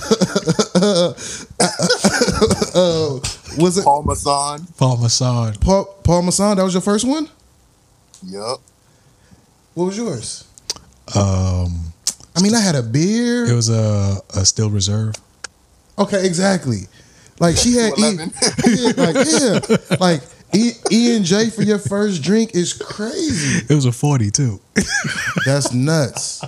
uh, 0.74 0.78
uh, 0.80 1.14
uh, 1.60 1.66
uh, 2.74 3.20
was 3.58 3.76
it 3.76 3.84
Paul 3.84 4.02
Masson. 4.02 4.66
Paul 4.78 4.96
Masson. 4.96 5.54
Paul 5.60 5.84
Paul 6.02 6.22
Masson? 6.22 6.56
That 6.56 6.64
was 6.64 6.72
your 6.72 6.80
first 6.80 7.06
one? 7.06 7.28
Yep. 8.24 8.58
What 9.74 9.84
was 9.84 9.96
yours? 9.96 10.44
Um, 11.14 11.92
I 12.34 12.42
mean, 12.42 12.54
I 12.54 12.60
had 12.60 12.74
a 12.74 12.82
beer. 12.82 13.44
it 13.46 13.54
was 13.54 13.68
a, 13.68 14.16
a 14.34 14.44
Steel 14.44 14.70
Reserve. 14.70 15.14
okay, 15.98 16.26
exactly. 16.26 16.80
Like 17.38 17.56
she 17.56 17.74
had 17.74 17.92
E, 17.92 18.16
211. 18.16 18.32
yeah, 18.66 19.04
like 19.04 19.26
yeah, 19.90 19.96
like 20.00 20.22
E, 20.54 20.72
e 20.90 21.16
and 21.16 21.24
J 21.24 21.50
for 21.50 21.62
your 21.62 21.78
first 21.78 22.22
drink 22.22 22.54
is 22.54 22.72
crazy. 22.72 23.66
It 23.68 23.74
was 23.74 23.84
a 23.84 23.92
forty 23.92 24.30
too. 24.30 24.58
That's 25.44 25.72
nuts. 25.74 26.42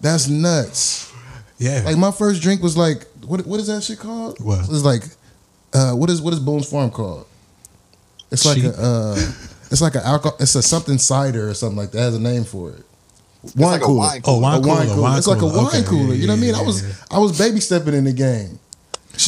That's 0.00 0.28
nuts. 0.28 1.12
Yeah. 1.58 1.82
Like 1.84 1.98
my 1.98 2.10
first 2.10 2.40
drink 2.40 2.62
was 2.62 2.76
like 2.76 3.06
what 3.26 3.46
what 3.46 3.60
is 3.60 3.66
that 3.66 3.82
shit 3.82 3.98
called? 3.98 4.38
What? 4.42 4.60
It's 4.60 4.82
like 4.82 5.02
uh 5.74 5.92
what 5.92 6.08
is 6.08 6.22
what 6.22 6.32
is 6.32 6.40
Boone's 6.40 6.70
Farm 6.70 6.90
called? 6.90 7.26
It's 8.30 8.46
like 8.46 8.56
Cheap. 8.62 8.72
a 8.72 8.82
uh 8.82 9.32
it's 9.70 9.80
like 9.80 9.94
an 9.94 10.02
alcohol 10.04 10.36
it's 10.40 10.54
a 10.54 10.62
something 10.62 10.98
cider 10.98 11.48
or 11.48 11.54
something 11.54 11.76
like 11.78 11.90
that. 11.92 11.98
It 11.98 12.02
has 12.02 12.14
a 12.16 12.20
name 12.20 12.44
for 12.44 12.70
it. 12.70 12.84
Wine 13.56 13.72
like 13.72 13.80
a 13.80 13.84
cooler. 13.84 13.98
wine 13.98 14.20
Oh, 14.24 14.38
wine 14.38 14.54
a 14.62 14.66
wine 14.66 14.76
cooler, 14.78 14.86
cooler. 14.94 15.02
wine 15.02 15.18
it's 15.18 15.26
like 15.26 15.40
a 15.42 15.46
wine 15.46 15.66
Okay, 15.66 15.82
cooler. 15.84 16.14
you 16.14 16.26
know 16.26 16.34
what 16.34 16.38
I 16.38 16.42
mean? 16.42 16.54
I 16.54 16.62
was. 16.62 17.02
I 17.10 17.18
was 17.18 17.38
baby 17.38 17.60
stepping 17.60 17.94
in 17.94 18.04
the 18.04 18.12
game. 18.12 18.58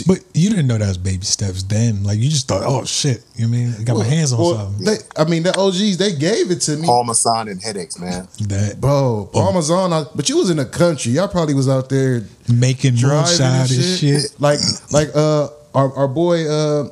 But 0.06 0.18
you 0.32 0.48
didn't 0.48 0.68
know 0.68 0.78
that 0.78 0.88
was 0.88 0.96
baby 0.96 1.24
steps 1.24 1.62
then. 1.64 2.02
Like 2.04 2.18
you 2.18 2.30
just 2.30 2.46
thought, 2.48 2.62
oh 2.64 2.84
shit. 2.84 3.22
You 3.36 3.46
know 3.46 3.50
what 3.50 3.56
I 3.56 3.60
mean? 3.60 3.74
I 3.80 3.82
got 3.84 3.96
my 3.98 4.04
hands 4.04 4.32
on 4.32 4.38
Well, 4.40 4.54
something. 4.56 4.84
They, 4.86 4.96
I 5.16 5.24
mean, 5.28 5.42
the 5.42 5.58
OGs 5.58 5.98
they 5.98 6.14
gave 6.14 6.50
it 6.50 6.60
to 6.62 6.76
me, 6.76 6.86
Paul 6.86 7.04
Masson 7.04 7.48
and 7.48 7.60
headaches, 7.62 7.98
man. 7.98 8.26
that 8.48 8.80
bro. 8.80 9.28
Paul 9.32 9.52
Masson, 9.54 9.92
I- 9.92 10.04
but 10.14 10.28
you 10.28 10.36
was 10.38 10.50
in 10.50 10.56
the 10.58 10.64
country. 10.66 11.12
Y'all 11.12 11.28
probably 11.28 11.54
was 11.54 11.68
out 11.68 11.88
there 11.90 12.24
making 12.52 12.94
driving 12.94 13.18
moonshine 13.26 13.60
and 13.62 13.70
and 13.70 13.98
shit. 13.98 14.22
shit. 14.22 14.40
Like, 14.40 14.60
like 14.92 15.08
uh, 15.14 15.48
our 15.74 15.92
our 15.94 16.08
boy 16.08 16.48
uh, 16.48 16.88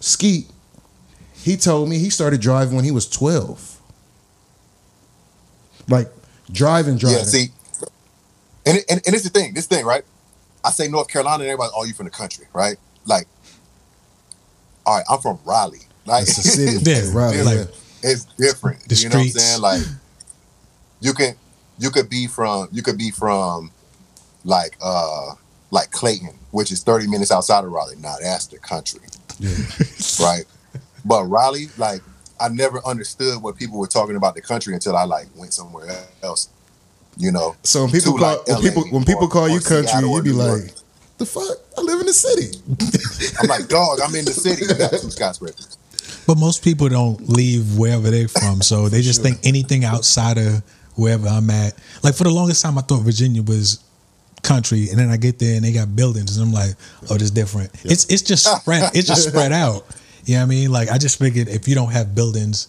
Skeet. 0.00 0.46
He 1.42 1.56
told 1.56 1.88
me 1.88 1.98
he 1.98 2.10
started 2.10 2.40
driving 2.40 2.76
when 2.76 2.84
he 2.84 2.90
was 2.90 3.08
twelve. 3.08 3.78
Like 5.88 6.10
driving, 6.52 6.96
driving. 6.98 7.18
Yeah, 7.18 7.24
see, 7.24 7.46
and, 8.66 8.78
and 8.88 9.00
and 9.06 9.14
it's 9.14 9.24
the 9.24 9.30
thing. 9.30 9.54
This 9.54 9.66
thing, 9.66 9.84
right? 9.84 10.04
I 10.64 10.70
say 10.70 10.88
North 10.88 11.08
Carolina, 11.08 11.42
and 11.44 11.50
everybody, 11.50 11.72
oh, 11.74 11.84
you 11.84 11.94
from 11.94 12.04
the 12.04 12.10
country, 12.10 12.46
right? 12.52 12.76
Like, 13.06 13.26
all 14.84 14.96
right, 14.96 15.04
I'm 15.10 15.20
from 15.20 15.38
Raleigh. 15.44 15.78
Like, 16.04 16.22
It's 16.22 16.38
a 16.38 16.42
city. 16.42 16.78
Yeah, 16.90 17.10
right. 17.12 17.34
it's, 17.34 17.44
like- 17.46 17.68
it's 18.02 18.24
different. 18.38 18.88
The 18.88 18.94
you 18.96 19.08
know 19.08 19.16
what 19.16 19.22
I'm 19.22 19.28
streets. 19.28 19.44
saying? 19.44 19.60
Like, 19.62 19.82
you 21.00 21.12
can 21.14 21.34
you 21.78 21.90
could 21.90 22.08
be 22.10 22.26
from 22.26 22.68
you 22.72 22.82
could 22.82 22.98
be 22.98 23.10
from 23.10 23.70
like 24.44 24.76
uh 24.82 25.32
like 25.70 25.90
Clayton, 25.90 26.34
which 26.50 26.72
is 26.72 26.82
30 26.82 27.06
minutes 27.08 27.30
outside 27.30 27.64
of 27.64 27.70
Raleigh. 27.72 27.96
Now 27.96 28.16
that's 28.20 28.46
the 28.46 28.58
country, 28.58 29.00
right? 30.20 30.44
But 31.04 31.24
Raleigh, 31.24 31.68
like, 31.78 32.02
I 32.40 32.48
never 32.48 32.80
understood 32.86 33.42
what 33.42 33.56
people 33.56 33.78
were 33.78 33.86
talking 33.86 34.16
about 34.16 34.34
the 34.34 34.40
country 34.42 34.74
until 34.74 34.96
I 34.96 35.04
like 35.04 35.26
went 35.36 35.52
somewhere 35.54 35.88
else. 36.22 36.48
You 37.16 37.32
know, 37.32 37.56
So 37.64 37.82
when 37.82 37.90
people 37.92 38.12
to, 38.14 38.18
call 38.18 38.36
like, 38.38 38.46
when 38.46 38.62
people 38.62 38.84
when 38.90 39.04
people 39.04 39.24
or- 39.24 39.28
call 39.28 39.48
you 39.48 39.60
country, 39.60 39.88
Seattle 39.88 40.10
you 40.10 40.16
or 40.18 40.22
be 40.22 40.32
like, 40.32 40.72
"The 41.18 41.26
fuck? 41.26 41.58
I 41.76 41.80
live 41.82 42.00
in 42.00 42.06
the 42.06 42.12
city." 42.14 42.56
I'm 43.40 43.48
like, 43.48 43.68
dog, 43.68 43.98
I'm 44.02 44.14
in 44.14 44.24
the 44.24 44.32
city. 44.32 44.64
Two 44.66 45.10
skyscrapers. 45.10 45.76
But 46.26 46.38
most 46.38 46.62
people 46.62 46.88
don't 46.88 47.28
leave 47.28 47.76
wherever 47.76 48.10
they're 48.10 48.28
from, 48.28 48.62
so 48.62 48.88
they 48.92 49.02
just 49.02 49.22
think 49.22 49.38
anything 49.44 49.84
outside 49.84 50.38
of 50.38 50.62
wherever 50.94 51.28
I'm 51.28 51.50
at. 51.50 51.74
Like 52.02 52.14
for 52.14 52.24
the 52.24 52.30
longest 52.30 52.62
time, 52.62 52.78
I 52.78 52.82
thought 52.82 53.02
Virginia 53.02 53.42
was 53.42 53.80
country, 54.42 54.88
and 54.88 54.98
then 54.98 55.10
I 55.10 55.16
get 55.16 55.38
there 55.38 55.56
and 55.56 55.64
they 55.64 55.72
got 55.72 55.94
buildings, 55.94 56.36
and 56.36 56.46
I'm 56.46 56.52
like, 56.54 56.74
oh, 57.10 57.18
this 57.18 57.30
different. 57.32 57.70
It's 57.84 58.06
it's 58.06 58.22
just 58.22 58.44
spread. 58.60 58.90
It's 58.94 59.08
just 59.08 59.28
spread 59.28 59.52
out. 59.64 59.84
You 60.24 60.34
know 60.34 60.40
what 60.40 60.46
I 60.46 60.48
mean? 60.48 60.70
Like 60.72 60.90
I 60.90 60.98
just 60.98 61.18
figured 61.18 61.48
if 61.48 61.66
you 61.68 61.74
don't 61.74 61.90
have 61.92 62.14
buildings 62.14 62.68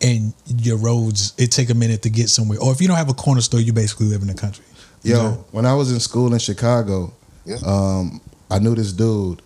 and 0.00 0.32
your 0.46 0.76
roads, 0.76 1.32
it 1.38 1.48
take 1.52 1.70
a 1.70 1.74
minute 1.74 2.02
to 2.02 2.10
get 2.10 2.28
somewhere, 2.28 2.58
or 2.60 2.72
if 2.72 2.80
you 2.80 2.88
don't 2.88 2.96
have 2.96 3.08
a 3.08 3.14
corner 3.14 3.40
store, 3.40 3.60
you 3.60 3.72
basically 3.72 4.06
live 4.06 4.22
in 4.22 4.28
the 4.28 4.34
country. 4.34 4.64
Yo, 5.02 5.16
know? 5.22 5.44
when 5.50 5.66
I 5.66 5.74
was 5.74 5.92
in 5.92 6.00
school 6.00 6.32
in 6.32 6.38
Chicago, 6.38 7.12
Yeah. 7.44 7.56
um, 7.64 8.20
I 8.50 8.58
knew 8.58 8.74
this 8.74 8.92
dude 8.92 9.42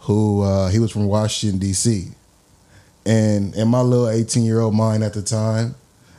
who 0.00 0.42
uh, 0.42 0.68
he 0.68 0.78
was 0.78 0.90
from 0.90 1.06
Washington 1.06 1.58
D.C. 1.58 2.08
And 3.06 3.54
in 3.54 3.68
my 3.68 3.80
little 3.80 4.08
eighteen 4.08 4.44
year 4.44 4.60
old 4.60 4.74
mind 4.74 5.02
at 5.02 5.14
the 5.14 5.22
time, 5.22 5.74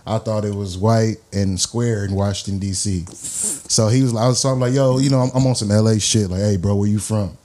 I 0.07 0.17
thought 0.17 0.43
it 0.45 0.55
was 0.55 0.77
white 0.77 1.17
and 1.31 1.59
square 1.59 2.03
in 2.05 2.13
Washington 2.15 2.59
D.C. 2.59 3.05
So 3.11 3.87
he 3.89 4.01
was, 4.01 4.15
I 4.15 4.27
was, 4.27 4.39
so 4.39 4.49
I'm 4.49 4.59
like, 4.59 4.73
yo, 4.73 4.97
you 4.97 5.09
know, 5.11 5.19
I'm, 5.19 5.29
I'm 5.35 5.45
on 5.47 5.55
some 5.55 5.69
L.A. 5.71 5.99
shit. 5.99 6.29
Like, 6.29 6.41
hey, 6.41 6.57
bro, 6.57 6.75
where 6.75 6.89
you 6.89 6.99
from? 6.99 7.37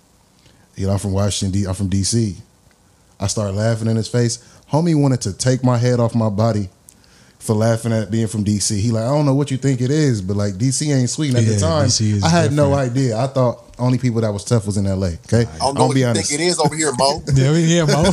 You 0.76 0.86
know, 0.86 0.94
I'm 0.94 0.98
from 0.98 1.12
Washington. 1.12 1.60
D- 1.60 1.66
I'm 1.66 1.74
from 1.74 1.88
D.C. 1.88 2.36
I 3.20 3.26
started 3.28 3.54
laughing 3.56 3.88
in 3.88 3.96
his 3.96 4.08
face. 4.08 4.38
Homie 4.72 5.00
wanted 5.00 5.20
to 5.22 5.32
take 5.32 5.62
my 5.62 5.78
head 5.78 6.00
off 6.00 6.14
my 6.14 6.28
body 6.30 6.68
for 7.38 7.54
laughing 7.54 7.92
at 7.92 8.10
being 8.10 8.26
from 8.26 8.42
DC. 8.44 8.78
He 8.78 8.90
like, 8.90 9.04
I 9.04 9.08
don't 9.08 9.26
know 9.26 9.34
what 9.34 9.50
you 9.50 9.58
think 9.58 9.80
it 9.82 9.90
is, 9.90 10.22
but 10.22 10.34
like 10.36 10.54
DC 10.54 10.92
ain't 10.94 11.10
sweet. 11.10 11.28
And 11.28 11.38
at 11.38 11.44
Yeah, 11.44 11.54
the 11.54 11.60
time, 11.60 12.22
I 12.24 12.28
had 12.30 12.52
no 12.52 12.72
idea. 12.74 13.18
I 13.18 13.26
thought 13.26 13.60
only 13.78 13.98
people 13.98 14.20
that 14.22 14.32
was 14.32 14.44
tough 14.44 14.64
was 14.66 14.76
in 14.78 14.84
LA. 14.84 15.08
Okay, 15.26 15.44
I 15.46 15.58
don't 15.58 15.74
know 15.76 15.86
what 15.86 15.94
be 15.94 16.00
you 16.00 16.06
honest. 16.06 16.30
think 16.30 16.40
it 16.40 16.44
is 16.44 16.58
over 16.58 16.74
here, 16.74 16.92
Mo. 16.96 17.22
Yeah, 17.34 17.52
we 17.52 17.64
here, 17.66 17.86
Mo. 17.86 18.02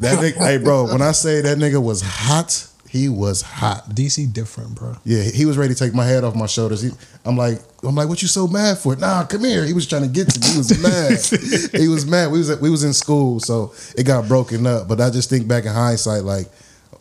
That 0.00 0.18
nigga, 0.20 0.36
hey, 0.38 0.56
bro, 0.58 0.86
when 0.86 1.02
I 1.02 1.12
say 1.12 1.42
that 1.42 1.58
nigga 1.58 1.82
was 1.82 2.00
hot, 2.02 2.66
he 2.92 3.08
was 3.08 3.40
hot. 3.40 3.88
DC 3.88 4.30
different, 4.34 4.74
bro. 4.74 4.94
Yeah, 5.04 5.22
he 5.22 5.46
was 5.46 5.56
ready 5.56 5.72
to 5.72 5.78
take 5.78 5.94
my 5.94 6.04
head 6.04 6.24
off 6.24 6.34
my 6.34 6.44
shoulders. 6.44 6.82
He, 6.82 6.90
I'm 7.24 7.38
like, 7.38 7.58
I'm 7.82 7.94
like, 7.94 8.06
what 8.06 8.20
you 8.20 8.28
so 8.28 8.46
mad 8.46 8.76
for? 8.76 8.94
Nah, 8.96 9.24
come 9.24 9.44
here. 9.44 9.64
He 9.64 9.72
was 9.72 9.86
trying 9.86 10.02
to 10.02 10.08
get 10.08 10.28
to 10.28 10.38
me. 10.40 10.46
He 10.52 10.58
was 10.58 10.78
mad. 11.72 11.80
he 11.80 11.88
was 11.88 12.04
mad. 12.04 12.30
We 12.30 12.36
was 12.38 12.60
we 12.60 12.68
was 12.68 12.84
in 12.84 12.92
school, 12.92 13.40
so 13.40 13.72
it 13.96 14.04
got 14.04 14.28
broken 14.28 14.66
up. 14.66 14.88
But 14.88 15.00
I 15.00 15.08
just 15.08 15.30
think 15.30 15.48
back 15.48 15.64
in 15.64 15.72
hindsight, 15.72 16.24
like, 16.24 16.48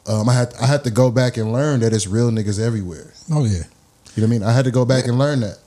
um, 0.08 0.30
I 0.30 0.34
had 0.34 0.54
I 0.62 0.66
had 0.66 0.86
to 0.86 0.92
go 0.92 1.12
back 1.12 1.36
and 1.36 1.52
learn 1.52 1.82
that 1.82 1.92
it's 1.92 2.08
real 2.08 2.32
niggas 2.32 2.58
everywhere. 2.66 3.12
Oh 3.30 3.44
yeah. 3.44 3.64
You 4.16 4.22
know 4.24 4.24
what 4.24 4.24
I 4.24 4.28
mean? 4.28 4.44
I 4.44 4.54
had 4.54 4.64
to 4.66 4.72
go 4.72 4.86
back 4.86 5.08
and 5.08 5.20
learn 5.20 5.42
that. 5.42 5.58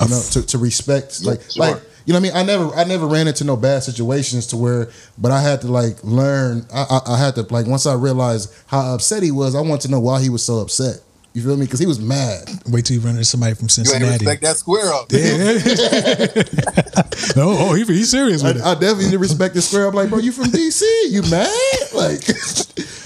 You 0.00 0.08
know, 0.08 0.22
to, 0.32 0.46
to 0.46 0.58
respect, 0.58 1.18
Yeah, 1.20 1.30
like, 1.32 1.42
sure. 1.50 1.66
like 1.66 1.82
You 2.06 2.12
know 2.12 2.20
what 2.20 2.30
I 2.30 2.34
mean? 2.34 2.36
I 2.36 2.42
never 2.42 2.74
I 2.74 2.84
never 2.84 3.06
ran 3.06 3.28
into 3.28 3.44
no 3.44 3.56
bad 3.56 3.82
situations 3.82 4.46
to 4.48 4.56
where, 4.56 4.88
but 5.16 5.32
I 5.32 5.40
had 5.40 5.62
to 5.62 5.68
like 5.68 6.02
learn. 6.04 6.66
I 6.72 6.84
I, 6.90 7.00
I 7.14 7.18
had 7.18 7.34
to 7.36 7.42
like 7.42 7.66
once 7.66 7.86
I 7.86 7.94
realized 7.94 8.54
how 8.66 8.94
upset 8.94 9.22
he 9.22 9.30
was, 9.30 9.54
I 9.54 9.60
wanted 9.60 9.82
to 9.82 9.90
know 9.90 10.00
why 10.00 10.20
he 10.20 10.28
was 10.28 10.44
so 10.44 10.58
upset. 10.58 11.00
You 11.34 11.42
feel 11.42 11.56
me? 11.56 11.64
Because 11.64 11.80
he 11.80 11.86
was 11.86 11.98
mad. 11.98 12.48
Wait 12.68 12.84
till 12.84 12.94
you 12.94 13.00
run 13.00 13.14
into 13.14 13.24
somebody 13.24 13.54
from 13.54 13.64
You 13.64 13.80
ain't 13.80 13.88
Cincinnati. 13.88 14.24
respect 14.24 14.42
that 14.42 14.56
square 14.56 14.94
up. 14.94 15.10
no, 17.36 17.56
oh, 17.58 17.74
he, 17.74 17.84
he's 17.84 18.10
serious 18.10 18.44
I, 18.44 18.48
with 18.48 18.58
it. 18.58 18.62
I 18.62 18.74
definitely 18.74 19.06
didn't 19.06 19.20
respect 19.20 19.54
the 19.54 19.62
square. 19.62 19.88
I'm 19.88 19.94
like, 19.94 20.10
bro, 20.10 20.20
you 20.20 20.30
from 20.30 20.44
DC? 20.44 20.82
You 21.08 21.22
mad? 21.22 21.48
Like, 21.94 22.26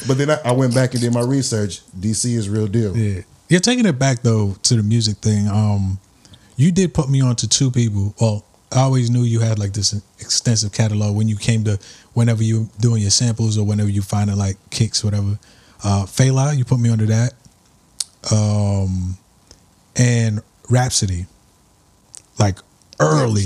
but 0.09 0.17
then 0.17 0.31
I, 0.31 0.39
I 0.47 0.53
went 0.53 0.75
back 0.75 0.95
and 0.95 1.03
did 1.03 1.13
my 1.13 1.21
research. 1.21 1.83
DC 1.91 2.35
is 2.35 2.49
real 2.49 2.67
deal. 2.67 2.97
Yeah. 2.97 3.21
Yeah, 3.51 3.59
taking 3.59 3.85
it 3.85 3.99
back 3.99 4.23
though 4.23 4.55
to 4.63 4.77
the 4.77 4.83
music 4.83 5.19
thing, 5.19 5.47
um, 5.47 5.99
you 6.57 6.73
did 6.73 6.95
put 6.95 7.11
me 7.11 7.21
on 7.21 7.37
to 7.37 7.49
two 7.49 7.71
people. 7.71 8.15
Well, 8.19 8.47
I 8.71 8.81
always 8.81 9.09
knew 9.11 9.23
you 9.23 9.41
had 9.41 9.59
like 9.59 9.73
this 9.73 9.95
extensive 10.21 10.73
catalog 10.73 11.17
when 11.17 11.27
you 11.29 11.37
came 11.37 11.65
to 11.65 11.79
whenever 12.13 12.43
you 12.43 12.69
doing 12.81 13.01
your 13.01 13.11
samples 13.11 13.57
or 13.57 13.65
whenever 13.65 13.89
you 13.89 14.03
finding 14.03 14.37
like 14.37 14.57
kicks, 14.71 15.03
whatever. 15.03 15.39
Uh 15.83 16.05
Fela, 16.05 16.57
you 16.57 16.65
put 16.65 16.79
me 16.81 16.91
under 16.91 17.07
that. 17.07 17.33
Um 18.31 19.17
and 19.97 20.41
Rapsody. 20.71 21.27
Like 22.39 22.59
early. 23.01 23.45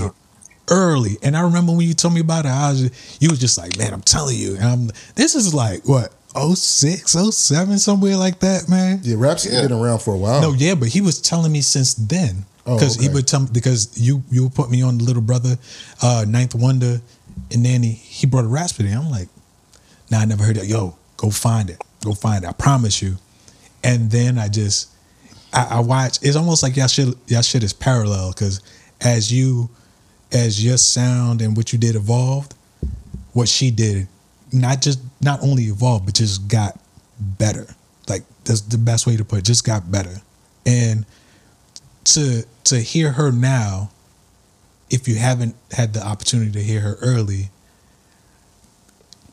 Early. 0.70 1.18
And 1.22 1.36
I 1.36 1.42
remember 1.42 1.72
when 1.72 1.86
you 1.86 1.94
told 1.94 2.14
me 2.14 2.20
about 2.20 2.44
it, 2.46 2.48
I 2.48 2.70
was 2.70 3.18
you 3.20 3.30
was 3.30 3.38
just 3.38 3.58
like, 3.58 3.78
man, 3.78 3.92
I'm 3.92 4.00
telling 4.02 4.36
you. 4.36 4.56
And 4.56 4.64
I'm 4.64 4.90
this 5.14 5.34
is 5.34 5.54
like 5.54 5.86
what, 5.88 6.12
06, 6.34 7.12
07, 7.12 7.78
somewhere 7.78 8.16
like 8.16 8.40
that, 8.40 8.68
man. 8.68 9.00
Yeah, 9.02 9.16
Rapsody 9.18 9.54
Yeah. 9.54 9.62
been 9.68 9.72
around 9.72 10.00
for 10.00 10.14
a 10.14 10.18
while. 10.18 10.40
No, 10.40 10.52
yeah, 10.52 10.74
but 10.74 10.88
he 10.88 11.00
was 11.00 11.20
telling 11.20 11.52
me 11.52 11.60
since 11.60 11.94
then 11.94 12.44
Oh, 12.64 12.78
because 12.78 12.96
he 12.96 13.08
would 13.08 13.26
tell 13.26 13.40
me 13.40 13.48
because 13.52 14.00
you 14.00 14.22
you 14.30 14.48
put 14.50 14.70
me 14.70 14.82
on 14.82 14.98
the 14.98 15.04
Little 15.04 15.22
Brother, 15.22 15.56
uh, 16.00 16.24
Ninth 16.28 16.54
Wonder, 16.54 17.00
and 17.50 17.64
then 17.64 17.82
he, 17.82 17.90
he 17.92 18.26
brought 18.26 18.44
a 18.44 18.48
Rapsody. 18.48 18.90
I'm 18.90 19.10
like, 19.10 19.28
nah, 20.10 20.20
I 20.20 20.24
never 20.26 20.44
heard 20.44 20.56
it. 20.56 20.66
Yo, 20.66 20.96
go 21.16 21.30
find 21.30 21.70
it, 21.70 21.82
go 22.04 22.12
find 22.14 22.44
it. 22.44 22.48
I 22.48 22.52
promise 22.52 23.02
you. 23.02 23.16
And 23.82 24.10
then 24.10 24.38
I 24.38 24.48
just 24.48 24.90
I, 25.52 25.66
I 25.70 25.80
watch. 25.80 26.18
It's 26.22 26.36
almost 26.36 26.62
like 26.62 26.76
y'all 26.76 26.86
shit 26.86 27.14
y'all 27.26 27.42
shit 27.42 27.64
is 27.64 27.72
parallel 27.72 28.30
because 28.30 28.60
as 29.00 29.32
you 29.32 29.68
as 30.30 30.64
your 30.64 30.76
sound 30.76 31.42
and 31.42 31.56
what 31.56 31.72
you 31.72 31.78
did 31.78 31.96
evolved, 31.96 32.54
what 33.32 33.48
she 33.48 33.70
did 33.70 34.06
not 34.52 34.82
just 34.82 35.00
not 35.20 35.42
only 35.42 35.64
evolved 35.64 36.06
but 36.06 36.14
just 36.14 36.48
got 36.48 36.78
better. 37.18 37.66
Like 38.08 38.22
that's 38.44 38.60
the 38.62 38.78
best 38.78 39.06
way 39.06 39.16
to 39.16 39.24
put 39.24 39.40
it. 39.40 39.44
Just 39.44 39.64
got 39.64 39.90
better. 39.90 40.14
And 40.66 41.06
to 42.04 42.44
to 42.64 42.80
hear 42.80 43.12
her 43.12 43.30
now, 43.32 43.90
if 44.90 45.08
you 45.08 45.16
haven't 45.16 45.54
had 45.72 45.94
the 45.94 46.04
opportunity 46.04 46.52
to 46.52 46.62
hear 46.62 46.80
her 46.80 46.96
early, 47.00 47.50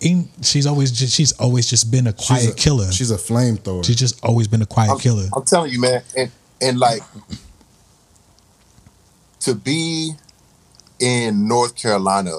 ain't, 0.02 0.30
she's 0.42 0.66
always 0.66 0.92
just 0.92 1.14
she's 1.14 1.32
always 1.34 1.68
just 1.70 1.92
been 1.92 2.08
a 2.08 2.16
She's 2.18 2.28
quiet 2.28 2.50
a, 2.52 2.56
killer. 2.56 2.92
She's 2.92 3.12
a 3.12 3.18
flamethrower. 3.18 3.86
she's 3.86 3.96
just 3.98 4.24
always 4.24 4.48
been 4.48 4.62
a 4.62 4.66
quiet 4.66 4.92
I'm, 4.92 5.00
killer. 5.00 5.28
I'm 5.36 5.44
telling 5.44 5.72
you, 5.72 5.80
man, 5.82 6.02
and 6.18 6.32
and 6.62 6.80
like 6.80 7.02
to 9.42 9.56
be 9.56 10.12
in 11.00 11.48
North 11.48 11.76
Carolina, 11.76 12.32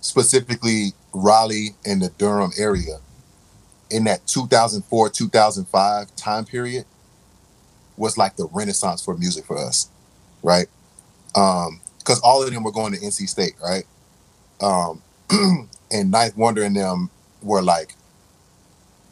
specifically 0.00 0.92
Raleigh 1.12 1.70
and 1.84 2.00
the 2.02 2.08
Durham 2.16 2.52
area, 2.58 2.98
in 3.90 4.04
that 4.04 4.26
2004 4.26 5.10
2005 5.10 6.16
time 6.16 6.44
period, 6.44 6.84
was 8.02 8.18
like 8.18 8.34
the 8.36 8.48
renaissance 8.52 9.02
for 9.04 9.16
music 9.16 9.44
for 9.46 9.56
us, 9.56 9.88
right? 10.42 10.66
Um, 11.36 11.80
because 11.98 12.18
all 12.20 12.42
of 12.42 12.52
them 12.52 12.64
were 12.64 12.72
going 12.72 12.92
to 12.92 12.98
NC 12.98 13.28
State, 13.28 13.54
right? 13.62 13.84
Um, 14.60 15.00
and 15.92 16.10
Ninth 16.10 16.36
Wonder 16.36 16.64
and 16.64 16.74
them 16.74 17.10
were 17.42 17.62
like, 17.62 17.94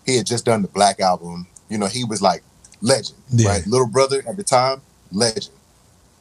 he 0.04 0.16
had 0.16 0.26
just 0.26 0.44
done 0.44 0.62
the 0.62 0.68
Black 0.68 0.98
album. 0.98 1.46
You 1.68 1.78
know, 1.78 1.86
he 1.86 2.02
was 2.02 2.20
like 2.20 2.42
legend, 2.82 3.16
Yeah. 3.30 3.50
right? 3.50 3.66
Little 3.66 3.86
brother 3.86 4.24
at 4.28 4.36
the 4.36 4.42
time, 4.42 4.82
legend. 5.12 5.54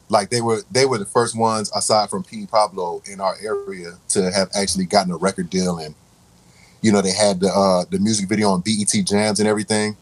Like 0.08 0.30
they 0.30 0.40
were, 0.40 0.62
they 0.70 0.86
were 0.86 0.98
the 0.98 1.06
first 1.06 1.36
ones 1.36 1.72
aside 1.74 2.08
from 2.08 2.22
Petey 2.22 2.46
Pablo 2.46 3.02
in 3.10 3.20
our 3.20 3.36
area 3.42 3.98
to 4.10 4.30
have 4.30 4.48
actually 4.54 4.86
gotten 4.86 5.12
a 5.12 5.16
record 5.16 5.50
deal, 5.50 5.78
and 5.78 5.94
you 6.82 6.90
know 6.92 7.00
they 7.00 7.12
had 7.12 7.38
the 7.40 7.48
uh, 7.48 7.84
the 7.90 7.98
music 8.00 8.28
video 8.28 8.50
on 8.50 8.60
BET 8.60 8.92
Jams 9.04 9.38
and 9.40 9.48
everything. 9.48 9.96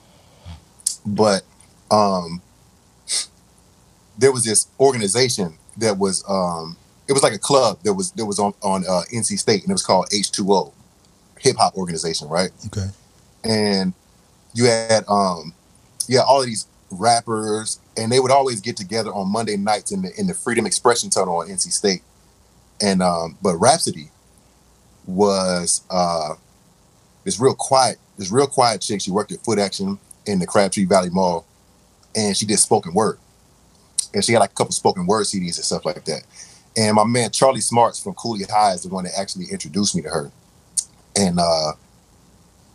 But 1.04 1.42
um, 1.90 2.40
there 4.18 4.32
was 4.32 4.44
this 4.44 4.66
organization 4.80 5.56
that 5.78 5.96
was 5.96 6.24
um, 6.28 6.76
it 7.06 7.12
was 7.12 7.22
like 7.22 7.32
a 7.32 7.38
club 7.38 7.78
that 7.84 7.94
was 7.94 8.10
that 8.12 8.26
was 8.26 8.38
on 8.38 8.52
on 8.62 8.84
uh, 8.88 9.02
NC 9.14 9.38
State, 9.38 9.62
and 9.62 9.70
it 9.70 9.74
was 9.74 9.84
called 9.84 10.06
H2O, 10.12 10.72
hip 11.38 11.56
hop 11.56 11.76
organization, 11.76 12.28
right? 12.28 12.50
Okay. 12.66 12.88
and 13.44 13.94
you 14.54 14.64
had 14.64 15.04
um 15.08 15.54
yeah 16.08 16.20
all 16.20 16.40
of 16.40 16.46
these 16.46 16.66
rappers 16.90 17.78
and 17.96 18.10
they 18.10 18.18
would 18.18 18.30
always 18.30 18.60
get 18.60 18.76
together 18.76 19.10
on 19.12 19.30
Monday 19.30 19.56
nights 19.56 19.92
in 19.92 20.02
the 20.02 20.10
in 20.18 20.26
the 20.26 20.34
Freedom 20.34 20.66
Expression 20.66 21.10
Tunnel 21.10 21.36
on 21.38 21.48
NC 21.48 21.70
State 21.72 22.02
and 22.80 23.02
um 23.02 23.36
but 23.42 23.56
Rapsody 23.56 24.10
was 25.06 25.82
uh 25.90 26.34
this 27.24 27.38
real 27.38 27.54
quiet 27.54 27.98
this 28.16 28.32
real 28.32 28.46
quiet 28.46 28.80
chick 28.80 29.00
she 29.00 29.10
worked 29.10 29.32
at 29.32 29.40
Foot 29.44 29.58
Action 29.58 29.98
in 30.26 30.38
the 30.38 30.46
Crabtree 30.46 30.86
Valley 30.86 31.10
Mall 31.10 31.46
and 32.16 32.36
she 32.36 32.46
did 32.46 32.58
spoken 32.58 32.94
word 32.94 33.18
and 34.14 34.24
she 34.24 34.32
had 34.32 34.38
like 34.40 34.50
a 34.50 34.54
couple 34.54 34.72
spoken 34.72 35.06
word 35.06 35.24
CDs 35.26 35.56
and 35.56 35.64
stuff 35.64 35.84
like 35.84 36.04
that 36.04 36.22
and 36.76 36.94
my 36.94 37.04
man 37.04 37.30
Charlie 37.30 37.60
Smarts 37.60 38.02
from 38.02 38.14
Cooley 38.14 38.44
High 38.44 38.72
is 38.72 38.82
the 38.82 38.88
one 38.88 39.04
that 39.04 39.12
actually 39.18 39.46
introduced 39.50 39.96
me 39.96 40.02
to 40.02 40.08
her 40.08 40.30
and 41.16 41.38
uh 41.40 41.72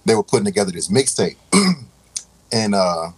they 0.05 0.15
were 0.15 0.23
putting 0.23 0.45
together 0.45 0.71
this 0.71 0.89
mixtape. 0.89 1.37
and 2.51 2.75
uh 2.75 3.09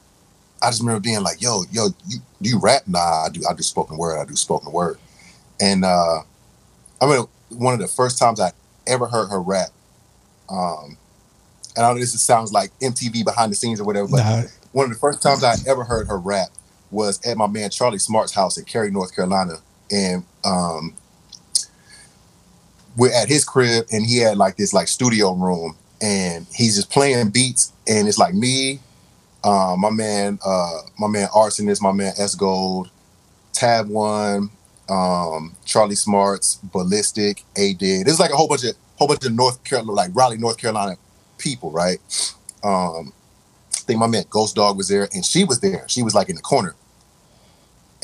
I 0.61 0.70
just 0.70 0.82
remember 0.82 1.01
being 1.01 1.22
like, 1.22 1.41
yo, 1.41 1.63
yo, 1.72 1.88
you 2.07 2.20
do 2.41 2.49
you 2.49 2.59
rap? 2.59 2.84
Nah, 2.88 3.26
I 3.26 3.30
do 3.32 3.41
I 3.49 3.53
do 3.53 3.63
spoken 3.63 3.97
word, 3.97 4.20
I 4.20 4.26
do 4.26 4.36
spoken 4.36 4.72
word. 4.72 4.97
And 5.59 5.84
uh 5.84 6.20
I 7.01 7.05
mean 7.07 7.26
one 7.49 7.74
of 7.74 7.80
the 7.80 7.88
first 7.88 8.18
times 8.18 8.39
I 8.39 8.51
ever 8.88 9.07
heard 9.07 9.30
her 9.30 9.41
rap, 9.41 9.70
um 10.49 10.97
and 11.76 11.86
I 11.86 11.91
know 11.91 11.99
this 11.99 12.20
sounds 12.22 12.53
like 12.53 12.72
MTV 12.80 13.26
behind 13.26 13.51
the 13.51 13.55
scenes 13.55 13.82
or 13.82 13.84
whatever, 13.84 14.07
but 14.07 14.18
Nah. 14.18 14.43
one 14.72 14.86
of 14.86 14.91
the 14.91 14.99
first 14.99 15.22
times 15.22 15.43
I 15.43 15.55
ever 15.68 15.84
heard 15.84 16.07
her 16.07 16.18
rap 16.18 16.49
was 16.96 17.24
at 17.26 17.38
my 17.38 17.48
man 17.48 17.70
Charlie 17.70 18.00
Smart's 18.00 18.34
house 18.34 18.58
in 18.58 18.66
Cary, 18.66 18.89
North 18.89 19.16
Carolina. 19.16 19.56
And 19.91 20.26
um 20.43 20.96
we're 22.98 23.14
at 23.14 23.28
his 23.28 23.43
crib 23.43 23.86
and 23.91 24.06
he 24.06 24.18
had 24.18 24.38
like 24.38 24.56
this 24.56 24.74
like 24.74 24.88
studio 24.88 25.34
room 25.34 25.76
and 26.02 26.48
he's 26.54 26.76
just 26.76 26.89
playing 26.89 27.30
beats 27.30 27.74
and 27.88 28.08
it's 28.08 28.18
like 28.18 28.34
me, 28.34 28.80
uh, 29.43 29.76
my 29.78 29.89
man, 29.89 30.39
uh, 30.46 30.80
my 30.98 31.08
man 31.08 31.28
Arsonist, 31.30 31.82
my 31.82 31.91
man 31.91 32.14
S 32.18 32.36
Gold, 32.36 32.89
Tab 33.54 33.88
One, 33.88 34.50
um, 34.89 35.56
Charlie 35.66 35.96
Smarts, 35.96 36.56
Ballistic, 36.64 37.43
A 37.56 37.74
Did. 37.74 38.08
There's 38.08 38.20
like 38.20 38.32
a 38.32 38.36
whole 38.36 38.48
bunch 38.48 38.64
of 38.64 38.76
whole 38.96 39.08
bunch 39.08 39.26
of 39.26 39.34
North 39.34 39.64
Carolina, 39.64 39.91
like 39.91 40.12
Raleigh, 40.14 40.38
North 40.38 40.58
Carolina 40.58 40.96
people, 41.38 41.72
right? 41.72 42.00
Um, 42.64 43.14
I 43.74 43.80
think 43.86 44.00
my 44.00 44.08
man 44.08 44.24
Ghost 44.30 44.56
Dog 44.56 44.78
was 44.78 44.88
there 44.88 45.08
and 45.14 45.24
she 45.24 45.43
was 45.43 45.60
there. 45.60 45.86
She 45.88 46.02
was 46.02 46.16
like 46.16 46.30
in 46.30 46.36
the 46.36 46.41
corner. 46.41 46.76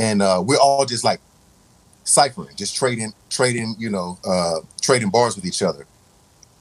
And 0.01 0.23
uh, 0.23 0.41
we're 0.43 0.57
all 0.57 0.83
just 0.85 1.03
like 1.03 1.19
ciphering, 2.05 2.55
just 2.55 2.75
trading, 2.75 3.13
trading, 3.29 3.75
you 3.77 3.91
know, 3.91 4.17
uh, 4.27 4.61
trading 4.81 5.11
bars 5.11 5.35
with 5.35 5.45
each 5.45 5.61
other. 5.61 5.85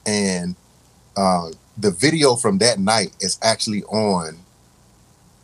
And 0.05 0.55
uh, 1.17 1.49
the 1.75 1.89
video 1.89 2.35
from 2.35 2.59
that 2.59 2.77
night 2.77 3.15
is 3.19 3.39
actually 3.41 3.81
on 3.85 4.37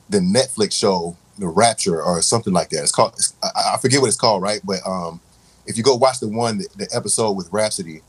the 0.10 0.20
Netflix 0.20 0.74
show, 0.74 1.18
The 1.40 1.48
Rapture, 1.48 2.04
or 2.04 2.22
something 2.22 2.54
like 2.54 2.70
that. 2.70 2.84
It's 2.84 2.92
called. 2.92 3.14
it's- 3.14 3.34
I, 3.42 3.74
I 3.74 3.78
forget 3.78 4.00
what 4.00 4.08
it's 4.10 4.16
called, 4.16 4.44
right? 4.44 4.62
But 4.64 4.86
um, 4.86 5.20
if 5.66 5.76
you 5.76 5.82
go 5.84 5.96
watch 5.96 6.20
the 6.20 6.28
one, 6.28 6.60
the, 6.60 6.68
the 6.76 6.88
episode 6.96 7.32
with 7.32 7.52
Rapsody, 7.52 8.02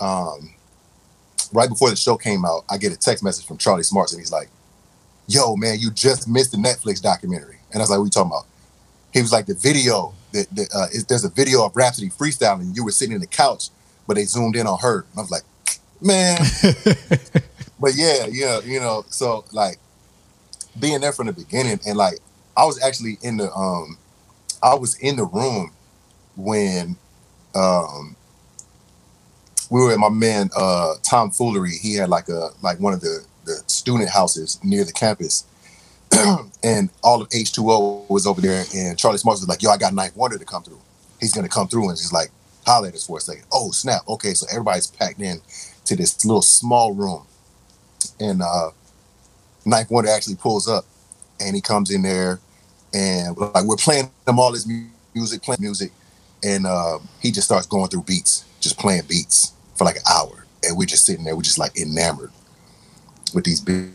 um, 0.00 0.54
right 1.52 1.68
before 1.68 1.90
the 1.90 1.96
show 1.96 2.16
came 2.16 2.46
out, 2.46 2.64
I 2.70 2.78
get 2.78 2.90
a 2.90 2.96
text 2.96 3.22
message 3.22 3.46
from 3.46 3.58
Charlie 3.58 3.82
Smarts, 3.82 4.12
and 4.14 4.20
he's 4.20 4.32
like, 4.32 4.48
"Yo, 5.28 5.56
man, 5.56 5.78
you 5.78 5.90
just 5.90 6.26
missed 6.26 6.52
the 6.52 6.58
Netflix 6.58 7.02
documentary." 7.02 7.58
And 7.70 7.82
I 7.82 7.82
was 7.82 7.90
like, 7.90 7.98
"What 7.98 8.04
are 8.04 8.06
you 8.06 8.10
talking 8.10 8.32
about?" 8.32 8.46
He 9.14 9.22
was 9.22 9.32
like, 9.32 9.46
"The 9.46 9.54
video 9.54 10.12
that, 10.32 10.54
that 10.54 10.68
uh, 10.74 10.86
is, 10.92 11.06
there's 11.06 11.24
a 11.24 11.30
video 11.30 11.64
of 11.64 11.74
Rapsody 11.74 12.10
freestyling. 12.10 12.76
You 12.76 12.84
were 12.84 12.90
sitting 12.90 13.14
in 13.14 13.20
the 13.22 13.26
couch, 13.26 13.70
but 14.06 14.16
they 14.16 14.24
zoomed 14.24 14.56
in 14.56 14.66
on 14.66 14.78
her." 14.80 15.06
And 15.10 15.18
I 15.18 15.20
was 15.22 15.30
like, 15.30 15.44
"Man." 16.02 16.36
but 17.80 17.92
yeah, 17.94 18.26
yeah, 18.30 18.60
you 18.60 18.80
know, 18.80 19.06
so 19.08 19.46
like 19.52 19.78
being 20.78 21.00
there 21.00 21.12
from 21.12 21.26
the 21.26 21.32
beginning 21.32 21.78
and 21.86 21.96
like 21.96 22.18
I 22.56 22.64
was 22.64 22.82
actually 22.82 23.18
in 23.22 23.36
the 23.36 23.52
um 23.52 23.98
I 24.62 24.74
was 24.74 24.96
in 24.96 25.16
the 25.16 25.24
room 25.24 25.72
when 26.36 26.96
um 27.54 28.16
we 29.70 29.80
were 29.80 29.92
at 29.92 29.98
my 29.98 30.08
man 30.08 30.50
uh 30.56 30.94
Tom 31.02 31.30
Foolery. 31.30 31.72
He 31.80 31.94
had 31.94 32.08
like 32.08 32.28
a 32.28 32.50
like 32.62 32.80
one 32.80 32.92
of 32.92 33.00
the 33.00 33.24
the 33.44 33.62
student 33.66 34.10
houses 34.10 34.58
near 34.62 34.84
the 34.84 34.92
campus. 34.92 35.44
and 36.62 36.90
all 37.02 37.22
of 37.22 37.28
H2O 37.30 38.08
was 38.08 38.26
over 38.26 38.40
there 38.40 38.64
and 38.74 38.98
Charlie 38.98 39.18
Smarts 39.18 39.40
was 39.40 39.48
like, 39.48 39.62
yo, 39.62 39.70
I 39.70 39.76
got 39.76 39.94
Ninth 39.94 40.16
Wonder 40.16 40.38
to 40.38 40.44
come 40.44 40.62
through. 40.62 40.80
he's 41.20 41.32
gonna 41.32 41.48
come 41.48 41.68
through 41.68 41.88
and 41.88 41.98
he's 41.98 42.12
like 42.12 42.30
holler 42.66 42.88
at 42.88 42.94
us 42.94 43.06
for 43.06 43.18
a 43.18 43.20
second. 43.20 43.44
Oh 43.52 43.70
snap! 43.70 44.02
Okay, 44.08 44.34
so 44.34 44.46
everybody's 44.50 44.86
packed 44.86 45.20
in 45.20 45.40
to 45.84 45.96
this 45.96 46.24
little 46.24 46.42
small 46.42 46.94
room, 46.94 47.26
and 48.20 48.42
uh, 48.42 48.70
Ninth 49.64 49.90
Wonder 49.90 50.10
actually 50.10 50.36
pulls 50.36 50.68
up, 50.68 50.84
and 51.40 51.54
he 51.54 51.60
comes 51.60 51.90
in 51.90 52.02
there, 52.02 52.40
and 52.92 53.36
like 53.36 53.64
we're 53.64 53.76
playing 53.76 54.10
them 54.24 54.38
all 54.38 54.52
this 54.52 54.66
mu- 54.66 54.86
music, 55.14 55.42
playing 55.42 55.60
music, 55.60 55.92
and 56.42 56.66
uh, 56.66 56.98
he 57.20 57.30
just 57.30 57.46
starts 57.46 57.66
going 57.66 57.88
through 57.88 58.02
beats, 58.02 58.44
just 58.60 58.78
playing 58.78 59.02
beats 59.08 59.52
for 59.76 59.84
like 59.84 59.96
an 59.96 60.02
hour, 60.10 60.46
and 60.62 60.76
we're 60.76 60.86
just 60.86 61.04
sitting 61.04 61.24
there, 61.24 61.36
we're 61.36 61.42
just 61.42 61.58
like 61.58 61.78
enamored 61.78 62.30
with 63.34 63.44
these 63.44 63.60
be- 63.60 63.90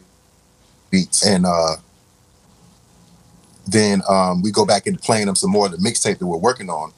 beats, 0.91 1.25
and 1.25 1.45
uh, 1.45 1.75
then 3.71 4.01
um, 4.09 4.41
we 4.41 4.51
go 4.51 4.65
back 4.65 4.87
into 4.87 4.99
playing 4.99 5.27
them 5.27 5.35
some 5.35 5.51
more 5.51 5.65
of 5.65 5.71
the 5.71 5.77
mixtape 5.77 6.19
that 6.19 6.27
we're 6.27 6.37
working 6.37 6.69
on. 6.69 6.93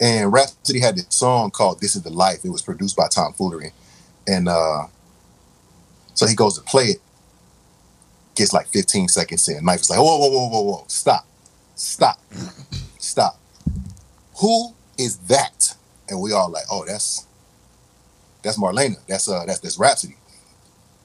And 0.00 0.32
Rapsody 0.32 0.80
had 0.80 0.96
this 0.96 1.06
song 1.10 1.50
called 1.50 1.80
"This 1.80 1.96
Is 1.96 2.02
the 2.02 2.10
Life." 2.10 2.44
It 2.44 2.50
was 2.50 2.62
produced 2.62 2.96
by 2.96 3.08
Tom 3.08 3.32
Foolery, 3.32 3.72
and 4.26 4.48
uh, 4.48 4.86
so 6.14 6.26
he 6.26 6.34
goes 6.34 6.56
to 6.58 6.62
play 6.62 6.84
it. 6.84 6.98
Gets 8.34 8.52
like 8.52 8.66
15 8.68 9.08
seconds 9.08 9.48
in. 9.48 9.64
Knife 9.64 9.80
is 9.80 9.90
like, 9.90 9.98
whoa, 9.98 10.18
whoa, 10.18 10.28
whoa, 10.28 10.48
whoa, 10.48 10.60
whoa, 10.62 10.84
stop, 10.88 11.26
stop, 11.74 12.20
stop. 12.98 13.40
Who 14.40 14.74
is 14.98 15.16
that? 15.28 15.74
And 16.08 16.20
we 16.20 16.32
all 16.32 16.50
like, 16.50 16.64
oh, 16.70 16.84
that's 16.86 17.26
that's 18.42 18.58
Marlanna. 18.58 18.96
That's 19.08 19.28
uh, 19.28 19.44
that's 19.46 19.60
that's 19.60 19.78
Rapsody. 19.78 20.16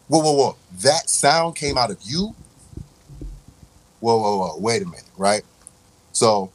Whoa, 0.08 0.20
whoa, 0.20 0.34
whoa! 0.34 0.58
That 0.82 1.10
sound 1.10 1.56
came 1.56 1.78
out 1.78 1.90
of 1.92 1.98
you. 2.04 2.36
Whoa, 4.02 4.18
whoa, 4.18 4.38
whoa! 4.38 4.58
Wait 4.60 4.82
a 4.82 4.86
minute, 4.86 5.10
right? 5.18 5.44
So 6.12 6.52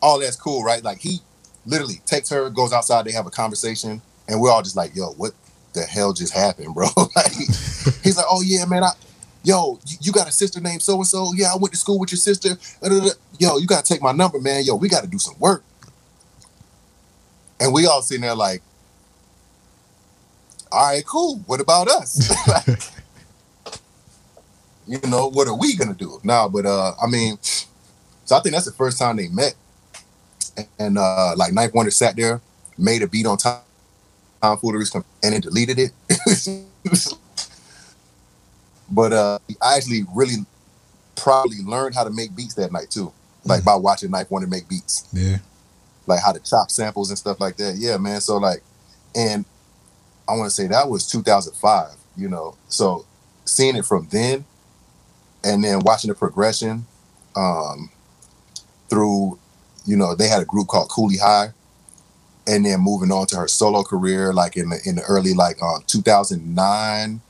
all 0.00 0.20
that's 0.20 0.36
cool, 0.36 0.62
right? 0.62 0.82
Like 0.84 1.00
he 1.00 1.18
literally 1.66 2.00
takes 2.06 2.28
her, 2.28 2.48
goes 2.50 2.72
outside, 2.72 3.04
they 3.04 3.12
have 3.12 3.26
a 3.26 3.30
conversation, 3.30 4.00
and 4.28 4.40
we're 4.40 4.50
all 4.50 4.62
just 4.62 4.76
like, 4.76 4.94
yo, 4.94 5.10
what 5.12 5.32
the 5.72 5.82
hell 5.82 6.12
just 6.12 6.32
happened, 6.32 6.74
bro? 6.74 6.86
like 7.16 7.32
he's 7.32 8.16
like, 8.16 8.26
oh 8.30 8.42
yeah, 8.42 8.64
man, 8.66 8.84
I 8.84 8.90
yo, 9.44 9.78
you, 10.00 10.10
got 10.10 10.26
a 10.26 10.32
sister 10.32 10.60
named 10.60 10.82
so 10.82 10.96
and 10.96 11.06
so. 11.06 11.32
Yeah, 11.34 11.52
I 11.52 11.56
went 11.56 11.72
to 11.72 11.78
school 11.78 11.98
with 11.98 12.10
your 12.10 12.18
sister. 12.18 12.50
Yo, 13.38 13.58
you 13.58 13.66
gotta 13.66 13.84
take 13.84 14.02
my 14.02 14.12
number, 14.12 14.40
man. 14.40 14.64
Yo, 14.64 14.74
we 14.74 14.88
gotta 14.88 15.06
do 15.06 15.18
some 15.18 15.38
work. 15.38 15.62
And 17.60 17.72
we 17.72 17.86
all 17.86 18.02
sitting 18.02 18.22
there 18.22 18.34
like, 18.34 18.62
all 20.72 20.88
right, 20.88 21.06
cool. 21.06 21.36
What 21.46 21.60
about 21.60 21.88
us? 21.88 22.32
Like, 22.48 22.80
you 24.86 25.00
know, 25.08 25.28
what 25.30 25.48
are 25.48 25.56
we 25.56 25.76
gonna 25.76 25.94
do? 25.94 26.20
Nah, 26.24 26.48
but 26.48 26.66
uh, 26.66 26.92
I 27.02 27.06
mean, 27.06 27.38
so 27.42 28.36
I 28.36 28.40
think 28.40 28.54
that's 28.54 28.66
the 28.66 28.72
first 28.72 28.98
time 28.98 29.16
they 29.16 29.28
met. 29.28 29.54
And 30.78 30.98
uh 30.98 31.34
like 31.36 31.52
Ninth 31.52 31.74
Wonder 31.74 31.90
sat 31.90 32.14
there, 32.16 32.40
made 32.78 33.02
a 33.02 33.08
beat 33.08 33.26
on 33.26 33.36
Tom, 33.38 33.60
Tom 34.40 34.56
Foolery's 34.58 34.88
com- 34.90 35.04
and 35.22 35.32
then 35.34 35.40
deleted 35.40 35.78
it. 35.80 35.90
but 38.90 39.12
uh 39.12 39.38
I 39.62 39.76
actually 39.76 40.04
really 40.14 40.34
probably 41.16 41.58
learned 41.64 41.94
how 41.94 42.04
to 42.04 42.10
make 42.10 42.34
beats 42.36 42.54
that 42.54 42.72
night 42.72 42.90
too. 42.90 43.12
Like 43.44 43.64
by 43.64 43.74
watching 43.74 44.10
Ninth 44.10 44.30
Wonder 44.30 44.46
make 44.48 44.68
beats 44.68 45.08
Yeah. 45.12 45.38
like 46.06 46.20
how 46.24 46.32
to 46.32 46.38
chop 46.40 46.70
samples 46.70 47.10
and 47.10 47.18
stuff 47.18 47.40
like 47.40 47.56
that. 47.56 47.76
Yeah, 47.76 47.96
man. 47.98 48.20
So 48.20 48.36
like, 48.36 48.62
and 49.14 49.44
I 50.28 50.32
want 50.36 50.46
to 50.46 50.54
say 50.54 50.66
that 50.68 50.88
was 50.88 51.06
2005. 51.08 51.90
You 52.16 52.28
know, 52.28 52.56
so 52.68 53.04
seeing 53.44 53.74
it 53.76 53.84
from 53.84 54.06
then, 54.10 54.44
and 55.44 55.62
then 55.62 55.80
watching 55.80 56.08
the 56.08 56.14
progression, 56.14 56.86
um, 57.36 57.90
through, 58.88 59.38
you 59.84 59.96
know, 59.96 60.14
they 60.14 60.28
had 60.28 60.42
a 60.42 60.46
group 60.46 60.68
called 60.68 60.88
Cooley 60.90 61.18
High, 61.18 61.48
and 62.46 62.64
then 62.64 62.80
moving 62.80 63.10
on 63.10 63.26
to 63.28 63.36
her 63.36 63.48
solo 63.48 63.82
career, 63.82 64.32
like 64.32 64.56
in 64.56 64.70
the 64.70 64.80
in 64.84 64.96
the 64.96 65.02
early 65.02 65.34
like 65.34 65.62
um 65.62 65.82
2009, 65.86 67.20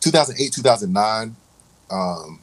2008, 0.00 0.52
2009. 0.52 1.36
Um, 1.90 2.40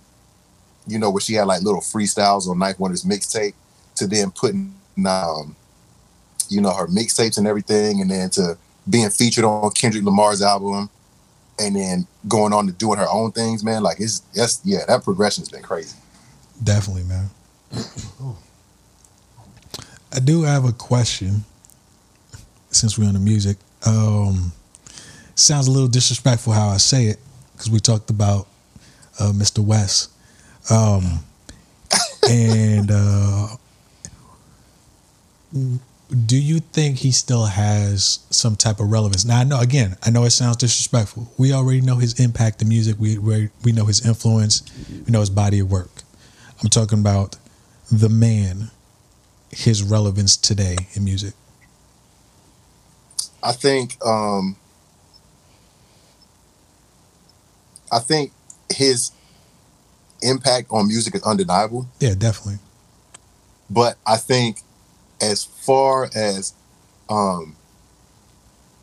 you 0.88 1.00
know, 1.00 1.10
where 1.10 1.22
she 1.22 1.34
had 1.34 1.48
like 1.48 1.62
little 1.62 1.82
freestyles 1.82 2.48
on 2.48 2.60
Ninth 2.60 2.80
Wonder's 2.80 3.04
mixtape, 3.04 3.54
to 3.96 4.08
then 4.08 4.32
putting 4.32 4.76
um, 5.06 5.56
you 6.50 6.62
know, 6.62 6.74
her 6.74 6.88
mixtapes 6.88 7.38
and 7.38 7.48
everything, 7.48 8.02
and 8.02 8.10
then 8.10 8.30
to 8.32 8.58
being 8.90 9.10
featured 9.10 9.44
on 9.44 9.72
Kendrick 9.72 10.04
Lamar's 10.04 10.42
album, 10.42 10.90
and 11.60 11.76
then 11.76 12.08
going 12.28 12.54
on 12.54 12.68
to 12.68 12.74
doing 12.74 13.00
her 13.00 13.08
own 13.10 13.32
things, 13.32 13.64
man. 13.64 13.84
Like 13.84 14.00
it's 14.00 14.20
that's 14.34 14.62
yeah, 14.64 14.86
that 14.88 15.04
progression's 15.04 15.50
been 15.50 15.64
crazy. 15.64 15.98
Definitely, 16.64 17.04
man. 17.04 17.30
I 20.14 20.20
do 20.20 20.44
have 20.44 20.66
a 20.66 20.72
question 20.72 21.44
since 22.72 22.98
we're 22.98 23.08
on 23.08 23.14
the 23.14 23.20
music. 23.20 23.58
Um, 23.86 24.54
sounds 25.36 25.68
a 25.68 25.72
little 25.72 25.90
disrespectful 25.90 26.54
how 26.54 26.70
I 26.70 26.78
say 26.78 27.06
it 27.06 27.20
because 27.52 27.70
we 27.70 27.80
talked 27.80 28.10
about 28.10 28.48
uh, 29.20 29.32
Mr. 29.34 29.60
West. 29.60 30.12
Um, 30.70 31.20
and 32.30 32.90
uh, 32.92 33.48
do 36.10 36.38
you 36.38 36.60
think 36.60 36.98
he 36.98 37.12
still 37.12 37.46
has 37.46 38.20
some 38.30 38.56
type 38.56 38.80
of 38.80 38.92
relevance? 38.92 39.26
Now, 39.26 39.40
I 39.40 39.44
know, 39.44 39.60
again, 39.60 39.98
I 40.04 40.12
know 40.12 40.24
it 40.24 40.32
sounds 40.32 40.58
disrespectful. 40.58 41.32
We 41.38 41.52
already 41.52 41.82
know 41.82 41.96
his 41.96 42.20
impact 42.20 42.62
in 42.62 42.70
music, 42.70 42.98
we, 43.00 43.18
we, 43.18 43.50
we 43.64 43.72
know 43.72 43.86
his 43.86 44.06
influence, 44.06 44.62
we 44.90 45.12
know 45.12 45.22
his 45.22 45.30
body 45.30 45.60
of 45.60 45.72
work. 45.72 45.90
I'm 46.62 46.70
talking 46.70 47.00
about 47.00 47.38
the 47.92 48.10
man, 48.10 48.70
his 49.52 49.84
relevance 49.84 50.38
today 50.38 50.78
in 50.94 51.04
music. 51.04 51.34
I 53.44 53.52
think 53.52 54.04
um 54.04 54.56
I 57.92 58.00
think 58.00 58.32
his 58.74 59.12
impact 60.22 60.68
on 60.72 60.88
music 60.88 61.14
is 61.16 61.22
undeniable. 61.24 61.88
Yeah, 62.00 62.16
definitely. 62.16 62.60
But 63.70 63.98
I 64.06 64.18
think 64.18 64.62
as 65.22 65.46
far 65.66 66.10
as 66.16 66.54
um 67.10 67.56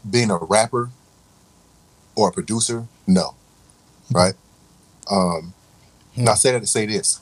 being 0.09 0.30
a 0.30 0.37
rapper 0.37 0.91
or 2.16 2.28
a 2.28 2.33
producer, 2.33 2.87
no. 3.07 3.35
Right? 4.11 4.35
Um 5.11 5.55
and 6.16 6.28
I 6.28 6.35
say 6.35 6.53
that 6.53 6.61
to 6.61 6.66
say 6.66 6.87
this. 6.87 7.20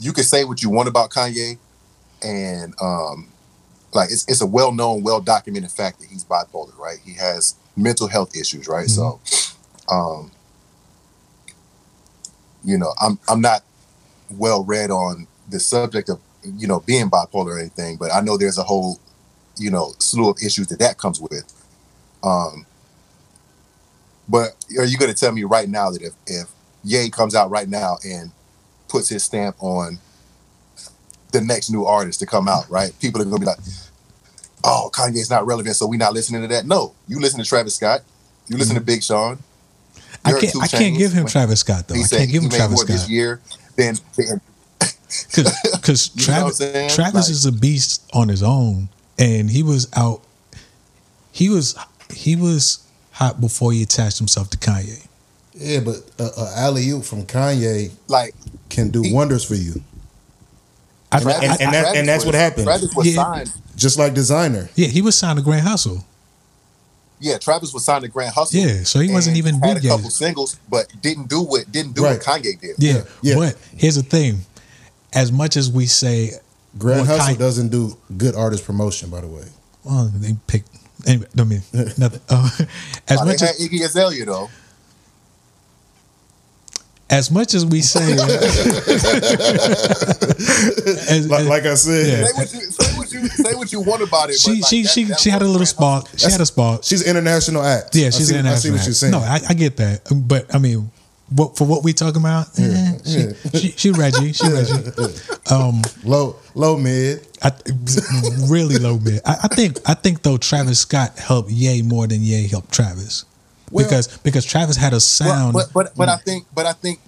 You 0.00 0.12
can 0.12 0.24
say 0.24 0.44
what 0.44 0.62
you 0.62 0.70
want 0.70 0.88
about 0.88 1.10
Kanye 1.10 1.58
and 2.22 2.74
um 2.80 3.28
like 3.92 4.10
it's 4.10 4.26
it's 4.28 4.40
a 4.40 4.46
well 4.46 4.72
known, 4.72 5.02
well 5.02 5.20
documented 5.20 5.70
fact 5.70 6.00
that 6.00 6.08
he's 6.08 6.24
bipolar, 6.24 6.76
right? 6.78 6.98
He 7.04 7.14
has 7.14 7.54
mental 7.76 8.08
health 8.08 8.36
issues, 8.36 8.66
right? 8.68 8.88
So 8.88 9.20
um 9.90 10.30
you 12.64 12.78
know, 12.78 12.94
I'm 13.00 13.18
I'm 13.28 13.40
not 13.42 13.62
well 14.30 14.64
read 14.64 14.90
on 14.90 15.26
the 15.48 15.60
subject 15.60 16.08
of 16.08 16.18
you 16.56 16.66
know 16.66 16.80
being 16.80 17.10
bipolar 17.10 17.46
or 17.46 17.58
anything, 17.58 17.96
but 17.96 18.12
I 18.12 18.20
know 18.20 18.36
there's 18.36 18.58
a 18.58 18.62
whole 18.62 18.98
you 19.56 19.70
know 19.70 19.94
slew 19.98 20.30
of 20.30 20.38
issues 20.44 20.66
that 20.68 20.78
that 20.78 20.98
comes 20.98 21.20
with. 21.20 21.52
Um, 22.22 22.66
but 24.28 24.56
are 24.78 24.84
you 24.84 24.98
going 24.98 25.12
to 25.12 25.18
tell 25.18 25.32
me 25.32 25.44
right 25.44 25.68
now 25.68 25.90
that 25.90 26.02
if 26.02 26.14
if 26.26 26.48
Ye 26.82 27.08
comes 27.10 27.34
out 27.34 27.50
right 27.50 27.68
now 27.68 27.96
and 28.04 28.30
puts 28.88 29.08
his 29.08 29.24
stamp 29.24 29.56
on 29.60 29.98
the 31.32 31.40
next 31.40 31.70
new 31.70 31.84
artist 31.84 32.20
to 32.20 32.26
come 32.26 32.46
out, 32.46 32.68
right? 32.68 32.92
People 33.00 33.20
are 33.22 33.24
going 33.24 33.36
to 33.36 33.40
be 33.40 33.46
like, 33.46 33.58
"Oh, 34.62 34.90
Kanye's 34.92 35.30
not 35.30 35.46
relevant, 35.46 35.76
so 35.76 35.86
we're 35.86 35.98
not 35.98 36.12
listening 36.12 36.42
to 36.42 36.48
that." 36.48 36.66
No, 36.66 36.94
you 37.08 37.18
listen 37.20 37.40
to 37.40 37.46
Travis 37.46 37.76
Scott, 37.76 38.02
you 38.48 38.56
listen 38.56 38.74
to 38.74 38.80
Big 38.80 39.02
Sean. 39.02 39.38
I 40.24 40.32
can't. 40.38 40.62
I 40.62 40.66
can't 40.68 40.96
give 40.96 41.12
him 41.12 41.26
Travis 41.26 41.60
Scott 41.60 41.88
though. 41.88 41.94
I 41.94 42.06
can't 42.06 42.30
give 42.30 42.42
him 42.42 42.50
Travis 42.50 42.78
more 42.78 42.84
this 42.84 43.02
Scott 43.02 43.10
year 43.10 43.40
than 43.76 43.96
because 45.34 46.10
You 46.14 46.26
know 46.26 46.50
Travis? 46.50 46.94
Travis 46.94 47.14
Like- 47.14 47.30
is 47.30 47.46
a 47.46 47.52
beast 47.52 48.02
on 48.14 48.28
his 48.28 48.42
own, 48.42 48.88
and 49.18 49.50
he 49.50 49.62
was 49.62 49.88
out. 49.94 50.20
He 51.32 51.48
was 51.48 51.76
he 52.12 52.36
was 52.36 52.78
hot 53.12 53.40
before 53.40 53.72
he 53.72 53.82
attached 53.82 54.18
himself 54.18 54.50
to 54.50 54.58
Kanye. 54.58 55.06
Yeah, 55.54 55.80
but 55.80 55.96
uh, 56.18 56.30
uh, 56.36 56.52
alley 56.56 56.88
oop 56.90 57.04
from 57.04 57.24
Kanye 57.26 57.92
like 58.08 58.34
can 58.68 58.90
do 58.90 59.02
He- 59.02 59.12
wonders 59.12 59.44
for 59.44 59.54
you, 59.54 59.82
I, 61.12 61.20
Travis- 61.20 61.42
I- 61.60 61.64
and 61.64 61.74
that- 61.74 61.96
and 61.96 62.08
that's 62.08 62.24
what 62.24 62.34
happened. 62.34 62.64
Travis 62.66 62.92
was 62.94 63.06
Yeah. 63.06 63.22
signed. 63.22 63.52
just 63.76 63.98
like 63.98 64.14
designer. 64.14 64.68
yeah, 64.74 64.88
he 64.88 65.02
was 65.02 65.16
signed 65.16 65.38
to 65.38 65.44
Grand 65.44 65.66
Hustle. 65.66 66.04
Yeah, 67.20 67.38
Travis 67.38 67.72
was 67.72 67.84
signed 67.84 68.02
to 68.02 68.08
Grand 68.08 68.34
Hustle. 68.34 68.60
Yeah, 68.60 68.82
so 68.82 68.98
he 69.00 69.10
wasn't 69.10 69.36
and 69.36 69.46
even 69.46 69.60
had 69.60 69.74
big 69.76 69.84
a 69.84 69.86
yet. 69.86 69.96
couple 69.96 70.10
singles, 70.10 70.56
but 70.68 70.86
didn't 71.00 71.28
do 71.28 71.40
what 71.42 71.70
didn't 71.72 71.92
do 71.94 72.04
Right. 72.04 72.18
what 72.18 72.42
Kanye 72.42 72.60
did. 72.60 72.74
Yeah, 72.78 73.02
Yeah. 73.22 73.36
but 73.36 73.56
here's 73.76 73.94
the 73.94 74.02
thing: 74.02 74.44
as 75.14 75.30
much 75.32 75.56
as 75.56 75.70
we 75.70 75.86
say, 75.86 76.32
Grand 76.78 77.06
Well, 77.06 77.18
Hustle 77.18 77.34
Kanye- 77.34 77.38
doesn't 77.38 77.68
do 77.68 77.96
good 78.16 78.34
artist 78.34 78.64
promotion, 78.64 79.10
by 79.10 79.20
the 79.20 79.28
way. 79.28 79.44
well, 79.84 80.10
they 80.14 80.36
pick 80.46 80.64
anyway. 81.06 81.26
I 81.38 81.44
mean, 81.44 81.62
nothing. 81.98 82.20
Uh, 82.28 82.50
as 83.08 83.20
Oh, 83.20 83.24
much 83.24 83.38
they 83.38 83.46
as 83.48 83.58
Iggy 83.60 83.84
Azalea 83.84 84.24
though. 84.26 84.50
as 87.10 87.30
much 87.30 87.54
as 87.54 87.64
we 87.64 87.80
say, 87.80 88.12
as- 91.08 91.28
Like, 91.28 91.46
like 91.46 91.64
I 91.64 91.74
said, 91.74 92.06
Yeah. 92.06 92.24
Say 92.26 92.32
what 92.34 92.52
you 92.52 92.60
say 92.70 92.96
what 92.96 93.12
you 93.12 93.28
say 93.28 93.54
what 93.54 93.72
you 93.72 93.80
want 93.82 94.02
about 94.02 94.30
it. 94.30 94.38
she 94.38 94.50
but 94.52 94.60
like 94.62 94.68
she 94.70 94.82
that- 94.82 94.88
she 94.90 95.04
that 95.04 95.20
she 95.20 95.30
had 95.30 95.42
a 95.42 95.44
little 95.44 95.60
man 95.60 95.66
spark. 95.66 96.08
She 96.16 96.30
had 96.30 96.40
a 96.40 96.46
spark. 96.46 96.82
she's 96.84 97.02
international 97.06 97.62
act. 97.62 97.94
Yeah, 97.94 98.08
I 98.08 98.10
she's 98.10 98.28
see, 98.28 98.36
an 98.36 98.46
I 98.46 98.54
see 98.56 98.70
what 98.70 98.78
actor. 98.78 98.88
you're 98.90 98.94
saying. 98.94 99.12
No, 99.12 99.18
I, 99.20 99.40
I 99.48 99.54
get 99.54 99.76
that, 99.76 100.00
but 100.26 100.52
I 100.54 100.58
mean, 100.58 100.90
what 101.30 101.56
for 101.56 101.66
what 101.66 101.82
we 101.84 101.92
talking 101.92 102.20
about? 102.20 102.48
eh, 102.58 102.92
she, 103.04 103.58
she 103.58 103.68
she 103.76 103.90
Reggie, 103.90 104.32
she 104.32 104.46
Reggie. 104.48 104.90
Um, 105.50 105.82
low, 106.04 106.36
low 106.54 106.76
mid. 106.76 107.26
I, 107.42 107.50
really 108.48 108.76
low 108.78 108.98
mid. 108.98 109.20
I, 109.24 109.36
I 109.44 109.48
think 109.48 109.78
I 109.88 109.94
think 109.94 110.22
though 110.22 110.36
Travis 110.36 110.80
Scott 110.80 111.18
helped 111.18 111.50
Ye 111.50 111.82
more 111.82 112.06
than 112.06 112.22
Ye 112.22 112.46
helped 112.48 112.72
Travis 112.72 113.24
Well- 113.70 113.84
because 113.84 114.18
because 114.18 114.44
Travis 114.44 114.76
had 114.76 114.92
a 114.92 114.96
Well, 114.96 115.00
sound. 115.00 115.52
but 115.54 115.72
but 115.72 115.94
but 115.96 116.08
I 116.08 116.16
think 116.16 116.46
but 116.54 116.66
I 116.66 116.72
think 116.72 117.00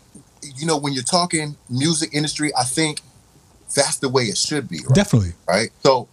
you 0.56 0.66
know 0.66 0.76
when 0.78 0.92
you're 0.92 1.02
talking 1.02 1.56
music 1.68 2.10
industry, 2.14 2.50
I 2.56 2.64
think 2.64 3.00
that's 3.74 3.98
the 3.98 4.08
way 4.08 4.24
it 4.24 4.38
should 4.38 4.68
be, 4.68 4.78
right? 4.78 4.94
Definitely, 4.94 5.32
right? 5.46 5.70
So, 5.82 6.08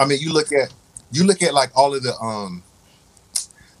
I 0.00 0.04
mean, 0.06 0.18
you 0.20 0.32
look 0.32 0.50
at 0.52 0.72
you 1.12 1.24
look 1.24 1.42
at 1.42 1.54
like 1.54 1.70
all 1.76 1.94
of 1.94 2.02
the 2.02 2.14
um, 2.18 2.62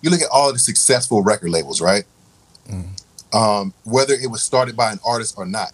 you 0.02 0.10
look 0.10 0.20
at 0.20 0.28
all 0.32 0.48
of 0.48 0.54
the 0.54 0.60
successful 0.60 1.22
record 1.22 1.50
labels, 1.50 1.80
right? 1.80 2.04
Um, 3.32 3.74
whether 3.84 4.14
it 4.14 4.30
was 4.30 4.42
started 4.42 4.76
by 4.76 4.92
an 4.92 5.00
artist 5.04 5.34
or 5.36 5.46
not, 5.46 5.72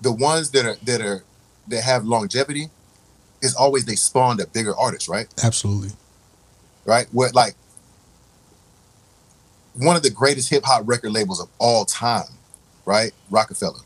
the 0.00 0.12
ones 0.12 0.50
that 0.52 0.64
are 0.64 0.76
that 0.84 1.00
are 1.00 1.22
that 1.68 1.82
have 1.82 2.04
longevity 2.04 2.68
is 3.42 3.54
always 3.54 3.84
they 3.84 3.94
spawned 3.94 4.40
a 4.40 4.46
bigger 4.46 4.76
artist, 4.76 5.08
right? 5.08 5.26
absolutely. 5.44 5.90
Right? 6.84 7.06
Where 7.12 7.30
like 7.30 7.54
one 9.74 9.96
of 9.96 10.02
the 10.02 10.10
greatest 10.10 10.50
hip 10.50 10.64
hop 10.64 10.82
record 10.86 11.12
labels 11.12 11.40
of 11.40 11.48
all 11.58 11.84
time, 11.84 12.24
right? 12.84 13.12
Rockefeller. 13.30 13.80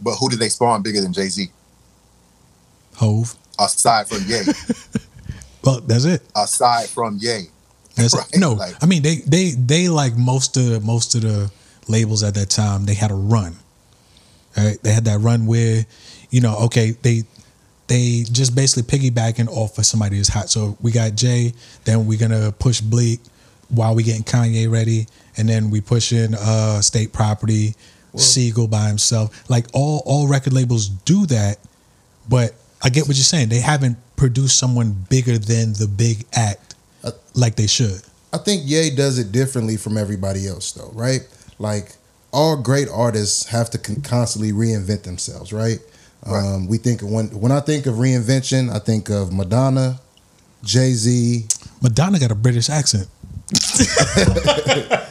But 0.00 0.16
who 0.16 0.28
did 0.28 0.38
they 0.38 0.48
spawn 0.48 0.82
bigger 0.82 1.00
than 1.00 1.12
Jay 1.12 1.28
Z? 1.28 1.48
Hove. 2.96 3.34
Aside 3.58 4.08
from 4.08 4.22
Ye. 4.26 4.42
Well, 5.64 5.80
that's 5.80 6.04
it. 6.04 6.22
aside 6.36 6.88
from 6.88 7.18
Ye. 7.20 7.48
Right. 7.98 8.26
No, 8.36 8.52
like- 8.54 8.74
I 8.82 8.86
mean 8.86 9.02
they 9.02 9.16
they 9.26 9.50
they 9.52 9.88
like 9.88 10.16
most 10.16 10.56
of 10.56 10.66
the, 10.66 10.80
most 10.80 11.14
of 11.14 11.22
the 11.22 11.50
labels 11.88 12.22
at 12.22 12.34
that 12.34 12.50
time. 12.50 12.84
They 12.86 12.94
had 12.94 13.10
a 13.10 13.14
run. 13.14 13.56
Right, 14.56 14.78
they 14.82 14.90
had 14.92 15.04
that 15.04 15.18
run 15.20 15.44
where, 15.44 15.84
you 16.30 16.40
know, 16.40 16.56
okay, 16.64 16.92
they 17.02 17.24
they 17.88 18.24
just 18.32 18.54
basically 18.54 18.84
piggybacking 18.98 19.48
off 19.48 19.76
of 19.78 19.84
somebody 19.84 20.16
that's 20.16 20.30
hot. 20.30 20.48
So 20.48 20.78
we 20.80 20.92
got 20.92 21.14
Jay, 21.14 21.52
then 21.84 22.06
we're 22.06 22.18
gonna 22.18 22.52
push 22.52 22.80
Bleek 22.80 23.20
while 23.68 23.94
we 23.94 24.02
getting 24.02 24.22
Kanye 24.24 24.70
ready, 24.70 25.08
and 25.36 25.46
then 25.48 25.68
we 25.70 25.82
push 25.82 26.10
in 26.12 26.34
uh 26.34 26.80
State 26.80 27.12
Property, 27.12 27.74
Sigel 28.16 28.66
by 28.66 28.88
himself. 28.88 29.44
Like 29.50 29.66
all 29.74 30.02
all 30.06 30.26
record 30.26 30.54
labels 30.54 30.88
do 30.88 31.26
that, 31.26 31.58
but 32.26 32.54
I 32.82 32.88
get 32.88 33.06
what 33.06 33.16
you're 33.16 33.24
saying. 33.24 33.50
They 33.50 33.60
haven't 33.60 33.98
produced 34.16 34.58
someone 34.58 35.04
bigger 35.10 35.36
than 35.36 35.74
the 35.74 35.86
big 35.86 36.24
act 36.32 36.75
like 37.36 37.56
they 37.56 37.66
should. 37.66 38.02
I 38.32 38.38
think 38.38 38.62
Ye 38.64 38.90
does 38.90 39.18
it 39.18 39.30
differently 39.32 39.76
from 39.76 39.96
everybody 39.96 40.46
else, 40.48 40.72
though, 40.72 40.90
right? 40.94 41.20
Like 41.58 41.92
all 42.32 42.56
great 42.60 42.88
artists 42.92 43.46
have 43.46 43.70
to 43.70 43.78
con- 43.78 44.02
constantly 44.02 44.52
reinvent 44.52 45.04
themselves, 45.04 45.52
right? 45.52 45.78
Right. 46.26 46.44
Um, 46.44 46.66
we 46.66 46.78
think 46.78 47.00
when 47.02 47.26
when 47.40 47.52
I 47.52 47.60
think 47.60 47.86
of 47.86 47.94
reinvention, 47.96 48.70
I 48.74 48.78
think 48.80 49.08
of 49.10 49.32
Madonna, 49.32 50.00
Jay 50.64 50.92
Z. 50.92 51.46
Madonna 51.82 52.18
got 52.18 52.30
a 52.30 52.34
British 52.34 52.68
accent. 52.68 53.08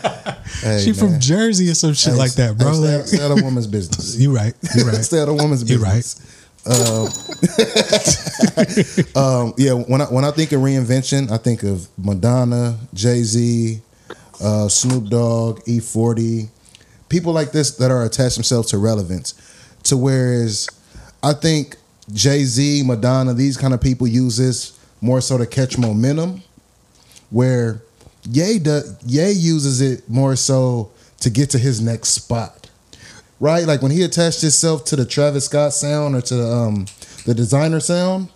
Hey, 0.62 0.82
she 0.84 0.94
from. 0.94 1.20
Jersey 1.20 1.70
or 1.70 1.76
some 1.76 1.94
shit 1.94 2.14
Hey, 2.14 2.20
like 2.20 2.34
that, 2.36 2.58
bro. 2.58 2.72
hey, 2.82 3.02
stay, 3.04 3.04
stay 3.18 3.24
out 3.26 3.32
of 3.32 3.44
woman's 3.44 3.68
business. 3.68 4.16
you 4.18 4.34
right. 4.36 4.54
You 4.76 4.86
right. 4.86 4.96
stay 5.04 5.20
out 5.22 5.28
of 5.30 5.36
woman's 5.36 5.70
You're 5.70 5.80
right. 5.80 6.04
Um, 6.68 7.08
um, 9.16 9.54
yeah, 9.58 9.74
when 9.74 10.02
I 10.02 10.06
when 10.06 10.26
I 10.26 10.32
think 10.32 10.52
of 10.52 10.62
reinvention, 10.62 11.30
I 11.30 11.38
think 11.38 11.64
of 11.64 11.88
Madonna, 11.98 12.80
Jay 12.94 13.22
Z, 13.22 13.82
uh, 14.42 14.68
Snoop 14.68 15.10
Dogg, 15.10 15.60
E40, 15.66 16.50
people 17.08 17.34
like 17.34 17.52
this 17.52 17.78
that 17.78 17.92
are 17.92 18.04
attached 18.04 18.36
themselves 18.36 18.70
to 18.72 18.80
relevance. 18.80 19.34
To 19.84 19.98
whereas 19.98 20.68
I 21.22 21.34
think 21.34 21.78
Jay 22.12 22.44
Z, 22.44 22.84
Madonna, 22.84 23.34
these 23.36 23.58
kind 23.58 23.74
of 23.74 23.82
people 23.82 24.08
use 24.08 24.38
this 24.38 24.80
more 25.02 25.22
so 25.22 25.38
to 25.38 25.46
catch 25.46 25.78
momentum. 25.78 26.42
Where 27.30 27.82
Ye 28.24 28.58
does, 28.58 28.98
Ye 29.06 29.32
uses 29.32 29.82
it 29.82 30.10
more 30.10 30.36
so 30.36 30.92
to 31.20 31.30
get 31.30 31.52
to 31.52 31.60
his 31.60 31.80
next 31.80 32.10
spot 32.10 32.65
right? 33.40 33.66
Like 33.66 33.82
when 33.82 33.92
he 33.92 34.04
attached 34.04 34.42
himself 34.42 34.86
to 34.86 34.96
the 34.96 35.06
Travis 35.06 35.46
Scott 35.46 35.74
sound 35.74 36.16
or 36.16 36.22
to 36.22 36.36
the, 36.36 36.48
um, 36.48 36.86
the 37.26 37.34
Desiigner 37.34 37.82
sound, 37.82 38.30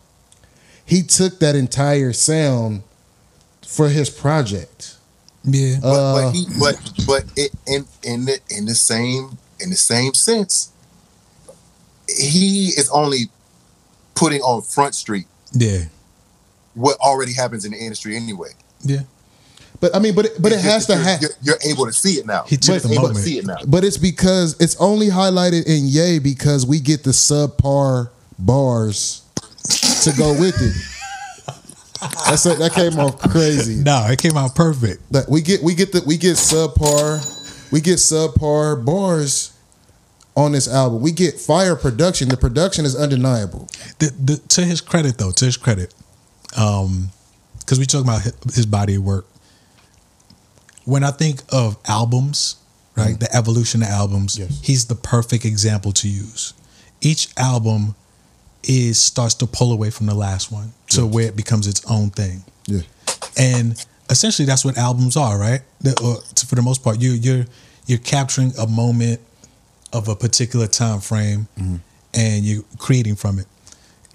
he 0.86 1.04
took 1.04 1.40
that 1.40 1.56
entire 1.56 2.14
sound 2.14 2.84
for 3.66 3.90
his 3.90 4.10
project. 4.10 4.96
Yeah. 5.44 5.78
But, 5.82 5.88
Uh, 5.88 6.14
but 6.26 6.32
he 6.36 6.46
but 6.60 6.76
but 7.08 7.24
it 7.36 7.52
in 7.68 7.86
in 8.04 8.26
the 8.26 8.40
in 8.50 8.66
the 8.66 8.76
same 8.76 9.38
in 9.60 9.70
the 9.70 9.76
same 9.78 10.14
sense, 10.14 10.70
he 12.08 12.68
is 12.78 12.90
only 12.90 13.30
putting 14.16 14.42
on 14.42 14.62
Front 14.62 14.96
Street 14.96 15.28
Yeah. 15.54 15.86
what 16.74 16.98
already 16.98 17.34
happens 17.34 17.64
in 17.66 17.72
the 17.72 17.78
industry 17.78 18.16
anyway. 18.16 18.50
Yeah. 18.82 19.04
But 19.80 19.96
I 19.96 20.00
mean, 20.00 20.14
but 20.14 20.26
it, 20.26 20.42
but 20.42 20.52
it 20.52 20.56
It's 20.56 20.64
has 20.66 20.88
just 20.88 20.90
to 20.90 20.96
that 20.98 21.04
have. 21.06 21.22
you're, 21.22 21.32
you're, 21.42 21.56
you're 21.64 21.72
able 21.74 21.86
to 21.86 21.94
see 21.94 22.14
it 22.14 22.26
now. 22.26 22.44
He 22.44 22.58
took 22.58 22.82
the 22.82 22.90
able 22.92 23.04
moment. 23.04 23.18
to 23.18 23.22
see 23.24 23.38
it 23.38 23.46
now. 23.46 23.58
But 23.68 23.84
it's 23.84 23.98
because 23.98 24.60
it's 24.60 24.76
only 24.80 25.08
highlighted 25.08 25.66
in 25.68 25.88
Ye 25.88 26.20
because 26.20 26.66
we 26.66 26.80
get 26.80 27.04
the 27.04 27.12
subpar 27.12 28.10
bars 28.38 29.22
to 30.04 30.12
go 30.18 30.32
with 30.38 30.56
it. 30.62 30.76
That's 32.26 32.46
it. 32.46 32.60
That 32.60 32.74
came 32.74 32.98
off 33.00 33.20
crazy. 33.20 33.76
No, 33.84 34.06
it 34.10 34.20
came 34.22 34.38
out 34.38 34.56
perfect. 34.56 35.02
But 35.12 35.30
we 35.30 35.42
get 35.42 35.62
we 35.64 35.76
get 35.76 35.92
the 35.92 36.02
we 36.06 36.18
get 36.18 36.36
subpar 36.36 37.72
we 37.72 37.82
get 37.82 37.98
subpar 37.98 38.84
bars 38.84 39.54
on 40.36 40.52
this 40.54 40.68
album. 40.68 41.02
We 41.02 41.12
get 41.12 41.40
fire 41.40 41.76
production. 41.76 42.30
The 42.30 42.38
production 42.38 42.86
is 42.86 42.96
undeniable. 42.96 43.68
The, 44.00 44.12
the, 44.18 44.38
to 44.50 44.62
his 44.64 44.82
credit, 44.82 45.18
though, 45.18 45.32
to 45.32 45.46
his 45.46 45.58
credit, 45.58 45.94
um, 46.58 47.10
because 47.60 47.78
we 47.80 47.86
talk 47.86 48.04
about 48.04 48.22
his, 48.22 48.34
his 48.56 48.66
body 48.66 48.96
of 48.96 49.04
work. 49.04 49.26
When 50.90 51.04
I 51.04 51.12
think 51.12 51.42
of 51.50 51.78
albums, 51.88 52.56
right, 52.96 53.10
mm-hmm. 53.10 53.20
the 53.20 53.36
evolution 53.36 53.82
of 53.84 53.90
albums, 53.90 54.38
Yes. 54.38 54.60
he's 54.64 54.86
the 54.86 54.96
perfect 54.96 55.46
example 55.46 55.92
to 55.94 56.08
use. 56.10 56.54
Each 57.02 57.30
album 57.38 57.96
is 58.64 59.00
starts 59.00 59.36
to 59.36 59.48
pull 59.48 59.72
away 59.72 59.90
from 59.90 60.08
the 60.08 60.16
last 60.16 60.52
one 60.52 60.74
to 60.88 61.06
where 61.06 61.28
it 61.28 61.36
becomes 61.36 61.68
its 61.68 61.82
own 61.90 62.10
thing. 62.10 62.44
Yeah. 62.66 62.82
and 63.38 63.86
essentially 64.10 64.46
that's 64.46 64.64
what 64.66 64.78
albums 64.78 65.16
are 65.18 65.40
right 65.40 65.62
or 66.04 66.18
uh, 66.18 66.46
for 66.48 66.56
the 66.56 66.62
most 66.62 66.84
part 66.84 67.00
you 67.02 67.12
you're 67.12 67.46
you're 67.88 68.00
capturing 68.00 68.52
a 68.60 68.68
moment 68.68 69.20
of 69.94 70.08
a 70.08 70.16
particular 70.16 70.68
time 70.68 71.00
frame 71.00 71.48
mm-hmm. 71.58 71.78
and 72.14 72.44
you're 72.46 72.64
creating 72.78 73.16
from 73.16 73.40
it 73.40 73.48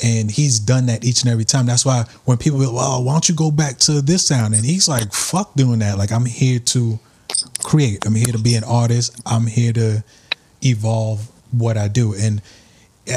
and 0.05 0.31
he's 0.31 0.59
done 0.59 0.85
that 0.87 1.03
each 1.05 1.23
and 1.23 1.31
every 1.33 1.45
time 1.45 1.65
that's 1.67 1.85
why 1.87 2.05
when 2.27 2.37
people 2.37 2.59
go 2.59 2.73
well 2.75 3.03
why 3.03 3.13
don't 3.13 3.29
you 3.29 3.35
go 3.35 3.51
back 3.51 3.79
to 3.79 4.03
this 4.03 4.27
sound 4.27 4.55
and 4.55 4.65
he's 4.65 4.87
like 4.89 5.13
fuck 5.13 5.55
doing 5.55 5.79
that 5.79 5.97
like 5.97 6.13
i'm 6.13 6.27
here 6.27 6.59
to 6.59 6.99
create 7.63 8.05
i'm 8.07 8.15
here 8.15 8.33
to 8.33 8.39
be 8.39 8.55
an 8.55 8.65
artist 8.65 9.19
i'm 9.25 9.47
here 9.47 9.73
to 9.73 10.05
evolve 10.63 11.27
what 11.53 11.77
i 11.77 11.89
do 11.89 12.15
and 12.15 12.43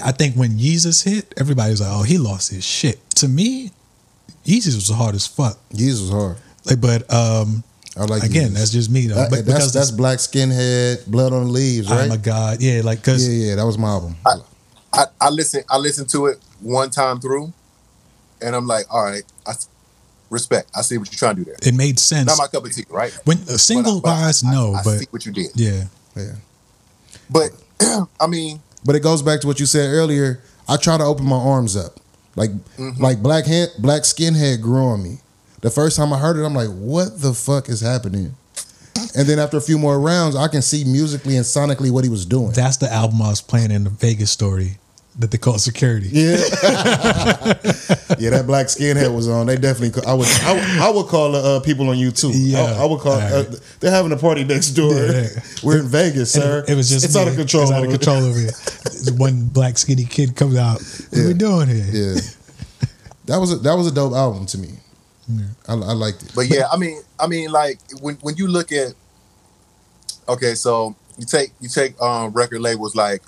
i 0.05 0.11
think 0.11 0.35
when 0.35 0.51
yeezus 0.51 1.03
hit 1.03 1.34
everybody's 1.38 1.81
like 1.81 1.89
oh 1.91 2.03
he 2.03 2.18
lost 2.18 2.51
his 2.51 2.64
shit 2.64 2.97
to 3.11 3.27
me 3.27 3.72
yeezus 4.45 4.76
was 4.76 4.89
hard 4.89 5.14
as 5.15 5.27
fuck 5.27 5.57
Jesus 5.76 6.01
was 6.01 6.11
hard. 6.11 6.38
like, 6.65 6.80
but 6.81 7.01
um, 7.14 7.64
I 7.99 8.05
like 8.05 8.23
again, 8.23 8.49
Jesus. 8.49 8.59
that's 8.59 8.72
just 8.72 8.91
me 8.91 9.07
though. 9.07 9.15
That- 9.15 9.30
but 9.31 9.45
that's 9.45 9.57
because 9.57 9.73
that's 9.73 9.91
black 9.91 10.19
skinhead, 10.19 11.05
blood 11.07 11.34
on 11.34 11.45
the 11.45 11.49
leaves, 11.51 11.89
right? 11.89 12.01
I'm 12.05 12.11
a 12.11 12.18
god, 12.18 12.61
yeah, 12.61 12.81
like 12.84 12.99
because 12.99 13.27
yeah, 13.27 13.49
yeah, 13.49 13.55
that 13.55 13.65
was 13.65 13.77
my 13.80 13.88
album. 13.89 14.15
I, 14.23 14.35
I 14.93 15.05
I 15.19 15.30
listen 15.30 15.64
I 15.69 15.77
listened 15.77 16.09
to 16.09 16.27
it 16.27 16.39
one 16.61 16.89
time 16.89 17.19
through, 17.19 17.53
and 18.41 18.55
I'm 18.55 18.68
like, 18.68 18.85
all 18.93 19.03
right, 19.03 19.23
I 19.45 19.51
s- 19.51 19.69
respect. 20.30 20.69
I 20.76 20.81
see 20.81 20.97
what 20.97 21.11
you're 21.11 21.18
trying 21.19 21.35
to 21.35 21.43
do 21.43 21.45
there. 21.45 21.57
it 21.61 21.73
made 21.76 21.99
sense. 21.99 22.27
Not 22.27 22.38
my 22.38 22.47
cup 22.47 22.65
of 22.65 22.73
tea, 22.73 22.85
right? 22.89 23.18
when 23.26 23.38
uh, 23.43 23.57
single 23.57 24.01
But 24.01 24.09
I- 24.09 24.11
but 24.14 24.18
I- 24.18 24.26
wise, 24.26 24.43
I- 24.43 24.51
no, 24.51 24.73
I, 24.73 24.84
but 24.84 24.99
see 24.99 25.07
what 25.11 25.26
you 25.26 25.31
did. 25.31 25.47
yeah, 25.55 25.84
yeah. 26.15 26.35
But 27.30 27.51
I 28.19 28.27
mean, 28.27 28.61
But 28.85 28.95
it 28.95 29.01
goes 29.01 29.22
back 29.22 29.41
to 29.41 29.47
what 29.47 29.59
you 29.59 29.65
said 29.65 29.89
earlier. 29.89 30.41
I 30.69 30.77
try 30.77 30.97
to 30.97 31.03
open 31.03 31.26
my 31.26 31.38
arms 31.38 31.76
up, 31.76 31.99
like 32.35 32.51
Mm-hmm. 32.77 33.01
like 33.01 33.22
black 33.22 33.45
hand, 33.45 33.72
black 33.80 34.03
skinhead 34.03 34.61
grew 34.61 34.84
on 34.85 35.03
me. 35.03 35.19
The 35.61 35.69
first 35.72 35.97
time 35.97 36.14
I 36.14 36.19
heard 36.19 36.38
it, 36.38 36.45
I'm 36.45 36.53
like, 36.53 36.69
what 36.69 37.22
the 37.22 37.34
fuck 37.34 37.68
is 37.69 37.81
happening? 37.81 38.35
And 39.15 39.28
then 39.28 39.40
after 39.40 39.57
a 39.57 39.61
few 39.61 39.78
more 39.78 39.99
rounds, 39.99 40.36
I 40.36 40.48
can 40.48 40.61
see 40.61 40.84
musically 40.84 41.36
and 41.38 41.45
sonically 41.45 41.91
what 41.91 42.03
he 42.03 42.10
was 42.10 42.26
doing. 42.26 42.52
that's 42.52 42.78
the 42.78 42.91
album 42.91 43.22
I 43.22 43.30
was 43.30 43.41
playing 43.41 43.72
in 43.72 43.84
the 43.84 43.90
Vegas 43.90 44.32
story. 44.32 44.78
that 45.19 45.32
they 45.32 45.38
call 45.40 45.57
security. 45.57 46.10
Yeah, 46.11 46.38
yeah. 48.19 48.30
That 48.32 48.44
black 48.45 48.68
skinhead 48.68 49.14
was 49.15 49.28
on. 49.28 49.48
They 49.48 49.57
definitely. 49.57 50.02
I 50.06 50.14
would. 50.14 50.28
I 50.44 50.53
would, 50.53 50.64
I 50.64 50.90
would 50.91 51.07
call 51.07 51.32
the 51.32 51.40
uh, 51.40 51.60
people 51.61 51.90
on 51.90 51.98
you 51.98 52.11
too. 52.11 52.30
Yeah. 52.34 52.60
I, 52.78 52.84
I 52.84 52.86
would 52.86 52.99
call. 52.99 53.14
Uh, 53.14 53.44
they're 53.80 53.91
having 53.91 54.11
a 54.11 54.18
party 54.18 54.44
next 54.44 54.69
door. 54.72 54.94
Yeah. 54.94 55.28
We're 55.64 55.80
in 55.80 55.88
Vegas, 55.88 56.36
And 56.36 56.44
sir. 56.44 56.60
It, 56.68 56.69
it 56.72 56.76
was 56.76 56.90
just 56.90 57.06
It's 57.06 57.15
me. 57.15 57.22
out 57.22 57.28
of 57.28 57.36
control. 57.36 57.64
It's 57.64 57.72
out 57.72 57.84
of 57.84 57.90
control 57.90 58.24
over 58.24 58.40
here. 58.40 58.52
One 59.18 59.48
black 59.48 59.78
skinny 59.80 60.06
kid 60.06 60.36
comes 60.36 60.56
out. 60.56 60.82
What 61.10 61.19
are 61.19 61.28
we 61.28 61.34
doing 61.34 61.68
here? 61.69 61.86
Yeah, 61.91 62.22
that 63.26 63.38
was 63.40 63.53
a, 63.53 63.56
that 63.57 63.74
was 63.76 63.88
a 63.88 63.91
dope 63.91 64.14
album 64.14 64.45
to 64.48 64.57
me. 64.60 64.69
I, 65.68 65.74
I 65.74 65.94
liked 65.94 66.24
it. 66.24 66.32
But 66.36 66.48
yeah, 66.48 66.68
I 66.72 66.78
mean, 66.78 67.02
I 67.20 67.28
mean, 67.28 67.52
like 67.52 67.80
when 68.02 68.16
when 68.16 68.36
you 68.36 68.48
look 68.48 68.72
at, 68.72 68.94
okay, 70.30 70.56
so 70.56 70.95
you 71.18 71.26
take 71.26 71.52
you 71.60 71.68
take 71.70 71.99
um 72.02 72.32
record 72.32 72.62
labels 72.62 72.95
like 72.95 73.22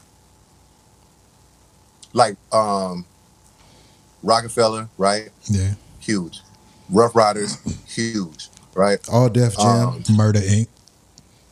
like 2.13 2.37
um 2.53 3.05
Rockefeller, 4.23 4.89
right? 4.97 5.29
Yeah. 5.49 5.73
Huge. 5.99 6.41
Ruff 6.89 7.15
Ryders, 7.15 7.55
huge, 7.87 8.49
right? 8.73 8.97
All 9.11 9.29
Def 9.29 9.55
Jam. 9.57 9.87
Um, 9.89 10.03
Murder 10.11 10.39
Inc. 10.39 10.67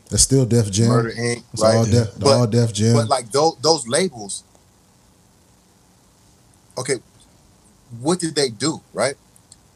That's 0.10 0.24
still 0.24 0.45
Def 0.45 0.72
Jam. 0.72 0.88
Murder 0.88 1.11
Inc. 1.11 1.44
It's 1.53 1.61
Right? 1.61 1.76
all 1.76 1.86
Def. 1.86 2.18
But- 2.19 2.28
all 2.38 2.48
Def 2.48 2.74
Jam. 2.74 2.94
But 2.95 3.07
like 3.07 3.32
those 3.32 3.56
those 3.61 3.88
labels, 3.88 4.44
okay, 6.78 6.95
what 7.99 8.19
did 8.19 8.34
they 8.36 8.49
do? 8.49 8.82
Right 8.94 9.15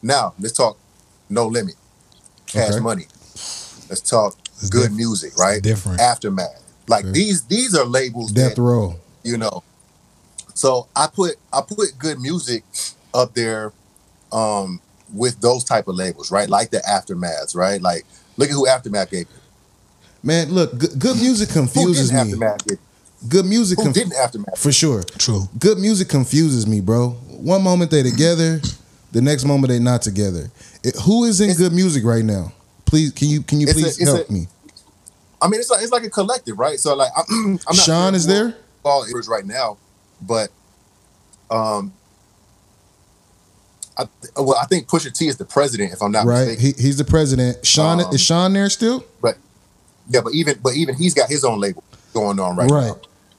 now, 0.02 0.34
let's 0.40 0.53
talk 0.53 0.78
No 1.30 1.48
Limit, 1.48 1.76
Cash 2.48 2.72
Okay. 2.72 2.80
Money. 2.80 3.06
Let's 3.90 4.02
talk 4.02 4.36
It's 4.60 4.69
good 4.69 4.90
diff- 4.90 4.98
music, 4.98 5.38
right? 5.38 5.61
different. 5.61 5.99
Aftermath. 5.99 6.61
Like 6.88 7.06
Okay. 7.06 7.11
these 7.14 7.44
these 7.44 7.76
are 7.76 7.86
labels 7.86 8.32
Death 8.32 8.56
that 8.56 8.61
Row. 8.61 8.95
you 9.23 9.38
know. 9.38 9.64
So 10.53 10.88
I 10.95 11.07
put 11.07 11.36
I 11.53 11.61
put 11.61 11.98
good 11.98 12.19
music 12.19 12.64
up 13.14 13.34
there 13.34 13.72
um 14.32 14.80
with 15.14 15.40
those 15.41 15.64
type 15.64 15.88
of 15.88 15.95
labels, 15.95 16.32
right? 16.32 16.49
Like 16.49 16.72
the 16.72 16.80
Aftermaths, 16.80 17.56
right? 17.56 17.82
Like 17.82 18.06
look 18.38 18.49
at 18.49 18.53
who 18.53 18.68
Aftermath 18.68 19.11
gave. 19.11 19.28
you. 19.30 19.36
Man, 20.23 20.52
look, 20.52 20.78
good, 20.78 20.99
good 20.99 21.18
music 21.18 21.49
Who 21.49 21.61
confuses 21.61 22.10
didn't 22.11 22.40
me. 22.40 22.45
Aftermath? 22.48 22.80
Good 23.28 23.45
music, 23.45 23.78
Who 23.78 23.84
conf- 23.86 23.95
didn't 23.95 24.14
Aftermath? 24.15 24.57
for 24.57 24.72
sure. 24.72 25.03
True. 25.03 25.48
Good 25.60 25.78
music 25.80 26.10
confuses 26.10 26.65
me, 26.68 26.80
bro. 26.80 27.10
One 27.30 27.61
moment 27.64 27.91
they're 27.91 28.03
together, 28.03 28.61
the 29.11 29.21
next 29.21 29.45
moment 29.45 29.69
they're 29.69 29.79
not 29.79 30.01
together. 30.01 30.51
It- 30.83 30.95
who 31.01 31.25
is 31.25 31.39
in 31.41 31.49
It's- 31.49 31.57
good 31.57 31.73
music 31.73 32.03
right 32.03 32.23
now? 32.25 32.51
Please, 32.85 33.11
can 33.11 33.27
you 33.29 33.41
can 33.41 33.59
you 33.61 33.67
It's 33.67 33.77
a- 33.79 33.81
please 33.81 34.03
help 34.03 34.29
a- 34.29 34.33
me? 34.33 34.47
I 35.41 35.47
mean, 35.47 35.59
it's 35.59 35.69
like 35.69 35.81
it's 35.81 35.91
like 35.91 36.03
a 36.03 36.09
collective, 36.09 36.59
right? 36.59 36.79
So 36.79 36.95
like, 36.95 37.11
I'm, 37.17 37.25
I'm 37.67 37.75
not 37.75 37.75
Sean 37.75 38.11
sure 38.11 38.15
is 38.17 38.25
there. 38.27 38.55
All 38.83 39.03
is 39.03 39.27
right 39.27 39.45
now, 39.45 39.77
but 40.21 40.49
um, 41.49 41.93
I 43.97 44.05
well, 44.38 44.55
I 44.61 44.65
think 44.65 44.88
Pusha 44.88 45.13
T 45.13 45.27
is 45.27 45.38
the 45.38 45.45
president, 45.45 45.93
if 45.93 46.01
I'm 46.01 46.11
not 46.11 46.25
Right, 46.25 46.47
mistaken. 46.47 46.75
he, 46.77 46.81
he's 46.88 46.97
the 46.97 47.03
president. 47.03 47.65
Sean 47.65 47.99
Um, 48.01 48.13
is 48.13 48.21
Sean 48.21 48.53
there 48.53 48.69
still? 48.69 49.03
But 49.21 49.38
yeah, 50.09 50.21
but 50.21 50.33
even 50.33 50.59
but 50.63 50.73
even 50.75 50.95
he's 50.95 51.13
got 51.13 51.29
his 51.29 51.43
own 51.43 51.59
label 51.59 51.83
going 52.13 52.39
on 52.39 52.55
right, 52.55 52.69
Right. 52.69 52.93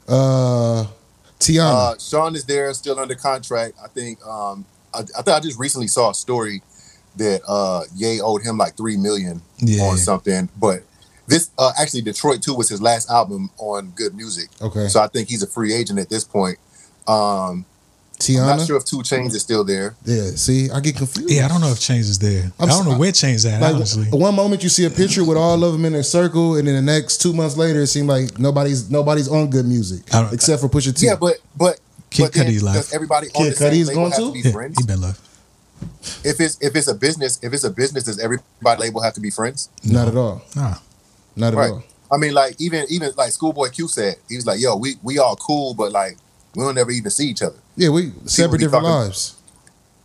now. 0.09 0.15
Uh, 0.15 0.87
Tiana. 1.41 1.73
Uh, 1.95 1.99
Sean 1.99 2.37
is 2.37 2.45
there, 2.45 2.73
still 2.75 2.99
under 2.99 3.15
contract. 3.15 3.77
I 3.83 3.89
think. 3.89 4.25
Um, 4.27 4.65
I, 4.95 5.01
I 5.01 5.23
think 5.23 5.29
I 5.37 5.41
just 5.41 5.59
recently 5.59 5.89
saw 5.89 6.11
a 6.11 6.15
story 6.15 6.63
that 7.17 7.41
uh, 7.47 7.83
Ye 7.95 8.21
owed 8.21 8.43
him 8.43 8.57
like 8.59 8.77
three 8.77 8.97
million 8.97 9.43
Yeah. 9.59 9.85
on 9.85 9.97
something, 9.99 10.49
but. 10.59 10.83
This 11.29 11.51
uh, 11.57 11.71
actually 11.81 12.03
Detroit 12.03 12.43
2 12.43 12.53
was 12.53 12.69
his 12.69 12.83
last 12.83 13.09
album 13.09 13.49
on 13.57 13.91
Good 13.95 14.13
Music. 14.15 14.49
okay, 14.61 14.89
So 14.89 15.01
I 15.01 15.07
think 15.07 15.29
he's 15.29 15.43
a 15.43 15.47
free 15.47 15.73
agent 15.73 16.01
at 16.01 16.11
this 16.11 16.25
point. 16.25 16.59
Um, 17.07 17.65
I'm 18.29 18.35
not 18.59 18.67
sure 18.67 18.77
if 18.77 18.85
Two 18.85 18.99
Chainz 18.99 19.35
is 19.35 19.43
still 19.43 19.65
there. 19.65 19.95
Yeah. 20.05 20.31
See, 20.37 20.69
I 20.71 20.81
get 20.81 20.97
confused. 20.97 21.31
Yeah, 21.31 21.45
I 21.45 21.49
don't 21.49 21.61
know 21.61 21.71
if 21.71 21.79
Chainz 21.79 22.01
is 22.11 22.19
there. 22.19 22.53
I'm 22.61 22.69
I 22.69 22.73
don't 22.73 22.85
know 22.85 22.99
where 22.99 23.13
Chainz 23.13 23.51
at, 23.51 23.61
Like 23.61 23.75
honestly. 23.77 24.05
one 24.11 24.35
moment 24.35 24.63
you 24.63 24.69
see 24.69 24.85
a 24.85 24.91
picture 24.91 25.25
with 25.25 25.37
all 25.37 25.63
of 25.65 25.73
them 25.73 25.85
in 25.85 25.95
a 25.95 26.03
circle, 26.05 26.57
and 26.57 26.67
then 26.69 26.75
the 26.75 26.83
next 26.93 27.23
two 27.23 27.33
months 27.33 27.57
later, 27.57 27.81
it 27.83 27.87
seemed 27.89 28.09
like 28.09 28.39
nobody's 28.39 28.91
nobody's 28.91 29.29
on 29.29 29.49
good 29.49 29.65
music 29.67 30.03
except 30.33 30.61
for 30.61 30.69
Pusha 30.69 30.95
T. 30.97 31.07
Yeah, 31.07 31.15
but 31.17 31.37
but 31.57 31.81
Kid 32.13 32.23
but 32.25 32.33
Cudi 32.33 32.63
left. 32.63 32.77
does 32.77 32.95
everybody 32.95 33.29
on 33.29 33.43
Kid 33.45 33.53
the 33.53 33.57
same 33.57 33.73
Cudi's 33.73 33.89
label 33.89 34.01
going 34.03 34.13
have 34.13 34.21
too? 34.21 34.27
to 34.29 34.33
be 34.33 34.41
yeah, 34.41 34.53
friends? 34.53 34.79
he 34.79 34.87
been 34.87 35.01
left. 35.01 35.21
If 36.25 36.41
it's 36.41 36.59
if 36.61 36.77
it's 36.77 36.89
a 36.89 36.95
business, 36.95 37.39
if 37.43 37.53
it's 37.53 37.65
a 37.65 37.71
business, 37.71 38.05
does 38.05 38.19
everybody 38.19 38.81
label 38.81 39.03
have 39.03 39.15
to 39.15 39.21
be 39.21 39.31
friends? 39.31 39.69
not 39.85 40.09
at 40.09 40.17
all. 40.17 40.43
Nah. 40.55 40.77
Not 41.35 41.55
at 41.55 41.59
Right. 41.59 41.71
all. 41.71 41.83
I 42.11 42.19
mean, 42.19 42.35
like 42.35 42.55
even 42.61 42.85
even 42.91 43.11
like 43.17 43.33
Schoolboy 43.33 43.71
Q 43.71 43.89
said, 43.89 44.17
he 44.29 44.37
was 44.37 44.47
like, 44.47 44.61
"Yo, 44.61 44.77
we 44.77 44.97
we 45.03 45.19
all 45.19 45.35
cool, 45.37 45.75
but 45.75 45.91
like 45.93 46.19
we 46.55 46.63
don't 46.63 46.77
ever 46.79 46.91
even 46.91 47.11
see 47.11 47.27
each 47.29 47.43
other." 47.43 47.57
Yeah, 47.77 47.89
we 47.89 48.13
separate 48.27 48.59
different 48.61 48.85
talking- 48.85 49.01
lives. 49.07 49.35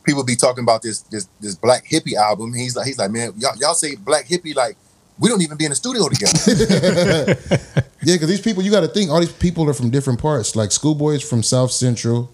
People 0.05 0.23
be 0.23 0.37
talking 0.37 0.63
about 0.63 0.81
this 0.81 1.01
this 1.11 1.27
this 1.41 1.55
Black 1.55 1.83
Hippy 1.85 2.15
album. 2.15 2.53
He's 2.53 2.75
like 2.77 2.87
he's 2.87 2.97
like, 2.97 3.11
man, 3.11 3.33
y'all, 3.37 3.55
y'all 3.59 3.73
say 3.73 3.95
Black 3.95 4.25
Hippy 4.25 4.53
like 4.53 4.77
we 5.19 5.29
don't 5.29 5.41
even 5.41 5.57
be 5.57 5.65
in 5.65 5.71
the 5.71 5.75
studio 5.75 6.07
together. 6.09 7.35
Yeah, 8.03 8.13
because 8.15 8.29
these 8.29 8.39
people, 8.41 8.61
you 8.63 8.69
got 8.71 8.81
to 8.81 8.87
think, 8.87 9.09
all 9.09 9.19
these 9.19 9.31
people 9.31 9.67
are 9.69 9.73
from 9.73 9.89
different 9.89 10.21
parts. 10.21 10.55
Like 10.55 10.71
Schoolboy 10.71 11.13
is 11.15 11.27
from 11.27 11.41
South 11.43 11.71
Central, 11.71 12.29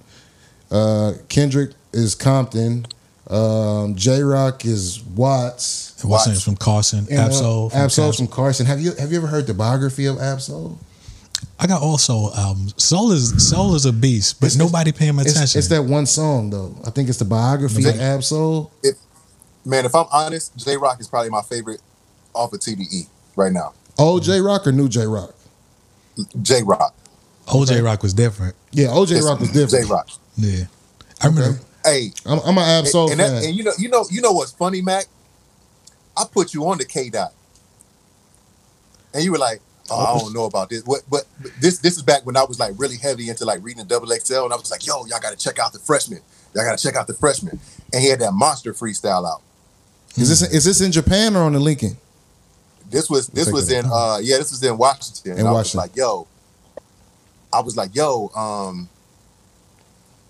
uh, 0.70 1.14
Kendrick 1.30 1.72
is 1.94 2.16
Compton, 2.16 2.86
um, 3.30 3.96
Jay 3.96 4.22
Rock 4.22 4.66
is 4.66 5.02
Watts, 5.16 5.96
And 6.02 6.12
what's 6.12 6.28
Watch. 6.28 6.44
from 6.44 6.58
Carson, 6.58 7.08
and, 7.10 7.18
uh, 7.18 7.26
Ab-Soul. 7.26 7.70
from 7.70 7.80
Ab-Soul 7.80 8.06
Carson. 8.08 8.28
from 8.28 8.36
Carson. 8.36 8.66
Have 8.66 8.82
you 8.82 8.92
have 9.00 9.10
you 9.12 9.18
ever 9.18 9.28
heard 9.28 9.48
the 9.48 9.54
biography 9.54 10.06
of 10.06 10.20
Ab-Soul? 10.20 10.78
I 11.60 11.66
got 11.66 11.82
all 11.82 11.98
soul 11.98 12.34
albums. 12.36 12.74
Soul 12.78 13.12
is 13.14 13.48
Soul 13.50 13.74
is 13.76 13.86
a 13.86 13.94
beast, 13.94 14.40
but 14.42 14.48
It's- 14.48 14.58
nobody 14.60 14.92
paying 14.92 15.10
him 15.12 15.20
attention. 15.20 15.44
It's, 15.44 15.56
it's 15.56 15.68
that 15.70 15.86
one 15.86 16.06
song 16.06 16.50
though. 16.50 16.76
I 16.86 16.90
think 16.90 17.08
it's 17.10 17.20
the 17.20 17.26
biography 17.26 17.88
of 17.88 18.00
Ab-Soul. 18.00 18.70
man, 19.66 19.86
if 19.86 19.96
I'm 19.96 20.08
honest, 20.12 20.56
Jay 20.58 20.76
Rock 20.78 21.00
is 21.00 21.08
probably 21.08 21.30
my 21.32 21.42
favorite 21.42 21.80
off 22.34 22.54
of 22.54 22.60
TDE 22.60 23.08
right 23.36 23.52
now. 23.52 23.74
Old 23.98 24.24
Jay 24.24 24.40
Rock 24.40 24.66
or 24.68 24.72
new 24.72 24.90
Jay 24.90 25.06
Rock? 25.06 25.34
Jay 26.42 26.62
Rock, 26.64 26.96
OJ 27.48 27.84
Rock 27.84 28.04
was 28.04 28.14
different. 28.14 28.56
Yeah, 28.72 28.88
OJ 28.88 29.22
Rock 29.24 29.40
was 29.40 29.52
different. 29.52 29.86
Jay 29.86 29.92
Rock. 29.92 30.10
Yeah, 30.38 30.66
I 31.22 31.28
remember. 31.28 31.60
Okay. 31.60 31.60
Hey, 31.86 32.12
I'm, 32.26 32.40
I'm 32.46 32.58
an 32.58 32.64
Ab-Soul 32.64 33.12
and, 33.12 33.20
that- 33.20 33.30
fan. 33.42 33.44
and 33.46 33.56
you 33.56 33.64
know, 33.64 33.72
you 33.78 33.90
know, 33.90 34.06
you 34.10 34.22
know 34.22 34.32
what's 34.32 34.52
funny, 34.52 34.82
Mac? 34.82 35.06
I 36.16 36.24
put 36.32 36.54
you 36.54 36.68
on 36.70 36.78
the 36.78 36.86
K 36.86 37.10
dot, 37.10 37.34
and 39.14 39.24
you 39.24 39.32
were 39.32 39.38
like, 39.40 39.62
"Oh, 39.90 39.98
I 40.16 40.20
don't 40.20 40.34
know 40.34 40.46
about 40.46 40.70
this." 40.70 40.84
What? 40.86 41.02
But 41.10 41.24
this 41.60 41.80
this 41.80 41.98
is 41.98 42.04
back 42.04 42.26
when 42.26 42.38
I 42.38 42.44
was 42.44 42.60
like 42.60 42.74
really 42.78 42.98
heavy 42.98 43.30
into 43.30 43.46
like 43.46 43.64
reading 43.64 43.86
Double 43.86 44.08
XL, 44.08 44.44
and 44.44 44.54
I 44.54 44.56
was 44.56 44.72
like, 44.72 44.86
"Yo, 44.86 45.06
y'all 45.06 45.20
got 45.20 45.32
to 45.32 45.38
check 45.38 45.60
out 45.60 45.74
the 45.74 45.80
freshman. 45.80 46.22
Y'all 46.54 46.64
got 46.64 46.78
to 46.78 46.84
check 46.84 46.96
out 46.96 47.08
the 47.08 47.16
freshman." 47.16 47.60
And 47.92 48.02
he 48.02 48.10
had 48.10 48.20
that 48.20 48.32
monster 48.34 48.74
freestyle 48.74 49.28
out. 49.28 49.42
is 50.16 50.30
this 50.30 50.42
is 50.54 50.66
this 50.66 50.82
in 50.82 50.92
Japan 50.92 51.36
or 51.36 51.42
on 51.44 51.54
the 51.54 51.60
Lincoln? 51.60 51.98
This 52.94 53.10
was 53.10 53.28
this 53.28 53.52
was 53.52 53.72
in 53.72 53.86
uh 53.86 54.20
yeah, 54.22 54.38
this 54.38 54.52
was 54.52 54.64
in 54.64 54.78
Washington. 54.78 55.34
In 55.34 55.40
and 55.40 55.48
I 55.48 55.52
Washington. 55.52 55.82
was 55.82 55.90
like, 55.90 55.96
"Yo," 55.98 56.28
I 57.52 57.60
was 57.62 57.76
like, 57.76 57.96
"Yo, 57.96 58.30
um." 58.36 58.90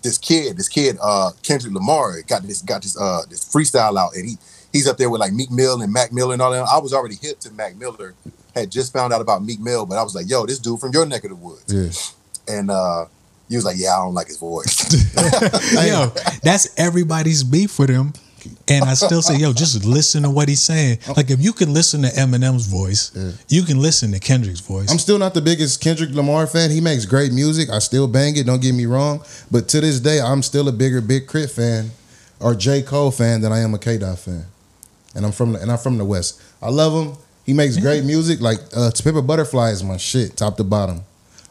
This 0.02 0.18
kid, 0.18 0.58
this 0.58 0.68
kid, 0.68 0.98
uh, 1.00 1.30
Kendrick 1.42 1.72
Lamar 1.72 2.20
got 2.26 2.42
this, 2.42 2.60
got 2.60 2.82
this, 2.82 2.94
uh, 3.00 3.22
this 3.30 3.42
freestyle 3.42 3.98
out, 3.98 4.14
and 4.14 4.28
he 4.28 4.36
he's 4.70 4.86
up 4.86 4.98
there 4.98 5.08
with 5.08 5.18
like 5.18 5.32
Meek 5.32 5.50
Mill 5.50 5.80
and 5.80 5.90
Mac 5.90 6.12
Miller 6.12 6.34
and 6.34 6.42
all 6.42 6.50
that. 6.52 6.62
I 6.64 6.78
was 6.78 6.92
already 6.92 7.14
hip 7.14 7.40
to 7.40 7.50
Mac 7.52 7.74
Miller, 7.76 8.12
had 8.54 8.70
just 8.70 8.92
found 8.92 9.14
out 9.14 9.22
about 9.22 9.42
Meek 9.42 9.60
Mill, 9.60 9.86
but 9.86 9.96
I 9.96 10.02
was 10.02 10.14
like, 10.14 10.28
yo, 10.28 10.44
this 10.44 10.58
dude 10.58 10.78
from 10.78 10.92
your 10.92 11.06
neck 11.06 11.24
of 11.24 11.30
the 11.30 11.36
woods. 11.36 11.72
And 12.46 12.70
uh 12.70 13.06
he 13.48 13.56
was 13.56 13.64
like, 13.64 13.76
Yeah, 13.78 13.94
I 13.96 14.04
don't 14.04 14.14
like 14.14 14.26
his 14.26 14.36
voice. 14.38 15.14
Yo, 15.86 16.12
that's 16.42 16.68
everybody's 16.78 17.42
beef 17.42 17.78
with 17.78 17.88
him. 17.88 18.12
And 18.68 18.84
I 18.84 18.94
still 18.94 19.22
say, 19.22 19.36
yo, 19.36 19.52
just 19.52 19.84
listen 19.84 20.22
to 20.22 20.30
what 20.30 20.48
he's 20.48 20.62
saying. 20.62 20.98
Like 21.16 21.30
if 21.30 21.40
you 21.40 21.52
can 21.52 21.72
listen 21.72 22.02
to 22.02 22.08
Eminem's 22.08 22.66
voice, 22.66 23.12
you 23.48 23.62
can 23.62 23.80
listen 23.80 24.12
to 24.12 24.20
Kendrick's 24.20 24.60
voice. 24.60 24.90
I'm 24.90 24.98
still 24.98 25.18
not 25.18 25.34
the 25.34 25.40
biggest 25.40 25.80
Kendrick 25.80 26.10
Lamar 26.10 26.46
fan. 26.46 26.70
He 26.70 26.80
makes 26.80 27.06
great 27.06 27.32
music. 27.32 27.70
I 27.70 27.78
still 27.78 28.06
bang 28.06 28.36
it. 28.36 28.46
Don't 28.46 28.62
get 28.62 28.74
me 28.74 28.86
wrong. 28.86 29.22
But 29.50 29.68
to 29.68 29.80
this 29.80 30.00
day, 30.00 30.20
I'm 30.20 30.42
still 30.42 30.68
a 30.68 30.72
bigger 30.72 31.00
Big 31.00 31.28
K.R.I.T. 31.28 31.52
fan 31.52 31.90
or 32.40 32.54
J 32.54 32.82
Cole 32.82 33.10
fan 33.10 33.40
than 33.40 33.52
I 33.52 33.60
am 33.60 33.74
a 33.74 33.78
K 33.78 33.98
Dot 33.98 34.18
fan. 34.18 34.44
And 35.14 35.24
I'm 35.24 35.32
from 35.32 35.52
the, 35.52 35.60
and 35.60 35.70
I'm 35.70 35.78
from 35.78 35.96
the 35.98 36.04
West. 36.04 36.42
I 36.60 36.70
love 36.70 36.92
him. 36.92 37.16
He 37.46 37.52
makes 37.52 37.76
great 37.76 38.04
music. 38.04 38.40
Like 38.40 38.58
uh, 38.76 38.90
To 38.90 39.02
Pimp 39.02 39.16
a 39.16 39.22
Butterfly 39.22 39.70
is 39.70 39.84
my 39.84 39.96
shit, 39.96 40.36
top 40.36 40.56
to 40.56 40.64
bottom. 40.64 41.02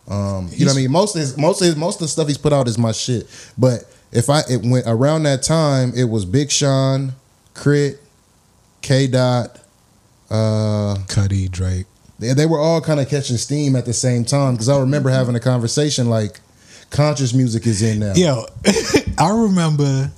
Um, 0.08 0.50
you 0.52 0.66
know 0.66 0.72
what 0.72 0.78
I 0.80 0.82
mean? 0.82 0.92
Most 0.92 1.16
of 1.16 1.22
his, 1.22 1.38
most 1.38 1.62
of 1.62 1.68
his, 1.68 1.76
most 1.76 1.96
of 1.96 2.02
the 2.02 2.08
stuff 2.10 2.28
he's 2.28 2.38
put 2.38 2.52
out 2.52 2.68
is 2.68 2.78
my 2.78 2.92
shit. 2.92 3.26
But 3.58 3.86
if 4.14 4.30
I 4.30 4.42
it 4.50 4.62
went 4.64 4.86
around 4.88 5.24
that 5.24 5.44
time, 5.44 5.92
it 5.96 6.06
was 6.06 6.24
Big 6.26 6.52
Sean, 6.52 7.14
K.R.I.T., 7.56 7.98
K 8.82 9.08
Dot. 9.08 9.60
Uh, 10.30 10.96
Cudi, 11.08 11.50
Drake. 11.50 11.86
they, 12.18 12.34
they 12.34 12.46
were 12.48 12.58
all 12.58 12.82
kind 12.82 13.00
of 13.00 13.08
catching 13.08 13.38
steam 13.38 13.76
at 13.76 13.86
the 13.86 13.94
same 13.94 14.26
time 14.26 14.56
because 14.56 14.68
I 14.68 14.80
remember 14.80 15.10
having 15.10 15.36
a 15.36 15.40
conversation 15.40 16.10
like 16.10 16.40
conscious 16.90 17.34
music 17.36 17.68
is 17.68 17.84
in 17.84 18.00
now. 18.00 18.14
Yo, 18.16 18.46
I 19.20 19.30
remember 19.30 20.12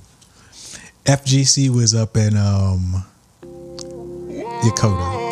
FGC 1.04 1.68
was 1.68 1.94
up 1.94 2.16
in 2.16 2.36
um 2.36 3.04
Yokota. 4.62 5.25